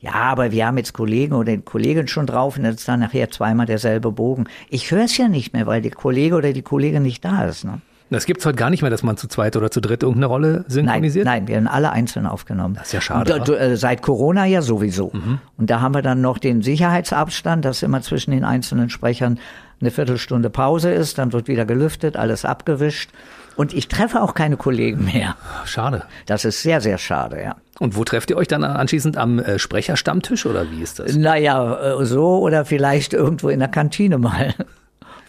Ja, 0.00 0.14
aber 0.14 0.50
wir 0.50 0.66
haben 0.66 0.78
jetzt 0.78 0.94
Kollegen 0.94 1.34
oder 1.34 1.52
den 1.52 1.64
Kollegen 1.64 2.08
schon 2.08 2.26
drauf 2.26 2.56
und 2.58 2.64
jetzt 2.64 2.80
ist 2.80 2.88
dann 2.88 3.00
nachher 3.00 3.30
zweimal 3.30 3.66
derselbe 3.66 4.10
Bogen. 4.10 4.48
Ich 4.68 4.90
höre 4.90 5.04
es 5.04 5.16
ja 5.16 5.28
nicht 5.28 5.52
mehr, 5.52 5.68
weil 5.68 5.80
der 5.80 5.92
Kollege 5.92 6.34
oder 6.34 6.52
die 6.52 6.62
Kollegin 6.62 7.04
nicht 7.04 7.24
da 7.24 7.44
ist. 7.44 7.64
Ne? 7.64 7.80
Das 8.12 8.26
gibt's 8.26 8.44
heute 8.46 8.56
gar 8.56 8.70
nicht 8.70 8.82
mehr, 8.82 8.90
dass 8.90 9.02
man 9.02 9.16
zu 9.16 9.28
zweit 9.28 9.56
oder 9.56 9.70
zu 9.70 9.80
dritt 9.80 10.02
irgendeine 10.02 10.26
Rolle 10.26 10.52
Nein, 10.52 10.64
synchronisiert? 10.68 11.24
nein, 11.24 11.48
wir 11.48 11.56
haben 11.56 11.66
alle 11.68 11.90
einzeln 11.90 12.26
aufgenommen. 12.26 12.74
Das 12.74 12.86
ist 12.88 12.92
ja 12.92 13.00
schade, 13.00 13.34
Und, 13.34 13.48
äh, 13.48 13.76
seit 13.76 14.02
Corona 14.02 14.44
ja 14.46 14.62
sowieso. 14.62 15.12
Und 15.56 15.70
da 15.70 15.80
haben 15.80 15.94
wir 15.94 16.02
dann 16.02 16.20
noch 16.20 16.38
den 16.38 16.62
Sicherheitsabstand, 16.62 17.64
dass 17.64 17.82
immer 17.82 18.02
zwischen 18.02 18.30
den 18.32 18.44
einzelnen 18.44 18.90
Sprechern 18.90 19.38
eine 19.80 19.90
Viertelstunde 19.90 20.48
Pause 20.50 20.92
ist, 20.92 21.18
dann 21.18 21.32
wird 21.32 21.48
wieder 21.48 21.64
gelüftet, 21.64 22.16
alles 22.16 22.44
abgewischt. 22.44 23.10
Und 23.56 23.74
ich 23.74 23.88
treffe 23.88 24.22
auch 24.22 24.34
keine 24.34 24.56
Kollegen 24.56 25.04
mehr. 25.04 25.36
Schade. 25.64 26.04
Das 26.26 26.44
ist 26.44 26.62
sehr, 26.62 26.80
sehr 26.80 26.98
schade, 26.98 27.42
ja. 27.42 27.56
Und 27.80 27.96
wo 27.96 28.04
trefft 28.04 28.30
ihr 28.30 28.36
euch 28.36 28.48
dann 28.48 28.64
anschließend 28.64 29.16
am 29.16 29.38
äh, 29.40 29.58
Sprecherstammtisch 29.58 30.46
oder 30.46 30.70
wie 30.70 30.82
ist 30.82 31.00
das? 31.00 31.16
Naja, 31.16 31.98
äh, 32.00 32.04
so 32.04 32.38
oder 32.38 32.64
vielleicht 32.64 33.12
irgendwo 33.12 33.48
in 33.48 33.58
der 33.58 33.68
Kantine 33.68 34.18
mal. 34.18 34.54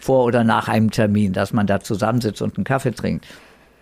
Vor 0.04 0.24
oder 0.24 0.44
nach 0.44 0.68
einem 0.68 0.90
Termin, 0.90 1.32
dass 1.32 1.52
man 1.52 1.66
da 1.66 1.80
zusammensitzt 1.80 2.42
und 2.42 2.56
einen 2.56 2.64
Kaffee 2.64 2.92
trinkt. 2.92 3.26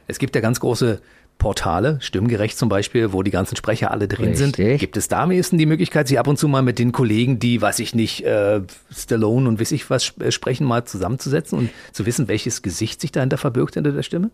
Es 0.06 0.18
gibt 0.18 0.34
ja 0.34 0.40
ganz 0.40 0.60
große 0.60 1.00
Portale, 1.38 1.98
stimmgerecht 2.00 2.56
zum 2.56 2.68
Beispiel, 2.68 3.12
wo 3.12 3.24
die 3.24 3.32
ganzen 3.32 3.56
Sprecher 3.56 3.90
alle 3.90 4.06
drin 4.06 4.36
sind. 4.36 4.58
Richtig. 4.58 4.78
Gibt 4.78 4.96
es 4.96 5.08
da 5.08 5.24
am 5.24 5.32
ehesten 5.32 5.58
die 5.58 5.66
Möglichkeit, 5.66 6.06
sich 6.06 6.20
ab 6.20 6.28
und 6.28 6.38
zu 6.38 6.46
mal 6.46 6.62
mit 6.62 6.78
den 6.78 6.92
Kollegen, 6.92 7.40
die, 7.40 7.60
weiß 7.60 7.80
ich 7.80 7.96
nicht, 7.96 8.24
äh, 8.24 8.60
Stallone 8.92 9.48
und 9.48 9.60
weiß 9.60 9.72
ich 9.72 9.90
was 9.90 10.16
äh, 10.20 10.30
sprechen, 10.30 10.64
mal 10.64 10.84
zusammenzusetzen 10.84 11.58
und 11.58 11.70
zu 11.90 12.06
wissen, 12.06 12.28
welches 12.28 12.62
Gesicht 12.62 13.00
sich 13.00 13.10
dahinter 13.10 13.38
verbirgt 13.38 13.74
hinter 13.74 13.90
der 13.90 14.04
Stimme? 14.04 14.30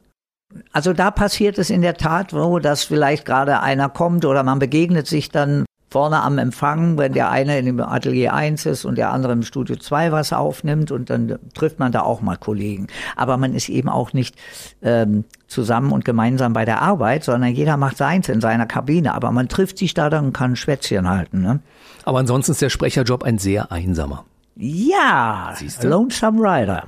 Also 0.72 0.93
da 0.93 1.11
passiert 1.11 1.57
es 1.57 1.70
in 1.70 1.80
der 1.80 1.95
Tat, 1.95 2.34
wo 2.34 2.59
dass 2.59 2.84
vielleicht 2.84 3.24
gerade 3.24 3.61
einer 3.61 3.89
kommt 3.89 4.26
oder 4.26 4.43
man 4.43 4.59
begegnet 4.59 5.07
sich 5.07 5.30
dann 5.30 5.64
vorne 5.91 6.22
am 6.22 6.39
Empfang, 6.39 6.99
wenn 6.99 7.12
der 7.12 7.30
eine 7.30 7.59
in 7.59 7.66
dem 7.66 7.80
Atelier 7.80 8.34
1 8.34 8.66
ist 8.66 8.84
und 8.84 8.99
der 8.99 9.11
andere 9.11 9.32
im 9.32 9.43
Studio 9.43 9.76
2 9.76 10.12
was 10.12 10.32
aufnimmt 10.32 10.91
und 10.91 11.11
dann 11.11 11.39
trifft 11.55 11.78
man 11.78 11.93
da 11.93 12.03
auch 12.03 12.20
mal 12.20 12.36
Kollegen. 12.36 12.89
Aber 13.16 13.36
man 13.36 13.55
ist 13.55 13.68
eben 13.68 13.89
auch 13.89 14.12
nicht 14.12 14.36
ähm, 14.82 15.24
zusammen 15.47 15.93
und 15.93 16.05
gemeinsam 16.05 16.53
bei 16.53 16.64
der 16.64 16.82
Arbeit, 16.82 17.24
sondern 17.24 17.53
jeder 17.53 17.76
macht 17.76 17.97
seins 17.97 18.28
in 18.28 18.41
seiner 18.41 18.66
Kabine. 18.66 19.14
Aber 19.14 19.30
man 19.30 19.49
trifft 19.49 19.78
sich 19.78 19.95
da 19.95 20.11
dann 20.11 20.26
und 20.26 20.32
kann 20.32 20.53
ein 20.53 20.57
Schwätzchen 20.57 21.09
halten. 21.09 21.41
Ne? 21.41 21.61
Aber 22.05 22.18
ansonsten 22.18 22.53
ist 22.53 22.62
der 22.62 22.70
Sprecherjob 22.70 23.22
ein 23.22 23.39
sehr 23.39 23.72
einsamer. 23.72 24.24
Ja, 24.57 25.53
Siehste? 25.55 25.89
Lonesome 25.89 26.41
Rider. 26.41 26.84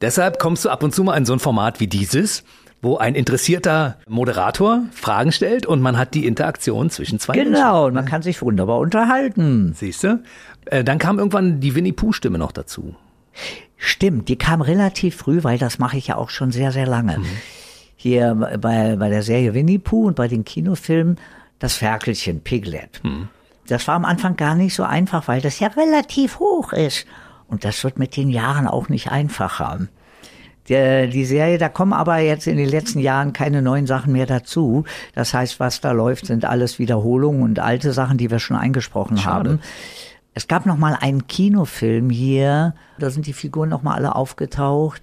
Deshalb 0.00 0.38
kommst 0.38 0.64
du 0.64 0.70
ab 0.70 0.82
und 0.82 0.94
zu 0.94 1.02
mal 1.02 1.16
in 1.16 1.24
so 1.24 1.32
ein 1.32 1.38
Format 1.40 1.80
wie 1.80 1.88
dieses, 1.88 2.44
wo 2.80 2.96
ein 2.96 3.14
interessierter 3.14 3.96
Moderator 4.08 4.82
Fragen 4.92 5.32
stellt 5.32 5.66
und 5.66 5.80
man 5.80 5.96
hat 5.96 6.14
die 6.14 6.26
Interaktion 6.26 6.90
zwischen 6.90 7.18
zwei 7.18 7.34
Menschen. 7.34 7.54
Genau, 7.54 7.86
und 7.86 7.94
man 7.94 8.04
kann 8.06 8.22
sich 8.22 8.40
wunderbar 8.40 8.78
unterhalten. 8.78 9.72
Siehst 9.74 10.04
du? 10.04 10.22
Äh, 10.66 10.84
dann 10.84 10.98
kam 10.98 11.18
irgendwann 11.18 11.60
die 11.60 11.74
Winnie 11.74 11.92
Pooh 11.92 12.12
Stimme 12.12 12.38
noch 12.38 12.52
dazu. 12.52 12.94
Stimmt, 13.76 14.28
die 14.28 14.36
kam 14.36 14.60
relativ 14.60 15.16
früh, 15.16 15.44
weil 15.44 15.58
das 15.58 15.78
mache 15.78 15.96
ich 15.96 16.08
ja 16.08 16.16
auch 16.16 16.30
schon 16.30 16.50
sehr, 16.50 16.72
sehr 16.72 16.86
lange. 16.86 17.20
Hier 17.96 18.34
bei, 18.60 18.96
bei 18.96 19.08
der 19.08 19.22
Serie 19.22 19.54
Winnie 19.54 19.78
Pooh 19.78 20.06
und 20.06 20.16
bei 20.16 20.28
den 20.28 20.44
Kinofilmen 20.44 21.18
das 21.58 21.74
Ferkelchen 21.74 22.40
Piglet. 22.40 23.00
Das 23.66 23.86
war 23.86 23.94
am 23.94 24.04
Anfang 24.04 24.36
gar 24.36 24.54
nicht 24.54 24.74
so 24.74 24.82
einfach, 24.82 25.28
weil 25.28 25.40
das 25.40 25.60
ja 25.60 25.68
relativ 25.68 26.38
hoch 26.38 26.72
ist. 26.72 27.06
Und 27.48 27.64
das 27.64 27.82
wird 27.84 27.98
mit 27.98 28.16
den 28.16 28.30
Jahren 28.30 28.66
auch 28.66 28.88
nicht 28.88 29.10
einfacher. 29.10 29.88
Der, 30.68 31.06
die 31.06 31.24
Serie, 31.24 31.58
da 31.58 31.68
kommen 31.68 31.92
aber 31.92 32.18
jetzt 32.18 32.46
in 32.46 32.56
den 32.56 32.68
letzten 32.68 32.98
Jahren 32.98 33.32
keine 33.32 33.62
neuen 33.62 33.86
Sachen 33.86 34.12
mehr 34.12 34.26
dazu. 34.26 34.84
Das 35.14 35.32
heißt, 35.34 35.60
was 35.60 35.80
da 35.80 35.92
läuft, 35.92 36.26
sind 36.26 36.44
alles 36.44 36.78
Wiederholungen 36.78 37.42
und 37.42 37.58
alte 37.58 37.92
Sachen, 37.92 38.18
die 38.18 38.30
wir 38.30 38.38
schon 38.38 38.56
eingesprochen 38.56 39.16
Schade. 39.16 39.50
haben. 39.50 39.60
Es 40.34 40.46
gab 40.46 40.66
noch 40.66 40.76
mal 40.76 40.96
einen 41.00 41.26
Kinofilm 41.26 42.10
hier, 42.10 42.74
da 42.98 43.10
sind 43.10 43.26
die 43.26 43.32
Figuren 43.32 43.68
noch 43.70 43.82
mal 43.82 43.94
alle 43.94 44.14
aufgetaucht. 44.14 45.02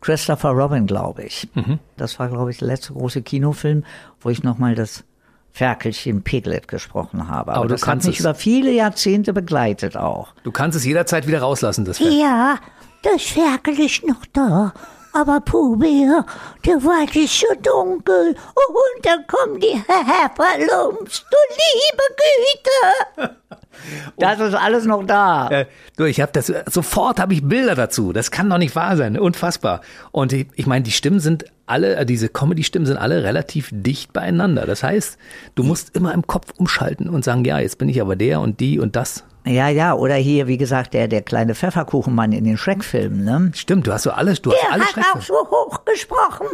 Christopher 0.00 0.50
Robin, 0.50 0.86
glaube 0.86 1.24
ich. 1.24 1.48
Das 1.96 2.18
war, 2.18 2.28
glaube 2.28 2.50
ich, 2.50 2.58
der 2.58 2.68
letzte 2.68 2.92
große 2.92 3.22
Kinofilm, 3.22 3.84
wo 4.20 4.30
ich 4.30 4.42
noch 4.42 4.58
mal 4.58 4.74
das 4.74 5.04
Ferkelchen 5.52 6.22
Piglet 6.22 6.68
gesprochen 6.68 7.26
habe. 7.28 7.50
Aber, 7.50 7.60
Aber 7.60 7.66
du 7.68 7.74
das 7.74 7.82
hat 7.82 7.88
kannst 7.88 8.06
mich 8.06 8.16
es. 8.16 8.20
über 8.20 8.34
viele 8.34 8.70
Jahrzehnte 8.70 9.32
begleitet 9.32 9.96
auch. 9.96 10.34
Du 10.44 10.52
kannst 10.52 10.76
es 10.76 10.84
jederzeit 10.84 11.26
wieder 11.26 11.40
rauslassen, 11.40 11.84
das 11.84 11.98
Fett. 11.98 12.12
Ja, 12.12 12.58
das 13.02 13.22
Ferkel 13.22 13.78
ist 13.80 14.04
noch 14.04 14.24
da. 14.32 14.72
aber 15.12 15.40
Puber, 15.40 16.24
der 16.64 16.84
Wald 16.84 17.14
ist 17.16 17.40
so 17.40 17.46
dunkel 17.60 18.36
und 18.54 19.06
dann 19.06 19.26
kommen 19.26 19.60
die 19.60 19.82
Haferlumps, 19.88 21.24
du 21.30 21.36
liebe 21.56 22.06
Güte. 23.24 23.36
Das 24.18 24.40
ist 24.40 24.54
alles 24.54 24.84
noch 24.84 25.04
da. 25.04 25.48
Äh, 25.48 25.66
du, 25.96 26.04
ich 26.04 26.20
habe 26.20 26.32
das 26.32 26.52
sofort 26.66 27.20
habe 27.20 27.34
ich 27.34 27.42
Bilder 27.42 27.74
dazu. 27.74 28.12
Das 28.12 28.30
kann 28.30 28.50
doch 28.50 28.58
nicht 28.58 28.74
wahr 28.76 28.96
sein. 28.96 29.18
Unfassbar. 29.18 29.80
Und 30.12 30.32
ich, 30.32 30.46
ich 30.54 30.66
meine, 30.66 30.82
die 30.82 30.90
Stimmen 30.90 31.20
sind 31.20 31.44
alle, 31.66 31.96
äh, 31.96 32.06
diese 32.06 32.28
Comedy-Stimmen 32.28 32.86
sind 32.86 32.96
alle 32.96 33.22
relativ 33.22 33.70
dicht 33.72 34.12
beieinander. 34.12 34.66
Das 34.66 34.82
heißt, 34.82 35.18
du 35.54 35.62
musst 35.62 35.94
immer 35.94 36.14
im 36.14 36.26
Kopf 36.26 36.52
umschalten 36.56 37.08
und 37.08 37.24
sagen, 37.24 37.44
ja, 37.44 37.58
jetzt 37.58 37.78
bin 37.78 37.88
ich 37.88 38.00
aber 38.00 38.16
der 38.16 38.40
und 38.40 38.60
die 38.60 38.78
und 38.78 38.96
das. 38.96 39.24
Ja, 39.44 39.68
ja, 39.68 39.94
oder 39.94 40.14
hier, 40.14 40.46
wie 40.46 40.58
gesagt, 40.58 40.92
der, 40.94 41.08
der 41.08 41.22
kleine 41.22 41.54
Pfefferkuchenmann 41.54 42.32
in 42.32 42.44
den 42.44 42.58
Schreckfilmen, 42.58 43.24
ne? 43.24 43.50
Stimmt, 43.54 43.86
du 43.86 43.92
hast 43.92 44.02
so 44.02 44.10
alles, 44.10 44.42
du 44.42 44.52
hast 44.52 44.62
Der 44.62 44.72
alle 44.72 44.84
hat 44.84 45.16
auch 45.16 45.22
so 45.22 45.34
hoch 45.34 45.84
gesprochen. 45.84 46.46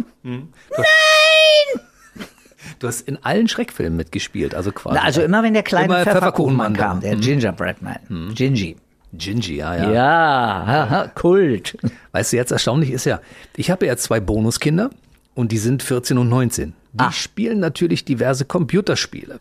Du 2.78 2.86
hast 2.86 3.02
in 3.08 3.18
allen 3.24 3.48
Schreckfilmen 3.48 3.96
mitgespielt, 3.96 4.54
also 4.54 4.72
quasi. 4.72 4.96
Na, 4.96 5.02
also 5.04 5.22
immer 5.22 5.42
wenn 5.42 5.54
der 5.54 5.62
kleine 5.62 5.86
Immer 5.86 6.02
Pfefferkuchenmann 6.04 6.74
Pfefferkuchenmann 6.74 6.76
kam, 6.76 7.00
der 7.00 7.16
Gingerbread 7.16 7.82
Man, 7.82 8.34
Gingy. 8.34 8.76
Gingy, 9.12 9.56
ja, 9.56 9.76
ja. 9.76 9.92
Ja, 9.92 10.64
haha, 10.66 11.08
Kult. 11.14 11.76
Weißt 12.12 12.32
du, 12.32 12.36
jetzt 12.36 12.50
erstaunlich 12.50 12.90
ist 12.90 13.04
ja, 13.06 13.20
ich 13.56 13.70
habe 13.70 13.86
ja 13.86 13.96
zwei 13.96 14.18
Bonuskinder 14.20 14.90
und 15.34 15.52
die 15.52 15.58
sind 15.58 15.82
14 15.82 16.18
und 16.18 16.28
19. 16.28 16.72
Die 16.94 17.00
Ah. 17.00 17.12
spielen 17.12 17.60
natürlich 17.60 18.04
diverse 18.04 18.44
Computerspiele 18.44 19.38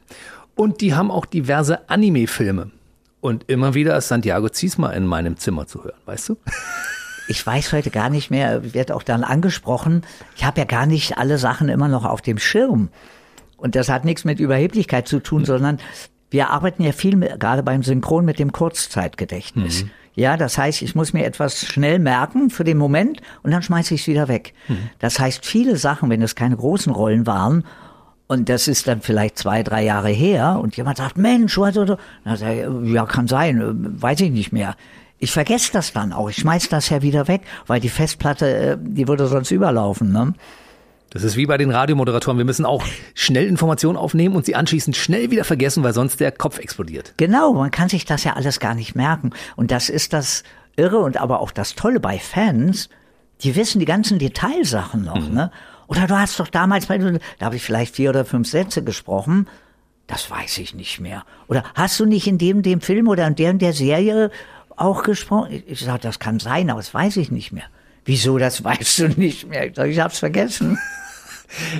und 0.56 0.82
die 0.82 0.94
haben 0.94 1.10
auch 1.12 1.26
diverse 1.26 1.90
Anime-Filme. 1.90 2.72
Und 3.22 3.46
immer 3.50 3.74
wieder 3.74 3.98
ist 3.98 4.10
Santiago 4.10 4.50
Ziesma 4.50 4.92
in 4.92 5.06
meinem 5.08 5.38
Zimmer 5.38 5.66
zu 5.66 5.84
hören, 5.84 5.98
weißt 6.06 6.30
du? 6.30 6.38
Ich 7.28 7.46
weiß 7.46 7.74
heute 7.74 7.90
gar 7.90 8.10
nicht 8.10 8.32
mehr, 8.32 8.74
wird 8.74 8.92
auch 8.92 9.04
dann 9.04 9.24
angesprochen, 9.24 10.02
ich 10.36 10.44
habe 10.44 10.60
ja 10.60 10.66
gar 10.66 10.86
nicht 10.86 11.18
alle 11.18 11.38
Sachen 11.38 11.70
immer 11.70 11.88
noch 11.88 12.06
auf 12.06 12.22
dem 12.22 12.38
Schirm. 12.38 12.90
Und 13.58 13.76
das 13.76 13.88
hat 13.90 14.04
nichts 14.04 14.26
mit 14.26 14.40
Überheblichkeit 14.40 15.08
zu 15.08 15.20
tun, 15.20 15.46
sondern 15.46 15.80
wir 16.30 16.50
arbeiten 16.50 16.84
ja 16.84 16.92
viel, 16.92 17.16
mit, 17.16 17.40
gerade 17.40 17.64
beim 17.64 17.84
Synchron, 17.84 18.26
mit 18.26 18.40
dem 18.40 18.52
Kurzzeitgedächtnis. 18.52 19.84
Ja, 20.16 20.38
das 20.38 20.58
heißt, 20.58 20.82
ich 20.82 20.96
muss 20.96 21.14
mir 21.14 21.26
etwas 21.26 21.66
schnell 21.66 21.98
merken 21.98 22.50
für 22.50 22.64
den 22.64 22.78
Moment 22.78 23.22
und 23.42 23.52
dann 23.52 23.64
schmeiße 23.64 23.96
ich 23.96 24.02
es 24.02 24.08
wieder 24.08 24.28
weg. 24.28 24.54
Das 25.00 25.20
heißt, 25.20 25.46
viele 25.46 25.78
Sachen, 25.78 26.10
wenn 26.10 26.22
es 26.22 26.36
keine 26.36 26.58
großen 26.58 26.92
Rollen 26.92 27.26
waren, 27.26 27.64
und 28.28 28.50
das 28.50 28.68
ist 28.68 28.88
dann 28.88 29.02
vielleicht 29.02 29.38
zwei, 29.38 29.64
drei 29.64 29.84
Jahre 29.84 30.10
her 30.10 30.60
und 30.62 30.76
jemand 30.78 30.98
sagt, 30.98 31.18
Mensch, 31.18 31.58
was 31.58 31.76
ich, 31.76 32.94
ja, 32.94 33.06
kann 33.06 33.28
sein, 33.28 33.62
äh, 33.62 34.02
weiß 34.02 34.22
ich 34.22 34.32
nicht 34.32 34.52
mehr. 34.52 34.76
Ich 35.24 35.32
vergesse 35.32 35.72
das 35.72 35.94
dann 35.94 36.12
auch. 36.12 36.30
Ich 36.30 36.36
schmeiß 36.36 36.68
das 36.68 36.90
ja 36.90 37.02
wieder 37.02 37.30
weg, 37.30 37.44
weil 37.66 37.80
die 37.80 37.88
Festplatte, 37.88 38.46
äh, 38.46 38.78
die 38.78 39.08
würde 39.08 39.28
sonst 39.28 39.52
überlaufen. 39.52 40.12
Ne? 40.12 40.34
Das 41.12 41.24
ist 41.24 41.38
wie 41.38 41.46
bei 41.46 41.58
den 41.58 41.72
Radiomoderatoren. 41.72 42.38
Wir 42.38 42.44
müssen 42.44 42.66
auch 42.66 42.84
schnell 43.14 43.48
Informationen 43.48 43.96
aufnehmen 43.96 44.36
und 44.36 44.46
sie 44.46 44.54
anschließend 44.54 44.98
schnell 44.98 45.32
wieder 45.32 45.46
vergessen, 45.46 45.82
weil 45.82 45.94
sonst 45.94 46.20
der 46.20 46.34
Kopf 46.34 46.60
explodiert. 46.60 47.14
Genau, 47.16 47.54
man 47.54 47.72
kann 47.72 47.88
sich 47.88 48.04
das 48.04 48.26
ja 48.26 48.34
alles 48.34 48.60
gar 48.60 48.76
nicht 48.76 48.96
merken. 48.96 49.30
Und 49.56 49.72
das 49.72 49.88
ist 49.88 50.12
das 50.12 50.44
Irre 50.76 50.98
und 50.98 51.16
aber 51.16 51.40
auch 51.40 51.52
das 51.52 51.76
Tolle 51.76 52.02
bei 52.02 52.20
Fans, 52.20 52.90
die 53.44 53.56
wissen 53.56 53.80
die 53.80 53.86
ganzen 53.86 54.20
Detailsachen 54.20 55.06
noch. 55.06 55.30
Ne? 55.30 55.52
Oder 55.88 56.06
du 56.06 56.20
hast 56.20 56.38
doch 56.38 56.50
damals, 56.50 56.88
bei, 56.88 56.98
da 56.98 57.46
habe 57.46 57.56
ich 57.56 57.64
vielleicht 57.64 57.96
vier 57.96 58.10
oder 58.10 58.26
fünf 58.26 58.50
Sätze 58.50 58.84
gesprochen. 58.84 59.48
Das 60.08 60.30
weiß 60.30 60.58
ich 60.58 60.76
nicht 60.76 61.00
mehr. 61.00 61.24
Oder 61.48 61.64
hast 61.76 61.98
du 61.98 62.06
nicht 62.06 62.28
in 62.28 62.38
dem, 62.38 62.62
dem 62.62 62.82
Film 62.82 63.08
oder 63.08 63.26
in 63.26 63.36
der 63.36 63.52
und 63.52 63.62
der 63.62 63.72
Serie 63.72 64.32
auch 64.78 65.04
gesprochen? 65.04 65.64
Ich 65.68 65.82
sage, 65.82 66.02
das 66.02 66.20
kann 66.20 66.40
sein, 66.40 66.70
aber 66.70 66.80
das 66.80 66.94
weiß 66.94 67.18
ich 67.18 67.32
nicht 67.32 67.52
mehr. 67.52 67.66
Wieso, 68.06 68.38
das 68.38 68.64
weißt 68.64 69.00
du 69.00 69.08
nicht 69.10 69.48
mehr? 69.48 69.68
Ich 69.68 69.76
sage, 69.76 69.90
ich 69.90 70.00
hab's 70.00 70.20
vergessen. 70.20 70.78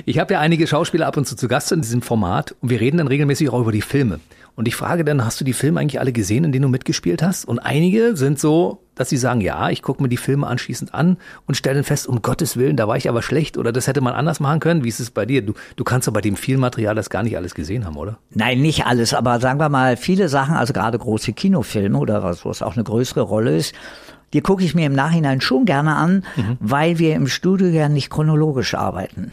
Ich 0.06 0.18
habe 0.20 0.34
ja 0.34 0.40
einige 0.40 0.66
Schauspieler 0.68 1.06
ab 1.06 1.16
und 1.16 1.26
zu 1.26 1.34
zu 1.34 1.48
Gast 1.48 1.72
in 1.72 1.82
diesem 1.82 2.00
Format 2.00 2.54
und 2.60 2.70
wir 2.70 2.80
reden 2.80 2.98
dann 2.98 3.08
regelmäßig 3.08 3.50
auch 3.50 3.60
über 3.60 3.72
die 3.72 3.82
Filme. 3.82 4.20
Und 4.56 4.68
ich 4.68 4.76
frage 4.76 5.04
dann, 5.04 5.24
hast 5.24 5.40
du 5.40 5.44
die 5.44 5.52
Filme 5.52 5.80
eigentlich 5.80 6.00
alle 6.00 6.12
gesehen, 6.12 6.44
in 6.44 6.52
denen 6.52 6.62
du 6.62 6.68
mitgespielt 6.68 7.22
hast? 7.22 7.44
Und 7.44 7.58
einige 7.58 8.16
sind 8.16 8.38
so, 8.38 8.80
dass 8.94 9.08
sie 9.08 9.16
sagen, 9.16 9.40
ja, 9.40 9.70
ich 9.70 9.82
gucke 9.82 10.00
mir 10.02 10.08
die 10.08 10.16
Filme 10.16 10.46
anschließend 10.46 10.94
an 10.94 11.16
und 11.46 11.56
stelle 11.56 11.76
dann 11.76 11.84
fest, 11.84 12.06
um 12.06 12.22
Gottes 12.22 12.56
Willen, 12.56 12.76
da 12.76 12.86
war 12.86 12.96
ich 12.96 13.08
aber 13.08 13.22
schlecht 13.22 13.58
oder 13.58 13.72
das 13.72 13.88
hätte 13.88 14.00
man 14.00 14.14
anders 14.14 14.38
machen 14.38 14.60
können. 14.60 14.84
Wie 14.84 14.88
ist 14.88 15.00
es 15.00 15.10
bei 15.10 15.26
dir? 15.26 15.42
Du, 15.42 15.54
du 15.74 15.84
kannst 15.84 16.06
doch 16.06 16.12
bei 16.12 16.20
dem 16.20 16.36
vielen 16.36 16.60
Material 16.60 16.94
das 16.94 17.10
gar 17.10 17.24
nicht 17.24 17.36
alles 17.36 17.54
gesehen 17.56 17.84
haben, 17.84 17.96
oder? 17.96 18.18
Nein, 18.30 18.60
nicht 18.60 18.86
alles, 18.86 19.12
aber 19.12 19.40
sagen 19.40 19.58
wir 19.58 19.68
mal, 19.68 19.96
viele 19.96 20.28
Sachen, 20.28 20.54
also 20.54 20.72
gerade 20.72 20.98
große 20.98 21.32
Kinofilme 21.32 21.98
oder 21.98 22.22
was, 22.22 22.44
wo 22.44 22.50
es 22.50 22.62
auch 22.62 22.74
eine 22.74 22.84
größere 22.84 23.22
Rolle 23.22 23.56
ist, 23.56 23.74
die 24.32 24.40
gucke 24.40 24.64
ich 24.64 24.74
mir 24.74 24.86
im 24.86 24.94
Nachhinein 24.94 25.40
schon 25.40 25.64
gerne 25.64 25.96
an, 25.96 26.24
weil 26.60 26.98
wir 26.98 27.14
im 27.14 27.26
Studio 27.26 27.68
ja 27.68 27.88
nicht 27.88 28.10
chronologisch 28.10 28.74
arbeiten. 28.74 29.32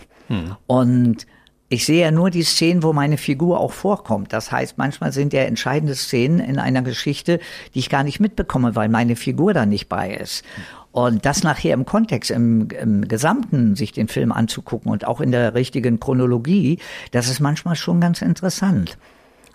Und 0.67 1.25
ich 1.71 1.85
sehe 1.85 2.01
ja 2.01 2.11
nur 2.11 2.29
die 2.29 2.43
Szenen, 2.43 2.83
wo 2.83 2.91
meine 2.91 3.17
Figur 3.17 3.57
auch 3.57 3.71
vorkommt. 3.71 4.33
Das 4.33 4.51
heißt, 4.51 4.77
manchmal 4.77 5.13
sind 5.13 5.31
ja 5.31 5.43
entscheidende 5.43 5.95
Szenen 5.95 6.41
in 6.41 6.59
einer 6.59 6.81
Geschichte, 6.81 7.39
die 7.73 7.79
ich 7.79 7.89
gar 7.89 8.03
nicht 8.03 8.19
mitbekomme, 8.19 8.75
weil 8.75 8.89
meine 8.89 9.15
Figur 9.15 9.53
da 9.53 9.65
nicht 9.65 9.87
bei 9.87 10.13
ist. 10.13 10.43
Und 10.91 11.25
das 11.25 11.43
nachher 11.43 11.73
im 11.73 11.85
Kontext, 11.85 12.29
im, 12.29 12.67
im 12.71 13.07
Gesamten 13.07 13.77
sich 13.77 13.93
den 13.93 14.09
Film 14.09 14.33
anzugucken 14.33 14.91
und 14.91 15.07
auch 15.07 15.21
in 15.21 15.31
der 15.31 15.53
richtigen 15.53 16.01
Chronologie, 16.01 16.79
das 17.11 17.29
ist 17.29 17.39
manchmal 17.39 17.77
schon 17.77 18.01
ganz 18.01 18.21
interessant. 18.21 18.97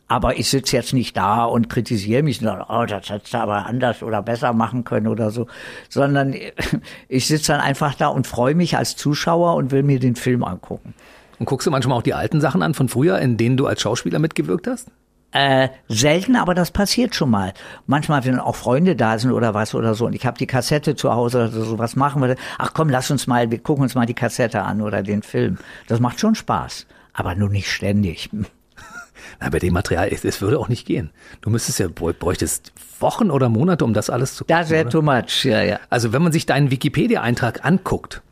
Aber 0.09 0.39
ich 0.39 0.49
sitze 0.49 0.75
jetzt 0.75 0.95
nicht 0.95 1.19
da 1.19 1.45
und 1.45 1.69
kritisiere 1.69 2.23
mich 2.23 2.41
und 2.41 2.47
sage, 2.47 2.65
oh, 2.71 2.87
das 2.87 3.11
hättest 3.11 3.35
du 3.35 3.39
aber 3.39 3.67
anders 3.67 4.03
oder 4.03 4.23
besser 4.23 4.55
machen 4.55 4.85
können 4.85 5.09
oder 5.09 5.31
so, 5.31 5.49
sondern 5.91 6.35
ich 7.09 7.27
sitze 7.27 7.53
dann 7.53 7.61
einfach 7.61 7.95
da 7.95 8.07
und 8.09 8.27
freue 8.27 8.55
mich 8.55 8.79
als 8.79 8.97
Zuschauer 8.97 9.57
und 9.57 9.71
will 9.71 9.83
mir 9.83 10.01
den 10.01 10.17
Film 10.17 10.45
angucken. 10.45 10.95
Und 11.39 11.47
guckst 11.47 11.67
du 11.67 11.71
manchmal 11.71 11.99
auch 11.99 12.03
die 12.03 12.15
alten 12.15 12.41
Sachen 12.41 12.63
an 12.63 12.75
von 12.75 12.89
früher, 12.89 13.19
in 13.19 13.37
denen 13.37 13.57
du 13.57 13.67
als 13.67 13.81
Schauspieler 13.83 14.19
mitgewirkt 14.19 14.67
hast? 14.67 14.89
Äh, 15.33 15.69
selten, 15.89 16.37
aber 16.37 16.55
das 16.55 16.71
passiert 16.71 17.15
schon 17.15 17.31
mal. 17.31 17.53
Manchmal, 17.87 18.25
wenn 18.25 18.39
auch 18.39 18.57
Freunde 18.57 18.97
da 18.97 19.19
sind 19.19 19.33
oder 19.33 19.53
was 19.53 19.75
oder 19.75 19.95
so 19.95 20.07
und 20.07 20.15
ich 20.15 20.25
habe 20.25 20.39
die 20.39 20.47
Kassette 20.47 20.95
zu 20.97 21.13
Hause 21.13 21.39
oder 21.39 21.51
so, 21.51 21.79
was 21.79 21.95
machen 21.97 22.23
wir? 22.23 22.37
Ach 22.59 22.73
komm, 22.73 22.89
lass 22.89 23.11
uns 23.11 23.27
mal, 23.27 23.51
wir 23.51 23.59
gucken 23.59 23.83
uns 23.83 23.95
mal 23.95 24.07
die 24.07 24.15
Kassette 24.15 24.63
an 24.63 24.81
oder 24.81 25.03
den 25.03 25.23
Film. 25.23 25.59
Das 25.89 26.01
macht 26.01 26.21
schon 26.21 26.37
Spaß, 26.37 26.87
aber 27.13 27.35
nur 27.35 27.51
nicht 27.51 27.71
ständig. 27.71 28.31
Na, 29.41 29.51
bei 29.51 29.59
dem 29.59 29.75
Material, 29.75 30.09
es, 30.11 30.25
es 30.25 30.41
würde 30.41 30.59
auch 30.59 30.69
nicht 30.69 30.87
gehen. 30.87 31.11
Du 31.43 31.51
müsstest 31.51 31.81
ja, 31.81 31.87
bräu- 31.89 32.15
bräuchtest 32.15 32.73
Wochen 33.01 33.31
oder 33.31 33.49
Monate, 33.51 33.85
um 33.85 33.93
das 33.93 34.09
alles 34.09 34.37
zu 34.37 34.45
gucken. 34.45 34.57
Das 34.59 34.71
wäre 34.71 34.89
too 34.89 35.03
much, 35.03 35.45
ja, 35.45 35.61
ja. 35.61 35.81
Also 35.91 36.13
wenn 36.15 36.23
man 36.23 36.33
sich 36.33 36.47
deinen 36.47 36.71
Wikipedia-Eintrag 36.71 37.63
anguckt 37.65 38.23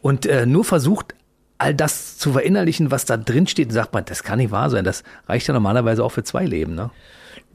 und 0.00 0.26
äh, 0.26 0.46
nur 0.46 0.64
versucht, 0.64 1.14
all 1.62 1.74
das 1.74 2.18
zu 2.18 2.32
verinnerlichen, 2.32 2.90
was 2.90 3.04
da 3.04 3.16
drin 3.16 3.46
steht, 3.46 3.72
sagt 3.72 3.94
man, 3.94 4.04
das 4.04 4.22
kann 4.22 4.38
nicht 4.38 4.50
wahr 4.50 4.68
sein. 4.68 4.84
Das 4.84 5.02
reicht 5.28 5.46
ja 5.46 5.54
normalerweise 5.54 6.04
auch 6.04 6.10
für 6.10 6.24
zwei 6.24 6.44
Leben. 6.44 6.74
Ne? 6.74 6.90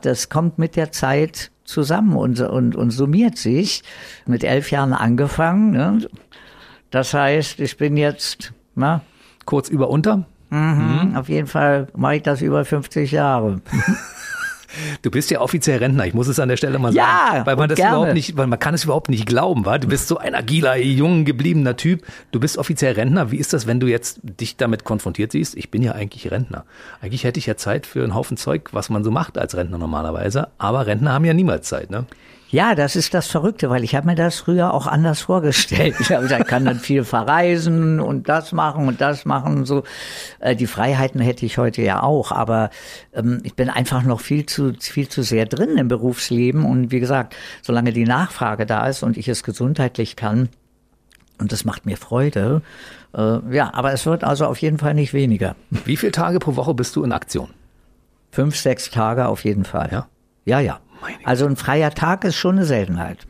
das 0.01 0.29
kommt 0.29 0.57
mit 0.57 0.75
der 0.75 0.91
Zeit 0.91 1.51
zusammen 1.63 2.15
und, 2.15 2.39
und, 2.39 2.75
und 2.75 2.91
summiert 2.91 3.37
sich. 3.37 3.83
Mit 4.25 4.43
elf 4.43 4.71
Jahren 4.71 4.93
angefangen. 4.93 5.71
Ne? 5.71 6.07
Das 6.91 7.13
heißt, 7.13 7.59
ich 7.59 7.77
bin 7.77 7.97
jetzt, 7.97 8.53
na, 8.75 9.01
Kurz 9.45 9.69
über 9.69 9.89
unter. 9.89 10.25
mhm. 10.49 11.15
auf 11.15 11.29
jeden 11.29 11.47
Fall 11.47 11.87
mache 11.95 12.17
ich 12.17 12.23
das 12.23 12.41
über 12.41 12.65
50 12.65 13.11
Jahre. 13.11 13.61
Du 15.01 15.11
bist 15.11 15.31
ja 15.31 15.39
offiziell 15.41 15.79
Rentner, 15.79 16.05
ich 16.05 16.13
muss 16.13 16.27
es 16.27 16.39
an 16.39 16.49
der 16.49 16.57
Stelle 16.57 16.79
mal 16.79 16.93
Ja, 16.93 17.29
sagen. 17.31 17.45
Weil 17.45 17.55
man 17.55 17.69
das 17.69 17.77
gerne. 17.77 17.95
überhaupt 17.95 18.13
nicht, 18.13 18.37
weil 18.37 18.47
man 18.47 18.59
kann 18.59 18.73
es 18.73 18.83
überhaupt 18.83 19.09
nicht 19.09 19.25
glauben, 19.25 19.65
wa? 19.65 19.77
Du 19.77 19.87
bist 19.87 20.07
so 20.07 20.17
ein 20.17 20.35
agiler, 20.35 20.77
jung 20.77 21.25
gebliebener 21.25 21.75
Typ. 21.77 22.03
Du 22.31 22.39
bist 22.39 22.57
offiziell 22.57 22.93
Rentner. 22.93 23.31
Wie 23.31 23.37
ist 23.37 23.53
das, 23.53 23.67
wenn 23.67 23.79
du 23.79 23.87
jetzt 23.87 24.19
dich 24.23 24.57
damit 24.57 24.83
konfrontiert 24.83 25.31
siehst? 25.31 25.55
Ich 25.55 25.71
bin 25.71 25.81
ja 25.83 25.93
eigentlich 25.93 26.29
Rentner. 26.31 26.65
Eigentlich 27.01 27.23
hätte 27.23 27.39
ich 27.39 27.45
ja 27.45 27.55
Zeit 27.57 27.85
für 27.85 28.03
einen 28.03 28.13
Haufen 28.15 28.37
Zeug, 28.37 28.69
was 28.73 28.89
man 28.89 29.03
so 29.03 29.11
macht 29.11 29.37
als 29.37 29.55
Rentner 29.55 29.77
normalerweise. 29.77 30.49
Aber 30.57 30.85
Rentner 30.87 31.13
haben 31.13 31.25
ja 31.25 31.33
niemals 31.33 31.67
Zeit, 31.67 31.89
ne? 31.89 32.05
Ja, 32.49 32.75
das 32.75 32.95
ist 32.95 33.13
das 33.13 33.27
Verrückte, 33.27 33.69
weil 33.69 33.83
ich 33.83 33.93
habe 33.93 34.07
mir 34.07 34.15
das 34.15 34.37
früher 34.37 34.73
auch 34.73 34.87
anders 34.87 35.19
vorgestellt. 35.19 35.95
Ich 35.99 36.11
habe 36.11 36.23
gesagt, 36.23 36.43
ich 36.43 36.47
kann 36.47 36.63
dann 36.63 36.79
viel 36.79 37.03
verreisen 37.03 37.99
und 37.99 38.29
das 38.29 38.53
machen 38.53 38.87
und 38.87 39.01
das 39.01 39.25
machen 39.25 39.57
und 39.57 39.65
so. 39.65 39.83
Äh, 40.39 40.55
Die 40.55 40.67
Freiheiten 40.67 41.19
hätte 41.19 41.45
ich 41.45 41.57
heute 41.57 41.81
ja 41.81 42.03
auch, 42.03 42.31
aber 42.31 42.69
ähm, 43.13 43.41
ich 43.43 43.55
bin 43.55 43.69
einfach 43.69 44.03
noch 44.03 44.21
viel 44.21 44.45
zu 44.45 44.73
viel 44.79 45.09
zu 45.09 45.23
sehr 45.23 45.45
drin 45.45 45.77
im 45.77 45.89
Berufsleben 45.89 46.63
und 46.63 46.91
wie 46.91 47.01
gesagt, 47.01 47.35
solange 47.61 47.91
die 47.91 48.05
Nachfrage 48.05 48.65
da 48.65 48.87
ist 48.87 49.03
und 49.03 49.17
ich 49.17 49.27
es 49.27 49.43
gesundheitlich 49.43 50.15
kann 50.15 50.47
und 51.39 51.51
das 51.51 51.65
macht 51.65 51.85
mir 51.85 51.97
Freude, 51.97 52.61
äh, 53.13 53.39
ja, 53.53 53.73
aber 53.73 53.91
es 53.91 54.05
wird 54.05 54.23
also 54.23 54.45
auf 54.45 54.59
jeden 54.59 54.77
Fall 54.77 54.93
nicht 54.93 55.13
weniger. 55.13 55.55
Wie 55.69 55.97
viele 55.97 56.13
Tage 56.13 56.39
pro 56.39 56.55
Woche 56.55 56.73
bist 56.73 56.95
du 56.95 57.03
in 57.03 57.11
Aktion? 57.11 57.49
Fünf, 58.31 58.55
sechs 58.55 58.89
Tage 58.89 59.27
auf 59.27 59.43
jeden 59.43 59.65
Fall. 59.65 59.89
Ja? 59.91 60.07
ja. 60.45 60.59
ja. 60.61 60.79
Also 61.23 61.45
ein 61.45 61.55
freier 61.55 61.91
Tag 61.91 62.23
ist 62.23 62.35
schon 62.35 62.55
eine 62.55 62.65
Seltenheit. 62.65 63.27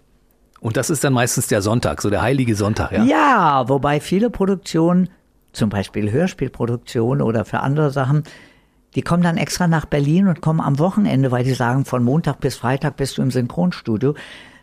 Und 0.59 0.77
das 0.77 0.89
ist 0.89 1.03
dann 1.03 1.13
meistens 1.13 1.47
der 1.47 1.61
Sonntag, 1.61 2.01
so 2.01 2.09
der 2.09 2.21
heilige 2.21 2.55
Sonntag, 2.55 2.91
ja? 2.91 3.03
Ja, 3.03 3.69
wobei 3.69 3.99
viele 3.99 4.29
Produktionen, 4.29 5.09
zum 5.53 5.69
Beispiel 5.69 6.11
Hörspielproduktionen 6.11 7.21
oder 7.21 7.45
für 7.45 7.59
andere 7.59 7.91
Sachen, 7.91 8.23
die 8.95 9.01
kommen 9.01 9.23
dann 9.23 9.37
extra 9.37 9.67
nach 9.67 9.85
Berlin 9.85 10.27
und 10.27 10.41
kommen 10.41 10.61
am 10.61 10.79
Wochenende, 10.79 11.31
weil 11.31 11.43
die 11.43 11.53
sagen, 11.53 11.85
von 11.85 12.03
Montag 12.03 12.39
bis 12.39 12.55
Freitag 12.55 12.97
bist 12.97 13.17
du 13.17 13.21
im 13.21 13.31
Synchronstudio. 13.31 14.15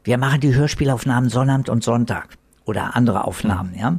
Wir 0.02 0.18
machen 0.18 0.40
die 0.40 0.54
Hörspielaufnahmen 0.54 1.30
Sonnabend 1.30 1.68
und 1.68 1.84
Sonntag. 1.84 2.36
oder 2.64 2.96
andere 2.96 3.24
Aufnahmen, 3.24 3.74
ja. 3.78 3.98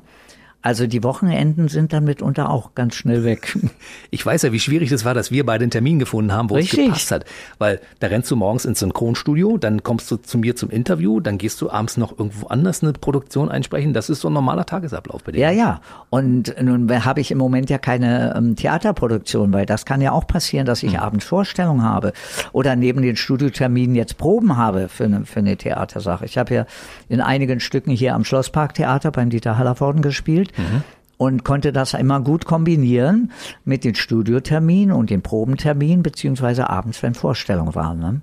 Also 0.66 0.88
die 0.88 1.04
Wochenenden 1.04 1.68
sind 1.68 1.94
dann 1.94 2.06
mitunter 2.06 2.50
auch 2.50 2.74
ganz 2.74 2.96
schnell 2.96 3.24
weg. 3.24 3.56
Ich 4.10 4.26
weiß 4.26 4.44
ja, 4.44 4.52
wie 4.54 4.60
schwierig 4.60 4.90
das 4.90 5.04
war, 5.04 5.14
dass 5.14 5.30
wir 5.30 5.46
beide 5.46 5.64
einen 5.64 5.72
Termin 5.72 6.00
gefunden 6.00 6.32
haben, 6.32 6.50
wo 6.50 6.56
Richtig. 6.56 6.80
es 6.80 6.86
gepasst 6.86 7.12
hat. 7.12 7.26
Weil 7.60 7.82
da 8.00 8.08
rennst 8.08 8.32
du 8.32 8.36
morgens 8.38 8.64
ins 8.64 8.80
Synchronstudio, 8.80 9.58
dann 9.58 9.84
kommst 9.84 10.10
du 10.10 10.16
zu 10.16 10.38
mir 10.38 10.56
zum 10.56 10.70
Interview, 10.70 11.20
dann 11.20 11.38
gehst 11.38 11.60
du 11.62 11.70
abends 11.70 11.98
noch 11.98 12.18
irgendwo 12.18 12.48
anders 12.48 12.82
eine 12.82 12.94
Produktion 12.94 13.50
einsprechen. 13.50 13.94
Das 13.94 14.10
ist 14.10 14.22
so 14.22 14.30
ein 14.30 14.34
normaler 14.34 14.66
Tagesablauf 14.66 15.24
bei 15.24 15.34
dir. 15.34 15.40
Ja, 15.40 15.52
ja. 15.52 15.82
Und 16.10 16.56
nun 16.62 17.06
habe 17.06 17.20
ich 17.20 17.30
im 17.32 17.38
Moment 17.38 17.70
ja 17.70 17.78
keine 17.78 18.34
ähm, 18.38 18.56
Theaterproduktion, 18.56 19.52
weil 19.54 19.66
das 19.66 19.86
kann 19.86 20.02
ja 20.02 20.14
auch 20.14 20.26
passieren, 20.28 20.66
dass 20.66 20.82
ich 20.82 20.94
Mhm. 20.94 21.00
abends 21.00 21.26
Vorstellung 21.26 21.84
habe 21.84 22.14
oder 22.54 22.76
neben 22.76 23.02
den 23.02 23.18
Studioterminen 23.18 23.96
jetzt 23.96 24.18
Proben 24.18 24.56
habe 24.56 24.88
für 24.88 25.04
eine, 25.06 25.26
für 25.26 25.40
eine 25.40 25.58
Theatersache. 25.58 26.26
Ich 26.26 26.38
habe 26.38 26.54
ja 26.56 26.66
in 27.10 27.20
einigen 27.22 27.60
Stücken 27.60 27.92
hier 27.92 28.16
am 28.16 28.24
Schlossparktheater 28.24 29.12
beim 29.12 29.30
Dieter 29.30 29.58
Hallervorden 29.58 30.02
gespielt. 30.02 30.52
Mhm. 30.58 30.84
Und 31.18 31.46
konnte 31.46 31.72
das 31.72 31.94
immer 31.94 32.20
gut 32.20 32.46
kombinieren 32.46 33.32
mit 33.64 33.86
den 33.86 33.96
Studioterminen 33.96 34.94
und 34.94 35.10
den 35.10 35.22
Probenterminen, 35.22 36.04
beziehungsweise 36.04 36.70
abends, 36.70 37.02
wenn 37.04 37.14
Vorstellung 37.14 37.74
war. 37.74 37.94
Ne? 37.94 38.20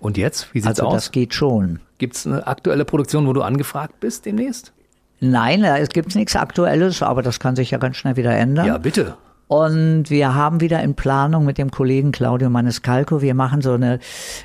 Und 0.00 0.16
jetzt, 0.16 0.54
wie 0.54 0.60
sieht's 0.60 0.80
Also 0.80 0.84
aus? 0.84 0.94
das 0.94 1.10
geht 1.12 1.34
schon. 1.34 1.80
Gibt's 1.98 2.26
eine 2.26 2.46
aktuelle 2.46 2.86
Produktion, 2.86 3.26
wo 3.26 3.34
du 3.34 3.42
angefragt 3.42 4.00
bist 4.00 4.24
demnächst? 4.24 4.72
Nein, 5.20 5.62
es 5.64 5.90
gibt 5.90 6.14
nichts 6.14 6.34
Aktuelles, 6.34 7.02
aber 7.02 7.20
das 7.20 7.40
kann 7.40 7.56
sich 7.56 7.72
ja 7.72 7.78
ganz 7.78 7.98
schnell 7.98 8.16
wieder 8.16 8.34
ändern. 8.34 8.66
Ja, 8.66 8.78
bitte. 8.78 9.16
Und 9.50 10.10
wir 10.10 10.36
haben 10.36 10.60
wieder 10.60 10.80
in 10.80 10.94
Planung 10.94 11.44
mit 11.44 11.58
dem 11.58 11.72
Kollegen 11.72 12.12
Claudio 12.12 12.48
Maniscalco, 12.50 13.20
wir 13.20 13.34
machen 13.34 13.62
so 13.62 13.72
eine 13.72 13.98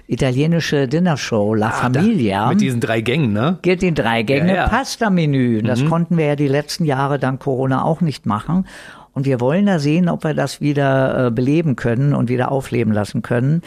italienische 0.07 0.87
Dinnershow, 0.87 1.53
La 1.53 1.67
Ah, 1.67 1.89
da- 1.89 1.99
Familia. 2.01 2.49
Mit 2.49 2.59
diesen 2.61 2.79
drei 2.79 3.01
Gängen, 3.01 3.31
ne? 3.31 3.59
Geht 3.61 3.83
in 3.83 3.93
drei 3.93 4.23
Gänge 4.23 4.47
Ja, 4.47 4.51
Mhm. 4.53 4.57
ja. 4.57 4.67
Pasta-Menü. 4.67 5.61
Das 5.61 5.85
konnten 5.85 6.17
wir 6.17 6.25
ja 6.25 6.35
die 6.35 6.47
letzten 6.47 6.85
Jahre 6.85 7.19
dank 7.19 7.39
Corona 7.39 7.83
auch 7.83 8.01
nicht 8.01 8.25
machen. 8.25 8.65
Und 9.15 9.25
wir 9.25 9.39
wollen 9.39 9.65
da 9.65 9.79
sehen, 9.79 10.09
ob 10.09 10.25
wir 10.25 10.33
das 10.33 10.59
wieder 10.59 11.27
äh, 11.27 11.31
beleben 11.31 11.77
können 11.77 12.13
und 12.13 12.29
wieder 12.29 12.51
aufleben 12.51 12.93
lassen 12.93 13.21
können. 13.21 13.61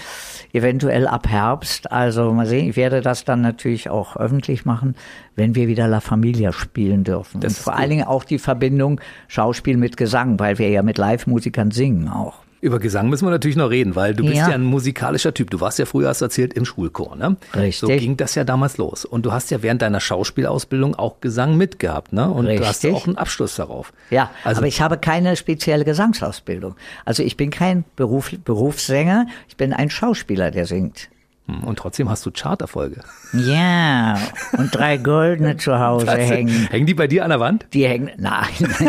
Eventuell 0.52 1.06
ab 1.08 1.26
Herbst. 1.26 1.90
Also 1.90 2.32
mal 2.34 2.46
sehen, 2.46 2.68
ich 2.68 2.76
werde 2.76 3.00
das 3.00 3.24
dann 3.24 3.40
natürlich 3.40 3.88
auch 3.88 4.16
öffentlich 4.16 4.66
machen, 4.66 4.94
wenn 5.36 5.54
wir 5.54 5.66
wieder 5.66 5.88
La 5.88 6.00
Familia 6.00 6.52
spielen 6.52 7.02
dürfen. 7.02 7.40
Das 7.40 7.56
und 7.56 7.62
vor 7.64 7.72
gut. 7.72 7.80
allen 7.80 7.90
Dingen 7.90 8.04
auch 8.04 8.24
die 8.24 8.38
Verbindung 8.38 9.00
Schauspiel 9.26 9.78
mit 9.78 9.96
Gesang, 9.96 10.38
weil 10.38 10.58
wir 10.58 10.68
ja 10.68 10.82
mit 10.82 10.98
Live-Musikern 10.98 11.70
singen 11.70 12.08
auch. 12.08 12.42
Über 12.60 12.78
Gesang 12.80 13.08
müssen 13.08 13.24
wir 13.26 13.30
natürlich 13.30 13.56
noch 13.56 13.70
reden, 13.70 13.94
weil 13.94 14.14
du 14.14 14.24
bist 14.24 14.36
Ja. 14.36 14.48
ja 14.48 14.54
ein 14.54 14.64
musikalischer 14.64 15.32
Typ. 15.32 15.50
Du 15.50 15.60
warst 15.60 15.78
ja 15.78 15.86
früher, 15.86 16.08
hast 16.08 16.20
du 16.20 16.24
erzählt, 16.24 16.54
im 16.54 16.64
Schulchor, 16.64 17.14
ne? 17.14 17.36
Richtig. 17.54 17.78
So 17.78 17.86
ging 17.86 18.16
das 18.16 18.34
ja 18.34 18.42
damals 18.44 18.78
los. 18.78 19.04
Und 19.04 19.24
du 19.26 19.32
hast 19.32 19.50
ja 19.50 19.62
während 19.62 19.80
deiner 19.82 20.00
Schauspielausbildung 20.00 20.96
auch 20.96 21.20
Gesang 21.20 21.56
mitgehabt, 21.56 22.12
ne? 22.12 22.28
Und 22.28 22.46
du 22.46 22.58
hast 22.60 22.84
Richtig. 22.84 22.94
auch 22.94 23.06
einen 23.06 23.16
Abschluss 23.16 23.54
darauf. 23.56 23.92
Ja, 24.10 24.30
also 24.42 24.58
aber 24.58 24.66
ich 24.66 24.80
habe 24.80 24.98
keine 24.98 25.36
spezielle 25.36 25.84
Gesangsausbildung. 25.84 26.74
Also 27.04 27.22
ich 27.22 27.36
bin 27.36 27.50
kein 27.50 27.84
Beruf, 27.94 28.32
Berufssänger, 28.44 29.26
ich 29.48 29.56
bin 29.56 29.72
ein 29.72 29.90
Schauspieler, 29.90 30.50
der 30.50 30.66
singt. 30.66 31.08
Hm, 31.48 31.64
und 31.64 31.78
trotzdem 31.78 32.08
hast 32.10 32.24
du 32.26 32.30
Charterfolge. 32.30 33.00
Ja, 33.32 34.16
und 34.56 34.74
drei 34.74 34.96
goldene 34.98 35.56
zu 35.56 35.78
Hause 35.80 36.10
hängen. 36.16 36.68
Hängen 36.70 36.86
die 36.86 36.94
bei 36.94 37.06
dir 37.06 37.24
an 37.24 37.30
der 37.30 37.40
Wand? 37.40 37.66
Die 37.72 37.86
hängen, 37.86 38.10
nein, 38.18 38.44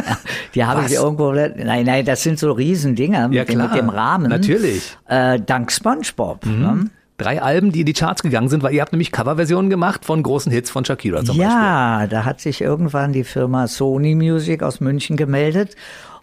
die 0.56 0.66
habe 0.66 0.84
Was? 0.84 0.92
ich 0.92 0.98
irgendwo, 0.98 1.32
nein, 1.32 1.86
nein, 1.86 2.06
das 2.06 2.22
sind 2.24 2.38
so 2.38 2.52
Riesendinger 2.52 3.22
Ja, 3.22 3.28
mit, 3.28 3.50
dem- 3.50 3.56
klar. 3.56 3.68
mit 3.70 3.78
dem 3.78 3.90
Rahmen. 3.90 4.30
Natürlich. 4.30 4.98
Äh, 5.08 5.40
dank 5.40 5.72
Spongebob. 5.72 6.46
Ne? 6.46 6.90
Drei 7.18 7.42
Alben, 7.42 7.72
die 7.74 7.82
in 7.82 7.86
die 7.86 7.94
Charts 7.94 8.22
gegangen 8.24 8.48
sind, 8.48 8.64
weil 8.64 8.74
ihr 8.74 8.82
habt 8.82 8.94
nämlich 8.94 9.12
Coverversionen 9.12 9.70
gemacht 9.70 10.06
von 10.06 10.24
großen 10.24 10.52
Hits 10.52 10.70
von 10.70 10.86
Shakira 10.86 11.18
zum 11.20 11.38
Beispiel. 11.38 11.44
Ja, 11.44 12.08
da 12.08 12.24
hat 12.24 12.40
sich 12.40 12.62
irgendwann 12.62 13.12
die 13.12 13.26
Firma 13.26 13.68
Sony 13.68 14.16
Music 14.16 14.64
aus 14.64 14.80
München 14.80 15.18
gemeldet 15.18 15.76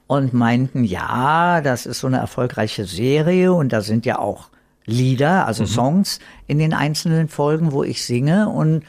und 0.07 0.33
meinten, 0.33 0.85
ja, 0.85 1.61
das 1.61 1.85
ist 1.85 2.01
so 2.01 2.07
eine 2.07 2.17
erfolgreiche 2.17 2.87
Serie 2.87 3.53
und 3.53 3.75
da 3.75 3.83
sind 3.83 4.07
ja 4.07 4.19
auch 4.19 4.49
Lieder, 4.87 5.47
also 5.47 5.67
Songs 5.67 6.21
in 6.47 6.59
den 6.59 6.73
einzelnen 6.73 7.29
Folgen, 7.29 7.73
wo 7.73 7.83
ich 7.83 8.05
singe 8.05 8.49
und 8.49 8.85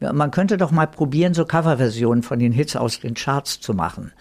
man 0.00 0.30
könnte 0.30 0.56
doch 0.56 0.70
mal 0.70 0.86
probieren, 0.86 1.34
so 1.34 1.44
Coverversionen 1.44 2.22
von 2.22 2.38
den 2.38 2.52
Hits 2.52 2.76
aus 2.76 3.00
den 3.00 3.14
Charts 3.14 3.60
zu 3.60 3.74
machen. 3.74 4.12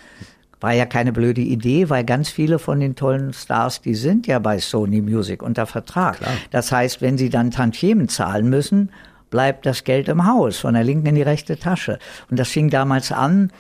War 0.60 0.74
ja 0.74 0.88
keine 0.88 1.12
blöde 1.12 1.42
Idee, 1.42 1.92
weil 1.92 2.04
ganz 2.04 2.30
viele 2.30 2.58
von 2.58 2.80
den 2.80 2.96
tollen 2.96 3.32
Stars, 3.32 3.82
die 3.82 3.94
sind 3.94 4.26
ja 4.26 4.40
bei 4.40 4.58
Sony 4.58 5.02
Music 5.02 5.44
unter 5.44 5.68
Vertrag. 5.68 6.18
Das 6.50 6.72
heißt, 6.72 7.00
wenn 7.04 7.20
sie 7.20 7.30
dann 7.30 7.52
Tantiemen 7.52 8.10
zahlen 8.10 8.50
müssen, 8.50 8.92
bleibt 9.30 9.68
das 9.68 9.84
Geld 9.84 10.08
im 10.08 10.26
Haus, 10.26 10.58
von 10.58 10.74
der 10.74 10.84
linken 10.84 11.06
in 11.06 11.14
die 11.14 11.22
rechte 11.22 11.60
Tasche. 11.60 12.00
Und 12.32 12.40
das 12.40 12.50
fing 12.50 12.72
damals 12.72 13.12
an, 13.12 13.52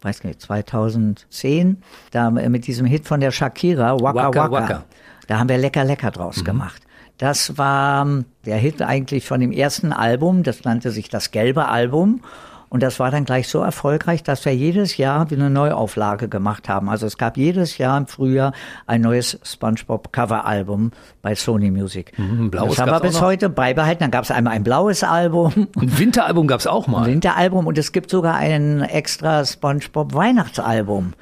weiß 0.00 0.24
nicht, 0.24 0.40
2010, 0.40 1.80
da 2.10 2.32
mit 2.32 2.66
diesem 2.66 2.86
Hit 2.86 3.06
von 3.06 3.20
der 3.20 3.30
Shakira, 3.30 4.00
Waka 4.00 4.26
Waka 4.26 4.50
Waka. 4.50 4.50
Waka. 4.50 4.84
Da 5.26 5.38
haben 5.38 5.48
wir 5.48 5.58
Lecker 5.58 5.84
Lecker 5.84 6.10
draus 6.10 6.44
gemacht. 6.44 6.82
Das 7.18 7.56
war 7.58 8.06
der 8.46 8.56
Hit 8.56 8.82
eigentlich 8.82 9.26
von 9.26 9.40
dem 9.40 9.52
ersten 9.52 9.92
Album, 9.92 10.42
das 10.42 10.64
nannte 10.64 10.90
sich 10.90 11.08
das 11.08 11.30
gelbe 11.30 11.68
Album. 11.68 12.20
Und 12.68 12.82
das 12.82 12.98
war 12.98 13.10
dann 13.10 13.26
gleich 13.26 13.48
so 13.48 13.60
erfolgreich, 13.60 14.22
dass 14.22 14.46
wir 14.46 14.56
jedes 14.56 14.96
Jahr 14.96 15.30
wieder 15.30 15.42
eine 15.44 15.50
Neuauflage 15.50 16.26
gemacht 16.30 16.70
haben. 16.70 16.88
Also 16.88 17.06
es 17.06 17.18
gab 17.18 17.36
jedes 17.36 17.76
Jahr 17.76 17.98
im 17.98 18.06
Frühjahr 18.06 18.54
ein 18.86 19.02
neues 19.02 19.38
SpongeBob 19.44 20.10
Coveralbum 20.10 20.90
bei 21.20 21.34
Sony 21.34 21.70
Music. 21.70 22.14
ein 22.18 22.50
blaues 22.50 22.70
das 22.76 22.78
haben 22.80 22.90
wir 22.90 23.00
bis 23.00 23.20
heute 23.20 23.50
beibehalten. 23.50 24.00
Dann 24.04 24.10
gab 24.10 24.24
es 24.24 24.30
einmal 24.30 24.54
ein 24.54 24.64
blaues 24.64 25.04
Album, 25.04 25.68
Ein 25.78 25.98
Winteralbum 25.98 26.46
gab's 26.46 26.66
auch 26.66 26.86
mal. 26.86 27.02
ein 27.04 27.10
Winteralbum 27.12 27.66
und 27.66 27.76
es 27.76 27.92
gibt 27.92 28.08
sogar 28.08 28.36
ein 28.36 28.80
extra 28.80 29.44
SpongeBob 29.44 30.14
Weihnachtsalbum 30.14 31.12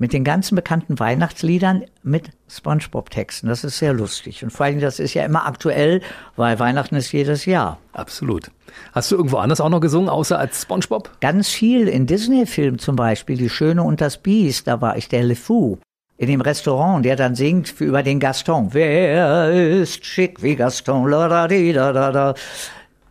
mit 0.00 0.14
den 0.14 0.24
ganzen 0.24 0.56
bekannten 0.56 0.98
Weihnachtsliedern 0.98 1.84
mit 2.02 2.30
SpongeBob-Texten. 2.48 3.48
Das 3.48 3.64
ist 3.64 3.78
sehr 3.78 3.92
lustig. 3.92 4.42
Und 4.42 4.50
vor 4.50 4.64
allem, 4.64 4.80
das 4.80 4.98
ist 4.98 5.12
ja 5.12 5.26
immer 5.26 5.46
aktuell, 5.46 6.00
weil 6.36 6.58
Weihnachten 6.58 6.96
ist 6.96 7.12
jedes 7.12 7.44
Jahr. 7.44 7.76
Absolut. 7.92 8.50
Hast 8.92 9.12
du 9.12 9.16
irgendwo 9.16 9.36
anders 9.36 9.60
auch 9.60 9.68
noch 9.68 9.80
gesungen, 9.80 10.08
außer 10.08 10.38
als 10.38 10.62
SpongeBob? 10.62 11.10
Ganz 11.20 11.50
viel 11.50 11.86
in 11.86 12.06
Disney-Filmen 12.06 12.78
zum 12.78 12.96
Beispiel, 12.96 13.36
Die 13.36 13.50
Schöne 13.50 13.82
und 13.82 14.00
das 14.00 14.16
Biest, 14.16 14.66
da 14.66 14.80
war 14.80 14.96
ich 14.96 15.08
der 15.08 15.22
LeFou. 15.22 15.76
In 16.16 16.28
dem 16.28 16.40
Restaurant, 16.40 17.04
der 17.04 17.16
dann 17.16 17.34
singt 17.34 17.68
für, 17.68 17.84
über 17.84 18.02
den 18.02 18.20
Gaston. 18.20 18.70
Wer 18.72 19.50
ist 19.50 20.06
schick 20.06 20.42
wie 20.42 20.56
Gaston? 20.56 21.10
La, 21.10 21.28
da, 21.28 21.46
di, 21.46 21.74
da, 21.74 21.92
da, 21.92 22.10
da. 22.10 22.34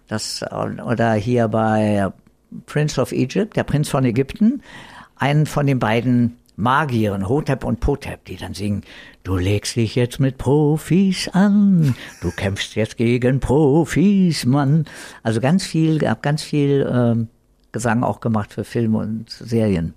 Das, 0.08 0.44
oder 0.52 1.14
hier 1.14 1.50
bei 1.50 2.12
Prince 2.66 3.00
of 3.00 3.12
Egypt, 3.12 3.56
der 3.56 3.64
Prinz 3.64 3.90
von 3.90 4.06
Ägypten, 4.06 4.64
einen 5.18 5.46
von 5.46 5.68
den 5.68 5.78
beiden 5.78 6.39
Magieren, 6.60 7.30
Hotep 7.30 7.64
und 7.64 7.80
Potep, 7.80 8.26
die 8.26 8.36
dann 8.36 8.54
singen, 8.54 8.84
du 9.24 9.38
legst 9.38 9.78
dich 9.78 9.96
jetzt 9.96 10.20
mit 10.20 10.38
Profis 10.38 11.30
an, 11.30 11.96
du 12.22 12.32
kämpfst 12.32 12.76
jetzt 12.76 12.98
gegen 12.98 13.40
Profis, 13.40 14.46
Mann. 14.46 14.86
Also 15.24 15.40
ganz 15.40 15.66
viel, 15.66 16.06
hab 16.08 16.22
ganz 16.22 16.44
viel 16.44 16.86
ähm, 16.92 17.30
Gesang 17.72 18.04
auch 18.04 18.20
gemacht 18.20 18.52
für 18.52 18.66
Filme 18.66 18.98
und 18.98 19.30
Serien. 19.30 19.94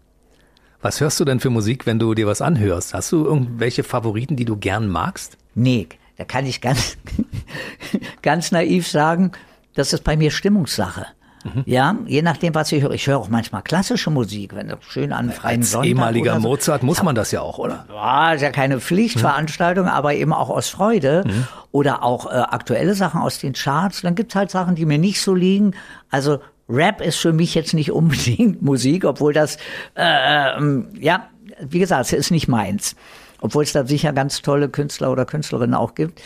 Was 0.81 1.01
hörst 1.01 1.19
du 1.19 1.25
denn 1.25 1.41
für 1.41 1.51
Musik, 1.51 1.85
wenn 1.85 1.99
du 1.99 2.15
dir 2.15 2.27
was 2.29 2.41
anhörst? 2.41 2.95
Hast 2.95 3.11
du 3.11 3.25
irgendwelche 3.25 3.83
Favoriten, 3.83 4.37
die 4.37 4.45
du 4.45 4.57
gern 4.57 4.89
magst? 4.89 5.39
Nee, 5.55 5.89
da 6.17 6.25
kann 6.25 6.47
ich 6.47 6.61
ganz, 6.61 6.97
ganz 8.23 8.53
naiv 8.53 8.87
sagen, 8.87 9.33
das 9.75 9.93
ist 9.93 10.05
bei 10.05 10.17
mir 10.17 10.31
Stimmungssache. 10.31 11.07
Mhm. 11.45 11.63
Ja, 11.67 11.97
je 12.07 12.23
nachdem, 12.23 12.55
was 12.55 12.71
ich 12.73 12.83
höre. 12.83 12.93
Ich 12.93 13.07
höre 13.07 13.19
auch 13.19 13.29
manchmal 13.29 13.63
klassische 13.63 14.11
Musik, 14.11 14.55
wenn 14.55 14.71
es 14.71 14.77
schön 14.89 15.13
an 15.13 15.31
freien 15.33 15.61
Als 15.61 15.71
Sonntag 15.73 15.89
ehemaliger 15.89 16.35
so. 16.35 16.41
Mozart 16.41 16.83
muss 16.83 17.03
man 17.03 17.15
das 17.15 17.31
ja 17.33 17.41
auch, 17.41 17.59
oder? 17.59 17.85
Ja, 17.89 18.33
ist 18.35 18.43
ja 18.43 18.51
keine 18.51 18.81
Pflichtveranstaltung, 18.81 19.87
aber 19.89 20.15
eben 20.15 20.33
auch 20.33 20.51
aus 20.51 20.69
Freude 20.69 21.25
Mhm. 21.27 21.47
oder 21.73 22.03
auch 22.03 22.27
äh, 22.27 22.31
aktuelle 22.37 22.95
Sachen 22.95 23.21
aus 23.21 23.39
den 23.39 23.53
Charts. 23.55 24.03
Dann 24.03 24.15
gibt's 24.15 24.35
halt 24.35 24.51
Sachen, 24.51 24.75
die 24.75 24.87
mir 24.87 24.99
nicht 24.99 25.21
so 25.21 25.35
liegen. 25.35 25.75
Also 26.11 26.39
Rap 26.69 27.01
ist 27.01 27.17
für 27.19 27.33
mich 27.33 27.55
jetzt 27.55 27.75
nicht 27.75 27.91
unbedingt 27.93 28.63
Musik, 28.63 29.05
obwohl 29.05 29.33
das, 29.33 29.57
äh, 29.97 30.57
ähm, 30.57 30.89
ja, 31.01 31.27
wie 31.61 31.79
gesagt, 31.81 32.07
es 32.07 32.13
ist 32.13 32.31
nicht 32.31 32.49
meins. 32.49 32.97
Obwohl 33.41 33.65
es 33.65 33.73
da 33.73 33.85
sicher 33.85 34.13
ganz 34.13 34.41
tolle 34.43 34.69
Künstler 34.69 35.11
oder 35.11 35.25
Künstlerinnen 35.25 35.75
auch 35.75 35.95
gibt. 35.97 36.21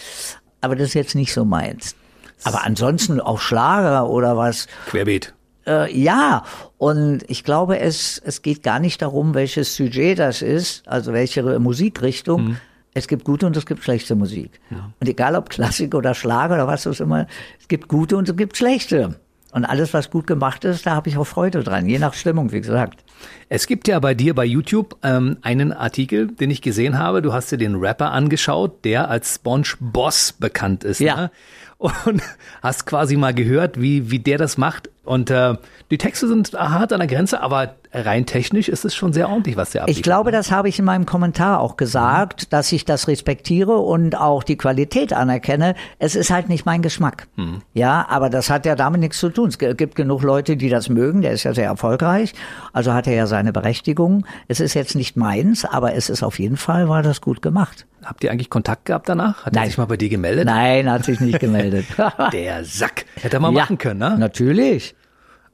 Aber 0.60 0.76
das 0.76 0.88
ist 0.88 0.94
jetzt 0.94 1.14
nicht 1.14 1.32
so 1.32 1.44
meins. 1.46 1.96
Aber 2.45 2.64
ansonsten 2.64 3.20
auch 3.20 3.41
Schlager 3.41 4.09
oder 4.09 4.37
was. 4.37 4.66
Querbeet. 4.87 5.34
Äh, 5.66 5.97
ja, 5.99 6.45
und 6.78 7.24
ich 7.28 7.43
glaube, 7.43 7.78
es, 7.80 8.20
es 8.24 8.43
geht 8.43 8.62
gar 8.62 8.78
nicht 8.78 9.03
darum, 9.03 9.34
welches 9.34 9.74
Sujet 9.74 10.18
das 10.18 10.43
ist, 10.43 10.87
also 10.87 11.12
welche 11.12 11.59
Musikrichtung. 11.59 12.57
Es 12.95 13.09
gibt 13.09 13.24
gute 13.24 13.47
und 13.47 13.57
es 13.57 13.66
gibt 13.66 13.82
schlechte 13.82 14.14
Musik. 14.14 14.59
Und 15.01 15.09
egal 15.09 15.37
ob 15.37 15.51
Klassik 15.51 15.95
oder 15.95 16.14
Schlager 16.14 16.55
oder 16.55 16.66
was 16.66 16.87
auch 16.87 16.99
immer, 17.01 17.26
es 17.61 17.68
gibt 17.68 17.89
gute 17.89 18.16
und 18.16 18.28
es 18.28 18.37
gibt 18.37 18.57
schlechte. 18.57 19.16
Und 19.53 19.64
alles, 19.64 19.95
was 19.95 20.11
gut 20.11 20.26
gemacht 20.26 20.64
ist, 20.64 20.87
da 20.87 20.95
habe 20.95 21.09
ich 21.09 21.16
auch 21.16 21.26
Freude 21.26 21.62
dran, 21.62 21.87
je 21.87 21.99
nach 21.99 22.14
Stimmung, 22.14 22.53
wie 22.53 22.61
gesagt. 22.61 23.05
Es 23.49 23.66
gibt 23.66 23.89
ja 23.89 23.99
bei 24.01 24.14
dir 24.14 24.34
bei 24.34 24.45
YouTube 24.45 24.97
ähm, 25.03 25.39
einen 25.41 25.72
Artikel, 25.72 26.26
den 26.26 26.51
ich 26.51 26.62
gesehen 26.62 26.99
habe. 26.99 27.22
Du 27.22 27.32
hast 27.32 27.53
dir 27.53 27.57
den 27.57 27.76
Rapper 27.76 28.12
angeschaut, 28.12 28.84
der 28.84 29.09
als 29.09 29.37
Sponge 29.37 29.68
Boss 29.80 30.32
bekannt 30.32 30.84
ist. 30.84 31.01
Ja. 31.01 31.16
Ne? 31.16 31.30
Und 31.78 32.22
hast 32.62 32.86
quasi 32.86 33.16
mal 33.16 33.34
gehört, 33.34 33.80
wie, 33.80 34.10
wie 34.10 34.18
der 34.18 34.38
das 34.38 34.56
macht, 34.56 34.88
Und 35.04 35.30
äh, 35.30 35.54
die 35.90 35.98
Texte 35.98 36.26
sind 36.26 36.52
hart 36.52 36.92
an 36.92 37.00
der 37.00 37.08
Grenze, 37.08 37.40
aber 37.40 37.76
rein 37.93 38.26
technisch 38.26 38.68
ist 38.68 38.84
es 38.84 38.95
schon 38.95 39.12
sehr 39.12 39.28
ordentlich, 39.28 39.57
was 39.57 39.70
der 39.70 39.82
abliefert. 39.82 39.99
Ich 39.99 40.03
glaube, 40.03 40.32
das 40.32 40.51
habe 40.51 40.68
ich 40.68 40.78
in 40.78 40.84
meinem 40.84 41.07
Kommentar 41.07 41.61
auch 41.61 41.76
gesagt, 41.76 42.43
mhm. 42.43 42.47
dass 42.51 42.72
ich 42.72 42.84
das 42.84 43.09
respektiere 43.09 43.76
und 43.78 44.16
auch 44.16 44.43
die 44.43 44.57
Qualität 44.57 45.12
anerkenne. 45.12 45.74
Es 45.99 46.14
ist 46.14 46.30
halt 46.30 46.49
nicht 46.49 46.66
mein 46.66 46.82
Geschmack. 46.82 47.28
Mhm. 47.37 47.62
Ja, 47.74 48.07
aber 48.09 48.30
das 48.30 48.51
hat 48.51 48.66
ja 48.66 48.74
damit 48.74 49.01
nichts 49.01 49.18
zu 49.18 49.30
tun. 49.30 49.49
Es 49.49 49.59
gibt 49.59 49.95
genug 49.95 50.22
Leute, 50.22 50.57
die 50.57 50.68
das 50.68 50.89
mögen. 50.89 51.22
Der 51.22 51.32
ist 51.32 51.45
ja 51.45 51.55
sehr 51.55 51.66
erfolgreich. 51.66 52.34
Also 52.72 52.93
hat 52.93 53.07
er 53.07 53.14
ja 53.14 53.26
seine 53.26 53.53
Berechtigung. 53.53 54.26
Es 54.49 54.61
ist 54.61 54.74
jetzt 54.74 54.95
nicht 54.95 55.16
meins, 55.16 55.64
aber 55.64 55.95
es 55.95 56.11
ist 56.11 56.22
auf 56.22 56.39
jeden 56.39 56.57
Fall, 56.57 56.89
war 56.89 57.03
das 57.03 57.20
gut 57.20 57.43
gemacht. 57.43 57.87
Habt 58.05 58.22
ihr 58.22 58.30
eigentlich 58.30 58.51
Kontakt 58.51 58.84
gehabt 58.84 59.09
danach? 59.09 59.47
Hat 59.47 59.55
Nein. 59.55 59.64
er 59.64 59.66
sich 59.66 59.78
mal 59.78 59.87
bei 59.87 59.97
dir 59.97 60.09
gemeldet? 60.09 60.47
Nein, 60.47 60.91
hat 60.91 61.05
sich 61.05 61.20
nicht 61.20 61.41
gemeldet. 61.41 61.87
Der 62.32 62.64
Sack. 62.64 63.05
Hätte 63.16 63.39
er 63.39 63.41
mal 63.41 63.53
ja, 63.53 63.61
machen 63.61 63.78
können, 63.78 63.99
ne? 63.99 64.16
Natürlich. 64.18 64.95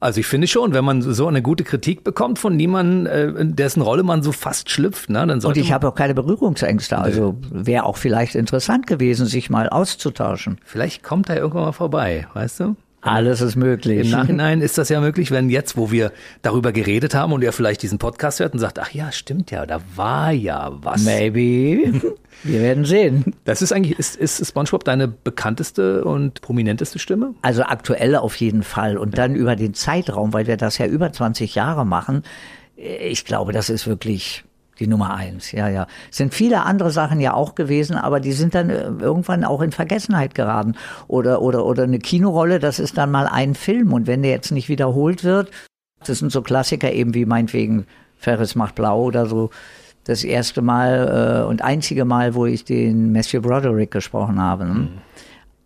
Also 0.03 0.19
ich 0.19 0.27
finde 0.27 0.47
schon, 0.47 0.73
wenn 0.73 0.83
man 0.83 1.01
so 1.01 1.27
eine 1.27 1.41
gute 1.41 1.63
Kritik 1.63 2.03
bekommt 2.03 2.37
von 2.37 2.57
niemandem, 2.57 3.05
äh, 3.39 3.45
dessen 3.45 3.81
Rolle 3.81 4.03
man 4.03 4.21
so 4.21 4.33
fast 4.33 4.69
schlüpft, 4.69 5.09
ne, 5.09 5.25
dann 5.25 5.39
sollte 5.39 5.61
Und 5.61 5.65
ich 5.65 5.71
habe 5.71 5.87
auch 5.87 5.95
keine 5.95 6.13
Berührungsängste. 6.13 6.97
Also 6.97 7.37
wäre 7.49 7.85
auch 7.85 7.95
vielleicht 7.95 8.35
interessant 8.35 8.85
gewesen, 8.85 9.25
sich 9.25 9.49
mal 9.49 9.69
auszutauschen. 9.69 10.59
Vielleicht 10.65 11.03
kommt 11.03 11.29
er 11.29 11.37
irgendwann 11.37 11.63
mal 11.63 11.71
vorbei, 11.71 12.27
weißt 12.33 12.59
du? 12.59 12.75
Alles 13.03 13.41
ist 13.41 13.55
möglich. 13.55 14.05
Im 14.05 14.11
Nachhinein 14.17 14.61
ist 14.61 14.77
das 14.77 14.89
ja 14.89 15.01
möglich, 15.01 15.29
wenn 15.29 15.49
jetzt, 15.49 15.75
wo 15.77 15.91
wir 15.91 16.11
darüber 16.41 16.71
geredet 16.71 17.13
haben 17.13 17.33
und 17.33 17.43
er 17.43 17.51
vielleicht 17.51 17.81
diesen 17.83 17.99
Podcast 17.99 18.39
hört 18.39 18.53
und 18.53 18.59
sagt, 18.59 18.79
ach 18.79 18.91
ja, 18.91 19.11
stimmt 19.11 19.51
ja, 19.51 19.65
da 19.65 19.81
war 19.95 20.31
ja 20.31 20.71
was. 20.81 21.03
Maybe. 21.03 22.01
Wir 22.43 22.61
werden 22.61 22.83
sehen. 22.83 23.35
Das 23.45 23.61
ist 23.61 23.71
eigentlich, 23.71 23.97
ist, 23.97 24.17
ist 24.17 24.45
SpongeBob 24.45 24.83
deine 24.83 25.07
bekannteste 25.07 26.03
und 26.03 26.41
prominenteste 26.41 26.99
Stimme? 26.99 27.35
Also 27.41 27.63
aktuelle 27.63 28.21
auf 28.21 28.35
jeden 28.35 28.63
Fall. 28.63 28.97
Und 28.97 29.17
dann 29.17 29.35
über 29.35 29.55
den 29.55 29.73
Zeitraum, 29.73 30.33
weil 30.33 30.47
wir 30.47 30.57
das 30.57 30.77
ja 30.77 30.85
über 30.85 31.13
20 31.13 31.55
Jahre 31.55 31.85
machen. 31.85 32.23
Ich 32.75 33.23
glaube, 33.23 33.53
das 33.53 33.69
ist 33.69 33.87
wirklich 33.87 34.43
die 34.79 34.87
Nummer 34.87 35.13
eins, 35.13 35.51
ja, 35.51 35.67
ja. 35.67 35.87
Es 36.09 36.17
sind 36.17 36.33
viele 36.33 36.63
andere 36.63 36.91
Sachen 36.91 37.19
ja 37.19 37.33
auch 37.33 37.55
gewesen, 37.55 37.95
aber 37.95 38.19
die 38.19 38.31
sind 38.31 38.55
dann 38.55 38.69
äh, 38.69 38.83
irgendwann 38.99 39.43
auch 39.43 39.61
in 39.61 39.71
Vergessenheit 39.71 40.33
geraten. 40.35 40.75
Oder, 41.07 41.41
oder, 41.41 41.65
oder 41.65 41.83
eine 41.83 41.99
Kinorolle, 41.99 42.59
das 42.59 42.79
ist 42.79 42.97
dann 42.97 43.11
mal 43.11 43.27
ein 43.27 43.55
Film. 43.55 43.93
Und 43.93 44.07
wenn 44.07 44.23
der 44.23 44.31
jetzt 44.31 44.51
nicht 44.51 44.69
wiederholt 44.69 45.23
wird, 45.23 45.51
das 46.05 46.19
sind 46.19 46.31
so 46.31 46.41
Klassiker 46.41 46.91
eben 46.91 47.13
wie 47.13 47.25
meinetwegen 47.25 47.85
Ferris 48.17 48.55
macht 48.55 48.75
blau 48.75 49.03
oder 49.03 49.25
so. 49.25 49.51
Das 50.05 50.23
erste 50.23 50.61
Mal 50.61 51.43
äh, 51.43 51.47
und 51.47 51.61
einzige 51.61 52.03
Mal, 52.03 52.35
wo 52.35 52.45
ich 52.45 52.65
den 52.65 53.11
Matthew 53.11 53.41
Broderick 53.41 53.91
gesprochen 53.91 54.41
habe. 54.41 54.65
Ne? 54.65 54.73
Mhm. 54.73 54.89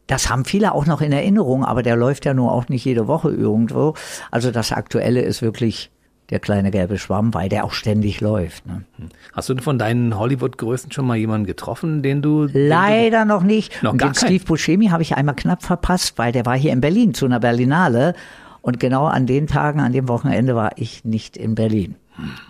Das 0.05 0.29
haben 0.29 0.45
viele 0.45 0.73
auch 0.73 0.85
noch 0.85 1.01
in 1.01 1.11
Erinnerung, 1.11 1.65
aber 1.65 1.83
der 1.83 1.95
läuft 1.95 2.25
ja 2.25 2.33
nur 2.33 2.51
auch 2.51 2.69
nicht 2.69 2.85
jede 2.85 3.07
Woche 3.07 3.29
irgendwo. 3.29 3.93
Also 4.31 4.51
das 4.51 4.71
Aktuelle 4.71 5.21
ist 5.21 5.41
wirklich 5.41 5.91
der 6.29 6.39
kleine 6.39 6.71
gelbe 6.71 6.97
Schwamm, 6.97 7.33
weil 7.33 7.49
der 7.49 7.63
auch 7.63 7.71
ständig 7.71 8.19
läuft. 8.19 8.65
Ne? 8.65 8.83
Hast 9.33 9.49
du 9.49 9.55
von 9.57 9.79
deinen 9.79 10.17
Hollywood-Größen 10.17 10.91
schon 10.91 11.07
mal 11.07 11.17
jemanden 11.17 11.47
getroffen, 11.47 12.03
den 12.03 12.21
du... 12.21 12.47
Leider 12.51 13.19
den 13.19 13.27
du, 13.29 13.33
noch 13.33 13.43
nicht. 13.43 13.81
Noch 13.81 13.93
Und 13.93 13.97
gar 13.97 14.11
den 14.11 14.15
Steve 14.15 14.43
Buscemi 14.43 14.87
habe 14.87 15.03
ich 15.03 15.15
einmal 15.15 15.35
knapp 15.35 15.63
verpasst, 15.63 16.17
weil 16.17 16.31
der 16.31 16.45
war 16.45 16.57
hier 16.57 16.73
in 16.73 16.81
Berlin 16.81 17.13
zu 17.13 17.25
einer 17.25 17.39
Berlinale. 17.39 18.13
Und 18.61 18.79
genau 18.79 19.05
an 19.05 19.25
den 19.25 19.47
Tagen, 19.47 19.79
an 19.79 19.93
dem 19.93 20.09
Wochenende 20.09 20.55
war 20.55 20.71
ich 20.75 21.05
nicht 21.05 21.37
in 21.37 21.55
Berlin. 21.55 21.95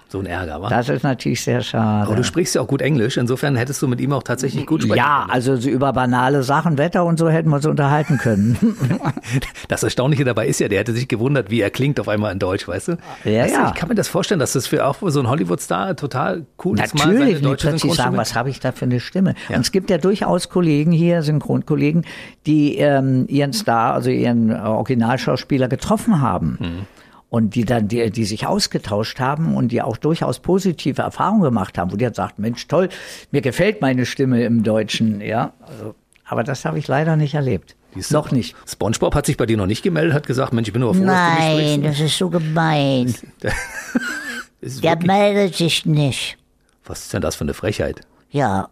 So 0.09 0.19
ein 0.19 0.25
Ärger, 0.25 0.61
wa? 0.61 0.69
Das 0.69 0.87
ist 0.87 1.03
natürlich 1.03 1.41
sehr 1.41 1.61
schade. 1.61 2.07
Aber 2.07 2.15
du 2.15 2.23
sprichst 2.23 2.55
ja 2.55 2.61
auch 2.61 2.67
gut 2.67 2.81
Englisch, 2.81 3.17
insofern 3.17 3.57
hättest 3.57 3.81
du 3.81 3.89
mit 3.89 3.99
ihm 3.99 4.13
auch 4.13 4.23
tatsächlich 4.23 4.65
gut 4.65 4.83
sprechen 4.83 4.97
Ja, 4.97 5.19
können. 5.21 5.31
also 5.31 5.57
so 5.57 5.69
über 5.69 5.91
banale 5.91 6.43
Sachen, 6.43 6.77
Wetter 6.77 7.03
und 7.03 7.19
so 7.19 7.27
hätten 7.27 7.49
wir 7.49 7.57
uns 7.57 7.65
unterhalten 7.65 8.17
können. 8.17 8.57
das 9.67 9.83
Erstaunliche 9.83 10.23
dabei 10.23 10.47
ist 10.47 10.61
ja, 10.61 10.69
der 10.69 10.79
hätte 10.79 10.93
sich 10.93 11.09
gewundert, 11.09 11.51
wie 11.51 11.59
er 11.59 11.69
klingt 11.71 11.99
auf 11.99 12.07
einmal 12.07 12.31
in 12.31 12.39
Deutsch, 12.39 12.67
weißt 12.67 12.87
du? 12.87 12.91
Ja, 13.25 13.43
weißt 13.43 13.53
ja. 13.53 13.63
Du, 13.63 13.69
ich 13.69 13.75
kann 13.75 13.89
mir 13.89 13.95
das 13.95 14.07
vorstellen, 14.07 14.39
dass 14.39 14.53
das 14.53 14.65
für 14.65 14.85
auch 14.85 14.95
so 15.01 15.19
einen 15.19 15.29
Hollywood-Star 15.29 15.97
total 15.97 16.45
cool 16.63 16.79
ist. 16.79 16.95
Natürlich, 16.95 17.41
mal 17.41 17.57
plötzlich 17.57 17.93
sagen, 17.93 18.15
was 18.15 18.33
habe 18.33 18.49
ich 18.49 18.61
da 18.61 18.71
für 18.71 18.85
eine 18.85 19.01
Stimme? 19.01 19.35
Ja. 19.49 19.57
Und 19.57 19.61
es 19.63 19.73
gibt 19.73 19.89
ja 19.89 19.97
durchaus 19.97 20.47
Kollegen 20.47 20.93
hier, 20.93 21.21
Synchronkollegen, 21.21 22.05
die 22.45 22.77
ähm, 22.77 23.25
ihren 23.27 23.51
Star, 23.51 23.93
also 23.93 24.09
ihren 24.09 24.55
Originalschauspieler 24.55 25.67
getroffen 25.67 26.21
haben. 26.21 26.57
Mhm 26.61 26.96
und 27.29 27.55
die 27.55 27.65
dann, 27.65 27.87
die, 27.87 28.09
die 28.09 28.25
sich 28.25 28.47
ausgetauscht 28.47 29.19
haben 29.19 29.55
und 29.55 29.71
die 29.71 29.81
auch 29.81 29.97
durchaus 29.97 30.39
positive 30.39 31.01
Erfahrungen 31.01 31.41
gemacht 31.41 31.77
haben, 31.77 31.91
wo 31.91 31.97
die 31.97 32.05
dann 32.05 32.13
sagt, 32.13 32.39
Mensch, 32.39 32.67
toll, 32.67 32.89
mir 33.31 33.41
gefällt 33.41 33.81
meine 33.81 34.05
Stimme 34.05 34.43
im 34.43 34.63
Deutschen, 34.63 35.21
ja. 35.21 35.53
Also, 35.61 35.95
aber 36.25 36.43
das 36.43 36.65
habe 36.65 36.79
ich 36.79 36.87
leider 36.87 37.15
nicht 37.15 37.33
erlebt. 37.33 37.75
Siehst 37.93 38.11
noch 38.11 38.31
nicht. 38.31 38.55
SpongeBob 38.67 39.15
hat 39.15 39.25
sich 39.25 39.37
bei 39.37 39.45
dir 39.45 39.57
noch 39.57 39.65
nicht 39.65 39.81
gemeldet, 39.81 40.13
hat 40.13 40.27
gesagt, 40.27 40.53
Mensch, 40.53 40.67
ich 40.67 40.73
bin 40.73 40.81
nur 40.81 40.93
froh, 40.93 41.03
Nein, 41.03 41.37
dass 41.37 41.49
du 41.49 41.55
mich 41.55 41.65
Nein, 41.65 41.83
das 41.83 41.99
ist 41.99 42.17
so 42.17 42.29
gemein. 42.29 43.13
Der 44.61 44.97
meldet 44.97 45.55
sich 45.55 45.85
nicht. 45.85 46.37
Was 46.85 47.03
ist 47.03 47.13
denn 47.13 47.21
das 47.21 47.35
für 47.35 47.43
eine 47.43 47.53
Frechheit? 47.53 48.01
Ja. 48.29 48.69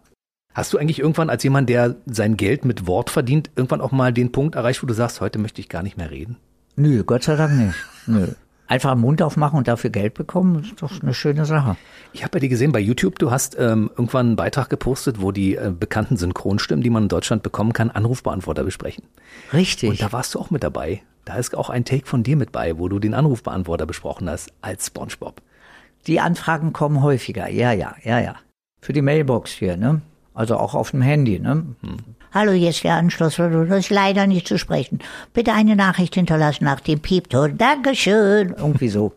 Hast 0.52 0.72
du 0.72 0.78
eigentlich 0.78 0.98
irgendwann 0.98 1.30
als 1.30 1.42
jemand, 1.42 1.68
der 1.68 1.96
sein 2.06 2.36
Geld 2.36 2.64
mit 2.64 2.86
Wort 2.86 3.10
verdient, 3.10 3.50
irgendwann 3.56 3.80
auch 3.80 3.92
mal 3.92 4.12
den 4.12 4.32
Punkt 4.32 4.54
erreicht, 4.54 4.82
wo 4.82 4.86
du 4.86 4.94
sagst, 4.94 5.20
heute 5.20 5.38
möchte 5.38 5.60
ich 5.60 5.68
gar 5.68 5.82
nicht 5.82 5.96
mehr 5.96 6.10
reden? 6.10 6.36
Nö, 6.76 7.04
Gott 7.04 7.24
sei 7.24 7.36
Dank 7.36 7.52
nicht. 7.54 7.76
Nö 8.06 8.28
einfach 8.66 8.92
den 8.92 9.00
Mund 9.00 9.22
aufmachen 9.22 9.58
und 9.58 9.68
dafür 9.68 9.90
Geld 9.90 10.14
bekommen, 10.14 10.62
ist 10.62 10.82
doch 10.82 11.02
eine 11.02 11.14
schöne 11.14 11.44
Sache. 11.44 11.76
Ich 12.12 12.22
habe 12.22 12.32
bei 12.32 12.38
dir 12.38 12.48
gesehen 12.48 12.72
bei 12.72 12.80
YouTube, 12.80 13.18
du 13.18 13.30
hast 13.30 13.56
ähm, 13.58 13.90
irgendwann 13.90 14.26
einen 14.26 14.36
Beitrag 14.36 14.70
gepostet, 14.70 15.20
wo 15.20 15.32
die 15.32 15.56
äh, 15.56 15.72
bekannten 15.78 16.16
Synchronstimmen, 16.16 16.82
die 16.82 16.90
man 16.90 17.04
in 17.04 17.08
Deutschland 17.08 17.42
bekommen 17.42 17.72
kann, 17.72 17.90
Anrufbeantworter 17.90 18.64
besprechen. 18.64 19.04
Richtig. 19.52 19.90
Und 19.90 20.02
da 20.02 20.12
warst 20.12 20.34
du 20.34 20.40
auch 20.40 20.50
mit 20.50 20.62
dabei. 20.62 21.02
Da 21.24 21.36
ist 21.36 21.56
auch 21.56 21.70
ein 21.70 21.84
Take 21.84 22.06
von 22.06 22.22
dir 22.22 22.36
mit 22.36 22.52
bei, 22.52 22.78
wo 22.78 22.88
du 22.88 22.98
den 22.98 23.14
Anrufbeantworter 23.14 23.86
besprochen 23.86 24.30
hast 24.30 24.52
als 24.62 24.86
SpongeBob. 24.86 25.42
Die 26.06 26.20
Anfragen 26.20 26.72
kommen 26.72 27.02
häufiger, 27.02 27.48
ja, 27.48 27.72
ja, 27.72 27.96
ja, 28.04 28.20
ja. 28.20 28.36
Für 28.80 28.92
die 28.92 29.02
Mailbox 29.02 29.50
hier, 29.50 29.76
ne? 29.76 30.02
Also 30.34 30.56
auch 30.56 30.74
auf 30.74 30.92
dem 30.92 31.02
Handy, 31.02 31.40
ne? 31.40 31.66
Hm. 31.80 31.96
Hallo, 32.36 32.52
hier 32.52 32.68
ist 32.68 32.84
der 32.84 32.96
Anschluss. 32.96 33.36
Das 33.36 33.78
ist 33.78 33.88
leider 33.88 34.26
nicht 34.26 34.46
zu 34.46 34.58
sprechen. 34.58 34.98
Bitte 35.32 35.54
eine 35.54 35.74
Nachricht 35.74 36.16
hinterlassen 36.16 36.64
nach 36.64 36.80
dem 36.80 37.00
Piepton. 37.00 37.56
Dankeschön. 37.56 38.54
Irgendwie 38.58 38.90
so. 38.90 39.14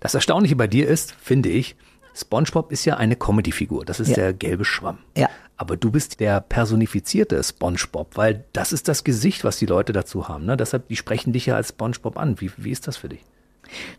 Das 0.00 0.14
Erstaunliche 0.14 0.56
bei 0.56 0.66
dir 0.66 0.88
ist, 0.88 1.14
finde 1.22 1.48
ich, 1.48 1.76
SpongeBob 2.12 2.72
ist 2.72 2.84
ja 2.86 2.96
eine 2.96 3.14
Comedy-Figur. 3.14 3.84
Das 3.84 4.00
ist 4.00 4.08
ja. 4.08 4.16
der 4.16 4.32
gelbe 4.32 4.64
Schwamm. 4.64 4.98
Ja. 5.16 5.28
Aber 5.58 5.76
du 5.76 5.92
bist 5.92 6.18
der 6.18 6.40
personifizierte 6.40 7.40
SpongeBob, 7.40 8.16
weil 8.16 8.42
das 8.52 8.72
ist 8.72 8.88
das 8.88 9.04
Gesicht, 9.04 9.44
was 9.44 9.58
die 9.58 9.66
Leute 9.66 9.92
dazu 9.92 10.26
haben. 10.26 10.44
Ne? 10.44 10.56
Deshalb, 10.56 10.88
die 10.88 10.96
sprechen 10.96 11.32
dich 11.32 11.46
ja 11.46 11.54
als 11.54 11.68
SpongeBob 11.68 12.18
an. 12.18 12.40
Wie, 12.40 12.50
wie 12.56 12.72
ist 12.72 12.88
das 12.88 12.96
für 12.96 13.10
dich? 13.10 13.24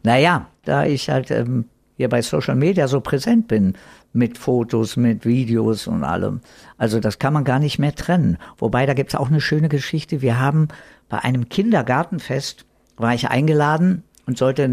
Naja, 0.03 0.47
da 0.65 0.83
ich 0.83 1.09
halt 1.09 1.31
ähm, 1.31 1.69
hier 1.95 2.09
bei 2.09 2.21
Social 2.21 2.55
Media 2.55 2.89
so 2.89 2.99
präsent 2.99 3.47
bin, 3.47 3.77
mit 4.14 4.38
Fotos, 4.38 4.97
mit 4.97 5.26
Videos 5.26 5.88
und 5.88 6.03
allem. 6.03 6.41
Also 6.78 6.99
das 6.99 7.20
kann 7.20 7.34
man 7.34 7.43
gar 7.43 7.59
nicht 7.59 7.80
mehr 7.80 7.95
trennen. 7.95 8.38
Wobei, 8.57 8.86
da 8.86 8.93
gibt's 8.93 9.16
auch 9.16 9.30
eine 9.30 9.41
schöne 9.41 9.70
Geschichte. 9.70 10.22
Wir 10.22 10.39
haben 10.39 10.68
bei 11.09 11.20
einem 11.20 11.49
Kindergartenfest, 11.49 12.66
war 12.97 13.14
ich 13.14 13.30
eingeladen 13.30 14.03
und 14.26 14.38
sollte 14.38 14.64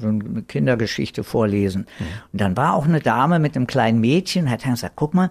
so 0.00 0.08
eine 0.08 0.42
Kindergeschichte 0.42 1.24
vorlesen. 1.24 1.86
Mhm. 1.98 2.04
Und 2.32 2.40
dann 2.40 2.56
war 2.56 2.74
auch 2.74 2.86
eine 2.86 3.00
Dame 3.00 3.38
mit 3.38 3.56
einem 3.56 3.66
kleinen 3.66 4.00
Mädchen 4.00 4.44
und 4.44 4.50
hat 4.50 4.64
dann 4.64 4.72
gesagt, 4.72 4.94
guck 4.96 5.14
mal, 5.14 5.30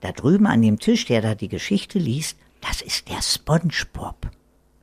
da 0.00 0.12
drüben 0.12 0.46
an 0.46 0.62
dem 0.62 0.78
Tisch, 0.78 1.06
der 1.06 1.22
da 1.22 1.34
die 1.34 1.48
Geschichte 1.48 1.98
liest, 1.98 2.36
das 2.60 2.82
ist 2.82 3.08
der 3.08 3.22
SpongeBob. 3.22 4.28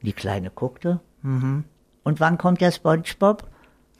Die 0.02 0.14
Kleine 0.14 0.50
guckte, 0.50 1.02
mhm. 1.22 1.66
und 2.04 2.20
wann 2.20 2.38
kommt 2.38 2.62
der 2.62 2.72
SpongeBob? 2.72 3.48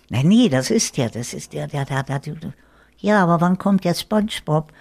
Nein, 0.10 0.28
nee, 0.28 0.50
das 0.50 0.72
ist 0.72 0.98
der, 0.98 1.10
das 1.10 1.34
ist 1.34 1.54
der, 1.54 1.68
der, 1.68 1.86
der, 1.86 2.04
der, 2.04 2.20
der 2.20 2.54
ja, 3.00 3.24
aber 3.24 3.42
wann 3.42 3.58
kommt 3.58 3.86
der 3.86 3.94
SpongeBob? 3.94 4.72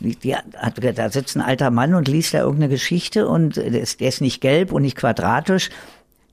Die, 0.00 0.34
da 0.94 1.10
sitzt 1.10 1.36
ein 1.36 1.42
alter 1.42 1.70
Mann 1.70 1.94
und 1.94 2.08
liest 2.08 2.34
da 2.34 2.40
irgendeine 2.40 2.70
Geschichte 2.70 3.28
und 3.28 3.56
der 3.56 3.80
ist, 3.80 4.00
der 4.00 4.08
ist 4.08 4.20
nicht 4.20 4.40
gelb 4.40 4.72
und 4.72 4.82
nicht 4.82 4.96
quadratisch. 4.96 5.70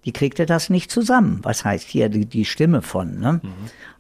Die 0.06 0.12
kriegt 0.12 0.40
er 0.40 0.48
das 0.48 0.70
nicht 0.72 0.90
zusammen. 0.90 1.40
Was 1.44 1.66
heißt 1.66 1.88
hier 1.88 2.10
die, 2.10 2.26
die 2.26 2.46
Stimme 2.46 2.82
von? 2.82 3.20
Ne? 3.20 3.42
Mhm. 3.44 3.50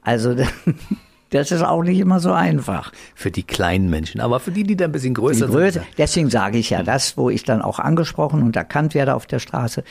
Also 0.01 0.35
das 1.29 1.51
ist 1.51 1.61
auch 1.61 1.83
nicht 1.83 1.99
immer 1.99 2.19
so 2.19 2.31
einfach. 2.31 2.91
Für 3.13 3.29
die 3.29 3.43
kleinen 3.43 3.91
Menschen, 3.91 4.21
aber 4.21 4.39
für 4.39 4.51
die, 4.51 4.63
die 4.63 4.75
da 4.75 4.85
ein 4.85 4.91
bisschen 4.91 5.13
größer 5.13 5.45
die 5.45 5.51
Größe, 5.51 5.71
sind. 5.73 5.85
Deswegen 5.99 6.29
sage 6.31 6.57
ich 6.57 6.71
ja 6.71 6.81
das, 6.81 7.15
wo 7.15 7.29
ich 7.29 7.43
dann 7.43 7.61
auch 7.61 7.77
angesprochen 7.77 8.41
und 8.41 8.55
erkannt 8.55 8.95
werde 8.95 9.13
auf 9.13 9.27
der 9.27 9.39
Straße 9.39 9.83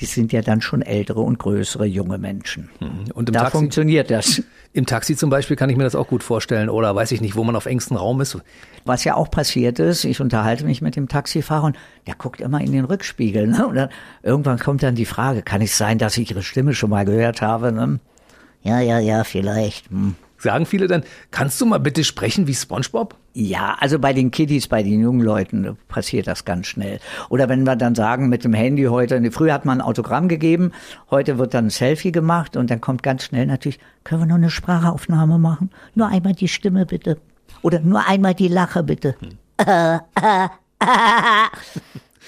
die 0.00 0.06
sind 0.06 0.32
ja 0.32 0.42
dann 0.42 0.60
schon 0.60 0.82
ältere 0.82 1.20
und 1.20 1.38
größere 1.38 1.84
junge 1.84 2.18
Menschen. 2.18 2.68
Mhm. 2.80 3.12
Und 3.14 3.28
im 3.28 3.32
da 3.32 3.40
Taxi, 3.40 3.58
funktioniert 3.58 4.10
das. 4.10 4.42
Im 4.72 4.86
Taxi 4.86 5.14
zum 5.14 5.30
Beispiel 5.30 5.56
kann 5.56 5.70
ich 5.70 5.76
mir 5.76 5.84
das 5.84 5.94
auch 5.94 6.08
gut 6.08 6.24
vorstellen 6.24 6.68
oder 6.68 6.94
weiß 6.96 7.12
ich 7.12 7.20
nicht, 7.20 7.36
wo 7.36 7.44
man 7.44 7.54
auf 7.54 7.66
engstem 7.66 7.96
Raum 7.96 8.20
ist. 8.20 8.36
Was 8.84 9.04
ja 9.04 9.14
auch 9.14 9.30
passiert 9.30 9.78
ist, 9.78 10.04
ich 10.04 10.20
unterhalte 10.20 10.64
mich 10.64 10.82
mit 10.82 10.96
dem 10.96 11.08
Taxifahrer 11.08 11.66
und 11.66 11.76
der 12.06 12.16
guckt 12.16 12.40
immer 12.40 12.60
in 12.60 12.72
den 12.72 12.84
Rückspiegel. 12.84 13.46
Ne? 13.46 13.66
Und 13.66 13.76
dann, 13.76 13.88
irgendwann 14.22 14.58
kommt 14.58 14.82
dann 14.82 14.96
die 14.96 15.04
Frage, 15.04 15.42
kann 15.42 15.62
es 15.62 15.78
sein, 15.78 15.98
dass 15.98 16.16
ich 16.16 16.30
Ihre 16.30 16.42
Stimme 16.42 16.74
schon 16.74 16.90
mal 16.90 17.04
gehört 17.04 17.40
habe? 17.40 17.70
Ne? 17.70 18.00
Ja, 18.62 18.80
ja, 18.80 18.98
ja, 18.98 19.22
vielleicht. 19.22 19.90
Hm. 19.90 20.16
Sagen 20.44 20.66
viele 20.66 20.88
dann, 20.88 21.04
kannst 21.30 21.58
du 21.62 21.64
mal 21.64 21.80
bitte 21.80 22.04
sprechen 22.04 22.46
wie 22.46 22.54
SpongeBob? 22.54 23.16
Ja, 23.32 23.78
also 23.80 23.98
bei 23.98 24.12
den 24.12 24.30
Kiddies, 24.30 24.68
bei 24.68 24.82
den 24.82 25.00
jungen 25.00 25.22
Leuten 25.22 25.78
passiert 25.88 26.26
das 26.26 26.44
ganz 26.44 26.66
schnell. 26.66 27.00
Oder 27.30 27.48
wenn 27.48 27.64
wir 27.64 27.76
dann 27.76 27.94
sagen, 27.94 28.28
mit 28.28 28.44
dem 28.44 28.52
Handy 28.52 28.84
heute, 28.84 29.30
früher 29.32 29.54
hat 29.54 29.64
man 29.64 29.80
ein 29.80 29.86
Autogramm 29.86 30.28
gegeben, 30.28 30.72
heute 31.10 31.38
wird 31.38 31.54
dann 31.54 31.68
ein 31.68 31.70
Selfie 31.70 32.12
gemacht 32.12 32.58
und 32.58 32.70
dann 32.70 32.82
kommt 32.82 33.02
ganz 33.02 33.24
schnell 33.24 33.46
natürlich, 33.46 33.78
können 34.04 34.20
wir 34.20 34.26
noch 34.26 34.34
eine 34.34 34.50
Sprachaufnahme 34.50 35.38
machen? 35.38 35.70
Nur 35.94 36.08
einmal 36.08 36.34
die 36.34 36.48
Stimme 36.48 36.84
bitte. 36.84 37.16
Oder 37.62 37.80
nur 37.80 38.06
einmal 38.06 38.34
die 38.34 38.48
Lache 38.48 38.82
bitte. 38.82 39.16
Hm. 39.20 39.38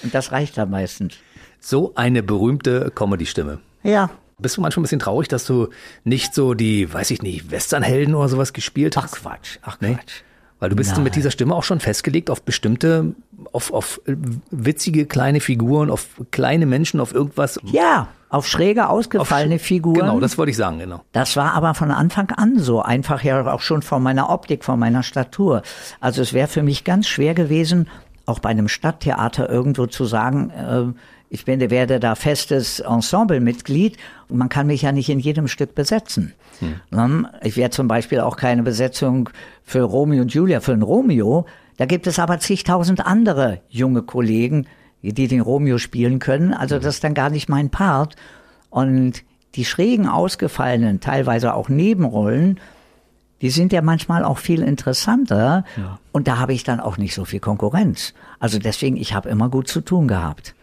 und 0.01 0.11
das 0.11 0.31
reicht 0.31 0.57
dann 0.57 0.71
meistens. 0.71 1.13
So 1.59 1.93
eine 1.93 2.23
berühmte 2.23 2.91
Comedy-Stimme. 2.95 3.59
Ja. 3.83 4.09
Bist 4.39 4.55
du 4.55 4.61
manchmal 4.61 4.81
ein 4.81 4.83
bisschen 4.83 4.99
traurig, 4.99 5.27
dass 5.29 5.45
du 5.45 5.69
nicht 6.03 6.35
so 6.35 6.53
die, 6.53 6.93
weiß 6.93 7.09
ich 7.09 7.23
nicht, 7.23 7.49
Westernhelden 7.49 8.13
oder 8.13 8.29
sowas 8.29 8.53
gespielt 8.53 8.95
hast? 8.95 9.15
Ach 9.15 9.19
Quatsch, 9.21 9.57
ach 9.63 9.77
Nee? 9.81 9.95
Quatsch. 9.95 10.21
Weil 10.59 10.69
du 10.69 10.75
bist 10.75 10.93
Nein. 10.93 11.03
mit 11.03 11.15
dieser 11.15 11.31
Stimme 11.31 11.55
auch 11.55 11.63
schon 11.63 11.79
festgelegt 11.79 12.29
auf 12.29 12.43
bestimmte, 12.43 13.15
auf, 13.51 13.73
auf 13.73 13.99
witzige 14.51 15.07
kleine 15.07 15.39
Figuren, 15.39 15.89
auf 15.89 16.07
kleine 16.29 16.67
Menschen, 16.67 16.99
auf 16.99 17.13
irgendwas. 17.15 17.59
Ja, 17.63 18.09
auf 18.29 18.47
schräge, 18.47 18.89
ausgefallene 18.89 19.55
Auf- 19.55 19.61
Figuren. 19.61 19.95
Genau, 20.01 20.19
das 20.19 20.37
wollte 20.37 20.51
ich 20.51 20.57
sagen, 20.57 20.77
genau. 20.79 21.01
Das 21.13 21.35
war 21.35 21.53
aber 21.53 21.73
von 21.73 21.89
Anfang 21.89 22.29
an 22.31 22.59
so, 22.59 22.81
einfach 22.83 23.23
ja 23.23 23.51
auch 23.51 23.61
schon 23.61 23.81
von 23.81 24.03
meiner 24.03 24.29
Optik, 24.29 24.63
von 24.63 24.79
meiner 24.79 25.01
Statur. 25.01 25.63
Also 25.99 26.21
es 26.21 26.33
wäre 26.33 26.47
für 26.47 26.61
mich 26.61 26.83
ganz 26.83 27.07
schwer 27.07 27.33
gewesen, 27.33 27.87
auch 28.27 28.37
bei 28.39 28.49
einem 28.49 28.67
Stadttheater 28.67 29.49
irgendwo 29.49 29.87
zu 29.87 30.05
sagen, 30.05 30.49
äh, 30.51 30.99
ich 31.29 31.45
bin, 31.45 31.59
werde 31.69 31.99
da 31.99 32.15
festes 32.15 32.79
Ensemblemitglied 32.79 33.97
und 34.29 34.37
man 34.37 34.49
kann 34.49 34.67
mich 34.67 34.81
ja 34.81 34.91
nicht 34.91 35.09
in 35.09 35.19
jedem 35.19 35.47
Stück 35.47 35.75
besetzen. 35.75 36.33
Ähm, 36.93 37.27
Ich 37.43 37.57
wäre 37.57 37.69
zum 37.69 37.87
Beispiel 37.87 38.19
auch 38.21 38.37
keine 38.37 38.63
Besetzung 38.63 39.29
für 39.63 39.81
Romeo 39.81 40.21
und 40.21 40.33
Julia, 40.33 40.59
für 40.61 40.73
einen 40.73 40.83
Romeo. 40.83 41.45
Da 41.77 41.85
gibt 41.85 42.07
es 42.07 42.17
aber 42.17 42.39
zigtausend 42.39 43.05
andere 43.05 43.59
junge 43.69 44.01
Kollegen, 44.03 44.67
die 45.01 45.27
den 45.27 45.41
Romeo 45.41 45.77
spielen 45.77 46.19
können. 46.19 46.53
Also 46.53 46.79
das 46.79 46.95
ist 46.95 47.03
dann 47.03 47.13
gar 47.13 47.29
nicht 47.29 47.49
mein 47.49 47.69
Part. 47.69 48.15
Und 48.69 49.23
die 49.55 49.65
schrägen, 49.65 50.07
ausgefallenen, 50.07 50.99
teilweise 50.99 51.53
auch 51.53 51.69
Nebenrollen, 51.69 52.59
die 53.41 53.49
sind 53.51 53.71
ja 53.71 53.81
manchmal 53.81 54.23
auch 54.23 54.39
viel 54.39 54.63
interessanter. 54.63 55.63
Und 56.11 56.27
da 56.27 56.37
habe 56.37 56.53
ich 56.53 56.63
dann 56.63 56.79
auch 56.79 56.97
nicht 56.97 57.13
so 57.13 57.25
viel 57.25 57.39
Konkurrenz. 57.39 58.13
Also 58.39 58.57
deswegen, 58.57 58.97
ich 58.97 59.13
habe 59.13 59.29
immer 59.29 59.49
gut 59.49 59.67
zu 59.67 59.81
tun 59.81 60.07
gehabt. 60.07 60.55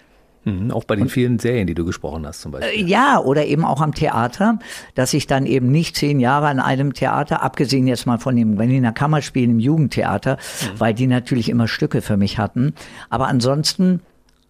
Mhm, 0.44 0.70
auch 0.70 0.84
bei 0.84 0.96
den 0.96 1.08
vielen 1.08 1.38
Serien, 1.38 1.66
die 1.66 1.74
du 1.74 1.84
gesprochen 1.84 2.26
hast, 2.26 2.40
zum 2.40 2.52
Beispiel. 2.52 2.86
Ja, 2.88 3.18
oder 3.18 3.46
eben 3.46 3.64
auch 3.64 3.80
am 3.80 3.94
Theater, 3.94 4.58
dass 4.94 5.14
ich 5.14 5.26
dann 5.26 5.46
eben 5.46 5.70
nicht 5.70 5.96
zehn 5.96 6.20
Jahre 6.20 6.48
an 6.48 6.60
einem 6.60 6.92
Theater, 6.92 7.42
abgesehen 7.42 7.86
jetzt 7.86 8.06
mal 8.06 8.18
von 8.18 8.36
dem 8.36 8.56
Berliner 8.56 8.92
Kammerspielen 8.92 9.52
im 9.52 9.58
Jugendtheater, 9.58 10.38
weil 10.78 10.94
die 10.94 11.06
natürlich 11.06 11.48
immer 11.48 11.68
Stücke 11.68 12.02
für 12.02 12.16
mich 12.16 12.38
hatten. 12.38 12.74
Aber 13.10 13.28
ansonsten 13.28 14.00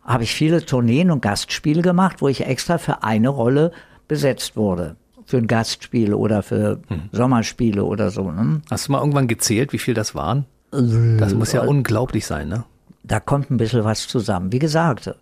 habe 0.03 0.25
ich 0.25 0.35
viele 0.35 0.65
Tourneen 0.65 1.11
und 1.11 1.23
Gastspiele 1.23 1.83
gemacht, 1.83 2.21
wo 2.21 2.29
ich 2.29 2.47
extra 2.47 2.79
für 2.79 3.03
eine 3.03 3.29
Rolle 3.29 3.73
besetzt 4.09 4.57
wurde. 4.57 4.97
Für 5.27 5.39
ein 5.39 5.47
Gastspiel 5.47 6.13
oder 6.13 6.43
für 6.43 6.81
Sommerspiele 7.13 7.85
oder 7.85 8.11
so. 8.11 8.31
Ne? 8.31 8.61
Hast 8.71 8.89
du 8.89 8.93
mal 8.93 8.99
irgendwann 8.99 9.29
gezählt, 9.29 9.73
wie 9.73 9.79
viel 9.79 9.95
das 9.95 10.15
waren? 10.15 10.45
Das 10.71 11.33
muss 11.35 11.53
ja 11.53 11.63
unglaublich 11.63 12.27
sein, 12.27 12.49
ne? 12.49 12.65
da 13.05 13.21
kommt 13.21 13.51
ein 13.51 13.59
bisschen 13.59 13.85
was 13.85 14.09
zusammen. 14.09 14.51
Wie 14.51 14.59
gesagt, 14.59 15.15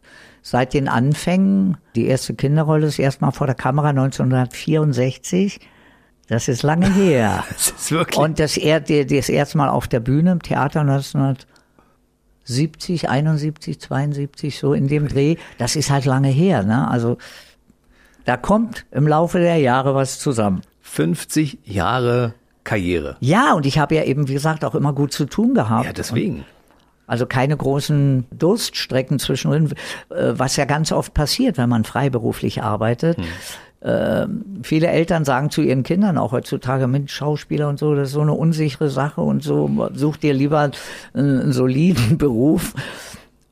seit 0.43 0.74
den 0.74 0.88
Anfängen, 0.88 1.76
die 1.95 2.07
erste 2.07 2.34
Kinderrolle 2.34 2.86
ist 2.88 2.99
erstmal 2.99 3.30
vor 3.32 3.47
der 3.47 3.55
Kamera 3.57 3.88
1964. 3.90 5.61
Das 6.28 6.49
ist 6.49 6.62
lange 6.62 6.90
her. 6.93 7.45
Das 7.51 7.68
ist 7.70 7.93
wirklich. 7.93 8.18
Und 8.18 8.38
das, 8.38 8.55
die- 8.55 9.07
das 9.07 9.28
erste 9.28 9.59
Mal 9.59 9.68
auf 9.68 9.86
der 9.88 10.01
Bühne 10.01 10.32
im 10.32 10.43
Theater 10.43 10.80
1970, 10.80 13.09
71, 13.09 13.80
72, 13.80 14.59
so 14.59 14.74
in 14.74 14.88
dem 14.88 15.09
Dreh. 15.09 15.36
Das 15.59 15.76
ist 15.76 15.90
halt 15.90 16.05
lange 16.05 16.28
her. 16.28 16.62
Ne? 16.64 16.88
Also 16.88 17.18
da 18.24 18.36
kommt 18.36 18.84
im 18.90 19.07
Laufe 19.07 19.38
der 19.38 19.57
Jahre 19.57 19.95
was 19.95 20.18
zusammen. 20.18 20.62
50 20.82 21.59
Jahre 21.64 22.34
Karriere. 22.64 23.16
Ja, 23.20 23.53
und 23.55 23.66
ich 23.66 23.78
habe 23.78 23.95
ja 23.97 24.05
eben, 24.05 24.28
wie 24.28 24.34
gesagt, 24.34 24.64
auch 24.64 24.74
immer 24.74 24.93
gut 24.93 25.12
zu 25.12 25.24
tun 25.26 25.55
gehabt. 25.55 25.84
Ja, 25.84 25.93
deswegen. 25.93 26.45
Also 27.13 27.27
keine 27.27 27.55
großen 27.55 28.25
Durststrecken 28.31 29.19
zwischendrin, 29.19 29.71
äh, 30.09 30.33
was 30.33 30.57
ja 30.57 30.65
ganz 30.65 30.93
oft 30.93 31.13
passiert, 31.13 31.59
wenn 31.59 31.69
man 31.69 31.85
freiberuflich 31.85 32.63
arbeitet. 32.63 33.19
Ähm, 33.83 34.63
viele 34.63 34.87
Eltern 34.87 35.27
sagen 35.27 35.51
zu 35.51 35.61
ihren 35.61 35.83
Kindern 35.83 36.17
auch 36.17 36.33
heutzutage, 36.33 36.87
Mensch, 36.87 37.13
Schauspieler 37.13 37.69
und 37.69 37.79
so, 37.79 37.95
das 37.95 38.09
ist 38.09 38.15
so 38.15 38.23
eine 38.23 38.33
unsichere 38.33 38.89
Sache 38.89 39.21
und 39.21 39.43
so, 39.43 39.91
such 39.93 40.17
dir 40.17 40.33
lieber 40.33 40.71
einen 41.13 41.53
soliden 41.53 42.17
Beruf. 42.17 42.73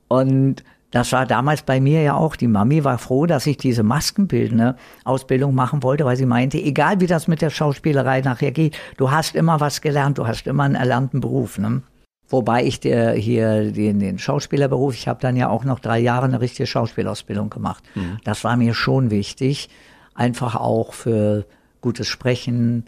Und 0.07 0.63
das 0.89 1.11
war 1.11 1.27
damals 1.27 1.61
bei 1.61 1.79
mir 1.79 2.01
ja 2.01 2.15
auch. 2.15 2.35
Die 2.35 2.47
Mami 2.47 2.83
war 2.83 2.97
froh, 2.97 3.27
dass 3.27 3.45
ich 3.45 3.57
diese 3.57 3.83
maskenbildende 3.83 4.75
Ausbildung 5.03 5.53
machen 5.53 5.83
wollte, 5.83 6.03
weil 6.05 6.17
sie 6.17 6.25
meinte, 6.25 6.57
egal 6.57 6.99
wie 6.99 7.05
das 7.05 7.27
mit 7.27 7.43
der 7.43 7.51
Schauspielerei 7.51 8.21
nachher 8.21 8.53
geht, 8.53 8.75
du 8.97 9.11
hast 9.11 9.35
immer 9.35 9.59
was 9.59 9.81
gelernt, 9.81 10.17
du 10.17 10.25
hast 10.25 10.47
immer 10.47 10.63
einen 10.63 10.73
erlernten 10.73 11.21
Beruf. 11.21 11.59
Ne? 11.59 11.83
Wobei 12.31 12.63
ich 12.65 12.79
der, 12.79 13.11
hier 13.13 13.71
den, 13.71 13.99
den 13.99 14.17
Schauspielerberuf, 14.17 14.95
ich 14.95 15.07
habe 15.07 15.19
dann 15.19 15.35
ja 15.35 15.49
auch 15.49 15.65
noch 15.65 15.79
drei 15.79 15.99
Jahre 15.99 16.25
eine 16.25 16.39
richtige 16.39 16.65
Schauspielausbildung 16.65 17.49
gemacht. 17.49 17.83
Das 18.23 18.43
war 18.43 18.55
mir 18.55 18.73
schon 18.73 19.11
wichtig, 19.11 19.69
einfach 20.15 20.55
auch 20.55 20.93
für 20.93 21.45
gutes 21.81 22.07
Sprechen, 22.07 22.85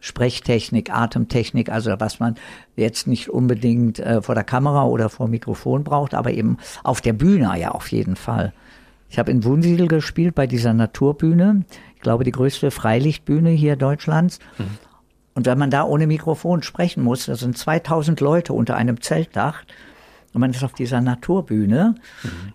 Sprechtechnik, 0.00 0.90
Atemtechnik, 0.90 1.70
also 1.70 1.94
was 1.98 2.20
man 2.20 2.34
jetzt 2.74 3.06
nicht 3.06 3.28
unbedingt 3.28 3.98
äh, 3.98 4.22
vor 4.22 4.34
der 4.34 4.44
Kamera 4.44 4.84
oder 4.84 5.10
vor 5.10 5.26
dem 5.26 5.32
Mikrofon 5.32 5.84
braucht, 5.84 6.14
aber 6.14 6.32
eben 6.32 6.56
auf 6.82 7.00
der 7.00 7.12
Bühne 7.12 7.52
ja 7.58 7.70
auf 7.72 7.92
jeden 7.92 8.16
Fall. 8.16 8.52
Ich 9.10 9.18
habe 9.18 9.30
in 9.30 9.44
Wunsiedel 9.44 9.88
gespielt 9.88 10.34
bei 10.34 10.46
dieser 10.46 10.72
Naturbühne, 10.72 11.64
ich 11.96 12.00
glaube 12.00 12.24
die 12.24 12.32
größte 12.32 12.70
Freilichtbühne 12.70 13.50
hier 13.50 13.76
Deutschlands. 13.76 14.38
Und 15.34 15.46
wenn 15.46 15.58
man 15.58 15.70
da 15.70 15.84
ohne 15.84 16.06
Mikrofon 16.06 16.62
sprechen 16.62 17.02
muss, 17.02 17.26
da 17.26 17.36
sind 17.36 17.56
2000 17.56 18.20
Leute 18.20 18.52
unter 18.52 18.76
einem 18.76 19.00
Zeltdach 19.00 19.62
und 20.32 20.40
man 20.40 20.50
ist 20.50 20.62
auf 20.62 20.72
dieser 20.72 21.00
Naturbühne, 21.00 21.94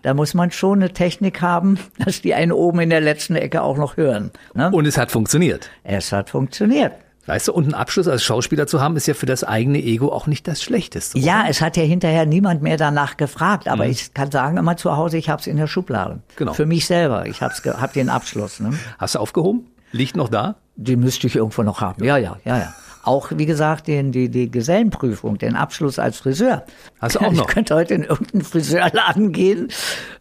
da 0.02 0.14
muss 0.14 0.34
man 0.34 0.50
schon 0.50 0.82
eine 0.82 0.92
Technik 0.92 1.42
haben, 1.42 1.78
dass 2.04 2.22
die 2.22 2.34
einen 2.34 2.52
oben 2.52 2.80
in 2.80 2.90
der 2.90 3.00
letzten 3.00 3.36
Ecke 3.36 3.62
auch 3.62 3.76
noch 3.76 3.96
hören. 3.96 4.30
Ne? 4.54 4.70
Und 4.70 4.86
es 4.86 4.96
hat 4.98 5.10
funktioniert. 5.10 5.70
Es 5.84 6.12
hat 6.12 6.30
funktioniert. 6.30 6.92
Weißt 7.26 7.48
du, 7.48 7.52
und 7.52 7.64
einen 7.64 7.74
Abschluss 7.74 8.06
als 8.06 8.22
Schauspieler 8.22 8.68
zu 8.68 8.80
haben, 8.80 8.96
ist 8.96 9.08
ja 9.08 9.14
für 9.14 9.26
das 9.26 9.42
eigene 9.42 9.82
Ego 9.82 10.12
auch 10.12 10.28
nicht 10.28 10.46
das 10.46 10.62
Schlechteste. 10.62 11.18
Ja, 11.18 11.46
es 11.48 11.60
hat 11.60 11.76
ja 11.76 11.82
hinterher 11.82 12.24
niemand 12.24 12.62
mehr 12.62 12.76
danach 12.76 13.16
gefragt, 13.16 13.66
aber 13.66 13.86
ich 13.86 14.14
kann 14.14 14.30
sagen 14.30 14.56
immer 14.56 14.76
zu 14.76 14.96
Hause, 14.96 15.16
ich 15.16 15.28
habe 15.28 15.40
es 15.40 15.48
in 15.48 15.56
der 15.56 15.66
Schublade. 15.66 16.20
Genau. 16.36 16.52
Für 16.52 16.66
mich 16.66 16.86
selber. 16.86 17.26
Ich 17.26 17.42
habe 17.42 17.52
hab 17.80 17.92
den 17.94 18.10
Abschluss. 18.10 18.60
Ne? 18.60 18.78
Hast 18.98 19.16
du 19.16 19.18
aufgehoben? 19.18 19.66
Liegt 19.90 20.16
noch 20.16 20.28
da? 20.28 20.54
Den 20.76 21.00
müsste 21.00 21.26
ich 21.26 21.36
irgendwo 21.36 21.62
noch 21.62 21.80
haben. 21.80 22.04
Ja, 22.04 22.16
ja, 22.16 22.36
ja, 22.44 22.58
ja. 22.58 22.74
Auch, 23.02 23.28
wie 23.36 23.46
gesagt, 23.46 23.86
den, 23.86 24.10
die, 24.10 24.28
die 24.28 24.50
Gesellenprüfung, 24.50 25.38
den 25.38 25.54
Abschluss 25.54 26.00
als 26.00 26.18
Friseur. 26.18 26.64
Hast 27.00 27.14
du 27.14 27.20
auch 27.20 27.30
noch? 27.32 27.42
Ich 27.48 27.54
könnte 27.54 27.76
heute 27.76 27.94
in 27.94 28.02
irgendeinen 28.02 28.42
Friseurladen 28.42 29.30
gehen, 29.30 29.68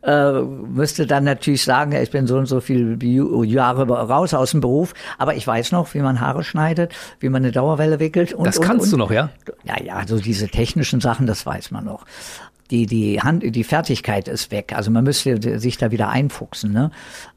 äh, 0.03 0.33
müsste 0.41 1.07
dann 1.07 1.23
natürlich 1.23 1.63
sagen, 1.63 1.93
ja, 1.93 2.01
ich 2.03 2.11
bin 2.11 2.27
so 2.27 2.37
und 2.37 2.45
so 2.45 2.61
viel 2.61 2.95
Ju- 3.01 3.43
Jahre 3.43 3.87
raus 3.87 4.35
aus 4.35 4.51
dem 4.51 4.61
Beruf, 4.61 4.93
aber 5.17 5.33
ich 5.33 5.47
weiß 5.47 5.71
noch, 5.71 5.91
wie 5.95 5.99
man 6.01 6.19
Haare 6.21 6.43
schneidet, 6.43 6.93
wie 7.19 7.29
man 7.29 7.41
eine 7.43 7.51
Dauerwelle 7.51 7.99
wickelt. 7.99 8.33
Und, 8.33 8.45
Das 8.45 8.59
und, 8.59 8.65
kannst 8.65 8.85
und. 8.85 8.91
du 8.91 8.97
noch, 8.97 9.09
ja? 9.11 9.31
Ja, 9.63 9.81
ja, 9.83 9.95
also 9.95 10.19
diese 10.19 10.47
technischen 10.47 11.01
Sachen, 11.01 11.25
das 11.25 11.43
weiß 11.43 11.71
man 11.71 11.85
noch. 11.85 12.05
Die, 12.69 12.85
die 12.85 13.19
Hand, 13.19 13.43
die 13.43 13.63
Fertigkeit 13.63 14.27
ist 14.27 14.51
weg. 14.51 14.73
Also 14.75 14.91
man 14.91 15.03
müsste 15.03 15.59
sich 15.59 15.77
da 15.77 15.89
wieder 15.89 16.09
einfuchsen, 16.09 16.71
ne? 16.71 16.91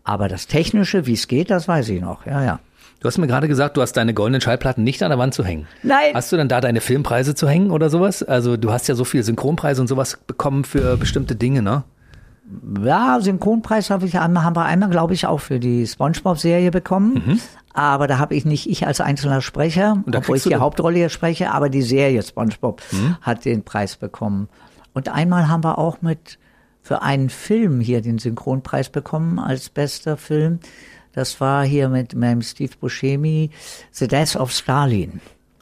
Aber 0.04 0.28
das 0.28 0.46
Technische, 0.46 1.06
wie 1.06 1.14
es 1.14 1.26
geht, 1.26 1.50
das 1.50 1.68
weiß 1.68 1.88
ich 1.88 2.02
noch. 2.02 2.26
Ja, 2.26 2.42
ja. 2.44 2.60
Du 3.00 3.06
hast 3.06 3.16
mir 3.18 3.26
gerade 3.28 3.46
gesagt, 3.46 3.76
du 3.76 3.82
hast 3.82 3.92
deine 3.96 4.12
goldenen 4.12 4.40
Schallplatten 4.40 4.82
nicht 4.82 5.02
an 5.04 5.10
der 5.10 5.18
Wand 5.18 5.32
zu 5.32 5.44
hängen. 5.44 5.68
Nein. 5.84 6.14
Hast 6.14 6.32
du 6.32 6.36
dann 6.36 6.48
da 6.48 6.60
deine 6.60 6.80
Filmpreise 6.80 7.34
zu 7.34 7.48
hängen 7.48 7.70
oder 7.70 7.90
sowas? 7.90 8.22
Also 8.24 8.56
du 8.56 8.72
hast 8.72 8.88
ja 8.88 8.94
so 8.96 9.04
viel 9.04 9.22
Synchronpreise 9.22 9.80
und 9.80 9.86
sowas 9.86 10.18
bekommen 10.26 10.64
für 10.64 10.96
bestimmte 10.96 11.36
Dinge, 11.36 11.62
ne? 11.62 11.84
Ja, 12.82 13.18
Synchronpreis 13.20 13.90
habe 13.90 14.06
ich 14.06 14.18
einmal, 14.18 14.42
haben 14.42 14.56
wir 14.56 14.64
einmal, 14.64 14.88
glaube 14.88 15.12
ich, 15.14 15.26
auch 15.26 15.38
für 15.38 15.60
die 15.60 15.86
SpongeBob-Serie 15.86 16.70
bekommen. 16.70 17.40
Aber 17.74 18.06
da 18.06 18.18
habe 18.18 18.34
ich 18.34 18.44
nicht 18.46 18.68
ich 18.68 18.86
als 18.86 19.00
einzelner 19.00 19.42
Sprecher, 19.42 19.96
Mhm. 19.96 20.14
Obwohl 20.16 20.38
ich 20.38 20.42
die 20.44 20.56
Hauptrolle 20.56 20.96
hier 20.96 21.08
spreche, 21.10 21.52
aber 21.52 21.68
die 21.68 21.82
Serie 21.82 22.22
SpongeBob 22.22 22.82
Mhm. 22.90 23.16
hat 23.20 23.44
den 23.44 23.62
Preis 23.64 23.96
bekommen. 23.96 24.48
Und 24.94 25.08
einmal 25.10 25.48
haben 25.48 25.62
wir 25.62 25.78
auch 25.78 26.00
mit 26.02 26.38
für 26.82 27.02
einen 27.02 27.28
Film 27.28 27.80
hier 27.80 28.00
den 28.00 28.18
Synchronpreis 28.18 28.88
bekommen 28.88 29.38
als 29.38 29.68
bester 29.68 30.16
Film. 30.16 30.58
Das 31.18 31.40
war 31.40 31.64
hier 31.64 31.88
mit 31.88 32.14
meinem 32.14 32.42
Steve 32.42 32.74
Buscemi, 32.80 33.50
The 33.90 34.06
Death 34.06 34.36
of 34.36 34.52
Stalin 34.52 35.20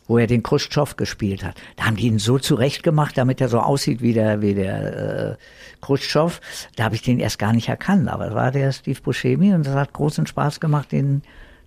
wo 0.09 0.19
er 0.19 0.29
den 0.29 0.43
Khrushchev 0.45 0.95
gespielt 0.97 1.43
hat. 1.43 1.57
Da 1.75 1.87
haben 1.87 1.97
die 1.97 2.07
ihn 2.07 2.21
so 2.21 2.39
zurecht 2.39 2.85
gemacht, 2.85 3.19
damit 3.19 3.41
er 3.41 3.49
so 3.49 3.59
aussieht 3.59 4.03
wie 4.03 4.13
der, 4.13 4.41
wie 4.41 4.55
der 4.55 5.31
äh, 5.33 5.37
Khrushchev. 5.81 6.39
Da 6.77 6.85
habe 6.85 6.95
ich 6.95 7.03
den 7.03 7.19
erst 7.19 7.41
gar 7.41 7.53
nicht 7.53 7.69
erkannt, 7.69 8.09
aber 8.09 8.29
es 8.29 8.35
war 8.35 8.53
der 8.53 8.71
Steve 8.71 9.01
Buscemi 9.01 9.53
und 9.53 9.67
es 9.67 9.75
hat 9.75 9.93
großen 9.95 10.27
Spaß 10.29 10.61
gemacht, 10.61 10.93
den 10.93 11.23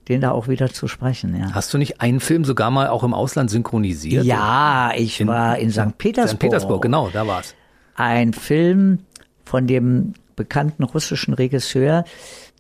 den 0.08 0.22
da 0.22 0.32
auch 0.32 0.48
wieder 0.48 0.70
zu 0.70 0.88
sprechen. 0.88 1.36
Ja, 1.38 1.54
Hast 1.54 1.74
du 1.74 1.78
nicht 1.78 2.00
einen 2.00 2.20
Film 2.20 2.46
sogar 2.46 2.72
mal 2.72 2.88
auch 2.88 3.04
im 3.04 3.14
Ausland 3.14 3.52
synchronisiert? 3.52 4.24
ja 4.24 4.92
ich 4.96 5.28
war 5.28 5.58
in 5.58 5.72
St. 5.72 5.98
Petersburg. 5.98 6.30
St. 6.36 6.40
Petersburg, 6.40 6.82
genau, 6.82 7.10
da 7.12 7.28
war's. 7.28 7.56
ein 7.96 8.34
Film 8.34 9.00
von 9.44 9.68
dem 9.68 10.14
bekannten 10.36 10.84
russischen 10.84 11.34
Regisseur, 11.34 12.06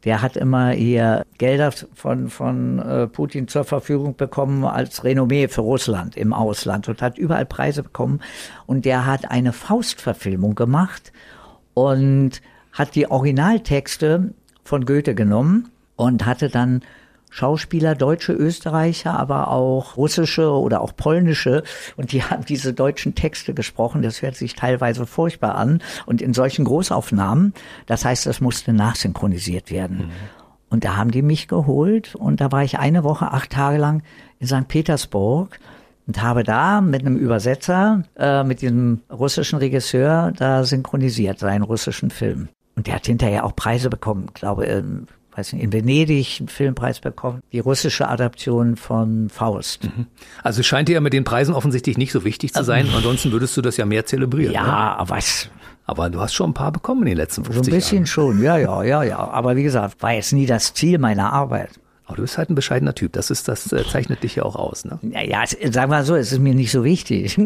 der 0.06 0.22
hat 0.22 0.38
immer 0.38 0.70
hier 0.72 1.26
Gelder 1.38 1.72
von, 1.94 2.30
von 2.30 2.80
äh, 2.80 3.08
Putin 3.08 3.48
zur 3.48 3.66
Verfügung 3.66 4.16
bekommen 4.16 4.64
als 4.64 5.04
Renommee 5.04 5.48
für 5.48 5.62
Russland 5.62 6.16
im 6.16 6.34
Ausland 6.34 6.88
und 6.88 7.02
hat 7.02 7.18
überall 7.18 7.46
Preise 7.46 7.84
bekommen. 7.84 8.22
Und 8.66 8.86
der 8.86 9.06
hat 9.06 9.30
eine 9.30 9.52
Faustverfilmung 9.52 10.56
gemacht 10.56 11.12
und 11.74 12.42
hat 12.72 12.96
die 12.96 13.10
Originaltexte 13.12 14.34
von 14.64 14.86
Goethe 14.86 15.16
genommen 15.16 15.70
und 15.96 16.26
hatte 16.26 16.50
dann 16.50 16.82
Schauspieler, 17.30 17.96
deutsche 17.96 18.34
Österreicher, 18.34 19.18
aber 19.18 19.50
auch 19.50 19.98
russische 19.98 20.52
oder 20.52 20.82
auch 20.82 20.96
polnische. 20.96 21.64
Und 21.96 22.12
die 22.12 22.24
haben 22.30 22.46
diese 22.46 22.74
deutschen 22.74 23.16
Texte 23.16 23.54
gesprochen. 23.54 24.02
Das 24.02 24.22
hört 24.22 24.36
sich 24.36 24.56
teilweise 24.56 25.06
furchtbar 25.06 25.56
an. 25.56 25.82
Und 26.06 26.22
in 26.22 26.34
solchen 26.34 26.66
Großaufnahmen, 26.66 27.54
das 27.86 28.06
heißt, 28.06 28.26
das 28.26 28.42
musste 28.42 28.74
nachsynchronisiert 28.74 29.72
werden. 29.72 30.12
Und 30.70 30.86
da 30.86 30.96
haben 30.96 31.12
die 31.12 31.22
mich 31.22 31.48
geholt 31.48 32.16
und 32.16 32.42
da 32.42 32.52
war 32.52 32.64
ich 32.64 32.78
eine 32.78 33.04
Woche, 33.04 33.32
acht 33.32 33.50
Tage 33.50 33.78
lang 33.78 34.04
in 34.40 34.48
St. 34.48 34.68
Petersburg 34.68 35.60
und 36.06 36.22
habe 36.22 36.44
da 36.44 36.82
mit 36.82 37.02
einem 37.02 37.18
Übersetzer, 37.18 38.04
äh, 38.18 38.44
mit 38.44 38.62
diesem 38.62 39.02
russischen 39.12 39.58
Regisseur, 39.60 40.32
da 40.36 40.64
synchronisiert, 40.64 41.40
seinen 41.40 41.64
russischen 41.64 42.12
Film. 42.12 42.50
Und 42.76 42.88
der 42.88 42.96
hat 42.96 43.08
hinterher 43.08 43.46
auch 43.46 43.56
Preise 43.56 43.90
bekommen, 43.90 44.26
ich 44.28 44.36
glaube, 44.36 44.66
ähm, 44.66 45.08
weiß 45.40 45.54
nicht, 45.54 45.64
in 45.64 45.74
Venedig 45.74 46.38
einen 46.40 46.48
Filmpreis 46.50 47.00
bekommen, 47.00 47.40
die 47.52 47.60
russische 47.60 48.08
Adaption 48.08 48.76
von 48.76 49.30
Faust. 49.30 49.88
Also 50.44 50.60
es 50.62 50.68
scheint 50.68 50.90
dir 50.90 50.94
ja 50.94 51.02
mit 51.02 51.14
den 51.14 51.24
Preisen 51.24 51.54
offensichtlich 51.56 51.98
nicht 51.98 52.12
so 52.12 52.24
wichtig 52.26 52.54
zu 52.54 52.64
sein. 52.64 52.88
Ansonsten 52.96 53.32
würdest 53.32 53.56
du 53.58 53.62
das 53.62 53.78
ja 53.78 53.86
mehr 53.86 54.06
zelebrieren. 54.06 54.54
Ja, 54.54 54.64
Ne? 54.64 54.74
aber 54.74 55.10
was? 55.10 55.50
Aber 55.86 56.10
du 56.12 56.20
hast 56.22 56.34
schon 56.36 56.52
ein 56.52 56.54
paar 56.54 56.72
bekommen 56.72 57.02
in 57.04 57.08
den 57.10 57.18
letzten 57.18 57.44
So 57.44 57.52
50 57.52 57.74
ein 57.74 57.78
bisschen 57.78 57.98
Jahren. 58.00 58.06
schon, 58.08 58.44
ja, 58.44 58.58
ja, 58.58 58.84
ja, 58.84 59.02
ja. 59.04 59.18
Aber 59.18 59.56
wie 59.56 59.64
gesagt, 59.64 60.02
war 60.04 60.12
jetzt 60.14 60.34
nie 60.34 60.46
das 60.46 60.74
Ziel 60.76 61.00
meiner 61.00 61.34
Arbeit. 61.34 61.72
Aber 62.06 62.16
du 62.18 62.22
bist 62.24 62.38
halt 62.40 62.50
ein 62.50 62.56
bescheidener 62.56 62.96
Typ. 62.96 63.14
Das 63.14 63.30
ist, 63.30 63.48
das 63.48 63.72
äh, 63.72 63.84
zeichnet 63.88 64.24
dich 64.24 64.36
ja 64.36 64.44
auch 64.44 64.56
aus. 64.56 64.84
Ne? 64.84 64.98
Naja, 65.04 65.42
es- 65.44 65.52
sagen 65.52 65.92
wir 65.92 65.98
mal 65.98 66.04
so, 66.06 66.16
es 66.16 66.32
ist 66.32 66.40
mir 66.40 66.56
nicht 66.56 66.72
so 66.72 66.84
wichtig. 66.84 67.40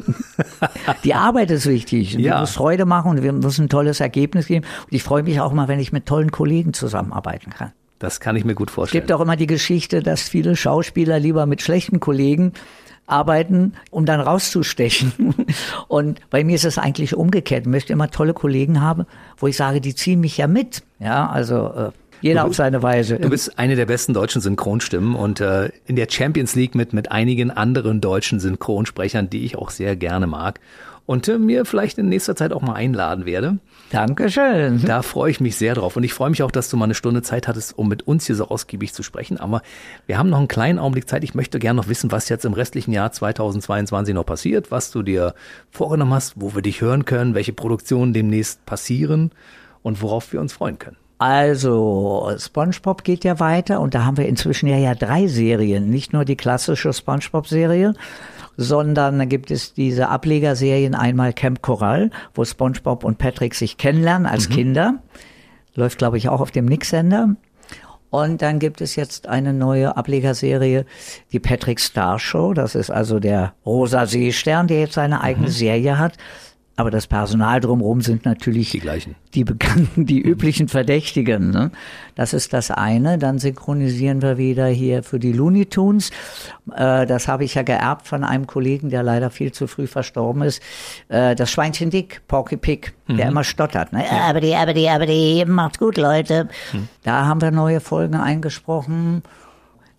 Die 1.04 1.14
Arbeit 1.14 1.52
ist 1.52 1.66
wichtig. 1.66 2.14
Ja. 2.14 2.20
Wir 2.20 2.40
müssen 2.42 2.54
Freude 2.54 2.86
machen 2.86 3.12
und 3.12 3.24
wir 3.24 3.34
müssen 3.34 3.66
ein 3.66 3.70
tolles 3.70 4.00
Ergebnis 4.00 4.48
geben. 4.48 4.66
Und 4.86 4.94
ich 4.94 5.04
freue 5.04 5.24
mich 5.24 5.40
auch 5.42 5.52
mal, 5.54 5.68
wenn 5.68 5.80
ich 5.80 5.92
mit 5.92 6.06
tollen 6.06 6.32
Kollegen 6.32 6.74
zusammenarbeiten 6.74 7.50
kann. 7.52 7.72
Das 8.00 8.20
kann 8.20 8.36
ich 8.36 8.44
mir 8.46 8.56
gut 8.56 8.70
Es 8.70 8.76
vorstellen. 8.76 9.02
gibt 9.02 9.12
auch 9.12 9.22
immer 9.22 9.36
die 9.36 9.48
Geschichte, 9.48 10.02
dass 10.02 10.22
viele 10.24 10.56
Schauspieler 10.56 11.20
lieber 11.20 11.46
mit 11.46 11.62
schlechten 11.62 12.00
Kollegen 12.00 12.54
arbeiten, 13.06 13.74
um 13.92 14.06
dann 14.06 14.20
rauszustechen. 14.20 15.36
Und 15.88 16.20
bei 16.30 16.44
mir 16.44 16.56
ist 16.56 16.66
es 16.66 16.78
eigentlich 16.78 17.16
umgekehrt. 17.16 17.62
Ich 17.62 17.72
möchte 17.72 17.94
immer 17.94 18.10
tolle 18.10 18.34
Kollegen 18.34 18.82
haben, 18.82 19.06
wo 19.38 19.48
ich 19.48 19.58
sage, 19.58 19.82
die 19.82 19.96
ziehen 19.96 20.20
mich 20.20 20.38
ja 20.38 20.48
mit. 20.48 20.84
Ja, 21.00 21.30
also 21.30 21.74
äh, 21.76 21.92
jeder 22.22 22.46
auf 22.46 22.56
seine 22.56 22.82
Weise. 22.82 23.20
Du 23.20 23.30
bist 23.30 23.60
eine 23.60 23.76
der 23.76 23.86
besten 23.86 24.14
deutschen 24.14 24.42
Synchronstimmen 24.42 25.16
und 25.16 25.42
äh, 25.42 25.70
in 25.86 25.98
der 25.98 26.08
Champions 26.10 26.56
League 26.56 26.74
mit, 26.74 26.94
mit 26.94 27.12
einigen 27.12 27.52
anderen 27.52 28.00
deutschen 28.00 28.40
Synchronsprechern, 28.40 29.30
die 29.30 29.44
ich 29.44 29.58
auch 29.58 29.70
sehr 29.70 29.98
gerne 29.98 30.26
mag 30.26 30.60
und 31.06 31.28
äh, 31.28 31.38
mir 31.38 31.66
vielleicht 31.66 31.98
in 31.98 32.10
nächster 32.10 32.36
Zeit 32.36 32.54
auch 32.54 32.62
mal 32.62 32.74
einladen 32.74 33.26
werde. 33.26 33.58
Dankeschön. 33.90 34.84
Da 34.86 35.02
freue 35.02 35.32
ich 35.32 35.40
mich 35.40 35.56
sehr 35.56 35.76
drauf 35.76 35.96
und 35.96 36.04
ich 36.04 36.14
freue 36.14 36.30
mich 36.30 36.44
auch, 36.44 36.52
dass 36.52 36.70
du 36.70 36.78
mal 36.78 36.86
eine 36.86 36.96
Stunde 36.96 37.22
Zeit 37.22 37.48
hattest, 37.48 37.78
um 37.78 37.88
mit 37.88 38.08
uns 38.08 38.26
hier 38.26 38.36
so 38.36 38.48
ausgiebig 38.48 38.94
zu 38.94 39.04
sprechen. 39.04 39.38
Aber 39.38 39.62
wir 40.08 40.18
haben 40.18 40.30
noch 40.30 40.40
einen 40.40 40.48
kleinen 40.48 40.80
Augenblick 40.80 41.10
Zeit. 41.10 41.24
Ich 41.24 41.36
möchte 41.36 41.60
gerne 41.60 41.78
noch 41.78 41.90
wissen, 41.90 42.12
was 42.12 42.30
jetzt 42.30 42.46
im 42.46 42.54
restlichen 42.54 42.94
Jahr 42.94 43.12
2022 43.12 44.16
noch 44.16 44.26
passiert, 44.26 44.72
was 44.72 44.92
du 44.92 45.04
dir 45.04 45.34
vorgenommen 45.70 46.14
hast, 46.14 46.34
wo 46.38 46.56
wir 46.56 46.62
dich 46.62 46.82
hören 46.82 47.06
können, 47.06 47.36
welche 47.36 47.54
Produktionen 47.54 48.14
demnächst 48.14 48.66
passieren 48.66 49.32
und 49.82 50.02
worauf 50.02 50.32
wir 50.34 50.40
uns 50.40 50.54
freuen 50.54 50.80
können. 50.80 50.98
Also, 51.20 52.34
SpongeBob 52.38 53.06
geht 53.06 53.24
ja 53.24 53.40
weiter 53.40 53.80
und 53.80 53.94
da 53.94 54.04
haben 54.04 54.18
wir 54.18 54.28
inzwischen 54.28 54.68
ja, 54.68 54.78
ja 54.78 54.94
drei 54.94 55.28
Serien. 55.28 55.90
Nicht 55.90 56.12
nur 56.12 56.26
die 56.26 56.36
klassische 56.36 56.92
SpongeBob-Serie, 56.92 57.94
sondern 58.58 59.20
da 59.20 59.26
gibt 59.26 59.52
es 59.52 59.74
diese 59.74 60.10
Ablegerserien. 60.10 60.96
Einmal 60.96 61.34
Camp 61.34 61.62
Coral, 61.62 62.12
wo 62.34 62.46
SpongeBob 62.46 63.04
und 63.04 63.18
Patrick 63.18 63.56
sich 63.56 63.78
kennenlernen 63.78 64.28
als 64.28 64.50
Kinder. 64.50 65.00
Läuft, 65.76 65.98
glaube 65.98 66.18
ich, 66.18 66.30
auch 66.30 66.42
auf 66.42 66.52
dem 66.52 66.66
Nix-Sender. 66.66 67.36
Und 68.10 68.44
dann 68.44 68.60
gibt 68.60 68.80
es 68.80 68.96
jetzt 68.96 69.28
eine 69.28 69.54
neue 69.54 69.98
Ablegerserie, 69.98 70.86
die 71.32 71.40
Patrick 71.40 71.80
Star 71.80 72.20
Show. 72.20 72.54
Das 72.54 72.76
ist 72.76 72.92
also 72.92 73.20
der 73.20 73.54
Rosa 73.66 74.06
Seestern, 74.06 74.68
der 74.68 74.82
jetzt 74.82 74.94
seine 74.94 75.22
eigene 75.22 75.50
Serie 75.50 75.98
hat. 75.98 76.14
Aber 76.76 76.90
das 76.90 77.06
Personal 77.06 77.60
drumherum 77.60 78.02
sind 78.02 78.26
natürlich 78.26 78.72
Die 78.72 78.80
gleichen. 78.80 79.16
die 79.36 79.44
bekannten, 79.44 80.08
die 80.08 80.20
üblichen 80.20 80.68
Verdächtigen. 80.68 81.52
Ne? 81.52 81.70
Das 82.16 82.34
ist 82.34 82.52
das 82.52 82.72
eine. 82.72 83.20
Dann 83.20 83.38
synchronisieren 83.38 84.24
wir 84.24 84.40
wieder 84.40 84.66
hier 84.68 85.04
für 85.04 85.20
die 85.20 85.34
Looney 85.34 85.68
Tunes. 85.68 86.10
Äh, 86.76 87.06
das 87.06 87.28
habe 87.28 87.44
ich 87.44 87.54
ja 87.54 87.62
geerbt 87.62 88.08
von 88.08 88.24
einem 88.24 88.48
Kollegen, 88.48 88.90
der 88.90 89.04
leider 89.04 89.30
viel 89.30 89.52
zu 89.52 89.68
früh 89.68 89.86
verstorben 89.86 90.42
ist. 90.42 90.64
Äh, 91.10 91.36
das 91.36 91.52
Schweinchen 91.52 91.92
Dick, 91.92 92.22
Porky 92.28 92.58
Pig, 92.58 92.94
der 93.08 93.28
immer 93.28 93.44
stottert. 93.44 93.94
Ne? 93.94 94.04
Aber 94.10 94.42
die, 94.42 94.56
aber 94.56 94.74
die, 94.74 94.90
aber 94.90 95.06
die, 95.06 95.46
macht's 95.46 95.78
gut, 95.78 95.98
Leute. 95.98 96.48
Da 97.04 97.28
haben 97.28 97.40
wir 97.42 97.52
neue 97.52 97.82
Folgen 97.82 98.16
eingesprochen. 98.16 99.22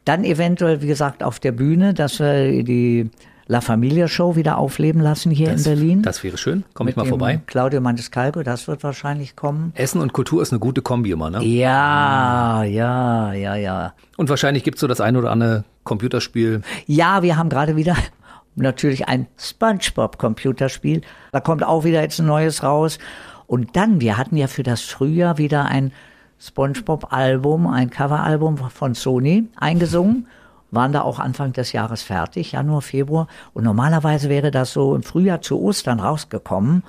Dann 0.05 0.25
eventuell, 0.25 0.83
wie 0.83 0.89
gesagt, 0.89 1.23
auf 1.23 1.39
der 1.39 1.53
Bühne, 1.53 1.95
dass 1.95 2.19
wir 2.19 2.65
die 2.65 3.11
La 3.47 3.61
Familia 3.61 4.09
Show 4.09 4.37
wieder 4.37 4.57
aufleben 4.57 5.03
lassen 5.03 5.31
hier 5.31 5.51
Das, 5.51 5.67
in 5.67 5.75
Berlin. 5.75 6.03
das 6.03 6.25
wäre 6.25 6.39
schön. 6.39 6.65
Komm 6.73 6.89
ich 6.89 6.97
mal 6.97 7.05
vorbei. 7.05 7.41
Claudio 7.47 7.81
Maniscalco, 7.83 8.43
das 8.43 8.67
wird 8.69 8.83
wahrscheinlich 8.83 9.37
kommen. 9.37 9.73
Essen 9.75 10.01
und 10.01 10.15
Kultur 10.15 10.41
ist 10.41 10.51
eine 10.53 10.61
gute 10.61 10.81
Kombi 10.81 11.11
immer, 11.11 11.29
ne? 11.29 11.43
Ja, 11.45 12.65
ja, 12.65 13.33
ja, 13.35 13.55
ja. 13.57 13.93
Und 14.17 14.31
wahrscheinlich 14.31 14.65
gibt's 14.65 14.81
so 14.81 14.87
das 14.87 15.01
ein 15.03 15.17
oder 15.17 15.31
andere 15.31 15.65
Computerspiel. 15.85 16.63
Ja, 16.87 17.23
wir 17.23 17.37
haben 17.37 17.51
gerade 17.51 17.77
wieder 17.77 17.97
natürlich 18.55 19.09
ein 19.09 19.27
SpongeBob-Computerspiel. 19.39 21.03
Da 21.33 21.41
kommt 21.41 21.65
auch 21.65 21.85
wieder 21.85 22.01
jetzt 22.01 22.21
ein 22.21 22.27
neues 22.27 22.63
raus. 22.63 22.99
Und 23.47 23.77
dann, 23.77 24.01
wir 24.01 24.17
hatten 24.17 24.39
ja 24.39 24.47
für 24.47 24.63
das 24.63 24.81
Frühjahr 24.81 25.37
wieder 25.37 25.67
ein 25.67 25.93
SpongeBob-Album, 26.41 27.67
ein 27.67 27.91
Coveralbum 27.91 28.57
von 28.71 28.95
Sony 28.95 29.49
eingesungen. 29.57 30.27
Waren 30.75 30.93
da 30.93 31.03
auch 31.03 31.19
Anfang 31.19 31.53
des 31.53 31.73
Jahres 31.73 32.03
fertig, 32.03 32.53
Januar, 32.53 32.83
Februar. 32.83 33.29
Und 33.53 33.65
normalerweise 33.65 34.29
wäre 34.29 34.51
das 34.51 34.73
so 34.73 34.95
im 34.95 35.03
Frühjahr 35.03 35.41
zu 35.41 35.61
Ostern 35.61 36.01
rausgekommen. 36.01 36.83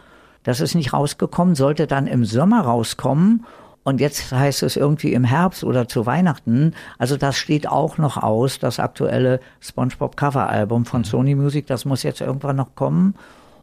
Das 0.44 0.60
ist 0.60 0.76
nicht 0.76 0.94
rausgekommen, 0.94 1.56
sollte 1.56 1.88
dann 1.88 2.08
im 2.08 2.26
Sommer 2.26 2.62
rauskommen. 2.62 3.46
Und 3.84 4.02
jetzt 4.02 4.32
heißt 4.32 4.64
es 4.64 4.78
irgendwie 4.78 5.14
im 5.14 5.24
Herbst 5.24 5.64
oder 5.64 5.88
zu 5.88 6.08
Weihnachten. 6.08 6.74
Also 6.98 7.18
das 7.18 7.38
steht 7.38 7.68
auch 7.68 8.00
noch 8.00 8.18
aus, 8.18 8.58
das 8.58 8.80
aktuelle 8.80 9.40
SpongeBob 9.60 10.18
Coveralbum 10.18 10.86
von 10.86 11.04
Sony 11.04 11.36
Music. 11.36 11.68
Das 11.68 11.86
muss 11.86 12.02
jetzt 12.02 12.22
irgendwann 12.22 12.56
noch 12.56 12.74
kommen. 12.74 13.14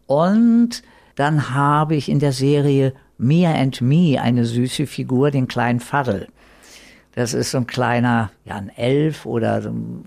Und 0.06 0.82
dann 1.16 1.54
habe 1.54 1.96
ich 1.96 2.08
in 2.08 2.20
der 2.20 2.32
Serie 2.32 2.94
Mia 3.18 3.52
and 3.52 3.80
Me 3.80 4.20
eine 4.20 4.44
süße 4.44 4.86
Figur, 4.86 5.32
den 5.32 5.48
kleinen 5.48 5.80
Faddel. 5.80 6.28
Das 7.14 7.34
ist 7.34 7.50
so 7.50 7.58
ein 7.58 7.66
kleiner, 7.66 8.30
ja, 8.44 8.54
ein 8.56 8.70
Elf 8.70 9.26
oder 9.26 9.60
so 9.62 9.68
ein- 9.70 10.04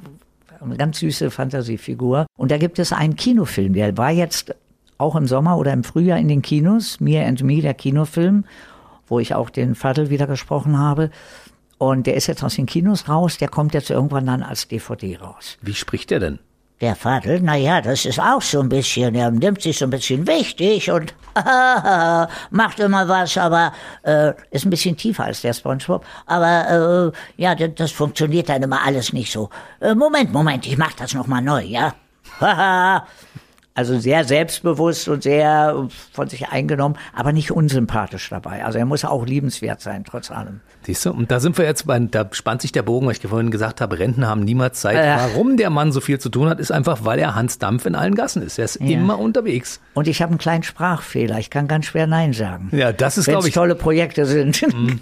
eine 0.59 0.77
ganz 0.77 0.99
süße 0.99 1.29
Fantasiefigur. 1.31 2.25
Und 2.37 2.49
da 2.51 2.57
gibt 2.57 2.79
es 2.79 2.91
einen 2.91 3.15
Kinofilm, 3.15 3.73
der 3.73 3.95
war 3.97 4.09
jetzt 4.11 4.55
auch 4.97 5.15
im 5.15 5.27
Sommer 5.27 5.57
oder 5.57 5.73
im 5.73 5.83
Frühjahr 5.83 6.17
in 6.17 6.27
den 6.27 6.41
Kinos, 6.41 6.99
Mia 6.99 7.25
and 7.27 7.43
Me, 7.43 7.61
der 7.61 7.73
Kinofilm, 7.73 8.45
wo 9.07 9.19
ich 9.19 9.35
auch 9.35 9.49
den 9.49 9.75
Faddel 9.75 10.09
wieder 10.09 10.25
gesprochen 10.25 10.79
habe. 10.79 11.11
Und 11.77 12.07
der 12.07 12.15
ist 12.15 12.27
jetzt 12.27 12.43
aus 12.43 12.55
den 12.55 12.65
Kinos 12.65 13.09
raus, 13.09 13.37
der 13.37 13.49
kommt 13.49 13.73
jetzt 13.73 13.89
irgendwann 13.89 14.25
dann 14.25 14.41
als 14.41 14.67
DVD 14.67 15.17
raus. 15.17 15.57
Wie 15.61 15.73
spricht 15.73 16.09
der 16.09 16.19
denn? 16.21 16.39
Der 16.81 16.93
Vater, 16.95 17.39
naja, 17.39 17.79
das 17.79 18.05
ist 18.05 18.19
auch 18.19 18.41
so 18.41 18.59
ein 18.59 18.67
bisschen, 18.67 19.15
er 19.15 19.31
nimmt 19.31 19.61
sich 19.61 19.77
so 19.77 19.85
ein 19.85 19.91
bisschen 19.91 20.27
wichtig 20.27 20.91
und 20.91 21.13
macht 22.49 22.79
immer 22.81 23.07
was, 23.07 23.37
aber 23.37 23.71
äh, 24.03 24.33
ist 24.51 24.65
ein 24.65 24.71
bisschen 24.71 24.97
tiefer 24.97 25.23
als 25.23 25.41
der 25.41 25.53
Spongebob. 25.53 26.05
Aber 26.25 27.13
äh, 27.37 27.41
ja, 27.41 27.55
das, 27.55 27.69
das 27.75 27.91
funktioniert 27.91 28.49
dann 28.49 28.63
immer 28.63 28.85
alles 28.85 29.13
nicht 29.13 29.31
so. 29.31 29.49
Äh, 29.79 29.95
Moment, 29.95 30.33
Moment, 30.33 30.67
ich 30.67 30.77
mach 30.77 30.91
das 30.93 31.13
nochmal 31.13 31.41
neu, 31.41 31.63
ja? 31.63 31.93
Also 33.77 33.99
sehr 33.99 34.23
selbstbewusst 34.23 35.09
und 35.09 35.23
sehr 35.23 35.89
von 36.13 36.29
sich 36.29 36.47
eingenommen, 36.47 36.95
aber 37.13 37.33
nicht 37.33 37.51
unsympathisch 37.51 38.29
dabei. 38.29 38.63
Also 38.63 38.79
er 38.79 38.85
muss 38.85 39.03
auch 39.03 39.25
liebenswert 39.25 39.81
sein, 39.81 40.05
trotz 40.05 40.31
allem. 40.31 40.61
Siehst 40.83 41.05
du? 41.05 41.11
Und 41.11 41.29
da 41.29 41.41
sind 41.41 41.57
wir 41.57 41.65
jetzt 41.65 41.85
bei, 41.85 41.99
da 41.99 42.25
spannt 42.31 42.61
sich 42.61 42.71
der 42.71 42.83
Bogen, 42.83 43.05
weil 43.05 43.17
ich 43.17 43.21
vorhin 43.21 43.51
gesagt 43.51 43.81
habe, 43.81 43.99
Renten 43.99 44.25
haben 44.25 44.45
niemals 44.45 44.79
Zeit. 44.79 44.95
Äh. 44.95 45.17
Warum 45.17 45.57
der 45.57 45.69
Mann 45.71 45.91
so 45.91 45.99
viel 45.99 46.19
zu 46.19 46.29
tun 46.29 46.47
hat, 46.47 46.61
ist 46.61 46.71
einfach, 46.71 47.03
weil 47.03 47.19
er 47.19 47.35
Hans 47.35 47.59
Dampf 47.59 47.85
in 47.85 47.95
allen 47.95 48.15
Gassen 48.15 48.41
ist. 48.43 48.57
Er 48.57 48.63
ist 48.63 48.77
immer 48.77 49.19
unterwegs. 49.19 49.81
Und 49.93 50.07
ich 50.07 50.21
habe 50.21 50.29
einen 50.29 50.39
kleinen 50.39 50.63
Sprachfehler. 50.63 51.37
Ich 51.39 51.49
kann 51.49 51.67
ganz 51.67 51.87
schwer 51.87 52.07
Nein 52.07 52.31
sagen. 52.31 52.69
Ja, 52.71 52.93
das 52.93 53.17
ist, 53.17 53.25
glaube 53.25 53.49
ich, 53.49 53.53
tolle 53.53 53.75
Projekte 53.75 54.25
sind. 54.25 54.65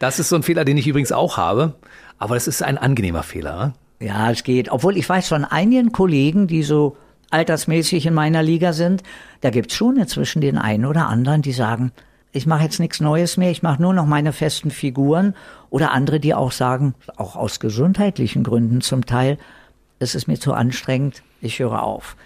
Das 0.00 0.18
ist 0.18 0.28
so 0.28 0.34
ein 0.34 0.42
Fehler, 0.42 0.64
den 0.64 0.76
ich 0.76 0.88
übrigens 0.88 1.12
auch 1.12 1.36
habe. 1.36 1.76
Aber 2.18 2.36
es 2.36 2.48
ist 2.48 2.62
ein 2.62 2.78
angenehmer 2.78 3.22
Fehler. 3.22 3.74
Ja, 4.00 4.30
es 4.30 4.42
geht. 4.42 4.70
Obwohl 4.70 4.96
ich 4.96 5.08
weiß 5.08 5.28
von 5.28 5.44
einigen 5.44 5.92
Kollegen, 5.92 6.46
die 6.48 6.64
so 6.64 6.96
altersmäßig 7.34 8.06
in 8.06 8.14
meiner 8.14 8.42
Liga 8.42 8.72
sind, 8.72 9.02
da 9.40 9.50
gibt's 9.50 9.74
schon 9.74 9.96
inzwischen 9.96 10.40
den 10.40 10.56
einen 10.56 10.86
oder 10.86 11.08
anderen, 11.08 11.42
die 11.42 11.52
sagen, 11.52 11.90
ich 12.30 12.46
mache 12.46 12.64
jetzt 12.64 12.80
nichts 12.80 13.00
Neues 13.00 13.36
mehr, 13.36 13.50
ich 13.50 13.62
mache 13.62 13.82
nur 13.82 13.92
noch 13.92 14.06
meine 14.06 14.32
festen 14.32 14.70
Figuren. 14.70 15.34
Oder 15.70 15.92
andere, 15.92 16.18
die 16.18 16.34
auch 16.34 16.50
sagen, 16.50 16.94
auch 17.16 17.36
aus 17.36 17.60
gesundheitlichen 17.60 18.42
Gründen 18.42 18.80
zum 18.80 19.06
Teil, 19.06 19.38
es 20.00 20.14
ist 20.14 20.26
mir 20.26 20.38
zu 20.38 20.52
anstrengend, 20.52 21.22
ich 21.40 21.60
höre 21.60 21.82
auf. 21.82 22.16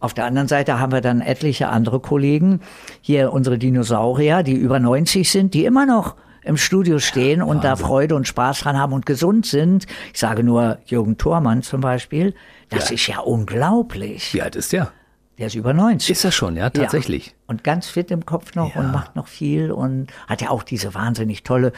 Auf 0.00 0.14
der 0.14 0.26
anderen 0.26 0.46
Seite 0.46 0.78
haben 0.78 0.92
wir 0.92 1.00
dann 1.00 1.20
etliche 1.20 1.68
andere 1.70 1.98
Kollegen, 1.98 2.60
hier 3.00 3.32
unsere 3.32 3.58
Dinosaurier, 3.58 4.44
die 4.44 4.54
über 4.54 4.78
90 4.78 5.28
sind, 5.28 5.54
die 5.54 5.64
immer 5.64 5.86
noch 5.86 6.14
im 6.44 6.56
Studio 6.56 7.00
stehen 7.00 7.42
und 7.42 7.64
da 7.64 7.74
Freude 7.74 8.14
und 8.14 8.28
Spaß 8.28 8.60
dran 8.60 8.78
haben 8.78 8.92
und 8.92 9.06
gesund 9.06 9.44
sind. 9.44 9.86
Ich 10.14 10.20
sage 10.20 10.44
nur 10.44 10.78
Jürgen 10.86 11.18
Thormann 11.18 11.62
zum 11.62 11.80
Beispiel. 11.80 12.32
Das 12.70 12.88
Ja. 12.90 12.94
ist 12.94 13.06
ja 13.06 13.18
unglaublich. 13.20 14.34
Wie 14.34 14.42
alt 14.42 14.56
ist 14.56 14.72
der? 14.72 14.92
Der 15.38 15.46
ist 15.46 15.54
über 15.54 15.72
90. 15.72 16.10
Ist 16.10 16.24
er 16.24 16.32
schon, 16.32 16.56
ja, 16.56 16.68
tatsächlich. 16.68 17.28
Ja. 17.28 17.32
Und 17.46 17.62
ganz 17.62 17.88
fit 17.88 18.10
im 18.10 18.26
Kopf 18.26 18.54
noch 18.56 18.74
Ja. 18.74 18.80
und 18.80 18.90
macht 18.90 19.14
noch 19.14 19.28
viel 19.28 19.70
und 19.70 20.08
hat 20.26 20.42
ja 20.42 20.50
auch 20.50 20.64
diese 20.64 20.94
wahnsinnig 20.94 21.44
tolle 21.44 21.72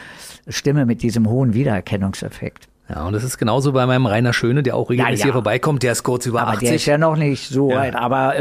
Stimme 0.47 0.85
mit 0.87 1.03
diesem 1.03 1.29
hohen 1.29 1.53
Wiedererkennungseffekt. 1.53 2.67
Ja, 2.93 3.05
und 3.05 3.13
das 3.13 3.23
ist 3.23 3.37
genauso 3.37 3.71
bei 3.71 3.85
meinem 3.85 4.05
Rainer 4.05 4.33
Schöne, 4.33 4.63
der 4.63 4.75
auch 4.75 4.89
regelmäßig 4.89 5.19
ja. 5.19 5.25
hier 5.25 5.33
vorbeikommt. 5.33 5.81
Der 5.83 5.93
ist 5.93 6.03
kurz 6.03 6.25
über 6.25 6.41
Aber 6.41 6.51
80. 6.51 6.67
der 6.67 6.75
ist 6.75 6.85
ja 6.85 6.97
noch 6.97 7.15
nicht 7.15 7.47
so 7.49 7.71
Ja. 7.71 7.77
weit, 7.77 7.95
aber 7.95 8.35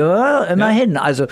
äh, 0.49 0.53
immerhin. 0.53 0.97
Also 0.97 1.27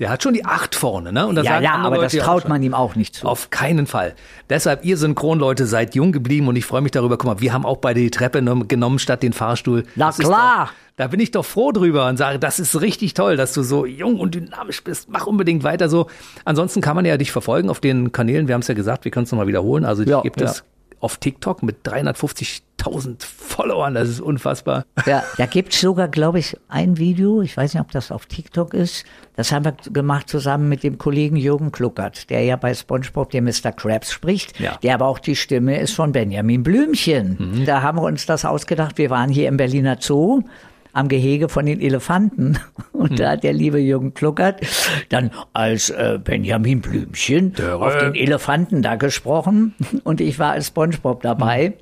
Der 0.00 0.10
hat 0.10 0.22
schon 0.24 0.34
die 0.34 0.44
acht 0.44 0.74
vorne, 0.74 1.12
ne? 1.12 1.26
Und 1.26 1.36
da 1.36 1.42
ja, 1.42 1.60
ja, 1.60 1.74
aber 1.76 1.90
Leute 1.96 2.02
das 2.06 2.12
ja 2.14 2.24
traut 2.24 2.48
man 2.48 2.62
ihm 2.62 2.74
auch 2.74 2.96
nicht 2.96 3.14
zu. 3.14 3.26
Auf 3.28 3.50
keinen 3.50 3.86
Fall. 3.86 4.14
Deshalb, 4.50 4.84
ihr 4.84 4.96
Synchronleute 4.96 5.66
seid 5.66 5.94
jung 5.94 6.10
geblieben 6.10 6.48
und 6.48 6.56
ich 6.56 6.64
freue 6.66 6.80
mich 6.80 6.90
darüber. 6.92 7.16
Guck 7.16 7.26
mal, 7.26 7.40
wir 7.40 7.52
haben 7.52 7.64
auch 7.64 7.76
beide 7.76 8.00
die 8.00 8.10
Treppe 8.10 8.42
genommen- 8.42 8.98
statt 8.98 9.22
den 9.22 9.32
Fahrstuhl. 9.32 9.84
Na 9.94 10.06
Das 10.06 10.18
klar. 10.18 10.70
Da 10.96 11.08
bin 11.08 11.18
ich 11.18 11.32
doch 11.32 11.44
froh 11.44 11.72
drüber 11.72 12.06
und 12.08 12.16
sage, 12.16 12.38
das 12.38 12.60
ist 12.60 12.80
richtig 12.80 13.14
toll, 13.14 13.36
dass 13.36 13.52
du 13.52 13.62
so 13.64 13.84
jung 13.84 14.20
und 14.20 14.34
dynamisch 14.36 14.82
bist. 14.84 15.08
Mach 15.10 15.26
unbedingt 15.26 15.64
weiter 15.64 15.88
so. 15.88 16.06
Ansonsten 16.44 16.80
kann 16.80 16.94
man 16.94 17.04
ja 17.04 17.16
dich 17.16 17.32
verfolgen 17.32 17.68
auf 17.68 17.80
den 17.80 18.12
Kanälen. 18.12 18.46
Wir 18.46 18.54
haben 18.54 18.60
es 18.60 18.68
ja 18.68 18.74
gesagt, 18.74 19.04
wir 19.04 19.10
können 19.10 19.24
es 19.24 19.32
nochmal 19.32 19.48
wiederholen. 19.48 19.84
Also 19.84 20.04
Ja, 20.04 20.20
gibt 20.22 20.40
ja. 20.40 20.52
Es 21.04 21.12
auf 21.12 21.18
TikTok 21.18 21.62
mit 21.62 21.86
350.000 21.86 23.22
Followern. 23.24 23.94
Das 23.94 24.08
ist 24.08 24.20
unfassbar. 24.20 24.84
Ja, 25.06 25.22
da 25.36 25.46
gibt's 25.46 25.80
sogar, 25.80 26.08
glaube 26.08 26.38
ich, 26.38 26.56
ein 26.68 26.96
Video, 26.98 27.42
ich 27.42 27.56
weiß 27.56 27.74
nicht, 27.74 27.80
ob 27.80 27.90
das 27.92 28.10
auf 28.10 28.26
TikTok 28.26 28.74
ist. 28.74 29.04
Das 29.36 29.52
haben 29.52 29.64
wir 29.64 29.74
gemacht 29.92 30.28
zusammen 30.28 30.68
mit 30.68 30.82
dem 30.82 30.98
Kollegen 30.98 31.36
Jürgen 31.36 31.72
Kluckert, 31.72 32.30
der 32.30 32.42
ja 32.44 32.56
bei 32.56 32.74
SpongeBob 32.74 33.30
den 33.30 33.44
Mr. 33.44 33.72
Krabs 33.72 34.12
spricht, 34.12 34.58
Ja. 34.60 34.76
der 34.82 34.94
aber 34.94 35.06
auch 35.06 35.18
die 35.18 35.36
Stimme 35.36 35.78
ist 35.80 35.94
von 35.94 36.12
Benjamin 36.12 36.62
Blümchen. 36.62 37.64
Da 37.66 37.82
haben 37.82 37.98
wir 37.98 38.02
uns 38.02 38.26
das 38.26 38.44
ausgedacht. 38.44 38.98
Wir 38.98 39.10
waren 39.10 39.30
hier 39.30 39.48
im 39.48 39.56
Berliner 39.56 39.96
Zoo 40.00 40.42
am 40.94 41.08
Gehege 41.08 41.48
von 41.48 41.66
den 41.66 41.80
Elefanten. 41.80 42.58
Und 42.92 43.20
da 43.20 43.32
hat 43.32 43.44
der 43.44 43.52
liebe 43.52 43.78
Jürgen 43.78 44.14
Kluckert 44.14 44.62
dann 45.10 45.30
als 45.52 45.90
äh, 45.90 46.18
Benjamin 46.22 46.80
Blümchen 46.80 47.54
auf 47.60 47.98
den 47.98 48.14
Elefanten 48.14 48.80
da 48.80 48.96
gesprochen. 48.96 49.74
Und 50.04 50.20
ich 50.20 50.38
war 50.38 50.52
als 50.52 50.68
SpongeBob 50.68 51.22
dabei 51.22 51.74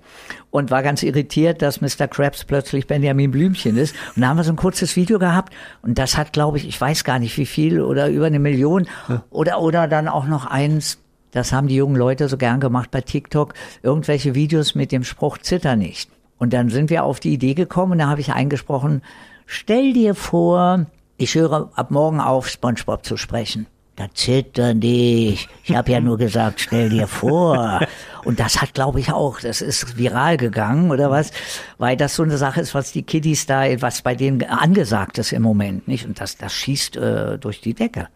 und 0.51 0.71
war 0.71 0.83
ganz 0.83 1.03
irritiert, 1.03 1.63
dass 1.63 1.81
Mr. 1.81 2.07
Krabs 2.09 2.45
plötzlich 2.45 2.87
Benjamin 2.87 3.31
Blümchen 3.31 3.77
ist. 3.77 3.95
Und 4.15 4.23
da 4.23 4.29
haben 4.29 4.37
wir 4.37 4.45
so 4.45 4.53
ein 4.53 4.57
kurzes 4.57 4.97
Video 4.97 5.19
gehabt 5.19 5.53
und 5.81 5.99
das 5.99 6.17
hat, 6.17 6.33
glaube 6.33 6.59
ich, 6.59 6.69
ich 6.69 6.79
weiß 6.79 7.05
gar 7.05 7.19
nicht 7.19 7.37
wie 7.39 7.47
viel 7.47 7.81
oder 7.81 8.09
über 8.09 8.27
eine 8.27 8.39
Million 8.39 8.87
oder, 9.31 9.61
oder 9.61 9.89
dann 9.89 10.09
auch 10.09 10.27
noch 10.27 10.47
eins. 10.47 10.99
Das 11.31 11.53
haben 11.53 11.69
die 11.69 11.77
jungen 11.77 11.97
Leute 11.97 12.29
so 12.29 12.37
gern 12.37 12.61
gemacht 12.61 12.91
bei 12.91 13.01
TikTok. 13.01 13.55
Irgendwelche 13.83 14.35
Videos 14.35 14.75
mit 14.75 14.93
dem 14.93 15.05
Spruch 15.05 15.39
Zitter 15.39 15.77
nicht. 15.77 16.11
Und 16.43 16.53
dann 16.53 16.71
sind 16.71 16.91
wir 16.91 17.05
auf 17.05 17.21
die 17.21 17.33
Idee 17.35 17.55
gekommen 17.55 17.93
und 17.93 17.99
da 17.99 18.09
habe 18.09 18.21
ich 18.21 18.33
eingesprochen, 18.33 19.03
stell 19.47 19.93
dir 19.93 20.17
vor, 20.17 20.87
ich 21.17 21.37
höre 21.37 21.71
ab 21.77 21.93
morgen 21.93 22.19
auf, 22.19 22.49
SpongeBob 22.49 23.07
zu 23.07 23.17
sprechen. 23.17 23.69
Da 23.95 24.07
zitter 24.13 24.75
nicht. 24.75 25.49
Ich 25.63 25.77
habe 25.77 25.93
ja 25.93 26.01
nur 26.01 26.19
gesagt, 26.19 26.61
stell 26.61 26.89
dir 26.89 27.07
vor. 27.07 27.79
Und 28.25 28.41
das 28.41 28.61
hat, 28.61 28.75
glaube 28.75 28.99
ich, 28.99 29.13
auch, 29.13 29.39
das 29.39 29.61
ist 29.61 29.97
viral 29.97 30.37
gegangen 30.37 30.91
oder 30.91 31.13
was, 31.13 31.31
weil 31.79 31.97
das 31.97 32.17
so 32.17 32.25
eine 32.25 32.37
Sache 32.37 32.61
ist, 32.61 32.75
was 32.75 32.91
die 32.91 33.05
Kiddies 33.05 33.47
da, 33.47 33.63
was 33.81 34.03
bei 34.03 34.17
denen 34.17 34.43
angesagt 34.43 35.19
ist 35.19 35.31
im 35.31 35.43
Moment, 35.43 35.87
nicht? 35.87 36.07
Und 36.07 36.21
das, 36.21 36.39
das 36.39 36.53
schießt 36.53 36.97
äh, 36.97 37.39
durch 37.39 37.61
die 37.61 37.75
Decke. 37.75 38.09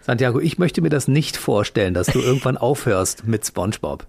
Santiago, 0.00 0.40
ich 0.40 0.56
möchte 0.56 0.80
mir 0.80 0.88
das 0.88 1.06
nicht 1.06 1.36
vorstellen, 1.36 1.92
dass 1.92 2.06
du 2.06 2.18
irgendwann 2.22 2.56
aufhörst 2.56 3.26
mit 3.26 3.44
SpongeBob. 3.44 4.06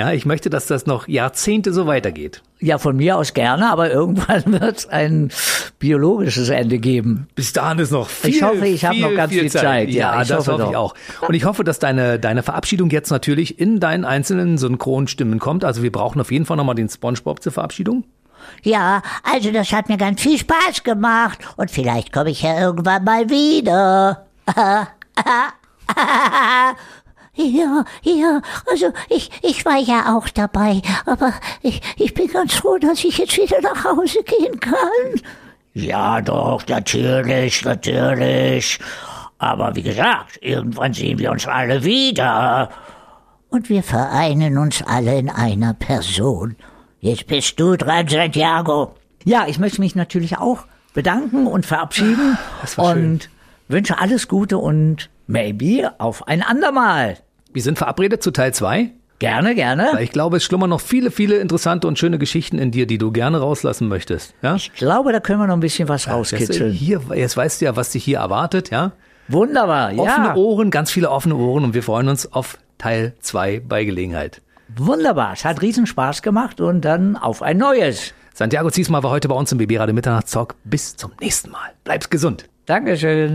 Ja, 0.00 0.12
ich 0.12 0.24
möchte, 0.24 0.48
dass 0.48 0.64
das 0.64 0.86
noch 0.86 1.08
Jahrzehnte 1.08 1.74
so 1.74 1.86
weitergeht. 1.86 2.40
Ja, 2.58 2.78
von 2.78 2.96
mir 2.96 3.18
aus 3.18 3.34
gerne, 3.34 3.70
aber 3.70 3.90
irgendwann 3.90 4.44
wird 4.58 4.78
es 4.78 4.88
ein 4.88 5.30
biologisches 5.78 6.48
Ende 6.48 6.78
geben. 6.78 7.28
Bis 7.34 7.52
dahin 7.52 7.80
ist 7.80 7.90
noch 7.90 8.08
viel, 8.08 8.30
Ich 8.30 8.42
hoffe, 8.42 8.66
ich 8.66 8.82
habe 8.82 8.94
viel, 8.94 9.04
noch 9.04 9.14
ganz 9.14 9.30
viel 9.30 9.50
Zeit. 9.50 9.90
Ja, 9.90 10.14
Ja, 10.14 10.22
ich 10.22 10.28
das 10.28 10.48
hoffe 10.48 10.62
hoffe 10.62 10.70
ich 10.70 10.76
auch. 10.78 10.94
Und 11.20 11.34
ich 11.34 11.44
hoffe, 11.44 11.64
dass 11.64 11.80
deine, 11.80 12.18
deine 12.18 12.42
Verabschiedung 12.42 12.88
jetzt 12.88 13.10
natürlich 13.10 13.60
in 13.60 13.78
deinen 13.78 14.06
einzelnen 14.06 14.56
Synchronstimmen 14.56 15.38
kommt. 15.38 15.66
Also 15.66 15.82
wir 15.82 15.92
brauchen 15.92 16.18
auf 16.18 16.32
jeden 16.32 16.46
Fall 16.46 16.56
nochmal 16.56 16.76
den 16.76 16.88
SpongeBob 16.88 17.42
zur 17.42 17.52
Verabschiedung. 17.52 18.04
Ja, 18.62 19.02
also 19.22 19.52
das 19.52 19.70
hat 19.70 19.90
mir 19.90 19.98
ganz 19.98 20.22
viel 20.22 20.38
Spaß 20.38 20.82
gemacht 20.82 21.40
und 21.58 21.70
vielleicht 21.70 22.10
komme 22.10 22.30
ich 22.30 22.40
ja 22.40 22.58
irgendwann 22.58 23.04
mal 23.04 23.28
wieder. 23.28 24.24
Ja, 27.42 27.84
ja, 28.02 28.42
also 28.70 28.92
ich, 29.08 29.30
ich 29.42 29.64
war 29.64 29.78
ja 29.78 30.14
auch 30.16 30.28
dabei, 30.28 30.82
aber 31.06 31.32
ich, 31.62 31.80
ich 31.96 32.12
bin 32.12 32.26
ganz 32.28 32.54
froh, 32.54 32.76
dass 32.78 33.02
ich 33.04 33.16
jetzt 33.18 33.36
wieder 33.36 33.60
nach 33.62 33.84
Hause 33.84 34.22
gehen 34.24 34.60
kann. 34.60 35.20
Ja, 35.72 36.20
doch, 36.20 36.66
natürlich, 36.68 37.64
natürlich. 37.64 38.78
Aber 39.38 39.74
wie 39.74 39.82
gesagt, 39.82 40.38
irgendwann 40.42 40.92
sehen 40.92 41.18
wir 41.18 41.30
uns 41.30 41.46
alle 41.46 41.82
wieder. 41.82 42.68
Und 43.48 43.68
wir 43.68 43.82
vereinen 43.82 44.58
uns 44.58 44.82
alle 44.82 45.18
in 45.18 45.30
einer 45.30 45.72
Person. 45.74 46.56
Jetzt 47.00 47.26
bist 47.26 47.58
du 47.58 47.76
dran, 47.76 48.06
Santiago. 48.06 48.94
Ja, 49.24 49.46
ich 49.46 49.58
möchte 49.58 49.80
mich 49.80 49.94
natürlich 49.94 50.36
auch 50.38 50.64
bedanken 50.92 51.46
und 51.46 51.64
verabschieden 51.64 52.36
Das 52.60 52.76
war 52.76 52.92
schön. 52.94 53.12
und 53.12 53.30
wünsche 53.68 53.98
alles 53.98 54.28
Gute 54.28 54.58
und 54.58 55.08
maybe 55.26 55.92
auf 55.98 56.26
ein 56.28 56.42
andermal. 56.42 57.16
Wir 57.52 57.62
sind 57.62 57.78
verabredet 57.78 58.22
zu 58.22 58.30
Teil 58.30 58.54
2. 58.54 58.90
Gerne, 59.18 59.54
gerne. 59.54 60.00
Ich 60.00 60.12
glaube, 60.12 60.38
es 60.38 60.44
schlummern 60.44 60.70
noch 60.70 60.80
viele, 60.80 61.10
viele 61.10 61.36
interessante 61.36 61.86
und 61.86 61.98
schöne 61.98 62.18
Geschichten 62.18 62.58
in 62.58 62.70
dir, 62.70 62.86
die 62.86 62.96
du 62.96 63.10
gerne 63.12 63.38
rauslassen 63.38 63.88
möchtest. 63.88 64.34
Ja? 64.40 64.54
Ich 64.56 64.72
glaube, 64.72 65.12
da 65.12 65.20
können 65.20 65.40
wir 65.40 65.46
noch 65.46 65.54
ein 65.54 65.60
bisschen 65.60 65.88
was 65.88 66.06
Jetzt, 66.06 66.14
rauskitzeln. 66.14 66.72
hier, 66.72 67.02
jetzt 67.14 67.36
weißt 67.36 67.60
du 67.60 67.66
ja, 67.66 67.76
was 67.76 67.90
dich 67.90 68.02
hier 68.04 68.18
erwartet, 68.18 68.70
ja? 68.70 68.92
Wunderbar, 69.28 69.90
Offene 69.96 70.26
ja. 70.28 70.34
Ohren, 70.36 70.70
ganz 70.70 70.90
viele 70.90 71.10
offene 71.10 71.36
Ohren 71.36 71.64
und 71.64 71.74
wir 71.74 71.82
freuen 71.82 72.08
uns 72.08 72.32
auf 72.32 72.56
Teil 72.78 73.14
2 73.20 73.60
bei 73.60 73.84
Gelegenheit. 73.84 74.40
Wunderbar. 74.76 75.34
Es 75.34 75.44
hat 75.44 75.60
riesen 75.60 75.86
Spaß 75.86 76.22
gemacht 76.22 76.60
und 76.60 76.84
dann 76.84 77.16
auf 77.16 77.42
ein 77.42 77.58
neues. 77.58 78.14
Santiago 78.32 78.70
Ziesmal 78.70 79.02
war 79.02 79.10
heute 79.10 79.28
bei 79.28 79.34
uns 79.34 79.52
im 79.52 79.58
BB 79.58 79.78
Radio 79.78 79.94
Mitternachtstalk. 79.94 80.54
Bis 80.64 80.96
zum 80.96 81.12
nächsten 81.20 81.50
Mal. 81.50 81.72
Bleib's 81.84 82.08
gesund. 82.08 82.48
Dankeschön. 82.66 83.34